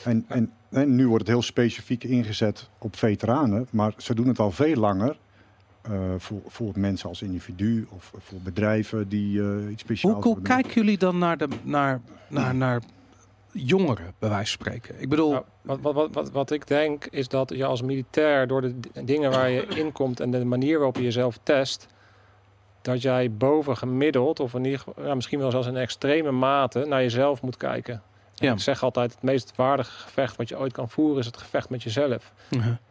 En, 0.05 0.25
en, 0.29 0.53
en 0.71 0.95
nu 0.95 1.09
wordt 1.09 1.23
het 1.23 1.33
heel 1.33 1.43
specifiek 1.43 2.05
ingezet 2.05 2.69
op 2.79 2.97
veteranen, 2.97 3.67
maar 3.71 3.93
ze 3.97 4.15
doen 4.15 4.29
het 4.29 4.39
al 4.39 4.51
veel 4.51 4.77
langer 4.77 5.17
eh, 5.83 5.93
voor, 6.19 6.41
voor 6.47 6.73
mensen 6.75 7.09
als 7.09 7.23
individu 7.23 7.87
of 7.91 8.13
voor 8.19 8.41
bedrijven 8.41 9.09
die 9.09 9.41
eh, 9.41 9.71
iets 9.71 9.83
speciaals 9.83 10.25
Hoe, 10.25 10.35
hoe 10.35 10.43
kijken 10.43 10.73
jullie 10.73 10.99
dan 10.99 11.19
naar, 11.19 11.37
de, 11.37 11.49
naar, 11.63 12.01
naar, 12.29 12.55
naar 12.55 12.81
jongeren, 13.53 14.15
bij 14.19 14.29
wijze 14.29 14.57
van 14.57 14.67
spreken? 14.67 15.01
Ik 15.01 15.09
bedoel, 15.09 15.31
Nou, 15.31 15.45
wat, 15.63 15.81
wat, 15.81 16.09
wat, 16.13 16.31
wat, 16.31 16.51
ik 16.51 16.67
denk 16.67 17.07
is 17.07 17.29
dat 17.29 17.53
je 17.55 17.65
als 17.65 17.83
militair 17.83 18.47
door 18.47 18.61
de 18.61 18.75
dingen 19.05 19.31
waar 19.31 19.51
je 19.51 19.67
in 19.67 19.93
komt 19.93 20.21
en 20.21 20.31
de 20.31 20.45
manier 20.45 20.77
waarop 20.77 20.97
je 20.97 21.03
jezelf 21.03 21.39
test, 21.43 21.87
dat 22.83 23.03
jij 23.03 23.33
boven 23.33 23.77
gemiddeld, 23.77 24.41
of 24.41 24.55
in 24.55 24.65
ieder 24.65 24.79
geval, 24.79 25.05
ja, 25.05 25.15
misschien 25.15 25.39
wel 25.39 25.51
zelfs 25.51 25.67
in 25.67 25.77
extreme 25.77 26.31
mate, 26.31 26.85
naar 26.85 27.03
jezelf 27.03 27.43
moet 27.43 27.57
kijken. 27.57 27.95
En 27.95 28.47
Ja. 28.47 28.53
Ik 28.53 28.59
zeg 28.59 28.83
altijd, 28.83 29.13
het 29.13 29.23
meest 29.23 29.53
waardige 29.57 29.91
gevecht 29.91 30.37
wat 30.37 30.49
je 30.49 30.59
ooit 30.59 30.73
kan 30.73 30.89
voeren 30.89 31.19
is 31.19 31.27
het 31.27 31.37
gevecht 31.37 31.71
met 31.71 31.83
jezelf. 31.83 32.33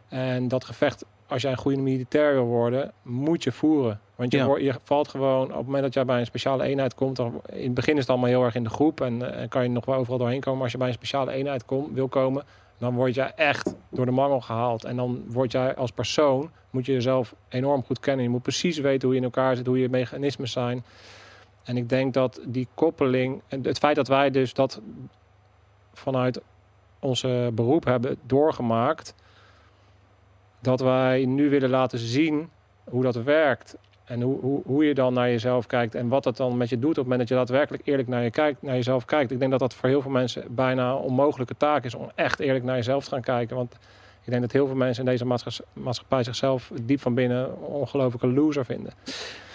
En 0.08 0.48
dat 0.48 0.64
gevecht, 0.64 1.04
als 1.26 1.42
jij 1.42 1.50
een 1.50 1.56
goede 1.56 1.80
militair 1.80 2.32
wil 2.32 2.44
worden, 2.44 2.92
moet 3.02 3.42
je 3.42 3.52
voeren. 3.52 4.00
Want 4.18 4.32
je, 4.32 4.38
Ja. 4.38 4.46
wordt- 4.46 4.62
je 4.64 4.74
valt 4.82 5.08
gewoon, 5.08 5.42
op 5.50 5.56
het 5.56 5.64
moment 5.64 5.82
dat 5.82 5.94
jij 5.94 6.04
bij 6.04 6.20
een 6.20 6.26
speciale 6.26 6.64
eenheid 6.64 6.94
komt, 6.94 7.16
dan, 7.16 7.40
in 7.52 7.64
het 7.64 7.74
begin 7.74 7.94
is 7.94 8.00
het 8.00 8.08
allemaal 8.10 8.28
heel 8.28 8.44
erg 8.44 8.54
in 8.54 8.62
de 8.64 8.70
groep 8.70 9.00
en, 9.00 9.32
eh, 9.32 9.42
en 9.42 9.48
kan 9.48 9.62
je 9.62 9.68
nog 9.68 9.84
wel 9.84 9.94
overal 9.96 10.18
doorheen 10.18 10.40
komen. 10.40 10.54
Maar 10.54 10.62
als 10.62 10.72
je 10.72 10.78
bij 10.78 10.88
een 10.88 10.94
speciale 10.94 11.32
eenheid 11.32 11.64
kom, 11.64 11.94
wil 11.94 12.08
komen, 12.08 12.44
dan 12.78 12.94
word 12.94 13.14
jij 13.14 13.32
echt 13.36 13.74
door 13.90 14.04
de 14.04 14.10
mangel 14.12 14.40
gehaald. 14.40 14.84
En 14.84 14.96
dan 14.96 15.24
word 15.26 15.52
jij 15.52 15.76
als 15.76 15.90
persoon, 15.90 16.50
moet 16.70 16.86
je 16.86 16.92
jezelf 16.92 17.34
enorm 17.48 17.84
goed 17.84 18.00
kennen. 18.00 18.24
Je 18.24 18.30
moet 18.30 18.42
precies 18.42 18.78
weten 18.78 19.02
hoe 19.02 19.12
je 19.16 19.18
in 19.22 19.26
elkaar 19.26 19.56
zit, 19.56 19.66
hoe 19.66 19.78
je 19.78 19.88
mechanismes 19.88 20.52
zijn. 20.52 20.84
En 21.64 21.76
ik 21.76 21.88
denk 21.88 22.14
dat 22.14 22.40
die 22.46 22.68
koppeling, 22.74 23.42
het 23.48 23.78
feit 23.78 23.96
dat 23.96 24.08
wij 24.08 24.30
dus 24.30 24.54
dat 24.54 24.80
vanuit 25.92 26.40
onze 26.98 27.50
beroep 27.54 27.84
hebben 27.84 28.16
doorgemaakt, 28.22 29.14
dat 30.60 30.80
wij 30.80 31.24
nu 31.24 31.50
willen 31.50 31.70
laten 31.70 31.98
zien 31.98 32.50
hoe 32.84 33.02
dat 33.02 33.14
werkt. 33.16 33.76
En 34.08 34.20
hoe, 34.20 34.40
hoe, 34.40 34.62
hoe 34.64 34.84
je 34.84 34.94
dan 34.94 35.12
naar 35.12 35.28
jezelf 35.28 35.66
kijkt 35.66 35.94
en 35.94 36.08
wat 36.08 36.22
dat 36.22 36.36
dan 36.36 36.56
met 36.56 36.68
je 36.68 36.78
doet 36.78 36.90
op 36.90 36.96
het 36.96 37.02
moment 37.04 37.20
dat 37.20 37.28
je 37.28 37.34
daadwerkelijk 37.34 37.86
eerlijk 37.86 38.08
naar, 38.08 38.22
je 38.22 38.30
kijkt, 38.30 38.62
naar 38.62 38.74
jezelf 38.74 39.04
kijkt. 39.04 39.30
Ik 39.30 39.38
denk 39.38 39.50
dat 39.50 39.60
dat 39.60 39.74
voor 39.74 39.88
heel 39.88 40.02
veel 40.02 40.10
mensen 40.10 40.44
bijna 40.48 40.90
een 40.90 40.96
onmogelijke 40.96 41.56
taak 41.56 41.84
is 41.84 41.94
om 41.94 42.10
echt 42.14 42.40
eerlijk 42.40 42.64
naar 42.64 42.76
jezelf 42.76 43.04
te 43.04 43.10
gaan 43.10 43.20
kijken. 43.20 43.56
Want 43.56 43.72
ik 44.24 44.30
denk 44.30 44.42
dat 44.42 44.52
heel 44.52 44.66
veel 44.66 44.76
mensen 44.76 45.04
in 45.04 45.10
deze 45.10 45.24
maatscha- 45.24 45.64
maatschappij 45.72 46.22
zichzelf 46.22 46.70
diep 46.82 47.00
van 47.00 47.14
binnen 47.14 47.60
ongelofelijke 47.62 48.26
loser 48.26 48.64
vinden. 48.64 48.92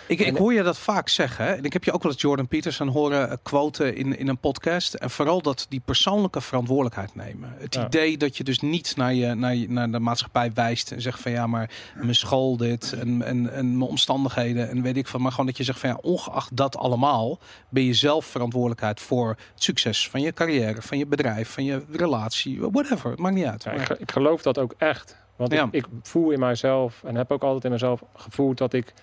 Ik, 0.07 0.19
ik 0.19 0.37
hoor 0.37 0.53
je 0.53 0.63
dat 0.63 0.77
vaak 0.77 1.09
zeggen. 1.09 1.45
Hè? 1.45 1.53
En 1.53 1.63
ik 1.63 1.73
heb 1.73 1.83
je 1.83 1.91
ook 1.91 2.03
wel 2.03 2.11
eens 2.11 2.21
Jordan 2.21 2.47
Peterson 2.47 2.87
horen 2.87 3.29
eh, 3.29 3.35
quoten 3.43 3.95
in, 3.95 4.17
in 4.17 4.27
een 4.27 4.37
podcast. 4.37 4.93
En 4.93 5.09
vooral 5.09 5.41
dat 5.41 5.65
die 5.69 5.81
persoonlijke 5.85 6.41
verantwoordelijkheid 6.41 7.15
nemen. 7.15 7.55
Het 7.57 7.73
Ja. 7.75 7.85
idee 7.85 8.17
dat 8.17 8.37
je 8.37 8.43
dus 8.43 8.59
niet 8.59 8.95
naar, 8.95 9.13
je, 9.13 9.33
naar, 9.33 9.55
je, 9.55 9.69
naar 9.71 9.91
de 9.91 9.99
maatschappij 9.99 10.51
wijst 10.53 10.91
en 10.91 11.01
zegt 11.01 11.19
van 11.19 11.31
ja, 11.31 11.47
maar 11.47 11.69
mijn 11.95 12.15
school 12.15 12.57
dit 12.57 12.93
en, 12.99 13.21
en, 13.21 13.53
en 13.53 13.77
mijn 13.77 13.89
omstandigheden 13.89 14.69
en 14.69 14.81
weet 14.81 14.97
ik 14.97 15.07
van. 15.07 15.21
Maar 15.21 15.31
gewoon 15.31 15.45
dat 15.45 15.57
je 15.57 15.63
zegt 15.63 15.79
van 15.79 15.89
ja, 15.89 15.97
ongeacht 16.01 16.55
dat 16.57 16.77
allemaal, 16.77 17.39
ben 17.69 17.83
je 17.83 17.93
zelf 17.93 18.25
verantwoordelijkheid 18.25 18.99
voor 19.01 19.27
het 19.29 19.63
succes 19.63 20.09
van 20.09 20.21
je 20.21 20.33
carrière, 20.33 20.81
van 20.81 20.97
je 20.97 21.05
bedrijf, 21.05 21.49
van 21.49 21.63
je 21.63 21.83
relatie, 21.91 22.61
whatever. 22.71 23.09
Het 23.09 23.19
maakt 23.19 23.35
niet 23.35 23.45
uit. 23.45 23.63
Ja, 23.63 23.71
ik, 23.71 23.89
ik 23.89 24.11
geloof 24.11 24.41
dat 24.41 24.57
ook 24.57 24.73
echt. 24.77 25.15
Want 25.35 25.51
Ja. 25.51 25.63
ik, 25.63 25.71
ik 25.71 25.85
voel 26.01 26.31
in 26.31 26.39
mijzelf 26.39 27.03
en 27.03 27.15
heb 27.15 27.31
ook 27.31 27.43
altijd 27.43 27.63
in 27.63 27.71
mezelf 27.71 28.01
gevoeld 28.15 28.57
dat 28.57 28.73
ik 28.73 28.93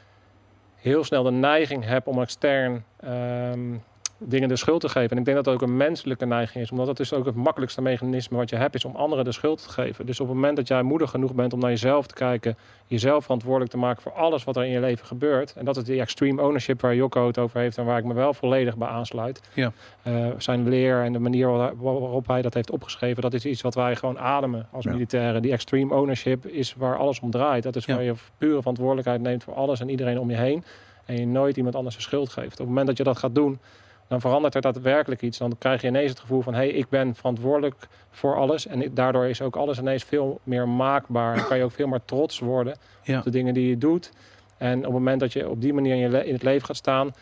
heel 0.80 1.04
snel 1.04 1.22
de 1.22 1.30
neiging 1.30 1.84
heb 1.84 2.06
om 2.06 2.20
extern 2.20 2.84
ehm, 3.00 3.74
dingen 4.22 4.48
de 4.48 4.56
schuld 4.56 4.80
te 4.80 4.88
geven. 4.88 5.10
En 5.10 5.18
ik 5.18 5.24
denk 5.24 5.36
dat 5.36 5.44
dat 5.44 5.54
ook 5.54 5.62
een 5.62 5.76
menselijke 5.76 6.26
neiging 6.26 6.64
is. 6.64 6.70
Omdat 6.70 6.86
het 6.86 6.96
dus 6.96 7.12
ook 7.12 7.24
het 7.24 7.34
makkelijkste 7.34 7.82
mechanisme 7.82 8.36
wat 8.36 8.50
je 8.50 8.56
hebt 8.56 8.74
is 8.74 8.84
om 8.84 8.96
anderen 8.96 9.24
de 9.24 9.32
schuld 9.32 9.62
te 9.62 9.68
geven. 9.70 10.06
Dus 10.06 10.20
op 10.20 10.26
het 10.26 10.34
moment 10.34 10.56
dat 10.56 10.68
jij 10.68 10.82
moedig 10.82 11.10
genoeg 11.10 11.34
bent 11.34 11.52
om 11.52 11.58
naar 11.58 11.70
jezelf 11.70 12.06
te 12.06 12.14
kijken, 12.14 12.56
jezelf 12.86 13.22
verantwoordelijk 13.22 13.70
te 13.70 13.76
maken 13.78 14.02
voor 14.02 14.12
alles 14.12 14.44
wat 14.44 14.56
er 14.56 14.64
in 14.64 14.70
je 14.70 14.80
leven 14.80 15.06
gebeurt. 15.06 15.52
En 15.56 15.64
dat 15.64 15.76
is 15.76 15.84
die 15.84 16.00
extreme 16.00 16.42
ownership 16.42 16.80
waar 16.80 16.94
Jocko 16.94 17.26
het 17.26 17.38
over 17.38 17.60
heeft 17.60 17.78
en 17.78 17.84
waar 17.84 17.98
ik 17.98 18.04
me 18.04 18.14
wel 18.14 18.34
volledig 18.34 18.76
bij 18.76 18.88
aansluit. 18.88 19.40
Ja. 19.54 19.72
Eh, 20.02 20.26
zijn 20.38 20.68
leer 20.68 21.02
en 21.04 21.12
de 21.12 21.18
manier 21.18 21.48
waar- 21.50 21.76
waarop 21.76 22.26
hij 22.26 22.42
dat 22.42 22.54
heeft 22.54 22.70
opgeschreven, 22.70 23.22
dat 23.22 23.34
is 23.34 23.44
iets 23.44 23.62
wat 23.62 23.74
wij 23.74 23.96
gewoon 23.96 24.18
ademen 24.18 24.68
als 24.72 24.84
Ja. 24.84 24.92
militairen. 24.92 25.42
Die 25.42 25.52
extreme 25.52 25.94
ownership 25.94 26.46
is 26.46 26.74
waar 26.74 26.98
alles 26.98 27.20
om 27.20 27.30
draait. 27.30 27.62
Dat 27.62 27.76
is 27.76 27.84
Ja. 27.84 27.94
waar 27.94 28.04
je 28.04 28.14
pure 28.38 28.58
verantwoordelijkheid 28.58 29.20
neemt 29.20 29.44
voor 29.44 29.54
alles 29.54 29.80
en 29.80 29.88
iedereen 29.88 30.18
om 30.18 30.30
je 30.30 30.36
heen. 30.36 30.64
En 31.04 31.16
je 31.18 31.26
nooit 31.26 31.56
iemand 31.56 31.74
anders 31.74 31.96
de 31.96 32.02
schuld 32.02 32.28
geeft. 32.28 32.52
Op 32.52 32.58
het 32.58 32.66
moment 32.66 32.86
dat 32.86 32.96
je 32.96 33.02
dat 33.04 33.18
gaat 33.18 33.34
doen, 33.34 33.58
dan 34.10 34.20
verandert 34.20 34.54
er 34.54 34.60
daadwerkelijk 34.60 35.22
iets. 35.22 35.38
Dan 35.38 35.58
krijg 35.58 35.80
je 35.80 35.86
ineens 35.86 36.10
het 36.10 36.20
gevoel 36.20 36.40
van, 36.42 36.52
hé, 36.54 36.58
hey, 36.58 36.68
ik 36.68 36.88
ben 36.88 37.14
verantwoordelijk 37.14 37.74
voor 38.10 38.36
alles. 38.36 38.66
En 38.66 38.94
daardoor 38.94 39.26
is 39.26 39.42
ook 39.42 39.56
alles 39.56 39.78
ineens 39.78 40.04
veel 40.04 40.40
meer 40.42 40.68
maakbaar. 40.68 41.36
En 41.36 41.46
kan 41.46 41.56
je 41.56 41.64
ook 41.64 41.72
veel 41.72 41.86
meer 41.86 42.00
trots 42.04 42.38
worden 42.38 42.76
Ja. 43.02 43.18
op 43.18 43.24
de 43.24 43.30
dingen 43.30 43.54
die 43.54 43.68
je 43.68 43.78
doet. 43.78 44.12
En 44.56 44.78
op 44.78 44.82
het 44.84 44.92
moment 44.92 45.20
dat 45.20 45.32
je 45.32 45.48
op 45.48 45.60
die 45.60 45.72
manier 45.72 45.92
in, 45.92 46.10
je 46.10 46.26
in 46.26 46.32
het 46.32 46.42
leven 46.42 46.66
gaat 46.66 46.76
staan, 46.76 47.14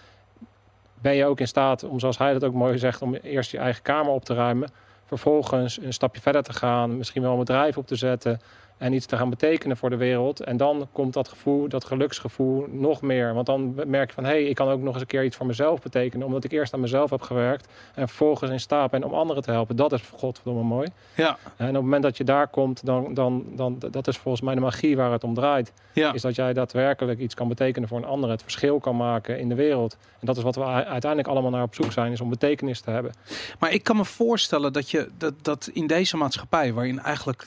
ben 0.95 1.15
je 1.15 1.25
ook 1.25 1.41
in 1.41 1.49
staat 1.49 1.85
om, 1.85 2.01
zoals 2.01 2.19
hij 2.19 2.33
dat 2.33 2.45
ook 2.45 2.55
mooi 2.55 2.79
zegt, 2.79 3.03
om 3.03 3.15
eerst 3.15 3.51
je 3.51 3.59
eigen 3.59 3.83
kamer 3.83 4.13
op 4.13 4.25
te 4.25 4.35
ruimen. 4.35 4.71
Vervolgens 5.05 5.79
een 5.83 5.93
stapje 5.93 6.21
verder 6.21 6.43
te 6.43 6.53
gaan, 6.53 6.97
misschien 6.97 7.23
wel 7.23 7.33
een 7.33 7.39
bedrijf 7.39 7.77
op 7.77 7.87
te 7.87 7.97
zetten 7.97 8.41
en 8.79 8.93
iets 8.93 9.07
te 9.07 9.17
gaan 9.17 9.31
betekenen 9.31 9.77
voor 9.77 9.91
de 9.91 9.97
wereld. 9.97 10.41
En 10.41 10.57
dan 10.57 10.89
komt 10.93 11.13
dat 11.13 11.29
gevoel, 11.29 11.69
dat 11.69 11.85
geluksgevoel 11.85 12.67
nog 12.71 13.03
meer. 13.03 13.35
Want 13.35 13.47
dan 13.47 13.75
merk 13.87 14.09
je 14.09 14.15
van, 14.15 14.25
hé, 14.25 14.31
hey, 14.31 14.45
ik 14.45 14.55
kan 14.55 14.69
ook 14.69 14.81
nog 14.81 14.93
eens 14.93 15.01
een 15.01 15.07
keer 15.09 15.25
iets 15.25 15.37
voor 15.37 15.47
mezelf 15.47 15.81
betekenen. 15.81 16.27
Omdat 16.27 16.45
ik 16.45 16.53
eerst 16.53 16.75
aan 16.75 16.81
mezelf 16.81 17.11
heb 17.11 17.23
gewerkt 17.23 17.69
en 17.95 18.09
vervolgens 18.09 18.51
in 18.51 18.61
staat 18.61 18.91
ben 18.91 19.05
om 19.05 19.15
anderen 19.15 19.43
te 19.43 19.51
helpen. 19.51 19.77
Dat 19.77 19.93
is 19.93 20.03
godverdomme 20.17 20.63
mooi. 20.63 20.89
ja, 21.15 21.39
En 21.57 21.69
op 21.69 21.75
het 21.75 21.83
moment 21.83 22.03
dat 22.03 22.17
je 22.17 22.25
daar 22.25 22.49
komt, 22.49 22.85
dan, 22.87 23.15
dan, 23.15 23.45
dan 23.51 23.79
dat 23.91 24.09
is 24.09 24.17
volgens 24.17 24.45
mij 24.45 24.55
de 24.55 24.61
magie 24.61 24.97
waar 24.97 25.13
het 25.13 25.25
om 25.25 25.35
draait. 25.35 25.73
ja. 25.93 26.13
Is 26.13 26.23
dat 26.23 26.35
jij 26.35 26.53
daadwerkelijk 26.53 27.19
iets 27.19 27.35
kan 27.35 27.49
betekenen 27.49 27.89
voor 27.89 27.99
een 27.99 28.05
ander. 28.05 28.31
Het 28.31 28.43
verschil 28.43 28.81
kan 28.81 28.97
maken 28.97 29.39
in 29.39 29.49
de 29.49 29.55
wereld. 29.55 29.97
En 30.21 30.27
dat 30.27 30.37
is 30.37 30.43
wat 30.43 30.55
we 30.55 30.65
uiteindelijk 30.65 31.29
allemaal 31.29 31.51
naar 31.51 31.63
op 31.63 31.75
zoek 31.75 31.93
zijn. 31.93 32.13
Is 32.13 32.21
om 32.21 32.31
betekenis 32.31 32.81
te 32.81 32.91
hebben. 32.91 33.13
Maar 33.59 33.73
ik 33.73 33.83
kan 33.83 33.97
me 33.97 34.05
voorstellen 34.05 34.73
dat, 34.73 34.91
je, 34.91 35.09
dat, 35.19 35.35
dat 35.43 35.71
in 35.73 35.87
deze 35.87 36.17
maatschappij, 36.17 36.73
waarin 36.73 37.01
eigenlijk 37.01 37.47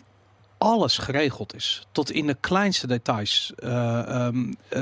alles 0.61 0.97
geregeld 0.97 1.55
is, 1.55 1.87
tot 1.91 2.11
in 2.11 2.27
de 2.27 2.37
kleinste 2.39 2.87
details. 2.87 3.53
eh, 3.55 3.99
ehm, 3.99 4.53
eh, 4.69 4.81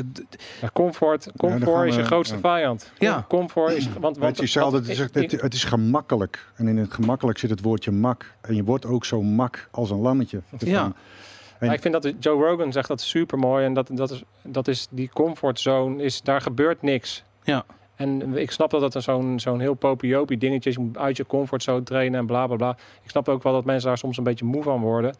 Maar 0.61 0.71
comfort, 0.73 1.31
comfort 1.37 1.87
is 1.87 1.95
je 1.95 2.03
grootste 2.03 2.35
ja. 2.35 2.41
vijand. 2.41 2.91
Ja. 2.97 3.25
Comfort 3.27 3.71
is... 3.71 3.89
Want, 3.99 4.17
want, 4.17 4.35
het, 4.35 4.45
is 4.45 4.51
zelf, 4.51 4.73
het, 4.73 4.87
is, 4.87 4.99
het, 4.99 5.41
het 5.41 5.53
is 5.53 5.63
gemakkelijk. 5.63 6.51
En 6.55 6.67
in 6.67 6.77
het 6.77 6.93
gemakkelijk 6.93 7.37
zit 7.37 7.49
het 7.49 7.61
woordje 7.61 7.91
mak. 7.91 8.33
En 8.41 8.55
je 8.55 8.63
wordt 8.63 8.85
ook 8.85 9.05
zo 9.05 9.21
mak 9.21 9.67
als 9.71 9.89
een 9.89 9.99
lammetje. 9.99 10.41
Ja. 10.57 10.93
En- 11.59 11.71
ik 11.71 11.81
vind 11.81 12.01
dat 12.01 12.13
Joe 12.19 12.45
Rogan 12.45 12.71
zegt 12.71 12.87
dat 12.87 13.01
super 13.01 13.37
mooi. 13.37 13.65
En 13.65 13.73
dat, 13.73 13.89
dat, 13.93 14.11
is, 14.11 14.23
dat 14.43 14.67
is 14.67 14.87
die 14.89 15.09
comfortzone. 15.13 16.03
Is, 16.03 16.21
daar 16.21 16.41
gebeurt 16.41 16.81
niks. 16.81 17.23
Ja. 17.43 17.65
En 17.95 18.37
ik 18.37 18.51
snap 18.51 18.69
dat 18.71 18.81
het 18.81 18.95
een 18.95 19.01
zo'n 19.01 19.39
zo'n 19.39 19.59
heel 19.59 19.73
popiopie 19.73 20.37
dingetje 20.37 20.69
is. 20.69 20.75
Je 20.75 20.81
moet 20.81 20.97
uit 20.97 21.17
je 21.17 21.25
comfortzone 21.25 21.83
trainen 21.83 22.19
en 22.19 22.25
bla 22.25 22.47
bla 22.47 22.55
bla. 22.55 22.77
Ik 23.03 23.09
snap 23.09 23.29
ook 23.29 23.43
wel 23.43 23.53
dat 23.53 23.65
mensen 23.65 23.87
daar 23.87 23.97
soms 23.97 24.17
een 24.17 24.23
beetje 24.23 24.45
moe 24.45 24.63
van 24.63 24.81
worden. 24.81 25.15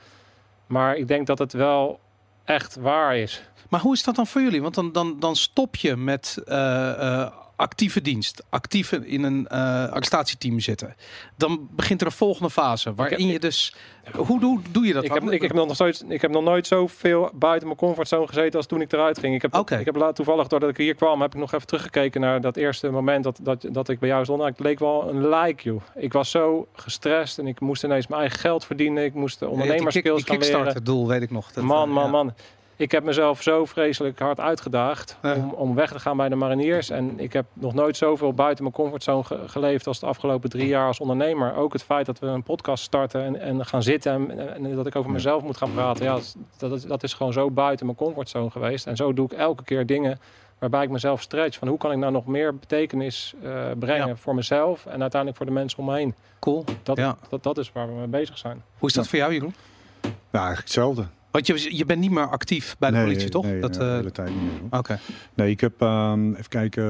Maar 0.70 0.95
ik 0.95 1.07
denk 1.07 1.28
dat 1.28 1.39
het 1.39 1.53
wel 1.53 1.99
echt 2.43 2.76
waar 2.76 3.17
is. 3.17 3.43
maar 3.70 3.80
hoe 3.80 3.93
is 3.93 4.03
dat 4.03 4.15
dan 4.15 4.28
voor 4.28 4.41
jullie? 4.41 4.61
Want 4.61 4.76
dan, 4.76 4.91
dan, 4.91 5.20
dan 5.20 5.36
stop 5.36 5.76
je 5.76 5.95
met 5.95 6.38
eh, 6.45 7.22
eh, 7.22 7.32
actieve 7.60 8.01
dienst, 8.01 8.43
actief 8.49 8.91
in 8.91 9.24
een 9.24 9.47
eh 9.47 9.91
arrestatieteam 9.91 10.60
zitten. 10.60 10.95
Dan 11.38 11.68
begint 11.72 12.01
er 12.01 12.07
een 12.07 12.14
volgende 12.14 12.49
fase 12.49 12.93
waarin 12.93 13.28
je 13.28 13.39
dus. 13.39 13.76
Hoe 14.16 14.39
doe, 14.39 14.60
doe 14.72 14.86
je 14.86 14.93
dat? 14.93 15.03
Ik 15.03 15.14
heb, 15.14 15.32
ik, 15.32 15.41
heb 15.41 15.53
nog 15.53 15.78
nooit, 15.78 16.03
ik 16.07 16.22
heb 16.22 16.32
nog 16.32 16.43
nooit 16.43 16.68
zoveel 16.68 17.32
buiten 17.34 17.68
mijn 17.68 17.80
comfortzone 17.80 18.28
gezeten 18.28 18.57
als 18.57 18.66
toen 18.66 18.82
ik 18.82 18.93
eruit 18.93 19.20
ging. 19.20 19.36
Ik 19.36 19.41
heb, 19.41 19.55
ik 19.80 19.86
heb 19.86 19.95
laat, 19.95 20.16
toevallig, 20.16 20.47
doordat 20.47 20.70
ik 20.70 20.78
hier 20.78 20.95
kwam, 20.95 21.22
heb 21.22 21.34
ik 21.34 21.39
nog 21.39 21.53
even 21.53 21.68
teruggekeken 21.68 22.22
naar 22.22 22.41
dat 22.41 22.57
eerste 22.57 22.89
moment 22.89 23.24
dat, 23.24 23.39
dat, 23.41 23.66
dat 23.72 23.89
ik 23.89 23.99
bij 23.99 24.10
jou 24.10 24.24
stond. 24.24 24.39
Nou, 24.39 24.51
het 24.51 24.60
leek 24.60 24.80
wel 24.80 25.10
een 25.10 25.28
lijk, 25.28 25.62
joh. 25.62 25.82
Ik 25.95 26.14
was 26.14 26.30
zo 26.32 26.68
gestrest 26.74 27.39
en 27.39 27.47
ik 27.47 27.60
moest 27.60 27.84
ineens 27.84 28.07
mijn 28.07 28.22
eigen 28.22 28.39
geld 28.39 28.66
verdienen. 28.66 29.03
Ik 29.03 29.14
moest 29.14 29.39
Ja, 29.39 29.47
ondernemerskills 29.47 30.24
die 30.24 30.41
gaan 30.41 30.64
leren. 30.64 30.84
Doel 30.84 31.07
weet 31.07 31.22
ik 31.22 31.32
nog. 31.32 31.51
Dat, 31.51 31.64
Man, 31.64 31.88
eh, 31.88 31.93
man, 31.93 32.03
ja. 32.03 32.10
man. 32.10 32.34
Ik 32.80 32.91
heb 32.91 33.03
mezelf 33.03 33.41
zo 33.41 33.65
vreselijk 33.65 34.19
hard 34.19 34.39
uitgedaagd 34.39 35.17
Ja. 35.21 35.34
om, 35.36 35.49
om 35.53 35.75
weg 35.75 35.91
te 35.91 35.99
gaan 35.99 36.17
bij 36.17 36.30
de 36.30 36.36
mariniers. 36.36 36.89
En 36.89 37.19
ik 37.19 37.34
heb 37.34 37.45
nog 37.53 37.73
nooit 37.73 37.97
zoveel 37.97 38.34
buiten 38.34 38.63
mijn 38.63 38.75
comfortzone 38.75 39.23
ge- 39.23 39.39
geleefd 39.47 39.88
als 39.88 39.99
de 39.99 40.05
afgelopen 40.05 40.49
drie 40.49 40.67
jaar 40.67 40.88
als 40.88 40.99
ondernemer. 40.99 41.55
Ook 41.55 41.73
het 41.73 41.84
feit 41.84 42.05
dat 42.05 42.19
we 42.19 42.27
een 42.27 42.43
podcast 42.43 42.84
starten 42.84 43.23
en, 43.25 43.39
en 43.39 43.65
gaan 43.65 43.84
zitten 43.84 44.11
en, 44.39 44.55
en 44.55 44.75
dat 44.75 44.88
ik 44.88 44.95
over 44.95 45.11
mezelf 45.11 45.43
moet 45.43 45.57
gaan 45.57 45.73
praten. 45.73 46.05
Ja, 46.05 46.19
dat, 46.57 46.71
is, 46.71 46.84
dat 46.84 47.03
is 47.03 47.13
gewoon 47.13 47.34
zo 47.34 47.51
buiten 47.51 47.86
mijn 47.86 47.97
comfortzone 47.97 48.49
geweest. 48.49 48.88
En 48.88 48.95
zo 48.95 49.13
doe 49.13 49.25
ik 49.25 49.32
elke 49.38 49.63
keer 49.63 49.86
dingen 49.86 50.19
waarbij 50.59 50.84
ik 50.84 50.89
mezelf 50.89 51.21
stretch. 51.21 51.57
Van 51.57 51.67
hoe 51.67 51.77
kan 51.77 51.91
ik 51.91 51.97
nou 51.97 52.11
nog 52.11 52.25
meer 52.25 52.55
betekenis 52.55 53.34
eh, 53.43 53.65
brengen 53.80 54.07
Ja. 54.07 54.15
voor 54.15 54.36
mezelf 54.36 54.86
en 54.86 55.01
uiteindelijk 55.01 55.36
voor 55.38 55.45
de 55.45 55.51
mensen 55.51 55.80
om 55.80 55.86
me 55.86 55.95
heen. 55.95 56.15
Cool. 56.39 56.63
Dat, 56.84 56.97
Ja. 56.97 57.15
dat, 57.30 57.43
dat 57.43 57.57
is 57.57 57.71
waar 57.71 57.88
we 57.88 57.93
mee 57.93 58.07
bezig 58.07 58.38
zijn. 58.38 58.63
Hoe 58.77 58.88
is 58.89 58.93
dat 58.95 59.03
Ja. 59.03 59.09
voor 59.09 59.19
jou, 59.19 59.34
Jeroen? 59.34 59.53
Ja, 60.01 60.09
eigenlijk 60.39 60.59
hetzelfde. 60.59 61.05
Want 61.32 61.47
je, 61.47 61.77
je 61.77 61.86
bent 61.86 61.99
niet 61.99 62.11
meer 62.11 62.27
actief 62.27 62.75
bij 62.80 62.89
de 62.89 62.95
Nee, 62.95 63.05
politie, 63.05 63.30
toch? 63.30 63.45
Nee, 63.45 63.59
dat, 63.59 63.73
de 63.73 63.80
eh, 63.80 63.91
hele 63.91 64.11
tijd 64.11 64.30
niet 64.30 64.41
meer. 64.41 64.80
Oké. 64.80 64.99
Nee, 65.34 65.49
ik 65.49 65.61
heb, 65.61 65.82
ehm, 65.82 66.32
even 66.32 66.49
kijken, 66.49 66.84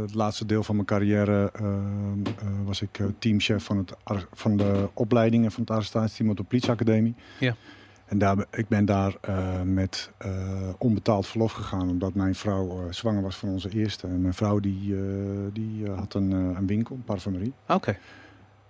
het 0.00 0.14
laatste 0.14 0.46
deel 0.46 0.62
van 0.62 0.74
mijn 0.74 0.86
carrière 0.86 1.50
ehm, 1.52 1.66
eh, 2.24 2.46
was 2.64 2.82
ik 2.82 2.98
eh, 2.98 3.06
teamchef 3.18 3.64
van, 3.64 3.76
het, 3.76 3.94
van 4.32 4.56
de 4.56 4.88
opleidingen 4.94 5.52
van 5.52 5.60
het 5.60 5.70
arrestatieteam 5.70 6.30
op 6.30 6.36
de 6.36 6.42
politieacademie. 6.42 7.14
Ja. 7.38 7.56
En 8.04 8.18
daar, 8.18 8.44
ik 8.50 8.68
ben 8.68 8.84
daar 8.84 9.16
met 9.64 10.10
onbetaald 10.78 11.26
verlof 11.26 11.52
gegaan, 11.52 11.88
omdat 11.88 12.14
mijn 12.14 12.34
vrouw 12.34 12.86
zwanger 12.90 13.22
was 13.22 13.36
van 13.36 13.48
onze 13.48 13.68
eerste. 13.70 14.06
En 14.06 14.20
mijn 14.20 14.34
vrouw 14.34 14.60
die, 14.60 14.94
die 15.52 15.90
had 15.90 16.14
een, 16.14 16.30
een 16.30 16.66
winkel, 16.66 16.94
een 16.94 17.04
parfumerie. 17.04 17.52
Oké. 17.68 17.98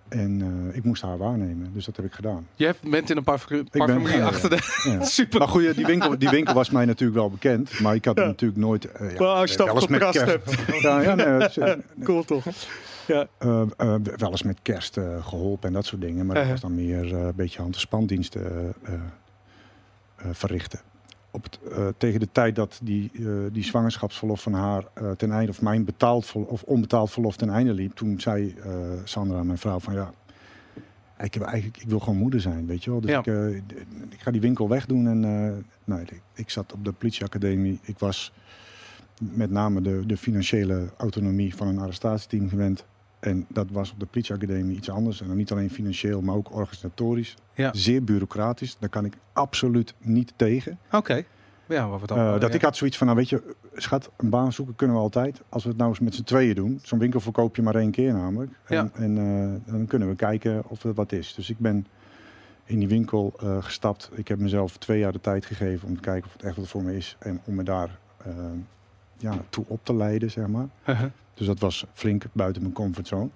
En 0.07 0.41
eh, 0.71 0.75
ik 0.77 0.83
moest 0.83 1.01
haar 1.01 1.17
waarnemen, 1.17 1.73
dus 1.73 1.85
dat 1.85 1.95
heb 1.95 2.05
ik 2.05 2.13
gedaan. 2.13 2.47
Jij 2.55 2.73
bent 2.89 3.09
in 3.09 3.17
een 3.17 3.23
parfum 3.23 3.69
parfumerie 3.69 4.17
ja. 4.17 4.25
achter 4.25 4.49
de... 4.49 4.81
Ja. 4.89 5.03
Super. 5.19 5.39
Maar 5.39 5.47
goed, 5.47 5.75
die 5.75 5.85
winkel, 5.85 6.17
die 6.17 6.29
winkel 6.29 6.53
was 6.53 6.69
mij 6.69 6.85
natuurlijk 6.85 7.17
wel 7.19 7.29
bekend, 7.29 7.79
maar 7.79 7.95
ik 7.95 8.05
had 8.05 8.17
Ja. 8.17 8.25
natuurlijk 8.25 8.59
nooit... 8.61 8.91
eh, 8.91 9.11
ja, 9.11 9.19
Maar 9.19 9.27
als 9.27 9.51
je 9.51 9.57
dat 9.57 9.65
wel 9.65 9.75
eens 9.75 9.87
met 9.87 10.01
contrast 10.03 10.25
kerst- 10.43 10.81
Ja, 10.81 10.99
ja, 11.01 11.15
nee, 11.15 11.25
het 11.25 11.49
is, 11.49 11.57
eh, 11.57 11.73
Cool 12.03 12.23
toch? 12.23 12.45
Ja. 13.07 13.27
Eh, 13.37 13.61
eh, 13.77 13.95
wel 14.17 14.31
eens 14.31 14.43
met 14.43 14.59
kerst 14.61 14.97
eh, 14.97 15.25
geholpen 15.25 15.67
en 15.67 15.73
dat 15.73 15.85
soort 15.85 16.01
dingen. 16.01 16.25
Maar 16.25 16.35
dat 16.35 16.47
was 16.47 16.61
dan 16.61 16.75
meer 16.75 17.05
eh, 17.15 17.21
een 17.21 17.33
beetje 17.35 17.61
hand- 17.61 17.73
en 17.75 17.79
spandiensten 17.81 18.45
eh, 18.83 18.93
eh, 18.93 18.99
eh, 20.15 20.25
verrichten. 20.31 20.79
Op 21.35 21.43
het, 21.43 21.59
eh, 21.71 21.87
tegen 21.97 22.19
de 22.19 22.31
tijd 22.31 22.55
dat 22.55 22.79
die, 22.83 23.11
eh, 23.13 23.25
die 23.51 23.63
zwangerschapsverlof 23.63 24.41
van 24.41 24.53
haar 24.53 24.83
eh, 24.93 25.11
ten 25.11 25.31
einde, 25.31 25.51
of 25.51 25.61
mijn 25.61 25.85
betaald 25.85 26.25
verlof, 26.25 26.49
of 26.49 26.63
onbetaald 26.63 27.11
verlof 27.11 27.35
ten 27.35 27.49
einde 27.49 27.73
liep, 27.73 27.95
toen 27.95 28.19
zei 28.19 28.55
Sandra, 29.03 29.43
mijn 29.43 29.57
vrouw, 29.57 29.79
van 29.79 29.93
ja, 29.93 30.11
ik, 31.19 31.33
heb 31.33 31.43
eigenlijk, 31.43 31.81
ik 31.81 31.89
wil 31.89 31.99
gewoon 31.99 32.19
moeder 32.19 32.41
zijn, 32.41 32.65
weet 32.65 32.83
je 32.83 32.91
wel. 32.91 33.01
Dus 33.01 33.09
Ja. 33.09 33.19
ik, 33.19 33.63
ik 34.09 34.19
ga 34.19 34.31
die 34.31 34.41
winkel 34.41 34.69
wegdoen 34.69 35.07
en 35.07 35.19
nou, 35.83 36.01
ik, 36.01 36.21
ik 36.33 36.49
zat 36.49 36.73
op 36.73 36.85
de 36.85 36.91
politieacademie. 36.91 37.79
Ik 37.83 37.99
was 37.99 38.31
met 39.19 39.51
name 39.51 39.81
de, 39.81 40.03
de 40.05 40.17
financiële 40.17 40.89
autonomie 40.97 41.55
van 41.55 41.67
een 41.67 41.79
arrestatieteam 41.79 42.49
gewend. 42.49 42.85
En 43.25 43.45
dat 43.49 43.67
was 43.71 43.91
op 43.91 43.99
de 43.99 44.05
politieacademie 44.05 44.77
iets 44.77 44.89
anders. 44.89 45.21
En 45.21 45.27
dan 45.27 45.37
niet 45.37 45.51
alleen 45.51 45.69
financieel, 45.69 46.21
maar 46.21 46.35
ook 46.35 46.53
organisatorisch. 46.55 47.35
Ja. 47.53 47.73
Zeer 47.73 48.03
bureaucratisch. 48.03 48.77
Daar 48.79 48.89
kan 48.89 49.05
ik 49.05 49.13
absoluut 49.33 49.93
niet 49.99 50.33
tegen. 50.35 50.79
Oké. 50.91 51.23
Ja, 51.65 51.89
wat 51.89 52.01
we 52.01 52.07
dan... 52.07 52.17
Eh, 52.17 52.31
dat 52.31 52.49
ja. 52.49 52.55
ik 52.55 52.61
had 52.61 52.77
zoiets 52.77 52.97
van, 52.97 53.07
nou 53.07 53.19
weet 53.19 53.29
je, 53.29 53.55
schat, 53.75 54.11
een 54.17 54.29
baan 54.29 54.53
zoeken 54.53 54.75
kunnen 54.75 54.95
we 54.95 55.01
altijd. 55.01 55.41
Als 55.49 55.63
we 55.63 55.69
het 55.69 55.77
nou 55.77 55.89
eens 55.89 55.99
met 55.99 56.15
z'n 56.15 56.23
tweeën 56.23 56.55
doen. 56.55 56.79
Zo'n 56.83 56.99
winkel 56.99 57.19
verkoop 57.19 57.55
je 57.55 57.61
maar 57.61 57.75
één 57.75 57.91
keer 57.91 58.13
namelijk. 58.13 58.51
En, 58.63 58.75
Ja. 58.75 58.89
en 58.93 59.17
eh, 59.17 59.73
dan 59.73 59.85
kunnen 59.85 60.09
we 60.09 60.15
kijken 60.15 60.63
of 60.67 60.83
er 60.83 60.93
wat 60.93 61.11
is. 61.11 61.33
Dus 61.33 61.49
ik 61.49 61.59
ben 61.59 61.87
in 62.65 62.79
die 62.79 62.87
winkel 62.87 63.33
eh, 63.39 63.63
gestapt. 63.63 64.09
Ik 64.13 64.27
heb 64.27 64.39
mezelf 64.39 64.77
twee 64.77 64.99
jaar 64.99 65.11
de 65.11 65.21
tijd 65.21 65.45
gegeven 65.45 65.87
om 65.87 65.95
te 65.95 66.01
kijken 66.01 66.27
of 66.27 66.33
het 66.33 66.43
echt 66.43 66.55
wat 66.55 66.67
voor 66.67 66.83
me 66.83 66.95
is. 66.95 67.15
En 67.19 67.41
om 67.45 67.55
me 67.55 67.63
daar 67.63 67.99
ja, 69.17 69.37
toe 69.49 69.65
op 69.67 69.79
te 69.83 69.95
leiden, 69.95 70.31
zeg 70.31 70.47
maar. 70.47 70.67
Uh-huh. 70.85 71.09
Dus 71.35 71.47
dat 71.47 71.59
was 71.59 71.85
flink 71.93 72.23
buiten 72.33 72.61
mijn 72.61 72.73
comfortzone. 72.73 73.29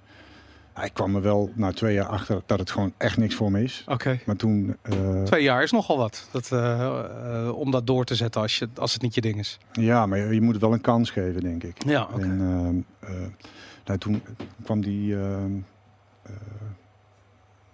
Ik 0.83 0.93
kwam 0.93 1.15
er 1.15 1.21
wel 1.21 1.51
na 1.55 1.71
twee 1.71 1.93
jaar 1.93 2.05
achter 2.05 2.41
dat 2.45 2.59
het 2.59 2.71
gewoon 2.71 2.93
echt 2.97 3.17
niks 3.17 3.35
voor 3.35 3.51
me 3.51 3.63
is. 3.63 3.83
Oké. 3.87 4.19
Maar 4.25 4.35
toen... 4.35 4.75
eh, 4.81 5.23
Twee 5.23 5.43
jaar 5.43 5.63
is 5.63 5.71
nogal 5.71 5.97
wat. 5.97 6.27
Dat, 6.31 6.51
eh, 6.51 6.81
eh, 7.47 7.55
om 7.55 7.71
dat 7.71 7.87
door 7.87 8.05
te 8.05 8.15
zetten 8.15 8.41
als, 8.41 8.59
je, 8.59 8.69
als 8.75 8.93
het 8.93 9.01
niet 9.01 9.15
je 9.15 9.21
ding 9.21 9.37
is. 9.39 9.57
ja, 9.71 10.05
maar 10.05 10.17
je, 10.17 10.33
je 10.33 10.41
moet 10.41 10.53
het 10.53 10.61
wel 10.61 10.73
een 10.73 10.81
kans 10.81 11.09
geven, 11.09 11.41
denk 11.41 11.63
ik. 11.63 11.83
Ja, 11.85 12.03
oké. 12.03 12.21
En 12.21 12.41
ehm, 12.41 13.11
eh, 13.13 13.19
nou, 13.85 13.99
toen 13.99 14.21
kwam 14.63 14.81
die, 14.81 15.15
ehm, 15.19 15.51
eh, 16.23 16.31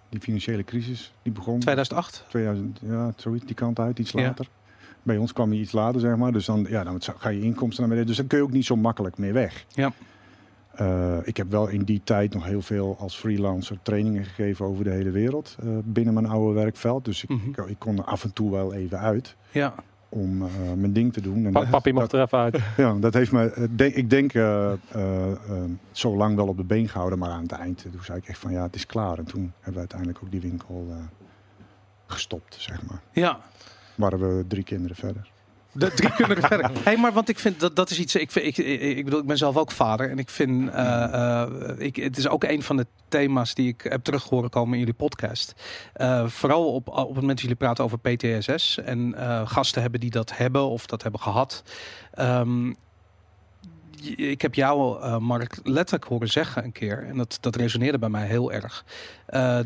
die 0.08 0.20
financiële 0.20 0.64
crisis, 0.64 1.12
die 1.22 1.32
begon. 1.32 1.58
2008? 1.60 2.24
2000, 2.28 2.78
ja, 2.82 3.12
zoiets, 3.16 3.44
die 3.46 3.54
kant 3.54 3.78
uit, 3.78 3.98
iets 3.98 4.10
Ja. 4.12 4.20
later. 4.22 4.48
Bij 5.02 5.16
ons 5.16 5.32
kwam 5.32 5.50
hij 5.50 5.58
iets 5.58 5.72
later, 5.72 6.00
zeg 6.00 6.16
maar. 6.16 6.32
Dus 6.32 6.44
dan, 6.46 6.66
ja, 6.68 6.84
dan 6.84 7.00
ga 7.18 7.28
je 7.28 7.40
inkomsten 7.42 7.80
naar 7.80 7.88
beneden. 7.88 8.06
Dus 8.08 8.16
dan 8.16 8.26
kun 8.26 8.38
je 8.38 8.44
ook 8.44 8.52
niet 8.52 8.66
zo 8.66 8.76
makkelijk 8.76 9.18
meer 9.18 9.32
weg. 9.32 9.64
Ja. 9.68 9.92
Eh, 10.76 11.16
ik 11.22 11.36
heb 11.36 11.50
wel 11.50 11.68
in 11.68 11.82
die 11.82 12.00
tijd 12.04 12.34
nog 12.34 12.44
heel 12.44 12.62
veel 12.62 12.96
als 12.98 13.16
freelancer 13.16 13.78
trainingen 13.82 14.24
gegeven 14.24 14.66
over 14.66 14.84
de 14.84 14.90
hele 14.90 15.10
wereld. 15.10 15.56
eh, 15.60 15.68
binnen 15.84 16.14
mijn 16.14 16.26
oude 16.26 16.54
werkveld. 16.54 17.04
Dus 17.04 17.22
ik, 17.22 17.28
Mhm. 17.28 17.48
ik, 17.48 17.56
ik 17.56 17.78
kon 17.78 17.98
er 17.98 18.04
af 18.04 18.24
en 18.24 18.32
toe 18.32 18.50
wel 18.50 18.74
even 18.74 18.98
uit 18.98 19.36
Ja. 19.50 19.74
om 20.08 20.42
eh, 20.42 20.48
mijn 20.76 20.92
ding 20.92 21.12
te 21.12 21.20
doen. 21.20 21.46
En 21.46 21.52
Pa- 21.52 21.60
dat- 21.60 21.70
papi 21.70 21.92
mocht 21.92 22.12
er 22.12 22.20
even 22.22 22.38
uit. 22.38 22.58
ja, 22.76 22.94
dat 22.94 23.14
heeft 23.14 23.32
me, 23.32 23.68
ik 23.76 24.10
denk, 24.10 24.32
zo 25.92 26.16
lang 26.16 26.36
wel 26.36 26.46
op 26.48 26.56
de 26.56 26.64
been 26.64 26.88
gehouden. 26.88 27.18
Maar 27.18 27.30
aan 27.30 27.42
het 27.42 27.52
eind, 27.52 27.82
toen 27.92 28.02
zei 28.04 28.18
ik 28.18 28.28
echt 28.28 28.38
van 28.38 28.52
ja, 28.52 28.62
het 28.62 28.74
is 28.74 28.86
klaar. 28.86 29.18
En 29.18 29.24
toen 29.24 29.42
hebben 29.54 29.72
we 29.72 29.78
uiteindelijk 29.78 30.18
ook 30.24 30.30
die 30.30 30.40
winkel 30.40 30.86
gestopt, 32.06 32.56
zeg 32.58 32.82
maar. 32.86 33.00
Ja. 33.12 33.38
Waren 33.94 34.18
we 34.18 34.44
drie 34.48 34.62
kinderen 34.64 34.96
verder. 34.96 35.30
De 35.78 35.92
drie 35.94 36.12
kunnen 36.12 36.36
er 36.36 36.48
verder. 36.48 36.70
Hey, 36.84 36.96
maar 36.96 37.12
want 37.12 37.28
ik 37.28 37.38
vind 37.38 37.60
dat 37.60 37.76
dat 37.76 37.90
is 37.90 37.98
iets. 37.98 38.14
Ik, 38.14 38.30
vind, 38.30 38.46
ik, 38.46 38.58
ik, 38.58 38.80
ik 38.96 39.04
bedoel, 39.04 39.20
ik 39.20 39.26
ben 39.26 39.38
zelf 39.38 39.56
ook 39.56 39.70
vader. 39.70 40.10
En 40.10 40.18
ik 40.18 40.30
vind. 40.30 40.70
eh, 40.70 41.42
eh, 41.42 41.50
ik, 41.78 41.96
het 41.96 42.16
is 42.16 42.28
ook 42.28 42.44
een 42.44 42.62
van 42.62 42.76
de 42.76 42.86
thema's 43.08 43.54
die 43.54 43.68
ik 43.68 43.86
heb 43.88 44.04
terug 44.04 44.24
horen 44.24 44.50
komen 44.50 44.72
in 44.72 44.78
jullie 44.78 44.94
podcast. 44.94 45.54
Eh, 45.92 46.26
vooral 46.26 46.72
op, 46.74 46.88
op 46.88 46.96
het 46.96 47.08
moment 47.08 47.28
dat 47.28 47.40
jullie 47.40 47.56
praten 47.56 47.84
over 47.84 47.98
PTSS. 47.98 48.78
En 48.78 49.14
gasten 49.46 49.82
hebben 49.82 50.00
die 50.00 50.10
dat 50.10 50.36
hebben 50.36 50.62
of 50.62 50.86
dat 50.86 51.02
hebben 51.02 51.20
gehad. 51.20 51.62
Ehm, 52.12 52.72
ik 54.16 54.42
heb 54.42 54.54
jou, 54.54 55.00
Mark, 55.20 55.58
letterlijk 55.62 56.04
horen 56.04 56.28
zeggen 56.28 56.64
een 56.64 56.72
keer. 56.72 57.04
En 57.04 57.16
dat, 57.16 57.38
dat 57.40 57.56
resoneerde 57.56 57.98
bij 57.98 58.08
mij 58.08 58.26
heel 58.26 58.52
erg. 58.52 58.84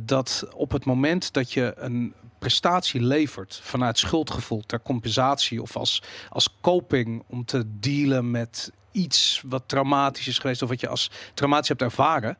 dat 0.02 0.48
op 0.54 0.70
het 0.70 0.84
moment 0.84 1.32
dat 1.32 1.52
je 1.52 1.72
een 1.76 2.14
prestatie 2.40 3.00
levert 3.00 3.60
vanuit 3.62 3.98
schuldgevoel 3.98 4.62
ter 4.66 4.82
compensatie 4.82 5.62
of 5.62 5.76
als, 5.76 6.02
als 6.28 6.54
coping 6.60 7.22
om 7.26 7.44
te 7.44 7.64
dealen 7.66 8.30
met 8.30 8.72
iets 8.92 9.42
wat 9.46 9.62
traumatisch 9.66 10.28
is 10.28 10.38
geweest 10.38 10.62
of 10.62 10.68
wat 10.68 10.80
je 10.80 10.88
als 10.88 11.10
traumatisch 11.34 11.68
hebt 11.68 11.82
ervaren, 11.82 12.38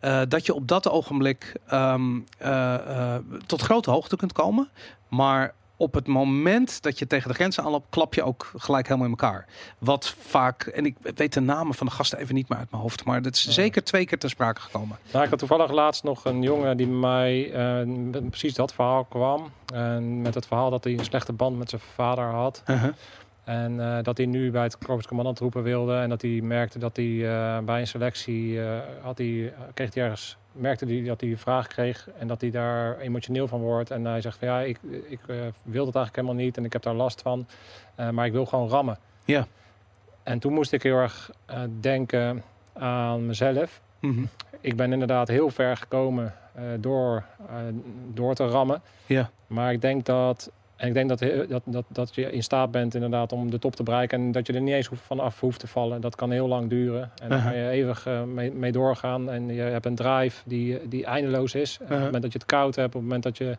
eh, 0.00 0.20
dat 0.28 0.46
je 0.46 0.54
op 0.54 0.68
dat 0.68 0.88
ogenblik 0.88 1.56
ehm, 1.66 2.20
eh, 2.38 2.74
eh, 2.74 3.22
tot 3.46 3.62
grote 3.62 3.90
hoogte 3.90 4.16
kunt 4.16 4.32
komen, 4.32 4.70
maar 5.08 5.54
op 5.82 5.94
het 5.94 6.06
moment 6.06 6.82
dat 6.82 6.98
je 6.98 7.06
tegen 7.06 7.28
de 7.28 7.34
grenzen 7.34 7.64
aanloopt, 7.64 7.86
klap 7.90 8.14
je 8.14 8.22
ook 8.22 8.52
gelijk 8.56 8.86
helemaal 8.86 9.08
in 9.08 9.18
elkaar. 9.18 9.46
Wat 9.78 10.14
vaak, 10.20 10.62
en 10.62 10.86
ik 10.86 10.96
weet 11.14 11.32
de 11.32 11.40
namen 11.40 11.74
van 11.74 11.86
de 11.86 11.92
gasten 11.92 12.18
even 12.18 12.34
niet 12.34 12.48
meer 12.48 12.58
uit 12.58 12.70
mijn 12.70 12.82
hoofd, 12.82 13.04
maar 13.04 13.22
dat 13.22 13.34
is 13.34 13.48
zeker 13.48 13.84
twee 13.84 14.04
keer 14.04 14.18
ter 14.18 14.30
sprake 14.30 14.60
gekomen. 14.60 14.98
Nou, 15.12 15.24
ik 15.24 15.30
had 15.30 15.38
toevallig 15.38 15.70
laatst 15.70 16.04
nog 16.04 16.24
een 16.24 16.42
jongen 16.42 16.76
die 16.76 16.86
mij 16.86 17.50
met 17.86 18.28
precies 18.28 18.54
dat 18.54 18.74
verhaal 18.74 19.04
kwam. 19.04 19.50
En 19.74 20.22
met 20.22 20.34
het 20.34 20.46
verhaal 20.46 20.70
dat 20.70 20.84
hij 20.84 20.92
een 20.92 21.04
slechte 21.04 21.32
band 21.32 21.58
met 21.58 21.70
zijn 21.70 21.82
vader 21.94 22.24
had. 22.24 22.62
En 23.44 23.80
eh, 23.80 24.02
dat 24.02 24.16
hij 24.16 24.26
nu 24.26 24.50
bij 24.50 24.62
het 24.62 24.78
Corpus 24.78 25.06
Commandant 25.06 25.38
roepen 25.38 25.62
wilde. 25.62 25.96
En 25.96 26.08
dat 26.08 26.22
hij 26.22 26.40
merkte 26.42 26.78
dat 26.78 26.96
hij 26.96 27.30
eh, 27.30 27.58
bij 27.58 27.80
een 27.80 27.86
selectie 27.86 28.62
eh, 28.62 28.78
had 29.00 29.18
hij, 29.18 29.54
kreeg 29.74 29.94
hij 29.94 30.02
ergens, 30.02 30.36
merkte 30.52 30.84
hij 30.86 31.02
dat 31.02 31.20
hij 31.20 31.30
een 31.30 31.38
vraag 31.38 31.66
kreeg. 31.66 32.08
En 32.18 32.26
dat 32.26 32.40
hij 32.40 32.50
daar 32.50 32.98
emotioneel 32.98 33.48
van 33.48 33.60
wordt. 33.60 33.90
En 33.90 34.04
hij 34.04 34.20
zegt 34.20 34.38
van 34.38 34.48
ja, 34.48 34.60
ik, 34.60 34.78
ik 35.08 35.20
wil 35.62 35.84
dat 35.84 35.94
eigenlijk 35.94 36.16
helemaal 36.16 36.44
niet. 36.44 36.56
En 36.56 36.64
ik 36.64 36.72
heb 36.72 36.82
daar 36.82 36.94
last 36.94 37.22
van. 37.22 37.46
Maar 38.12 38.26
ik 38.26 38.32
wil 38.32 38.46
gewoon 38.46 38.68
rammen. 38.68 38.98
Ja. 39.24 39.46
En 40.22 40.38
toen 40.38 40.52
moest 40.52 40.72
ik 40.72 40.82
heel 40.82 40.96
erg 40.96 41.30
denken 41.80 42.42
aan 42.72 43.26
mezelf 43.26 43.80
Mhm. 44.00 44.24
ik 44.60 44.76
ben 44.76 44.92
inderdaad 44.92 45.28
heel 45.28 45.50
ver 45.50 45.76
gekomen 45.76 46.34
door, 46.78 47.24
door 48.12 48.34
te 48.34 48.46
rammen. 48.46 48.82
Ja. 49.06 49.30
Maar 49.46 49.72
ik 49.72 49.80
denk 49.80 50.04
dat. 50.04 50.50
En 50.82 50.88
ik 50.88 50.94
denk 50.94 51.08
dat, 51.08 51.20
he- 51.20 51.46
dat, 51.46 51.62
dat, 51.64 51.84
dat 51.88 52.14
je 52.14 52.32
in 52.32 52.42
staat 52.42 52.70
bent 52.70 52.94
inderdaad 52.94 53.32
om 53.32 53.50
de 53.50 53.58
top 53.58 53.76
te 53.76 53.82
bereiken. 53.82 54.20
En 54.20 54.32
dat 54.32 54.46
je 54.46 54.52
er 54.52 54.60
niet 54.60 54.74
eens 54.74 54.86
hoeft, 54.86 55.02
vanaf 55.02 55.40
hoeft 55.40 55.60
te 55.60 55.66
vallen. 55.66 56.00
Dat 56.00 56.14
kan 56.14 56.30
heel 56.30 56.48
lang 56.48 56.68
duren. 56.68 57.10
En 57.22 57.28
daar 57.28 57.42
kan 57.42 57.56
je 57.56 57.68
eeuwig 57.68 58.06
eh, 58.06 58.22
mee, 58.22 58.52
mee 58.52 58.72
doorgaan. 58.72 59.30
En 59.30 59.48
je 59.54 59.60
hebt 59.60 59.86
een 59.86 59.94
drive 59.94 60.42
die, 60.44 60.88
die 60.88 61.04
eindeloos 61.04 61.54
is. 61.54 61.76
En 61.78 61.84
Op 61.84 61.90
het 61.90 61.98
moment 62.04 62.22
dat 62.22 62.32
je 62.32 62.38
het 62.38 62.46
koud 62.46 62.74
hebt, 62.74 62.86
op 62.88 62.92
het 62.94 63.02
moment 63.02 63.22
dat 63.22 63.38
je 63.38 63.56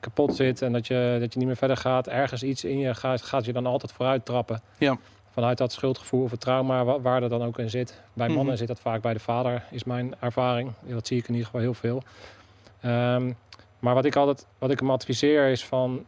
kapot 0.00 0.36
zit 0.36 0.62
en 0.62 0.72
dat 0.72 0.86
je, 0.86 1.16
dat 1.20 1.32
je 1.32 1.38
niet 1.38 1.48
meer 1.48 1.56
verder 1.56 1.76
gaat, 1.76 2.06
ergens 2.08 2.42
iets 2.42 2.64
in 2.64 2.78
je 2.78 2.94
gaat, 2.94 3.22
gaat 3.22 3.44
je 3.44 3.52
dan 3.52 3.66
altijd 3.66 3.92
vooruit 3.92 4.24
trappen. 4.24 4.60
Ja. 4.78 4.96
Vanuit 5.32 5.58
dat 5.58 5.72
schuldgevoel 5.72 6.22
of 6.22 6.30
het 6.30 6.40
trauma, 6.40 6.84
wa- 6.84 7.00
waar 7.00 7.20
dat 7.20 7.30
dan 7.30 7.42
ook 7.42 7.58
in 7.58 7.70
zit. 7.70 8.00
Bij 8.12 8.26
mannen 8.28 8.46
Mhm. 8.46 8.56
zit 8.56 8.68
dat 8.68 8.80
vaak 8.80 9.02
bij 9.02 9.12
de 9.12 9.18
vader, 9.20 9.62
is 9.70 9.84
mijn 9.84 10.14
ervaring. 10.20 10.72
Dat 10.86 11.06
zie 11.06 11.16
ik 11.18 11.22
in 11.24 11.30
ieder 11.34 11.46
geval 11.46 11.60
heel 11.60 11.74
veel. 11.74 12.02
Ehm, 12.80 13.32
maar 13.78 13.94
wat 13.94 14.04
ik 14.04 14.16
altijd, 14.16 14.46
wat 14.58 14.70
ik 14.70 14.78
hem 14.78 14.90
adviseer 14.90 15.48
is 15.50 15.64
van 15.64 16.04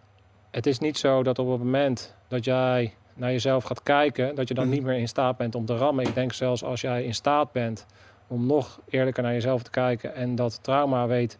het 0.53 0.67
is 0.67 0.79
niet 0.79 0.99
zo 0.99 1.23
dat 1.23 1.39
op 1.39 1.49
het 1.51 1.59
moment 1.59 2.15
dat 2.29 2.45
jij 2.45 2.95
naar 3.15 3.31
jezelf 3.31 3.65
gaat 3.65 3.83
kijken, 3.83 4.35
dat 4.35 4.49
je 4.49 4.55
dan 4.55 4.65
Mhm. 4.65 4.73
niet 4.75 4.83
meer 4.83 4.97
in 4.99 5.09
staat 5.09 5.37
bent 5.37 5.55
om 5.55 5.65
te 5.65 5.77
rammen. 5.77 6.07
Ik 6.07 6.15
denk 6.15 6.33
zelfs 6.33 6.65
als 6.65 6.81
jij 6.81 7.05
in 7.05 7.15
staat 7.15 7.53
bent 7.53 7.87
om 8.27 8.47
nog 8.47 8.81
eerlijker 8.89 9.23
naar 9.23 9.33
jezelf 9.33 9.63
te 9.63 9.71
kijken 9.71 10.15
en 10.15 10.35
dat 10.35 10.63
trauma 10.63 11.07
weet 11.07 11.37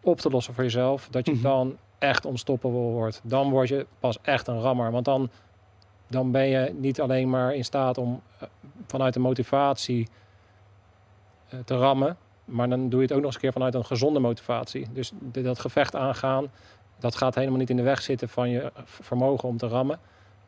op 0.00 0.18
te 0.20 0.30
lossen 0.30 0.54
voor 0.54 0.64
jezelf, 0.64 1.08
dat 1.10 1.26
je 1.26 1.32
Mhm. 1.32 1.42
dan 1.42 1.76
echt 1.98 2.24
onstoppable 2.24 2.78
wordt. 2.78 3.20
Dan 3.24 3.50
word 3.50 3.68
je 3.68 3.86
pas 3.98 4.18
echt 4.22 4.46
een 4.46 4.60
rammer. 4.60 4.90
Want 4.90 5.04
dan, 5.04 5.30
dan 6.06 6.30
ben 6.30 6.46
je 6.46 6.74
niet 6.78 7.00
alleen 7.00 7.30
maar 7.30 7.54
in 7.54 7.64
staat 7.64 7.98
om 7.98 8.20
eh, 8.38 8.48
vanuit 8.86 9.14
de 9.14 9.20
motivatie 9.20 10.08
eh, 11.48 11.58
te 11.64 11.76
rammen, 11.76 12.16
maar 12.44 12.68
dan 12.68 12.88
doe 12.88 13.00
je 13.00 13.06
het 13.06 13.12
ook 13.12 13.16
nog 13.18 13.26
eens 13.26 13.34
een 13.34 13.40
keer 13.40 13.52
vanuit 13.52 13.74
een 13.74 13.84
gezonde 13.84 14.20
motivatie. 14.20 14.86
Dus 14.92 15.12
dat 15.32 15.58
gevecht 15.58 15.96
aangaan, 15.96 16.46
dat 17.04 17.14
gaat 17.14 17.34
helemaal 17.34 17.58
niet 17.58 17.70
in 17.70 17.76
de 17.76 17.82
weg 17.82 18.02
zitten 18.02 18.28
van 18.28 18.50
je 18.50 18.72
vermogen 18.84 19.48
om 19.48 19.56
te 19.56 19.66
rammen. 19.66 19.98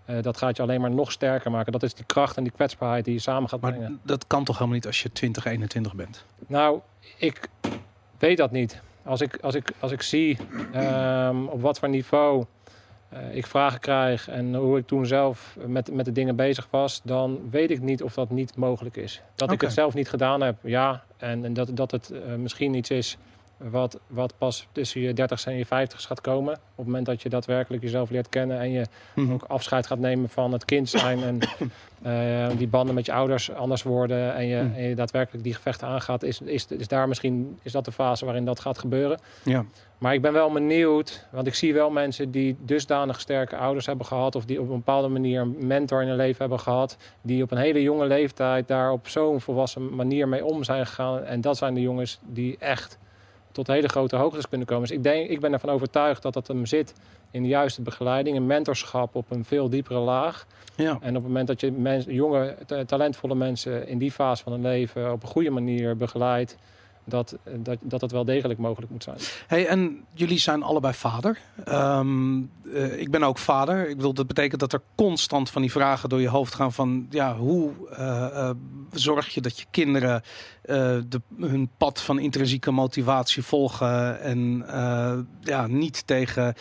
Eh, 0.04 0.22
dat 0.22 0.36
gaat 0.36 0.56
je 0.56 0.62
alleen 0.62 0.80
maar 0.80 0.90
nog 0.90 1.12
sterker 1.12 1.50
maken. 1.50 1.72
Dat 1.72 1.82
is 1.82 1.94
die 1.94 2.04
kracht 2.04 2.36
en 2.36 2.42
die 2.42 2.52
kwetsbaarheid 2.52 3.04
die 3.04 3.14
je 3.14 3.20
samen 3.20 3.48
gaat 3.48 3.60
Maar 3.60 3.72
brengen. 3.72 4.00
dat 4.02 4.26
kan 4.26 4.44
toch 4.44 4.54
helemaal 4.54 4.74
niet 4.76 4.86
als 4.86 5.02
je 5.02 5.12
20, 5.12 5.44
21 5.44 5.94
bent? 5.94 6.24
Nou, 6.46 6.80
ik 7.16 7.48
weet 8.18 8.36
dat 8.36 8.50
niet. 8.50 8.80
Als 9.02 9.20
ik, 9.20 9.38
als 9.40 9.54
ik, 9.54 9.72
als 9.78 9.92
ik 9.92 10.02
zie 10.02 10.38
ehm, 10.72 11.44
op 11.44 11.60
wat 11.60 11.78
voor 11.78 11.88
niveau 11.88 12.44
eh, 13.08 13.36
ik 13.36 13.46
vragen 13.46 13.80
krijg 13.80 14.28
en 14.28 14.54
hoe 14.54 14.78
ik 14.78 14.86
toen 14.86 15.06
zelf 15.06 15.56
met, 15.66 15.92
met 15.92 16.04
de 16.04 16.12
dingen 16.12 16.36
bezig 16.36 16.68
was, 16.70 17.00
dan 17.04 17.40
weet 17.50 17.70
ik 17.70 17.80
niet 17.80 18.02
of 18.02 18.14
dat 18.14 18.30
niet 18.30 18.56
mogelijk 18.56 18.96
is. 18.96 19.22
Dat 19.34 19.52
ik 19.52 19.60
het 19.60 19.72
zelf 19.72 19.94
niet 19.94 20.08
gedaan 20.08 20.40
heb, 20.40 20.56
ja. 20.62 21.04
En, 21.16 21.44
en 21.44 21.52
dat, 21.52 21.76
dat 21.76 21.90
het 21.90 22.10
eh, 22.10 22.34
misschien 22.34 22.74
iets 22.74 22.90
is 22.90 23.18
wat, 23.56 23.98
wat 24.06 24.34
pas 24.38 24.66
tussen 24.72 25.00
je 25.00 25.12
30 25.12 25.46
en 25.46 25.56
je 25.56 25.66
50 25.66 26.02
gaat 26.02 26.20
komen. 26.20 26.52
Op 26.54 26.60
het 26.76 26.86
moment 26.86 27.06
dat 27.06 27.22
je 27.22 27.28
daadwerkelijk 27.28 27.82
jezelf 27.82 28.10
leert 28.10 28.28
kennen 28.28 28.58
en 28.58 28.70
je 28.70 28.84
Mhm. 29.14 29.32
ook 29.32 29.42
afscheid 29.42 29.86
gaat 29.86 29.98
nemen 29.98 30.28
van 30.28 30.52
het 30.52 30.64
kind 30.64 30.88
zijn 30.88 31.22
en 31.22 31.38
eh, 32.02 32.58
die 32.58 32.68
banden 32.68 32.94
met 32.94 33.06
je 33.06 33.12
ouders 33.12 33.52
anders 33.52 33.82
worden 33.82 34.34
en 34.34 34.46
je, 34.46 34.56
Hmm. 34.58 34.74
en 34.74 34.82
je 34.88 34.94
daadwerkelijk 34.94 35.44
die 35.44 35.54
gevechten 35.54 35.88
aangaat, 35.88 36.22
is, 36.22 36.40
is, 36.40 36.66
is 36.66 36.88
daar 36.88 37.08
misschien 37.08 37.58
is 37.62 37.72
dat 37.72 37.84
de 37.84 37.92
fase 37.92 38.24
waarin 38.24 38.44
dat 38.44 38.60
gaat 38.60 38.78
gebeuren. 38.78 39.18
Ja. 39.42 39.64
Maar 39.98 40.14
ik 40.14 40.22
ben 40.22 40.32
wel 40.32 40.52
benieuwd, 40.52 41.26
want 41.30 41.46
ik 41.46 41.54
zie 41.54 41.74
wel 41.74 41.90
mensen 41.90 42.30
die 42.30 42.56
dusdanig 42.60 43.20
sterke 43.20 43.56
ouders 43.56 43.86
hebben 43.86 44.06
gehad 44.06 44.34
of 44.34 44.44
die 44.44 44.60
op 44.60 44.68
een 44.68 44.76
bepaalde 44.76 45.08
manier 45.08 45.40
een 45.40 45.56
mentor 45.66 46.02
in 46.02 46.08
hun 46.08 46.16
leven 46.16 46.38
hebben 46.38 46.60
gehad, 46.60 46.96
die 47.22 47.42
op 47.42 47.50
een 47.50 47.58
hele 47.58 47.82
jonge 47.82 48.06
leeftijd 48.06 48.68
daar 48.68 48.90
op 48.92 49.08
zo'n 49.08 49.40
volwassen 49.40 49.94
manier 49.94 50.28
mee 50.28 50.44
om 50.44 50.64
zijn 50.64 50.86
gegaan. 50.86 51.24
En 51.24 51.40
dat 51.40 51.56
zijn 51.56 51.74
de 51.74 51.80
jongens 51.80 52.18
die 52.22 52.56
echt 52.58 52.98
tot 53.56 53.66
hele 53.66 53.88
grote 53.88 54.16
hoogtes 54.16 54.48
kunnen 54.48 54.66
komen. 54.66 54.88
Dus 54.88 54.96
ik, 54.96 55.02
denk, 55.02 55.28
ik 55.28 55.40
ben 55.40 55.52
ervan 55.52 55.70
overtuigd 55.70 56.22
dat 56.22 56.34
dat 56.34 56.48
hem 56.48 56.66
zit 56.66 56.94
in 57.30 57.42
de 57.42 57.48
juiste 57.48 57.82
begeleiding, 57.82 58.36
een 58.36 58.46
mentorschap 58.46 59.14
op 59.14 59.30
een 59.30 59.44
veel 59.44 59.68
diepere 59.68 59.98
laag. 59.98 60.46
Ja. 60.74 60.98
En 61.00 61.08
op 61.08 61.14
het 61.14 61.22
moment 61.22 61.46
dat 61.46 61.60
je 61.60 61.72
mens, 61.72 62.04
jonge, 62.08 62.56
ta- 62.66 62.84
talentvolle 62.84 63.34
mensen 63.34 63.88
in 63.88 63.98
die 63.98 64.12
fase 64.12 64.42
van 64.42 64.52
hun 64.52 64.62
leven 64.62 65.12
op 65.12 65.22
een 65.22 65.28
goede 65.28 65.50
manier 65.50 65.96
begeleidt, 65.96 66.56
dat, 67.06 67.36
dat, 67.56 67.78
dat 67.80 68.00
het 68.00 68.12
wel 68.12 68.24
degelijk 68.24 68.58
mogelijk 68.58 68.92
moet 68.92 69.02
zijn. 69.02 69.16
Hey, 69.46 69.66
en 69.66 70.04
jullie 70.14 70.38
zijn 70.38 70.62
allebei 70.62 70.94
vader. 70.94 71.38
Ehm, 71.64 72.42
eh, 72.74 73.00
ik 73.00 73.10
ben 73.10 73.22
ook 73.22 73.38
vader. 73.38 73.88
Ik 73.88 73.96
bedoel, 73.96 74.14
dat 74.14 74.26
betekent 74.26 74.60
dat 74.60 74.72
er 74.72 74.82
constant 74.94 75.50
van 75.50 75.62
die 75.62 75.70
vragen 75.70 76.08
door 76.08 76.20
je 76.20 76.28
hoofd 76.28 76.54
gaan 76.54 76.72
van, 76.72 77.06
ja, 77.10 77.36
hoe 77.36 77.72
eh, 77.90 78.48
eh, 78.48 78.56
zorg 78.92 79.28
je 79.28 79.40
dat 79.40 79.58
je 79.58 79.66
kinderen 79.70 80.22
eh, 80.62 80.98
de, 81.08 81.20
hun 81.40 81.70
pad 81.76 82.00
van 82.00 82.18
intrinsieke 82.18 82.70
motivatie 82.70 83.42
volgen 83.42 84.20
en 84.20 84.64
eh, 84.68 85.18
ja, 85.40 85.66
niet 85.66 86.06
tegen 86.06 86.54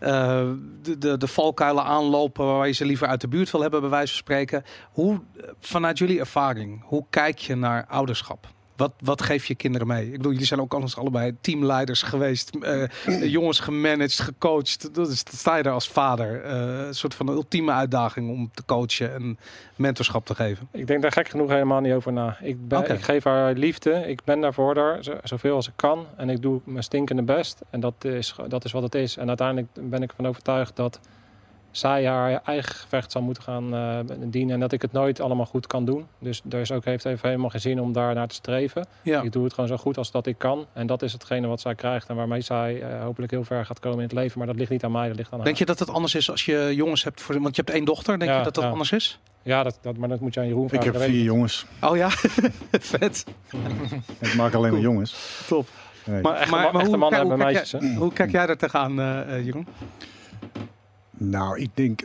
eh, 0.00 0.50
de, 0.82 0.98
de, 0.98 1.16
de 1.16 1.26
valkuilen 1.26 1.84
aanlopen 1.84 2.46
waar 2.46 2.66
je 2.66 2.72
ze 2.72 2.84
liever 2.84 3.06
uit 3.06 3.20
de 3.20 3.28
buurt 3.28 3.50
wil 3.50 3.60
hebben, 3.60 3.80
bij 3.80 3.90
wijze 3.90 4.12
van 4.12 4.22
spreken. 4.22 4.64
Hoe, 4.92 5.20
eh, 5.36 5.48
vanuit 5.60 5.98
jullie 5.98 6.18
ervaring, 6.18 6.82
hoe 6.84 7.04
kijk 7.10 7.38
je 7.38 7.54
naar 7.54 7.86
ouderschap? 7.86 8.48
Wat, 8.80 8.92
wat 9.00 9.22
geef 9.22 9.46
je 9.46 9.54
kinderen 9.54 9.86
mee? 9.86 10.04
Ik 10.06 10.12
bedoel, 10.16 10.32
jullie 10.32 10.46
zijn 10.46 10.60
ook 10.60 10.74
anders 10.74 10.96
allebei 10.96 11.36
teamleiders 11.40 12.02
geweest, 12.02 12.50
eh, 12.60 12.84
jongens 13.32 13.60
gemanaged, 13.60 14.20
gecoacht. 14.20 14.94
Dat, 14.94 15.08
is, 15.08 15.18
sta 15.18 15.56
je 15.56 15.62
er 15.62 15.70
als 15.72 15.88
vader. 15.88 16.42
Eh, 16.44 16.86
een 16.86 16.94
soort 16.94 17.14
van 17.14 17.28
een 17.28 17.34
ultieme 17.34 17.72
uitdaging 17.72 18.30
om 18.30 18.50
te 18.54 18.62
coachen 18.66 19.14
en 19.14 19.38
mentorschap 19.76 20.26
te 20.26 20.34
geven. 20.34 20.68
Ik 20.72 20.86
denk 20.86 21.02
daar 21.02 21.12
gek 21.12 21.28
genoeg 21.28 21.48
helemaal 21.50 21.80
niet 21.80 21.92
over 21.92 22.12
na. 22.12 22.36
Ik, 22.40 22.68
ben, 22.68 22.90
ik 22.90 23.00
geef 23.02 23.24
haar 23.24 23.52
liefde. 23.54 23.90
Ik 24.06 24.24
ben 24.24 24.40
daar 24.40 24.54
voor 24.54 24.76
haar, 24.76 25.04
zo- 25.04 25.18
zoveel 25.22 25.54
als 25.54 25.66
ik 25.68 25.72
kan. 25.76 26.06
En 26.16 26.30
ik 26.30 26.42
doe 26.42 26.60
mijn 26.64 26.84
stinkende 26.84 27.22
best. 27.22 27.60
En 27.70 27.80
dat 27.80 27.94
is, 28.04 28.34
dat 28.48 28.64
is 28.64 28.72
wat 28.72 28.82
het 28.82 28.94
is. 28.94 29.16
En 29.16 29.28
uiteindelijk 29.28 29.68
ben 29.80 30.02
ik 30.02 30.10
ervan 30.10 30.26
overtuigd 30.26 30.76
dat 30.76 31.00
zij 31.70 32.06
haar 32.06 32.40
eigen 32.44 32.74
gevecht 32.74 33.12
zal 33.12 33.22
moeten 33.22 33.42
gaan 33.42 33.74
eh, 33.74 33.98
dienen. 34.24 34.54
En 34.54 34.60
dat 34.60 34.72
ik 34.72 34.82
het 34.82 34.92
nooit 34.92 35.20
allemaal 35.20 35.46
goed 35.46 35.66
kan 35.66 35.84
doen. 35.84 36.06
Dus 36.18 36.42
er 36.50 36.60
is 36.60 36.72
ook, 36.72 36.84
heeft 36.84 37.04
even 37.04 37.28
helemaal 37.28 37.50
geen 37.50 37.60
zin 37.60 37.80
om 37.80 37.92
daar 37.92 38.14
naar 38.14 38.28
te 38.28 38.34
streven. 38.34 38.86
Ja. 39.02 39.22
Ik 39.22 39.32
doe 39.32 39.44
het 39.44 39.54
gewoon 39.54 39.68
zo 39.68 39.76
goed 39.76 39.96
als 39.98 40.10
dat 40.10 40.26
ik 40.26 40.38
kan. 40.38 40.66
En 40.72 40.86
dat 40.86 41.02
is 41.02 41.12
hetgene 41.12 41.46
wat 41.46 41.60
zij 41.60 41.74
krijgt. 41.74 42.08
En 42.08 42.16
waarmee 42.16 42.40
zij 42.40 42.82
eh, 42.82 43.02
hopelijk 43.02 43.32
heel 43.32 43.44
ver 43.44 43.64
gaat 43.66 43.78
komen 43.80 43.98
in 43.98 44.04
het 44.04 44.12
leven. 44.12 44.38
Maar 44.38 44.46
dat 44.46 44.56
ligt 44.56 44.70
niet 44.70 44.84
aan 44.84 44.92
mij, 44.92 45.08
dat 45.08 45.16
ligt 45.16 45.30
aan 45.30 45.36
haar. 45.38 45.46
Denk 45.46 45.58
je 45.58 45.64
dat 45.66 45.78
het 45.78 45.90
anders 45.90 46.14
is 46.14 46.30
als 46.30 46.44
je 46.44 46.72
jongens 46.74 47.04
hebt? 47.04 47.20
Voor, 47.20 47.40
want 47.40 47.56
je 47.56 47.62
hebt 47.62 47.74
één 47.74 47.84
dochter. 47.84 48.18
Denk 48.18 48.30
Ja, 48.30 48.38
je 48.38 48.44
dat 48.44 48.54
dat 48.54 48.64
ja. 48.64 48.70
anders 48.70 48.92
is? 48.92 49.18
Ja, 49.42 49.62
dat, 49.62 49.78
dat, 49.82 49.96
maar 49.96 50.08
dat 50.08 50.20
moet 50.20 50.34
je 50.34 50.40
aan 50.40 50.46
Jeroen 50.46 50.62
Ik 50.64 50.68
vragen. 50.68 50.84
heb 50.86 50.94
dat 50.94 51.02
weet 51.02 51.12
vier 51.12 51.20
ik 51.24 51.30
jongens. 51.30 51.66
Oh 51.80 51.96
ja, 51.96 52.08
vet. 52.70 53.24
Ik 54.20 54.34
maak 54.34 54.54
alleen 54.54 54.72
maar 54.72 54.80
jongens. 54.80 55.42
Top. 55.48 55.68
Nee. 56.04 56.22
Maar, 56.22 56.34
Echte 56.36 56.50
maar, 56.50 56.60
ma- 56.60 56.70
maar 56.72 56.74
echte 56.80 56.88
hoe, 56.88 56.96
mannen 56.98 57.18
kijk- 57.18 57.22
hoe, 57.22 57.38
hebben 57.38 57.46
kijk 57.54 57.58
meisjes, 57.70 57.80
jij, 57.80 57.94
hoe 57.94 58.12
kijk 58.12 58.30
jij 58.30 58.46
daar 58.46 58.56
tegenaan, 58.56 59.00
eh 59.00 59.36
eh, 59.36 59.44
Jeroen? 59.44 59.66
Nou, 61.22 61.58
ik 61.58 61.70
denk, 61.74 62.02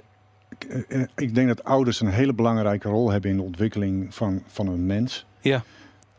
eh, 0.70 1.02
eh, 1.02 1.08
ik 1.16 1.36
denk 1.36 1.48
dat 1.48 1.64
ouders 1.64 2.02
een 2.02 2.08
hele 2.08 2.34
belangrijke 2.34 2.90
rol 2.90 3.12
hebben 3.12 3.32
in 3.32 3.38
de 3.38 3.44
ontwikkeling 3.44 4.14
van, 4.14 4.44
van 4.48 4.68
een 4.68 4.86
mens. 4.86 5.26
Ja. 5.40 5.64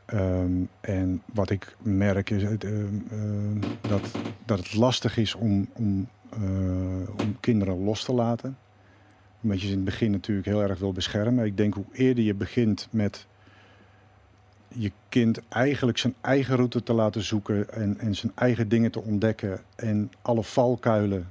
Ehm, 0.06 0.50
en 0.80 1.22
wat 1.34 1.50
ik 1.50 1.76
merk 1.82 2.30
is 2.30 2.42
het, 2.42 2.64
ehm, 2.64 2.74
ehm, 3.10 3.60
dat, 3.80 4.10
dat 4.44 4.58
het 4.58 4.74
lastig 4.74 5.16
is 5.16 5.34
om, 5.34 5.68
om, 5.72 6.08
eh, 6.30 7.20
om 7.22 7.36
kinderen 7.40 7.84
los 7.84 8.04
te 8.04 8.12
laten. 8.12 8.58
Omdat 9.42 9.60
je 9.60 9.66
ze 9.66 9.72
in 9.72 9.78
het 9.78 9.84
begin 9.84 10.10
natuurlijk 10.10 10.46
heel 10.46 10.62
erg 10.62 10.78
wil 10.78 10.92
beschermen. 10.92 11.44
Ik 11.44 11.56
denk 11.56 11.74
hoe 11.74 11.84
eerder 11.92 12.24
je 12.24 12.34
begint 12.34 12.88
met 12.90 13.26
je 14.68 14.92
kind 15.08 15.40
eigenlijk 15.48 15.98
zijn 15.98 16.14
eigen 16.20 16.56
route 16.56 16.82
te 16.82 16.92
laten 16.92 17.22
zoeken 17.22 17.70
en, 17.70 17.98
en 17.98 18.14
zijn 18.14 18.32
eigen 18.34 18.68
dingen 18.68 18.90
te 18.90 19.02
ontdekken 19.02 19.60
en 19.74 20.10
alle 20.22 20.42
valkuilen 20.42 21.26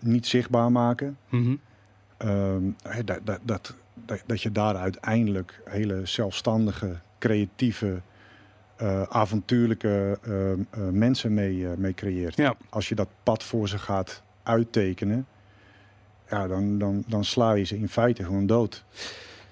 niet 0.00 0.26
zichtbaar 0.26 0.72
maken. 0.72 1.16
Mhm. 1.28 1.56
Ehm, 2.16 2.62
dat, 3.04 3.18
dat, 3.24 3.38
dat, 3.42 3.74
dat, 3.94 4.22
dat 4.26 4.42
je 4.42 4.52
daar 4.52 4.76
uiteindelijk 4.76 5.60
hele 5.64 6.00
zelfstandige, 6.04 6.96
creatieve, 7.18 8.00
eh, 8.76 9.02
avontuurlijke 9.02 10.18
ehm, 10.22 10.60
eh, 10.70 10.88
mensen 10.88 11.34
mee, 11.34 11.68
eh, 11.68 11.76
mee 11.76 11.94
creëert. 11.94 12.36
Ja. 12.36 12.54
Als 12.68 12.88
je 12.88 12.94
dat 12.94 13.08
pad 13.22 13.44
voor 13.44 13.68
ze 13.68 13.78
gaat 13.78 14.22
uittekenen, 14.42 15.26
ja, 16.28 16.46
dan, 16.46 16.78
dan, 16.78 17.04
dan 17.06 17.24
sla 17.24 17.52
je 17.52 17.64
ze 17.64 17.76
in 17.76 17.88
feite 17.88 18.24
gewoon 18.24 18.46
dood. 18.46 18.84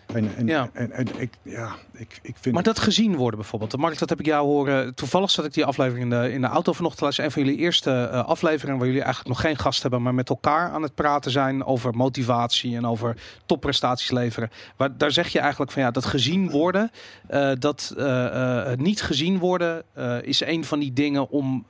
En, 0.06 0.36
en, 0.36 0.46
Ja. 0.46 0.70
en, 0.72 0.92
en 0.92 1.06
ik, 1.20 1.32
ja, 1.42 1.74
ik, 1.98 2.18
ik 2.22 2.36
vind 2.40 2.54
Maar 2.54 2.64
dat 2.64 2.78
gezien 2.78 3.16
worden 3.16 3.38
bijvoorbeeld. 3.40 3.76
Mark, 3.76 3.98
dat 3.98 4.08
heb 4.08 4.20
ik 4.20 4.26
jou 4.26 4.46
horen. 4.46 4.94
Toevallig 4.94 5.30
zat 5.30 5.44
ik 5.44 5.52
die 5.52 5.64
aflevering 5.64 6.02
in 6.12 6.20
de, 6.22 6.32
in 6.32 6.40
de 6.40 6.46
auto 6.46 6.72
vanochtend 6.72 6.96
te 6.96 7.02
luisteren. 7.02 7.30
Een 7.30 7.36
van 7.36 7.44
jullie 7.44 7.58
eerste 7.64 7.90
eh, 8.12 8.24
afleveringen 8.24 8.78
waar 8.78 8.86
jullie 8.86 9.02
eigenlijk 9.02 9.34
nog 9.34 9.40
geen 9.40 9.56
gast 9.58 9.82
hebben, 9.82 10.02
maar 10.02 10.14
met 10.14 10.28
elkaar 10.28 10.70
aan 10.70 10.82
het 10.82 10.94
praten 10.94 11.30
zijn 11.30 11.64
over 11.64 11.94
motivatie 11.94 12.76
en 12.76 12.86
over 12.86 13.16
topprestaties 13.46 14.10
leveren. 14.10 14.50
Waar, 14.76 14.96
daar 14.96 15.12
zeg 15.12 15.28
je 15.28 15.38
eigenlijk 15.38 15.72
van 15.72 15.82
ja, 15.82 15.90
dat 15.90 16.04
gezien 16.04 16.50
worden, 16.50 16.90
eh, 17.26 17.50
dat 17.58 17.94
eh, 17.98 18.72
niet 18.76 19.02
gezien 19.02 19.38
worden, 19.38 19.82
is 20.22 20.40
een 20.40 20.64
van 20.64 20.78
die 20.78 20.92
dingen 20.92 21.30
om, 21.30 21.66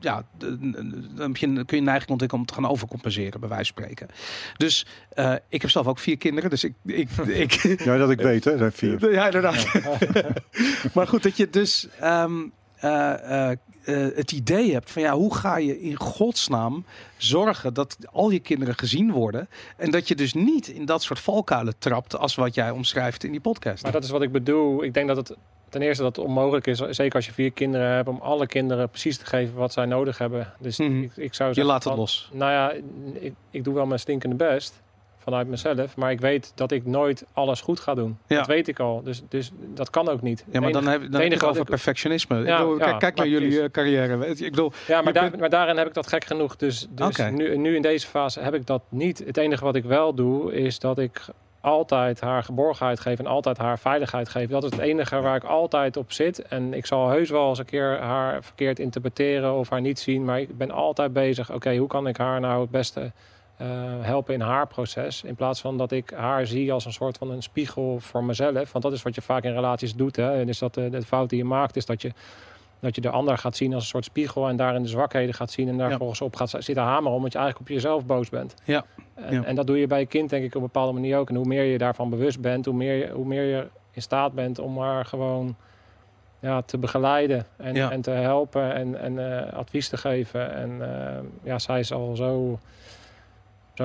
ja, 0.00 0.22
dan 0.38 1.36
je- 1.38 1.64
kun 1.64 1.76
je 1.76 1.82
neiging 1.82 2.10
ontwikkelen 2.10 2.30
om 2.40 2.46
te 2.46 2.54
gaan 2.54 2.68
overcompenseren, 2.68 3.40
bij 3.40 3.48
wijze 3.48 3.72
van 3.74 3.82
spreken. 3.84 4.06
Dus 4.56 4.86
ik 5.48 5.60
heb 5.60 5.70
zelf 5.70 5.86
ook 5.86 5.98
vier 5.98 6.16
kinderen, 6.16 6.50
dus 6.50 6.64
ik, 6.64 6.72
ik, 6.84 7.08
ik, 7.44 7.52
Ja, 7.84 7.96
dat 7.96 8.10
ik 8.10 8.20
weet, 8.20 8.44
hè, 8.44 8.56
dat 8.56 8.74
vier. 8.74 9.12
ja, 9.12 9.24
inderdaad. 9.24 9.49
maar 10.94 11.06
goed, 11.06 11.22
dat 11.22 11.36
je 11.36 11.50
dus 11.50 11.88
ehm, 12.00 12.40
eh, 12.76 13.12
eh, 13.12 13.50
eh, 13.84 14.16
het 14.16 14.32
idee 14.32 14.72
hebt 14.72 14.90
van 14.90 15.02
ja, 15.02 15.12
hoe 15.14 15.34
ga 15.34 15.56
je 15.58 15.80
in 15.80 15.96
godsnaam 15.96 16.84
zorgen 17.16 17.74
dat 17.74 17.96
al 18.12 18.30
je 18.30 18.40
kinderen 18.40 18.78
gezien 18.78 19.12
worden 19.12 19.48
en 19.76 19.90
dat 19.90 20.08
je 20.08 20.14
dus 20.14 20.32
niet 20.34 20.68
in 20.68 20.84
dat 20.84 21.02
soort 21.02 21.18
valkuilen 21.20 21.74
trapt 21.78 22.16
als 22.16 22.34
wat 22.34 22.54
jij 22.54 22.70
omschrijft 22.70 23.24
in 23.24 23.30
die 23.30 23.40
podcast. 23.40 23.82
Maar 23.82 23.92
dat 23.92 24.04
is 24.04 24.10
wat 24.10 24.22
ik 24.22 24.32
bedoel. 24.32 24.84
Ik 24.84 24.94
denk 24.94 25.08
dat 25.08 25.16
het 25.16 25.36
ten 25.68 25.82
eerste 25.82 26.02
dat 26.02 26.16
het 26.16 26.24
onmogelijk 26.24 26.66
is, 26.66 26.78
zeker 26.78 27.14
als 27.14 27.26
je 27.26 27.32
vier 27.32 27.52
kinderen 27.52 27.86
hebt, 27.88 28.08
om 28.08 28.18
alle 28.20 28.46
kinderen 28.46 28.88
precies 28.88 29.16
te 29.18 29.26
geven 29.26 29.54
wat 29.54 29.72
zij 29.72 29.84
nodig 29.86 30.18
hebben. 30.18 30.52
Dus 30.58 30.78
Mhm. 30.78 31.02
ik, 31.02 31.16
ik 31.16 31.34
zou 31.34 31.52
je 31.54 31.64
laat 31.64 31.74
het 31.74 31.92
van, 31.92 31.96
los. 31.96 32.30
Nou 32.32 32.52
ja, 32.52 32.72
ik, 33.20 33.34
ik 33.50 33.64
doe 33.64 33.74
wel 33.74 33.86
mijn 33.86 34.00
stinkende 34.00 34.36
best. 34.36 34.80
Vanuit 35.22 35.48
mezelf. 35.48 35.96
Maar 35.96 36.10
ik 36.10 36.20
weet 36.20 36.52
dat 36.54 36.70
ik 36.72 36.86
nooit 36.86 37.24
alles 37.32 37.60
goed 37.60 37.80
ga 37.80 37.94
doen. 37.94 38.18
Ja. 38.26 38.36
Dat 38.36 38.46
weet 38.46 38.68
ik 38.68 38.78
al. 38.80 39.02
Dus, 39.02 39.22
dus 39.28 39.50
dat 39.74 39.90
kan 39.90 40.08
ook 40.08 40.22
niet. 40.22 40.44
Ja, 40.50 40.60
maar 40.60 40.72
dan 40.72 40.86
heb, 40.86 41.00
dan 41.00 41.12
heb 41.12 41.20
enige 41.20 41.28
je 41.28 41.34
het 41.40 41.44
over 41.44 41.60
ik- 41.60 41.66
perfectionisme. 41.68 42.38
Ik 42.38 42.44
bedoel, 42.44 42.78
ja, 42.78 42.96
kijk, 42.96 43.16
naar 43.16 43.28
jullie 43.28 43.62
eh, 43.62 43.70
carrière. 43.70 44.26
Ik 44.26 44.50
bedoel, 44.50 44.72
Ja, 44.86 45.02
maar, 45.02 45.12
daar, 45.12 45.48
daarin 45.48 45.76
heb 45.76 45.86
ik 45.86 45.94
dat 45.94 46.06
gek 46.06 46.24
genoeg. 46.24 46.56
Dus, 46.56 46.86
dus 46.90 47.16
nu, 47.30 47.56
nu 47.56 47.76
in 47.76 47.82
deze 47.82 48.06
fase 48.06 48.40
heb 48.40 48.54
ik 48.54 48.66
dat 48.66 48.82
niet. 48.88 49.22
Het 49.26 49.36
enige 49.36 49.64
wat 49.64 49.74
ik 49.76 49.84
wel 49.84 50.14
doe, 50.14 50.54
is 50.54 50.78
dat 50.78 50.98
ik 50.98 51.24
altijd 51.60 52.20
haar 52.20 52.42
geborgenheid 52.42 53.00
geef 53.00 53.18
en 53.18 53.26
altijd 53.26 53.58
haar 53.58 53.78
veiligheid 53.78 54.28
geef. 54.28 54.48
Dat 54.48 54.64
is 54.64 54.70
het 54.70 54.80
enige 54.80 55.20
waar 55.20 55.36
ik 55.36 55.44
altijd 55.44 55.96
op 55.96 56.12
zit. 56.12 56.42
En 56.42 56.74
ik 56.74 56.86
zal 56.86 57.08
heus 57.08 57.30
wel 57.30 57.48
eens 57.48 57.58
een 57.58 57.64
keer 57.64 57.98
haar 57.98 58.42
verkeerd 58.44 58.78
interpreteren 58.78 59.54
of 59.54 59.68
haar 59.70 59.80
niet 59.80 59.98
zien. 59.98 60.24
Maar 60.24 60.40
ik 60.40 60.58
ben 60.58 60.70
altijd 60.70 61.12
bezig. 61.12 61.52
Oké, 61.52 61.76
hoe 61.76 61.88
kan 61.88 62.06
ik 62.06 62.16
haar 62.16 62.40
nou 62.40 62.60
het 62.60 62.70
beste 62.70 63.12
helpen 64.00 64.34
in 64.34 64.40
haar 64.40 64.66
proces? 64.66 65.22
In 65.22 65.34
plaats 65.34 65.60
van 65.60 65.78
dat 65.78 65.92
ik 65.92 66.10
haar 66.16 66.46
zie 66.46 66.72
als 66.72 66.84
een 66.84 66.92
soort 66.92 67.18
van 67.18 67.30
een 67.30 67.42
spiegel 67.42 68.00
voor 68.00 68.24
mezelf. 68.24 68.72
Want 68.72 68.84
dat 68.84 68.92
is 68.92 69.02
wat 69.02 69.14
je 69.14 69.22
vaak 69.22 69.44
in 69.44 69.52
relaties 69.52 69.94
doet. 69.94 70.16
Hè? 70.16 70.40
En 70.40 70.48
is 70.48 70.58
dat 70.58 70.74
de, 70.74 70.88
de 70.90 71.02
fout 71.02 71.28
die 71.28 71.38
je 71.38 71.44
maakt, 71.44 71.76
is 71.76 71.86
dat 71.86 72.02
je 72.02 72.12
dat 72.80 72.94
je 72.94 73.00
de 73.00 73.10
ander 73.10 73.38
gaat 73.38 73.56
zien 73.56 73.74
als 73.74 73.82
een 73.82 73.88
soort 73.88 74.04
spiegel 74.04 74.48
en 74.48 74.56
daarin 74.56 74.82
de 74.82 74.88
zwakheden 74.88 75.34
gaat 75.34 75.50
zien 75.50 75.68
en 75.68 75.78
daar 75.78 75.90
Ja. 75.90 75.96
volgens 75.96 76.20
op 76.20 76.36
gaat 76.36 76.50
zitten 76.50 76.82
hameren, 76.84 77.16
omdat 77.16 77.32
je 77.32 77.38
eigenlijk 77.38 77.68
op 77.70 77.74
jezelf 77.76 78.06
boos 78.06 78.28
bent. 78.28 78.54
Ja. 78.64 78.84
En, 79.14 79.34
Ja. 79.34 79.44
en 79.44 79.54
dat 79.54 79.66
doe 79.66 79.78
je 79.78 79.86
bij 79.86 79.98
je 80.00 80.06
kind 80.06 80.30
denk 80.30 80.42
ik 80.44 80.48
op 80.54 80.54
een 80.54 80.66
bepaalde 80.72 80.92
manier 80.92 81.18
ook. 81.18 81.28
En 81.28 81.34
hoe 81.34 81.44
meer 81.46 81.64
je 81.64 81.78
daarvan 81.78 82.10
bewust 82.10 82.40
bent, 82.40 82.64
hoe 82.64 82.74
meer 82.74 82.94
je, 82.94 83.10
hoe 83.12 83.24
meer 83.24 83.42
je 83.44 83.66
in 83.90 84.02
staat 84.02 84.32
bent 84.32 84.58
om 84.58 84.78
haar 84.78 85.04
gewoon 85.04 85.56
ja, 86.40 86.62
te 86.62 86.78
begeleiden 86.78 87.46
en, 87.56 87.74
Ja. 87.74 87.90
en 87.90 88.00
te 88.00 88.10
helpen 88.10 88.74
en, 88.74 89.00
en 89.00 89.44
eh, 89.46 89.52
advies 89.52 89.88
te 89.88 89.96
geven. 89.96 90.54
En 90.54 90.70
eh, 90.96 91.18
ja, 91.42 91.58
zij 91.58 91.78
is 91.80 91.92
al 91.92 92.16
zo 92.16 92.58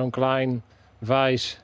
zo'n 0.00 0.10
klein, 0.10 0.62
wijs 0.98 1.60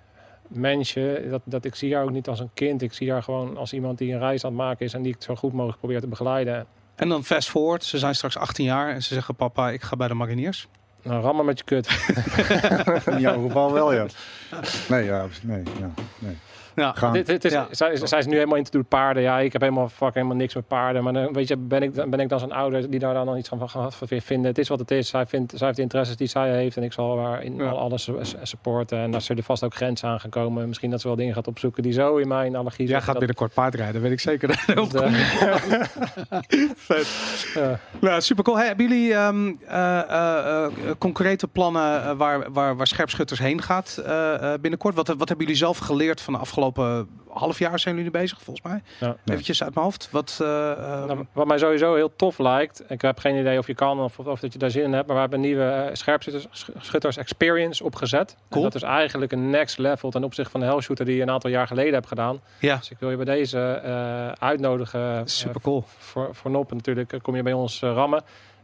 mensje. 0.48 1.26
Dat, 1.30 1.40
dat 1.44 1.64
ik 1.64 1.74
zie 1.74 1.94
haar 1.94 2.04
ook 2.04 2.10
niet 2.10 2.28
als 2.28 2.40
een 2.40 2.50
kind. 2.54 2.82
Ik 2.82 2.92
zie 2.92 3.10
haar 3.10 3.22
gewoon 3.22 3.56
als 3.56 3.72
iemand 3.72 3.98
die 3.98 4.12
een 4.12 4.18
reis 4.18 4.44
aan 4.44 4.50
het 4.50 4.60
maken 4.60 4.86
is 4.86 4.94
en 4.94 5.02
die 5.02 5.14
ik 5.14 5.22
zo 5.22 5.34
goed 5.34 5.52
mogelijk 5.52 5.78
probeer 5.78 6.00
te 6.00 6.06
begeleiden. 6.06 6.66
en 6.94 7.08
dan 7.08 7.24
fast 7.24 7.50
forward. 7.50 7.84
Ze 7.84 7.98
zijn 7.98 8.14
straks 8.14 8.36
18 8.36 8.64
jaar 8.64 8.94
en 8.94 9.02
ze 9.02 9.14
zeggen: 9.14 9.34
Papa, 9.34 9.70
ik 9.70 9.82
ga 9.82 9.96
bij 9.96 10.08
de 10.08 10.14
mariniers. 10.14 10.68
Nou, 11.02 11.22
rammen 11.22 11.44
met 11.44 11.58
je 11.58 11.64
kut. 11.64 11.88
In 13.14 13.20
jouw 13.20 13.42
geval 13.42 13.72
wel, 13.72 13.92
ja. 13.92 14.06
Nee, 14.88 15.04
ja, 15.04 15.26
nee, 15.42 15.62
ja, 15.80 15.90
nee. 16.18 16.36
Ja, 16.74 16.92
Gaan. 16.92 17.12
Dit, 17.12 17.26
dit 17.26 17.44
is, 17.44 17.52
Ja. 17.52 17.66
zij, 17.70 17.96
zij 18.06 18.18
is 18.18 18.26
nu 18.26 18.34
helemaal 18.34 18.56
into 18.56 18.78
de 18.78 18.84
paarden. 18.84 19.22
Ja, 19.22 19.38
ik 19.38 19.52
heb 19.52 19.60
helemaal 19.62 19.88
fuck 19.88 20.14
helemaal 20.14 20.36
niks 20.36 20.54
met 20.54 20.66
paarden. 20.68 21.02
Maar 21.04 21.12
dan, 21.12 21.32
weet 21.32 21.48
je, 21.48 21.56
ben 21.56 21.82
ik, 21.82 21.94
dan- 21.94 22.10
ben 22.10 22.20
ik 22.20 22.28
dan 22.28 22.38
zo'n 22.38 22.52
ouder 22.52 22.90
die 22.90 22.98
daar 23.00 23.14
dan 23.14 23.36
iets 23.36 23.48
van 23.48 23.68
gaat 23.70 23.96
vinden. 24.08 24.46
Het 24.46 24.58
is 24.58 24.68
wat 24.68 24.78
het 24.78 24.90
is. 24.90 25.08
Zij, 25.08 25.26
vindt, 25.26 25.52
zij 25.56 25.64
heeft 25.66 25.76
de 25.76 25.82
interesses 25.82 26.16
die 26.16 26.26
zij 26.26 26.50
heeft. 26.50 26.76
En 26.76 26.82
ik 26.82 26.92
zal 26.92 27.18
haar 27.24 27.42
in 27.42 27.56
Ja. 27.56 27.68
al 27.68 27.78
alles 27.78 28.02
su- 28.02 28.16
su- 28.24 28.36
supporten. 28.42 28.98
En 28.98 29.10
daar 29.10 29.20
zullen 29.20 29.44
vast 29.44 29.64
ook 29.64 29.74
grenzen 29.74 30.08
aan 30.08 30.20
gaan 30.20 30.30
komen. 30.30 30.68
Misschien 30.68 30.90
dat 30.90 31.00
ze 31.00 31.06
wel 31.06 31.16
dingen 31.16 31.34
gaat 31.34 31.46
opzoeken 31.46 31.82
die 31.82 31.92
zo 31.92 32.16
in 32.16 32.28
mijn 32.28 32.56
allergie 32.56 32.86
Jij 32.86 32.96
gaat 32.98 33.06
dat- 33.06 33.18
binnenkort 33.18 33.52
paardrijden, 33.54 34.00
weet 34.02 34.12
ik 34.12 34.20
zeker. 34.20 34.64
dat, 34.74 34.94
eh, 34.94 35.12
Vet. 36.76 37.06
ja. 37.54 37.78
Nou, 38.00 38.20
super 38.20 38.44
cool. 38.44 38.56
Hey, 38.56 38.66
hebben 38.66 38.88
jullie 38.88 39.14
ehm, 39.14 39.52
eh, 39.68 39.98
eh, 40.64 40.72
concrete 40.98 41.48
plannen 41.48 42.16
waar, 42.16 42.52
waar, 42.52 42.76
waar 42.76 42.86
scherpschutters 42.86 43.40
heen 43.40 43.62
gaat 43.62 44.02
eh, 44.06 44.52
eh, 44.52 44.60
binnenkort? 44.60 44.94
Wat, 44.94 45.06
wat 45.08 45.18
hebben 45.28 45.38
jullie 45.46 45.54
zelf 45.60 45.78
geleerd 45.78 46.20
van 46.20 46.32
de 46.32 46.38
afgelopen 46.38 46.60
half 47.28 47.58
jaar 47.58 47.78
zijn 47.78 47.96
jullie 47.96 48.10
bezig, 48.10 48.40
volgens 48.42 48.66
mij? 48.66 48.82
Ja. 49.00 49.16
Eventjes 49.24 49.62
uit 49.62 49.74
mijn 49.74 49.86
hoofd. 49.86 50.08
Wat, 50.10 50.38
eh, 50.42 50.70
eh, 50.72 51.04
Nou, 51.04 51.26
wat 51.32 51.46
mij 51.46 51.58
sowieso 51.58 51.94
heel 51.94 52.16
tof 52.16 52.38
lijkt, 52.38 52.82
ik 52.88 53.02
heb 53.02 53.18
geen 53.18 53.36
idee 53.36 53.58
of 53.58 53.66
je 53.66 53.74
kan 53.74 54.00
of, 54.00 54.18
of 54.18 54.40
dat 54.40 54.52
je 54.52 54.58
daar 54.58 54.70
zin 54.70 54.82
in 54.82 54.92
hebt, 54.92 55.06
maar 55.06 55.14
we 55.14 55.20
hebben 55.20 55.38
een 55.38 55.44
nieuwe 55.46 55.64
eh, 55.64 55.94
scherpschutters 55.94 56.46
sch- 56.50 56.68
schutters 56.80 57.16
experience 57.16 57.84
opgezet. 57.84 58.36
Cool. 58.50 58.64
En 58.64 58.70
dat 58.70 58.82
is 58.82 58.88
eigenlijk 58.88 59.32
een 59.32 59.50
next 59.50 59.78
level 59.78 60.10
ten 60.10 60.24
opzichte 60.24 60.50
van 60.50 60.60
de 60.60 60.66
hellshooter 60.66 61.04
die 61.04 61.16
je 61.16 61.22
een 61.22 61.30
aantal 61.30 61.50
jaar 61.50 61.66
geleden 61.66 61.94
hebt 61.94 62.06
gedaan. 62.06 62.40
ja, 62.58 62.76
Dus 62.76 62.90
ik 62.90 62.96
wil 63.00 63.10
je 63.10 63.16
bij 63.16 63.24
deze 63.24 63.58
uitnodigen. 64.38 65.28
super 65.28 65.60
cool. 65.60 65.84
voor, 65.98 66.28
voor 66.34 66.50
Noppen 66.50 66.76
natuurlijk, 66.76 67.18
kom 67.22 67.36
je 67.36 67.42
bij 67.42 67.52
ons 67.52 67.80
rammen. 67.80 68.22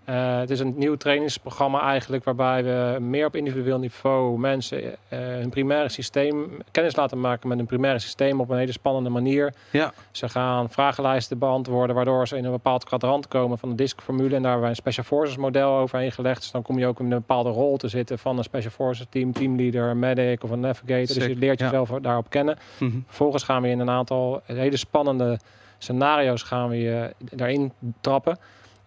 Eh, 0.08 0.38
het 0.38 0.50
is 0.50 0.60
een 0.60 0.74
nieuw 0.76 0.94
trainingsprogramma 0.96 1.80
eigenlijk 1.80 2.24
waarbij 2.24 2.64
we 2.64 3.00
meer 3.00 3.26
op 3.26 3.36
individueel 3.36 3.78
niveau 3.78 4.38
mensen 4.38 4.82
eh, 4.82 5.18
hun 5.18 5.50
primaire 5.50 5.88
systeem 5.88 6.58
kennis 6.70 6.96
laten 6.96 7.20
maken 7.20 7.48
met 7.48 7.58
hun 7.58 7.66
primaire 7.66 7.98
systeem 7.98 8.40
op 8.40 8.50
een 8.50 8.58
hele 8.58 8.72
spannende 8.72 9.08
manier. 9.10 9.54
Ja. 9.70 9.92
Ze 10.10 10.28
gaan 10.28 10.70
vragenlijsten 10.70 11.38
beantwoorden 11.38 11.96
waardoor 11.96 12.28
ze 12.28 12.36
in 12.36 12.44
een 12.44 12.50
bepaald 12.50 12.84
kwadrant 12.84 13.28
komen 13.28 13.58
van 13.58 13.68
de 13.68 13.74
DISC-formule 13.74 14.34
en 14.36 14.42
daar 14.42 14.50
hebben 14.50 14.60
wij 14.60 14.70
een 14.70 14.76
Special 14.76 15.04
Forces 15.04 15.36
model 15.36 15.70
overheen 15.76 16.12
gelegd. 16.12 16.40
Dus 16.40 16.50
dan 16.50 16.62
kom 16.62 16.78
je 16.78 16.86
ook 16.86 16.98
in 16.98 17.04
een 17.04 17.10
bepaalde 17.18 17.50
rol 17.50 17.76
te 17.76 17.88
zitten 17.88 18.18
van 18.18 18.38
een 18.38 18.44
Special 18.44 18.72
Forces 18.72 19.06
team, 19.10 19.32
teamleader, 19.32 19.96
medic 19.96 20.44
of 20.44 20.50
een 20.50 20.60
navigator. 20.60 21.14
Dus 21.16 21.26
je 21.26 21.36
leert 21.36 21.58
Ja. 21.58 21.64
jezelf 21.64 21.90
daarop 22.02 22.30
kennen. 22.30 22.58
Mhm. 22.78 22.98
Vervolgens 23.06 23.42
gaan 23.42 23.62
we 23.62 23.68
in 23.68 23.78
een 23.80 23.90
aantal 23.90 24.40
hele 24.44 24.76
spannende 24.76 25.38
scenario's 25.78 26.42
gaan 26.42 26.68
we 26.68 26.76
je 26.78 27.14
daarin 27.18 27.72
trappen. 28.00 28.38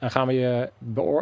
En 0.02 0.11
gaan 0.11 0.28
we, 0.28 0.34
je 0.34 0.69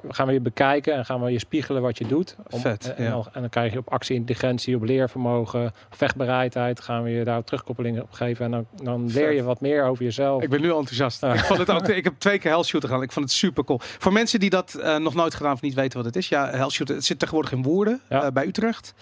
gaan 0.10 0.28
we 0.28 0.34
je 0.34 0.40
bekijken 0.40 0.94
en 0.94 1.06
gaan 1.06 1.22
we 1.22 1.32
je 1.32 1.40
spiegelen 1.40 1.82
wat 1.82 1.98
je 1.98 2.08
doet. 2.08 2.36
Vet, 2.48 2.94
en, 2.94 3.04
ja. 3.04 3.10
dan, 3.10 3.26
en 3.34 3.42
dan 3.42 3.50
krijg 3.50 3.72
je 3.74 3.78
op 3.78 3.90
actie-intelligentie, 3.90 4.76
op 4.76 4.84
leervermogen, 4.84 5.72
vechtbereidheid, 5.90 6.82
gaan 6.82 7.04
we 7.04 7.10
je 7.10 7.24
daar 7.24 7.44
terugkoppelingen 7.44 8.04
op 8.04 8.12
geven. 8.12 8.46
En 8.46 8.52
dan, 8.52 8.66
dan 8.84 9.06
leer 9.12 9.28
Vet. 9.28 9.36
je 9.36 9.44
wat 9.44 9.62
meer 9.62 9.84
over 9.86 10.04
jezelf. 10.04 10.44
Ik 10.44 10.50
ben 10.50 10.62
nu 10.62 10.68
enthousiast. 10.74 11.24
Ik, 11.24 11.40
vond 11.40 11.60
het 11.60 11.70
ook, 11.76 11.88
ik 11.88 12.04
heb 12.04 12.14
twee 12.18 12.40
keer 12.40 12.52
Hellshooter 12.52 12.90
gedaan. 12.90 13.04
Ik 13.04 13.12
vond 13.12 13.26
het 13.26 13.34
super 13.36 13.64
cool. 13.64 13.80
Voor 13.82 14.14
mensen 14.14 14.40
die 14.40 14.50
dat 14.50 14.74
eh, 14.74 14.98
nog 14.98 15.14
nooit 15.14 15.36
gedaan 15.36 15.54
of 15.54 15.62
niet 15.62 15.74
weten 15.74 15.98
wat 15.98 16.06
het 16.06 16.16
is. 16.16 16.30
Ja, 16.30 16.50
Hellshooter, 16.50 16.96
het 16.96 17.06
zit 17.06 17.20
tegenwoordig 17.20 17.52
in 17.52 17.64
Woerden 17.64 18.02
Ja. 18.10 18.24
eh, 18.24 18.32
bij 18.32 18.46
Utrecht. 18.46 18.94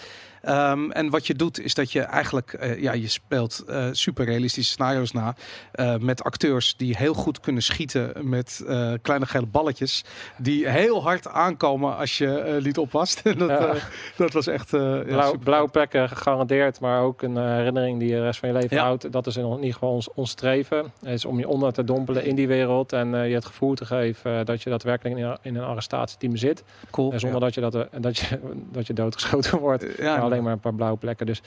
Ehm, 0.48 0.92
en 0.92 1.10
wat 1.10 1.28
je 1.28 1.34
doet 1.36 1.60
is 1.60 1.74
dat 1.74 1.92
je 1.92 2.02
eigenlijk, 2.02 2.54
eh, 2.54 2.82
ja, 2.82 2.94
je 2.94 3.08
speelt 3.08 3.64
eh, 3.68 3.86
super 3.92 4.26
realistische 4.26 4.72
scenario's 4.72 5.12
na. 5.12 5.36
eh, 5.72 5.96
met 5.98 6.24
acteurs 6.24 6.76
die 6.78 6.98
heel 6.98 7.14
goed 7.14 7.40
kunnen 7.40 7.62
schieten 7.64 8.30
met 8.30 8.64
kleine 9.02 9.26
gele 9.26 9.46
balletjes. 9.46 10.04
Die 10.38 10.68
heel 10.70 11.04
hard 11.04 11.28
aankomen 11.28 11.98
als 11.98 12.18
je 12.18 12.60
niet 12.64 12.78
oppast. 12.78 13.24
Dat, 13.38 13.50
Ja. 13.50 13.74
dat 14.18 14.34
was 14.34 14.48
echt 14.48 14.72
ja, 14.72 15.00
Blauw, 15.04 15.38
blauwe 15.44 15.70
plekken 15.70 16.10
gegarandeerd, 16.10 16.80
maar 16.80 17.02
ook 17.02 17.22
een 17.22 17.38
herinnering 17.38 18.00
die 18.00 18.08
je 18.10 18.16
de 18.16 18.22
rest 18.22 18.40
van 18.40 18.50
je 18.50 18.56
leven 18.56 18.78
Ja. 18.78 18.84
houdt. 18.84 19.12
Dat 19.12 19.28
is 19.28 19.36
in 19.38 19.56
ieder 19.56 19.74
geval 19.74 19.92
ons, 19.94 20.10
ons 20.14 20.30
streven. 20.30 20.78
Het 21.00 21.14
is 21.14 21.26
om 21.26 21.40
je 21.40 21.48
onder 21.48 21.74
te 21.74 21.84
dompelen 21.84 22.26
in 22.26 22.36
die 22.36 22.48
wereld 22.48 22.94
en 22.94 23.08
je 23.10 23.34
het 23.36 23.46
gevoel 23.46 23.74
te 23.74 23.86
geven 23.86 24.46
dat 24.46 24.64
je 24.64 24.70
daadwerkelijk 24.70 25.18
in, 25.18 25.24
een- 25.24 25.38
in 25.42 25.56
een 25.56 25.64
arrestatieteam 25.64 26.36
zit. 26.36 26.64
cool. 26.92 27.12
En 27.12 27.20
zonder 27.20 27.40
dat, 27.40 27.54
je 27.54 27.62
dat, 27.62 27.88
dat, 28.00 28.18
je, 28.18 28.40
dat 28.72 28.88
je 28.88 28.94
doodgeschoten 28.94 29.60
wordt. 29.60 29.86
Ja. 29.98 30.16
Maar 30.44 30.54
een 30.54 30.60
paar 30.60 30.74
blauwe 30.74 30.98
plekken. 30.98 31.26
Dus 31.26 31.42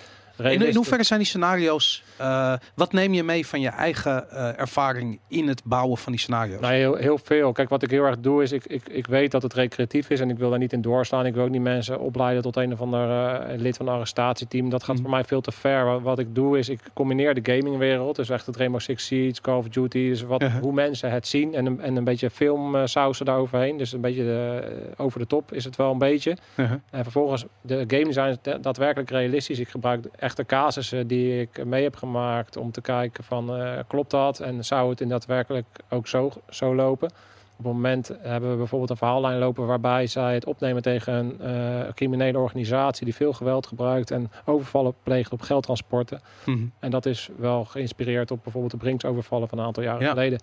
In, 0.44 0.62
in 0.66 0.74
hoeverre 0.74 1.02
zijn 1.04 1.18
die 1.18 1.28
scenario's? 1.28 2.02
eh, 2.16 2.54
wat 2.74 2.92
neem 2.92 3.14
je 3.14 3.22
mee 3.22 3.46
van 3.46 3.60
je 3.60 3.68
eigen 3.68 4.30
eh, 4.30 4.58
ervaring 4.58 5.18
in 5.28 5.48
het 5.48 5.62
bouwen 5.64 5.98
van 5.98 6.12
die 6.12 6.20
scenario's? 6.20 6.60
Nou, 6.60 6.74
heel, 6.74 6.94
heel 6.94 7.18
veel. 7.22 7.52
Kijk, 7.52 7.68
wat 7.68 7.82
ik 7.82 7.90
heel 7.90 8.04
erg 8.04 8.18
doe 8.20 8.42
is, 8.42 8.52
ik, 8.52 8.64
ik, 8.66 8.88
ik 8.88 9.06
weet 9.06 9.30
dat 9.30 9.42
het 9.42 9.54
recreatief 9.54 10.10
is 10.10 10.20
en 10.20 10.30
ik 10.30 10.38
wil 10.38 10.50
daar 10.50 10.58
niet 10.58 10.72
in 10.72 10.80
doorslaan. 10.80 11.26
Ik 11.26 11.34
wil 11.34 11.44
ook 11.44 11.50
niet 11.50 11.62
mensen 11.62 12.00
opleiden 12.00 12.42
tot 12.42 12.56
een 12.56 12.72
of 12.72 12.80
ander 12.80 13.10
eh, 13.40 13.58
lid 13.58 13.76
van 13.76 13.86
een 13.88 13.92
arrestatieteam. 13.94 14.70
Dat 14.70 14.82
gaat 14.82 14.94
Mhm. 14.94 15.02
voor 15.02 15.10
mij 15.10 15.24
veel 15.24 15.40
te 15.40 15.52
ver. 15.52 15.84
Wat, 15.84 16.00
wat 16.02 16.18
ik 16.18 16.34
doe 16.34 16.58
is, 16.58 16.68
ik 16.68 16.80
combineer 16.94 17.34
de 17.42 17.52
gamingwereld, 17.52 18.16
dus 18.16 18.30
echt 18.30 18.46
het 18.46 18.56
Rainbow 18.56 18.80
Six 18.80 19.06
Siege, 19.06 19.40
Call 19.40 19.56
of 19.56 19.68
Duty, 19.68 20.08
dus 20.08 20.22
wat, 20.22 20.42
Uh-huh. 20.42 20.60
hoe 20.62 20.72
mensen 20.72 21.10
het 21.10 21.26
zien 21.26 21.54
en 21.54 21.66
een, 21.66 21.80
en 21.80 21.96
een 21.96 22.04
beetje 22.04 22.30
filmsausen 22.30 23.26
daaroverheen. 23.26 23.76
Dus 23.76 23.92
een 23.92 24.00
beetje 24.00 24.22
de, 24.22 24.62
over 24.96 25.18
de 25.18 25.26
top 25.26 25.52
is 25.52 25.64
het 25.64 25.76
wel 25.76 25.92
een 25.92 25.98
beetje. 25.98 26.36
Uh-huh. 26.54 26.76
En 26.90 27.02
vervolgens, 27.02 27.44
de 27.60 27.84
game 27.86 28.04
design 28.04 28.28
is 28.28 28.36
daadwerkelijk 28.60 29.10
realistisch. 29.10 29.58
Ik 29.58 29.68
gebruik 29.68 30.04
echte 30.30 30.44
casussen 30.46 31.06
die 31.06 31.40
ik 31.40 31.64
mee 31.64 31.82
heb 31.82 31.96
gemaakt 31.96 32.56
om 32.56 32.70
te 32.70 32.80
kijken 32.80 33.24
van 33.24 33.56
eh, 33.56 33.78
klopt 33.86 34.10
dat 34.10 34.40
en 34.40 34.64
zou 34.64 34.90
het 34.90 35.00
in 35.00 35.08
daadwerkelijk 35.08 35.66
ook 35.88 36.06
zo, 36.06 36.30
zo 36.48 36.74
lopen. 36.74 37.08
Op 37.56 37.66
het 37.66 37.74
moment 37.74 38.10
hebben 38.20 38.50
we 38.50 38.56
bijvoorbeeld 38.56 38.90
een 38.90 38.96
verhaallijn 38.96 39.38
lopen 39.38 39.66
waarbij 39.66 40.06
zij 40.06 40.34
het 40.34 40.44
opnemen 40.46 40.82
tegen 40.82 41.14
een 41.14 41.40
eh, 41.40 41.92
criminele 41.94 42.38
organisatie 42.38 43.04
die 43.04 43.14
veel 43.14 43.32
geweld 43.32 43.66
gebruikt 43.66 44.10
en 44.10 44.30
overvallen 44.44 44.94
pleegt 45.02 45.32
op 45.32 45.40
geldtransporten. 45.40 46.20
Mhm. 46.46 46.64
En 46.78 46.90
dat 46.90 47.06
is 47.06 47.28
wel 47.36 47.64
geïnspireerd 47.64 48.30
op 48.30 48.42
bijvoorbeeld 48.42 48.72
de 48.72 48.78
Brinks-overvallen 48.78 49.48
van 49.48 49.58
een 49.58 49.64
aantal 49.64 49.82
jaren 49.82 50.02
Ja. 50.02 50.08
geleden. 50.08 50.40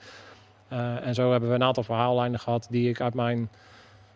Eh, 0.67 1.05
en 1.07 1.13
zo 1.13 1.31
hebben 1.31 1.49
we 1.49 1.55
een 1.55 1.63
aantal 1.63 1.83
verhaallijnen 1.83 2.39
gehad 2.39 2.67
die 2.69 2.89
ik 2.89 3.01
uit 3.01 3.13
mijn 3.13 3.49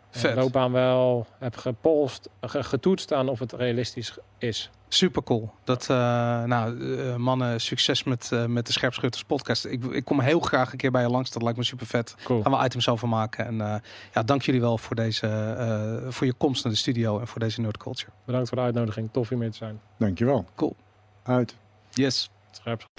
Vet. 0.09 0.35
loopbaan 0.35 0.71
wel 0.71 1.25
heb 1.39 1.55
gepolst, 1.57 2.29
ge- 2.41 2.63
getoetst 2.63 3.13
aan 3.13 3.29
of 3.29 3.39
het 3.39 3.53
realistisch 3.53 4.17
is. 4.37 4.69
Super 4.93 5.23
cool. 5.23 5.51
Dat, 5.63 5.89
eh, 5.89 6.43
nou, 6.43 6.97
eh, 6.97 7.15
mannen, 7.15 7.61
succes 7.61 8.03
met, 8.03 8.31
eh, 8.31 8.45
met 8.45 8.65
de 8.65 8.71
Scherpschutters 8.71 9.23
podcast. 9.23 9.65
Ik, 9.65 9.83
ik 9.83 10.05
kom 10.05 10.19
heel 10.19 10.39
graag 10.39 10.71
een 10.71 10.77
keer 10.77 10.91
bij 10.91 11.01
je 11.01 11.09
langs. 11.09 11.31
Dat 11.31 11.41
lijkt 11.41 11.57
me 11.57 11.63
super 11.63 11.85
vet. 11.85 12.15
Cool. 12.23 12.41
Gaan 12.41 12.51
we 12.51 12.65
items 12.65 12.89
over 12.89 13.07
maken. 13.07 13.45
En 13.45 13.61
eh, 13.61 13.75
ja, 14.13 14.23
dank 14.23 14.41
jullie 14.41 14.61
wel 14.61 14.77
voor, 14.77 14.95
deze, 14.95 15.27
eh, 15.27 16.11
voor 16.11 16.27
je 16.27 16.33
komst 16.33 16.63
naar 16.63 16.73
de 16.73 16.79
studio 16.79 17.19
en 17.19 17.27
voor 17.27 17.39
deze 17.39 17.61
nerd 17.61 17.77
culture. 17.77 18.11
Bedankt 18.25 18.49
voor 18.49 18.57
de 18.57 18.63
uitnodiging. 18.63 19.09
Tof 19.11 19.29
hier 19.29 19.37
mee 19.37 19.49
te 19.49 19.57
zijn. 19.57 19.81
Dankjewel. 19.97 20.45
Cool. 20.55 20.75
Uit. 21.23 21.55
Yes. 21.89 22.29
Scherp. 22.51 22.89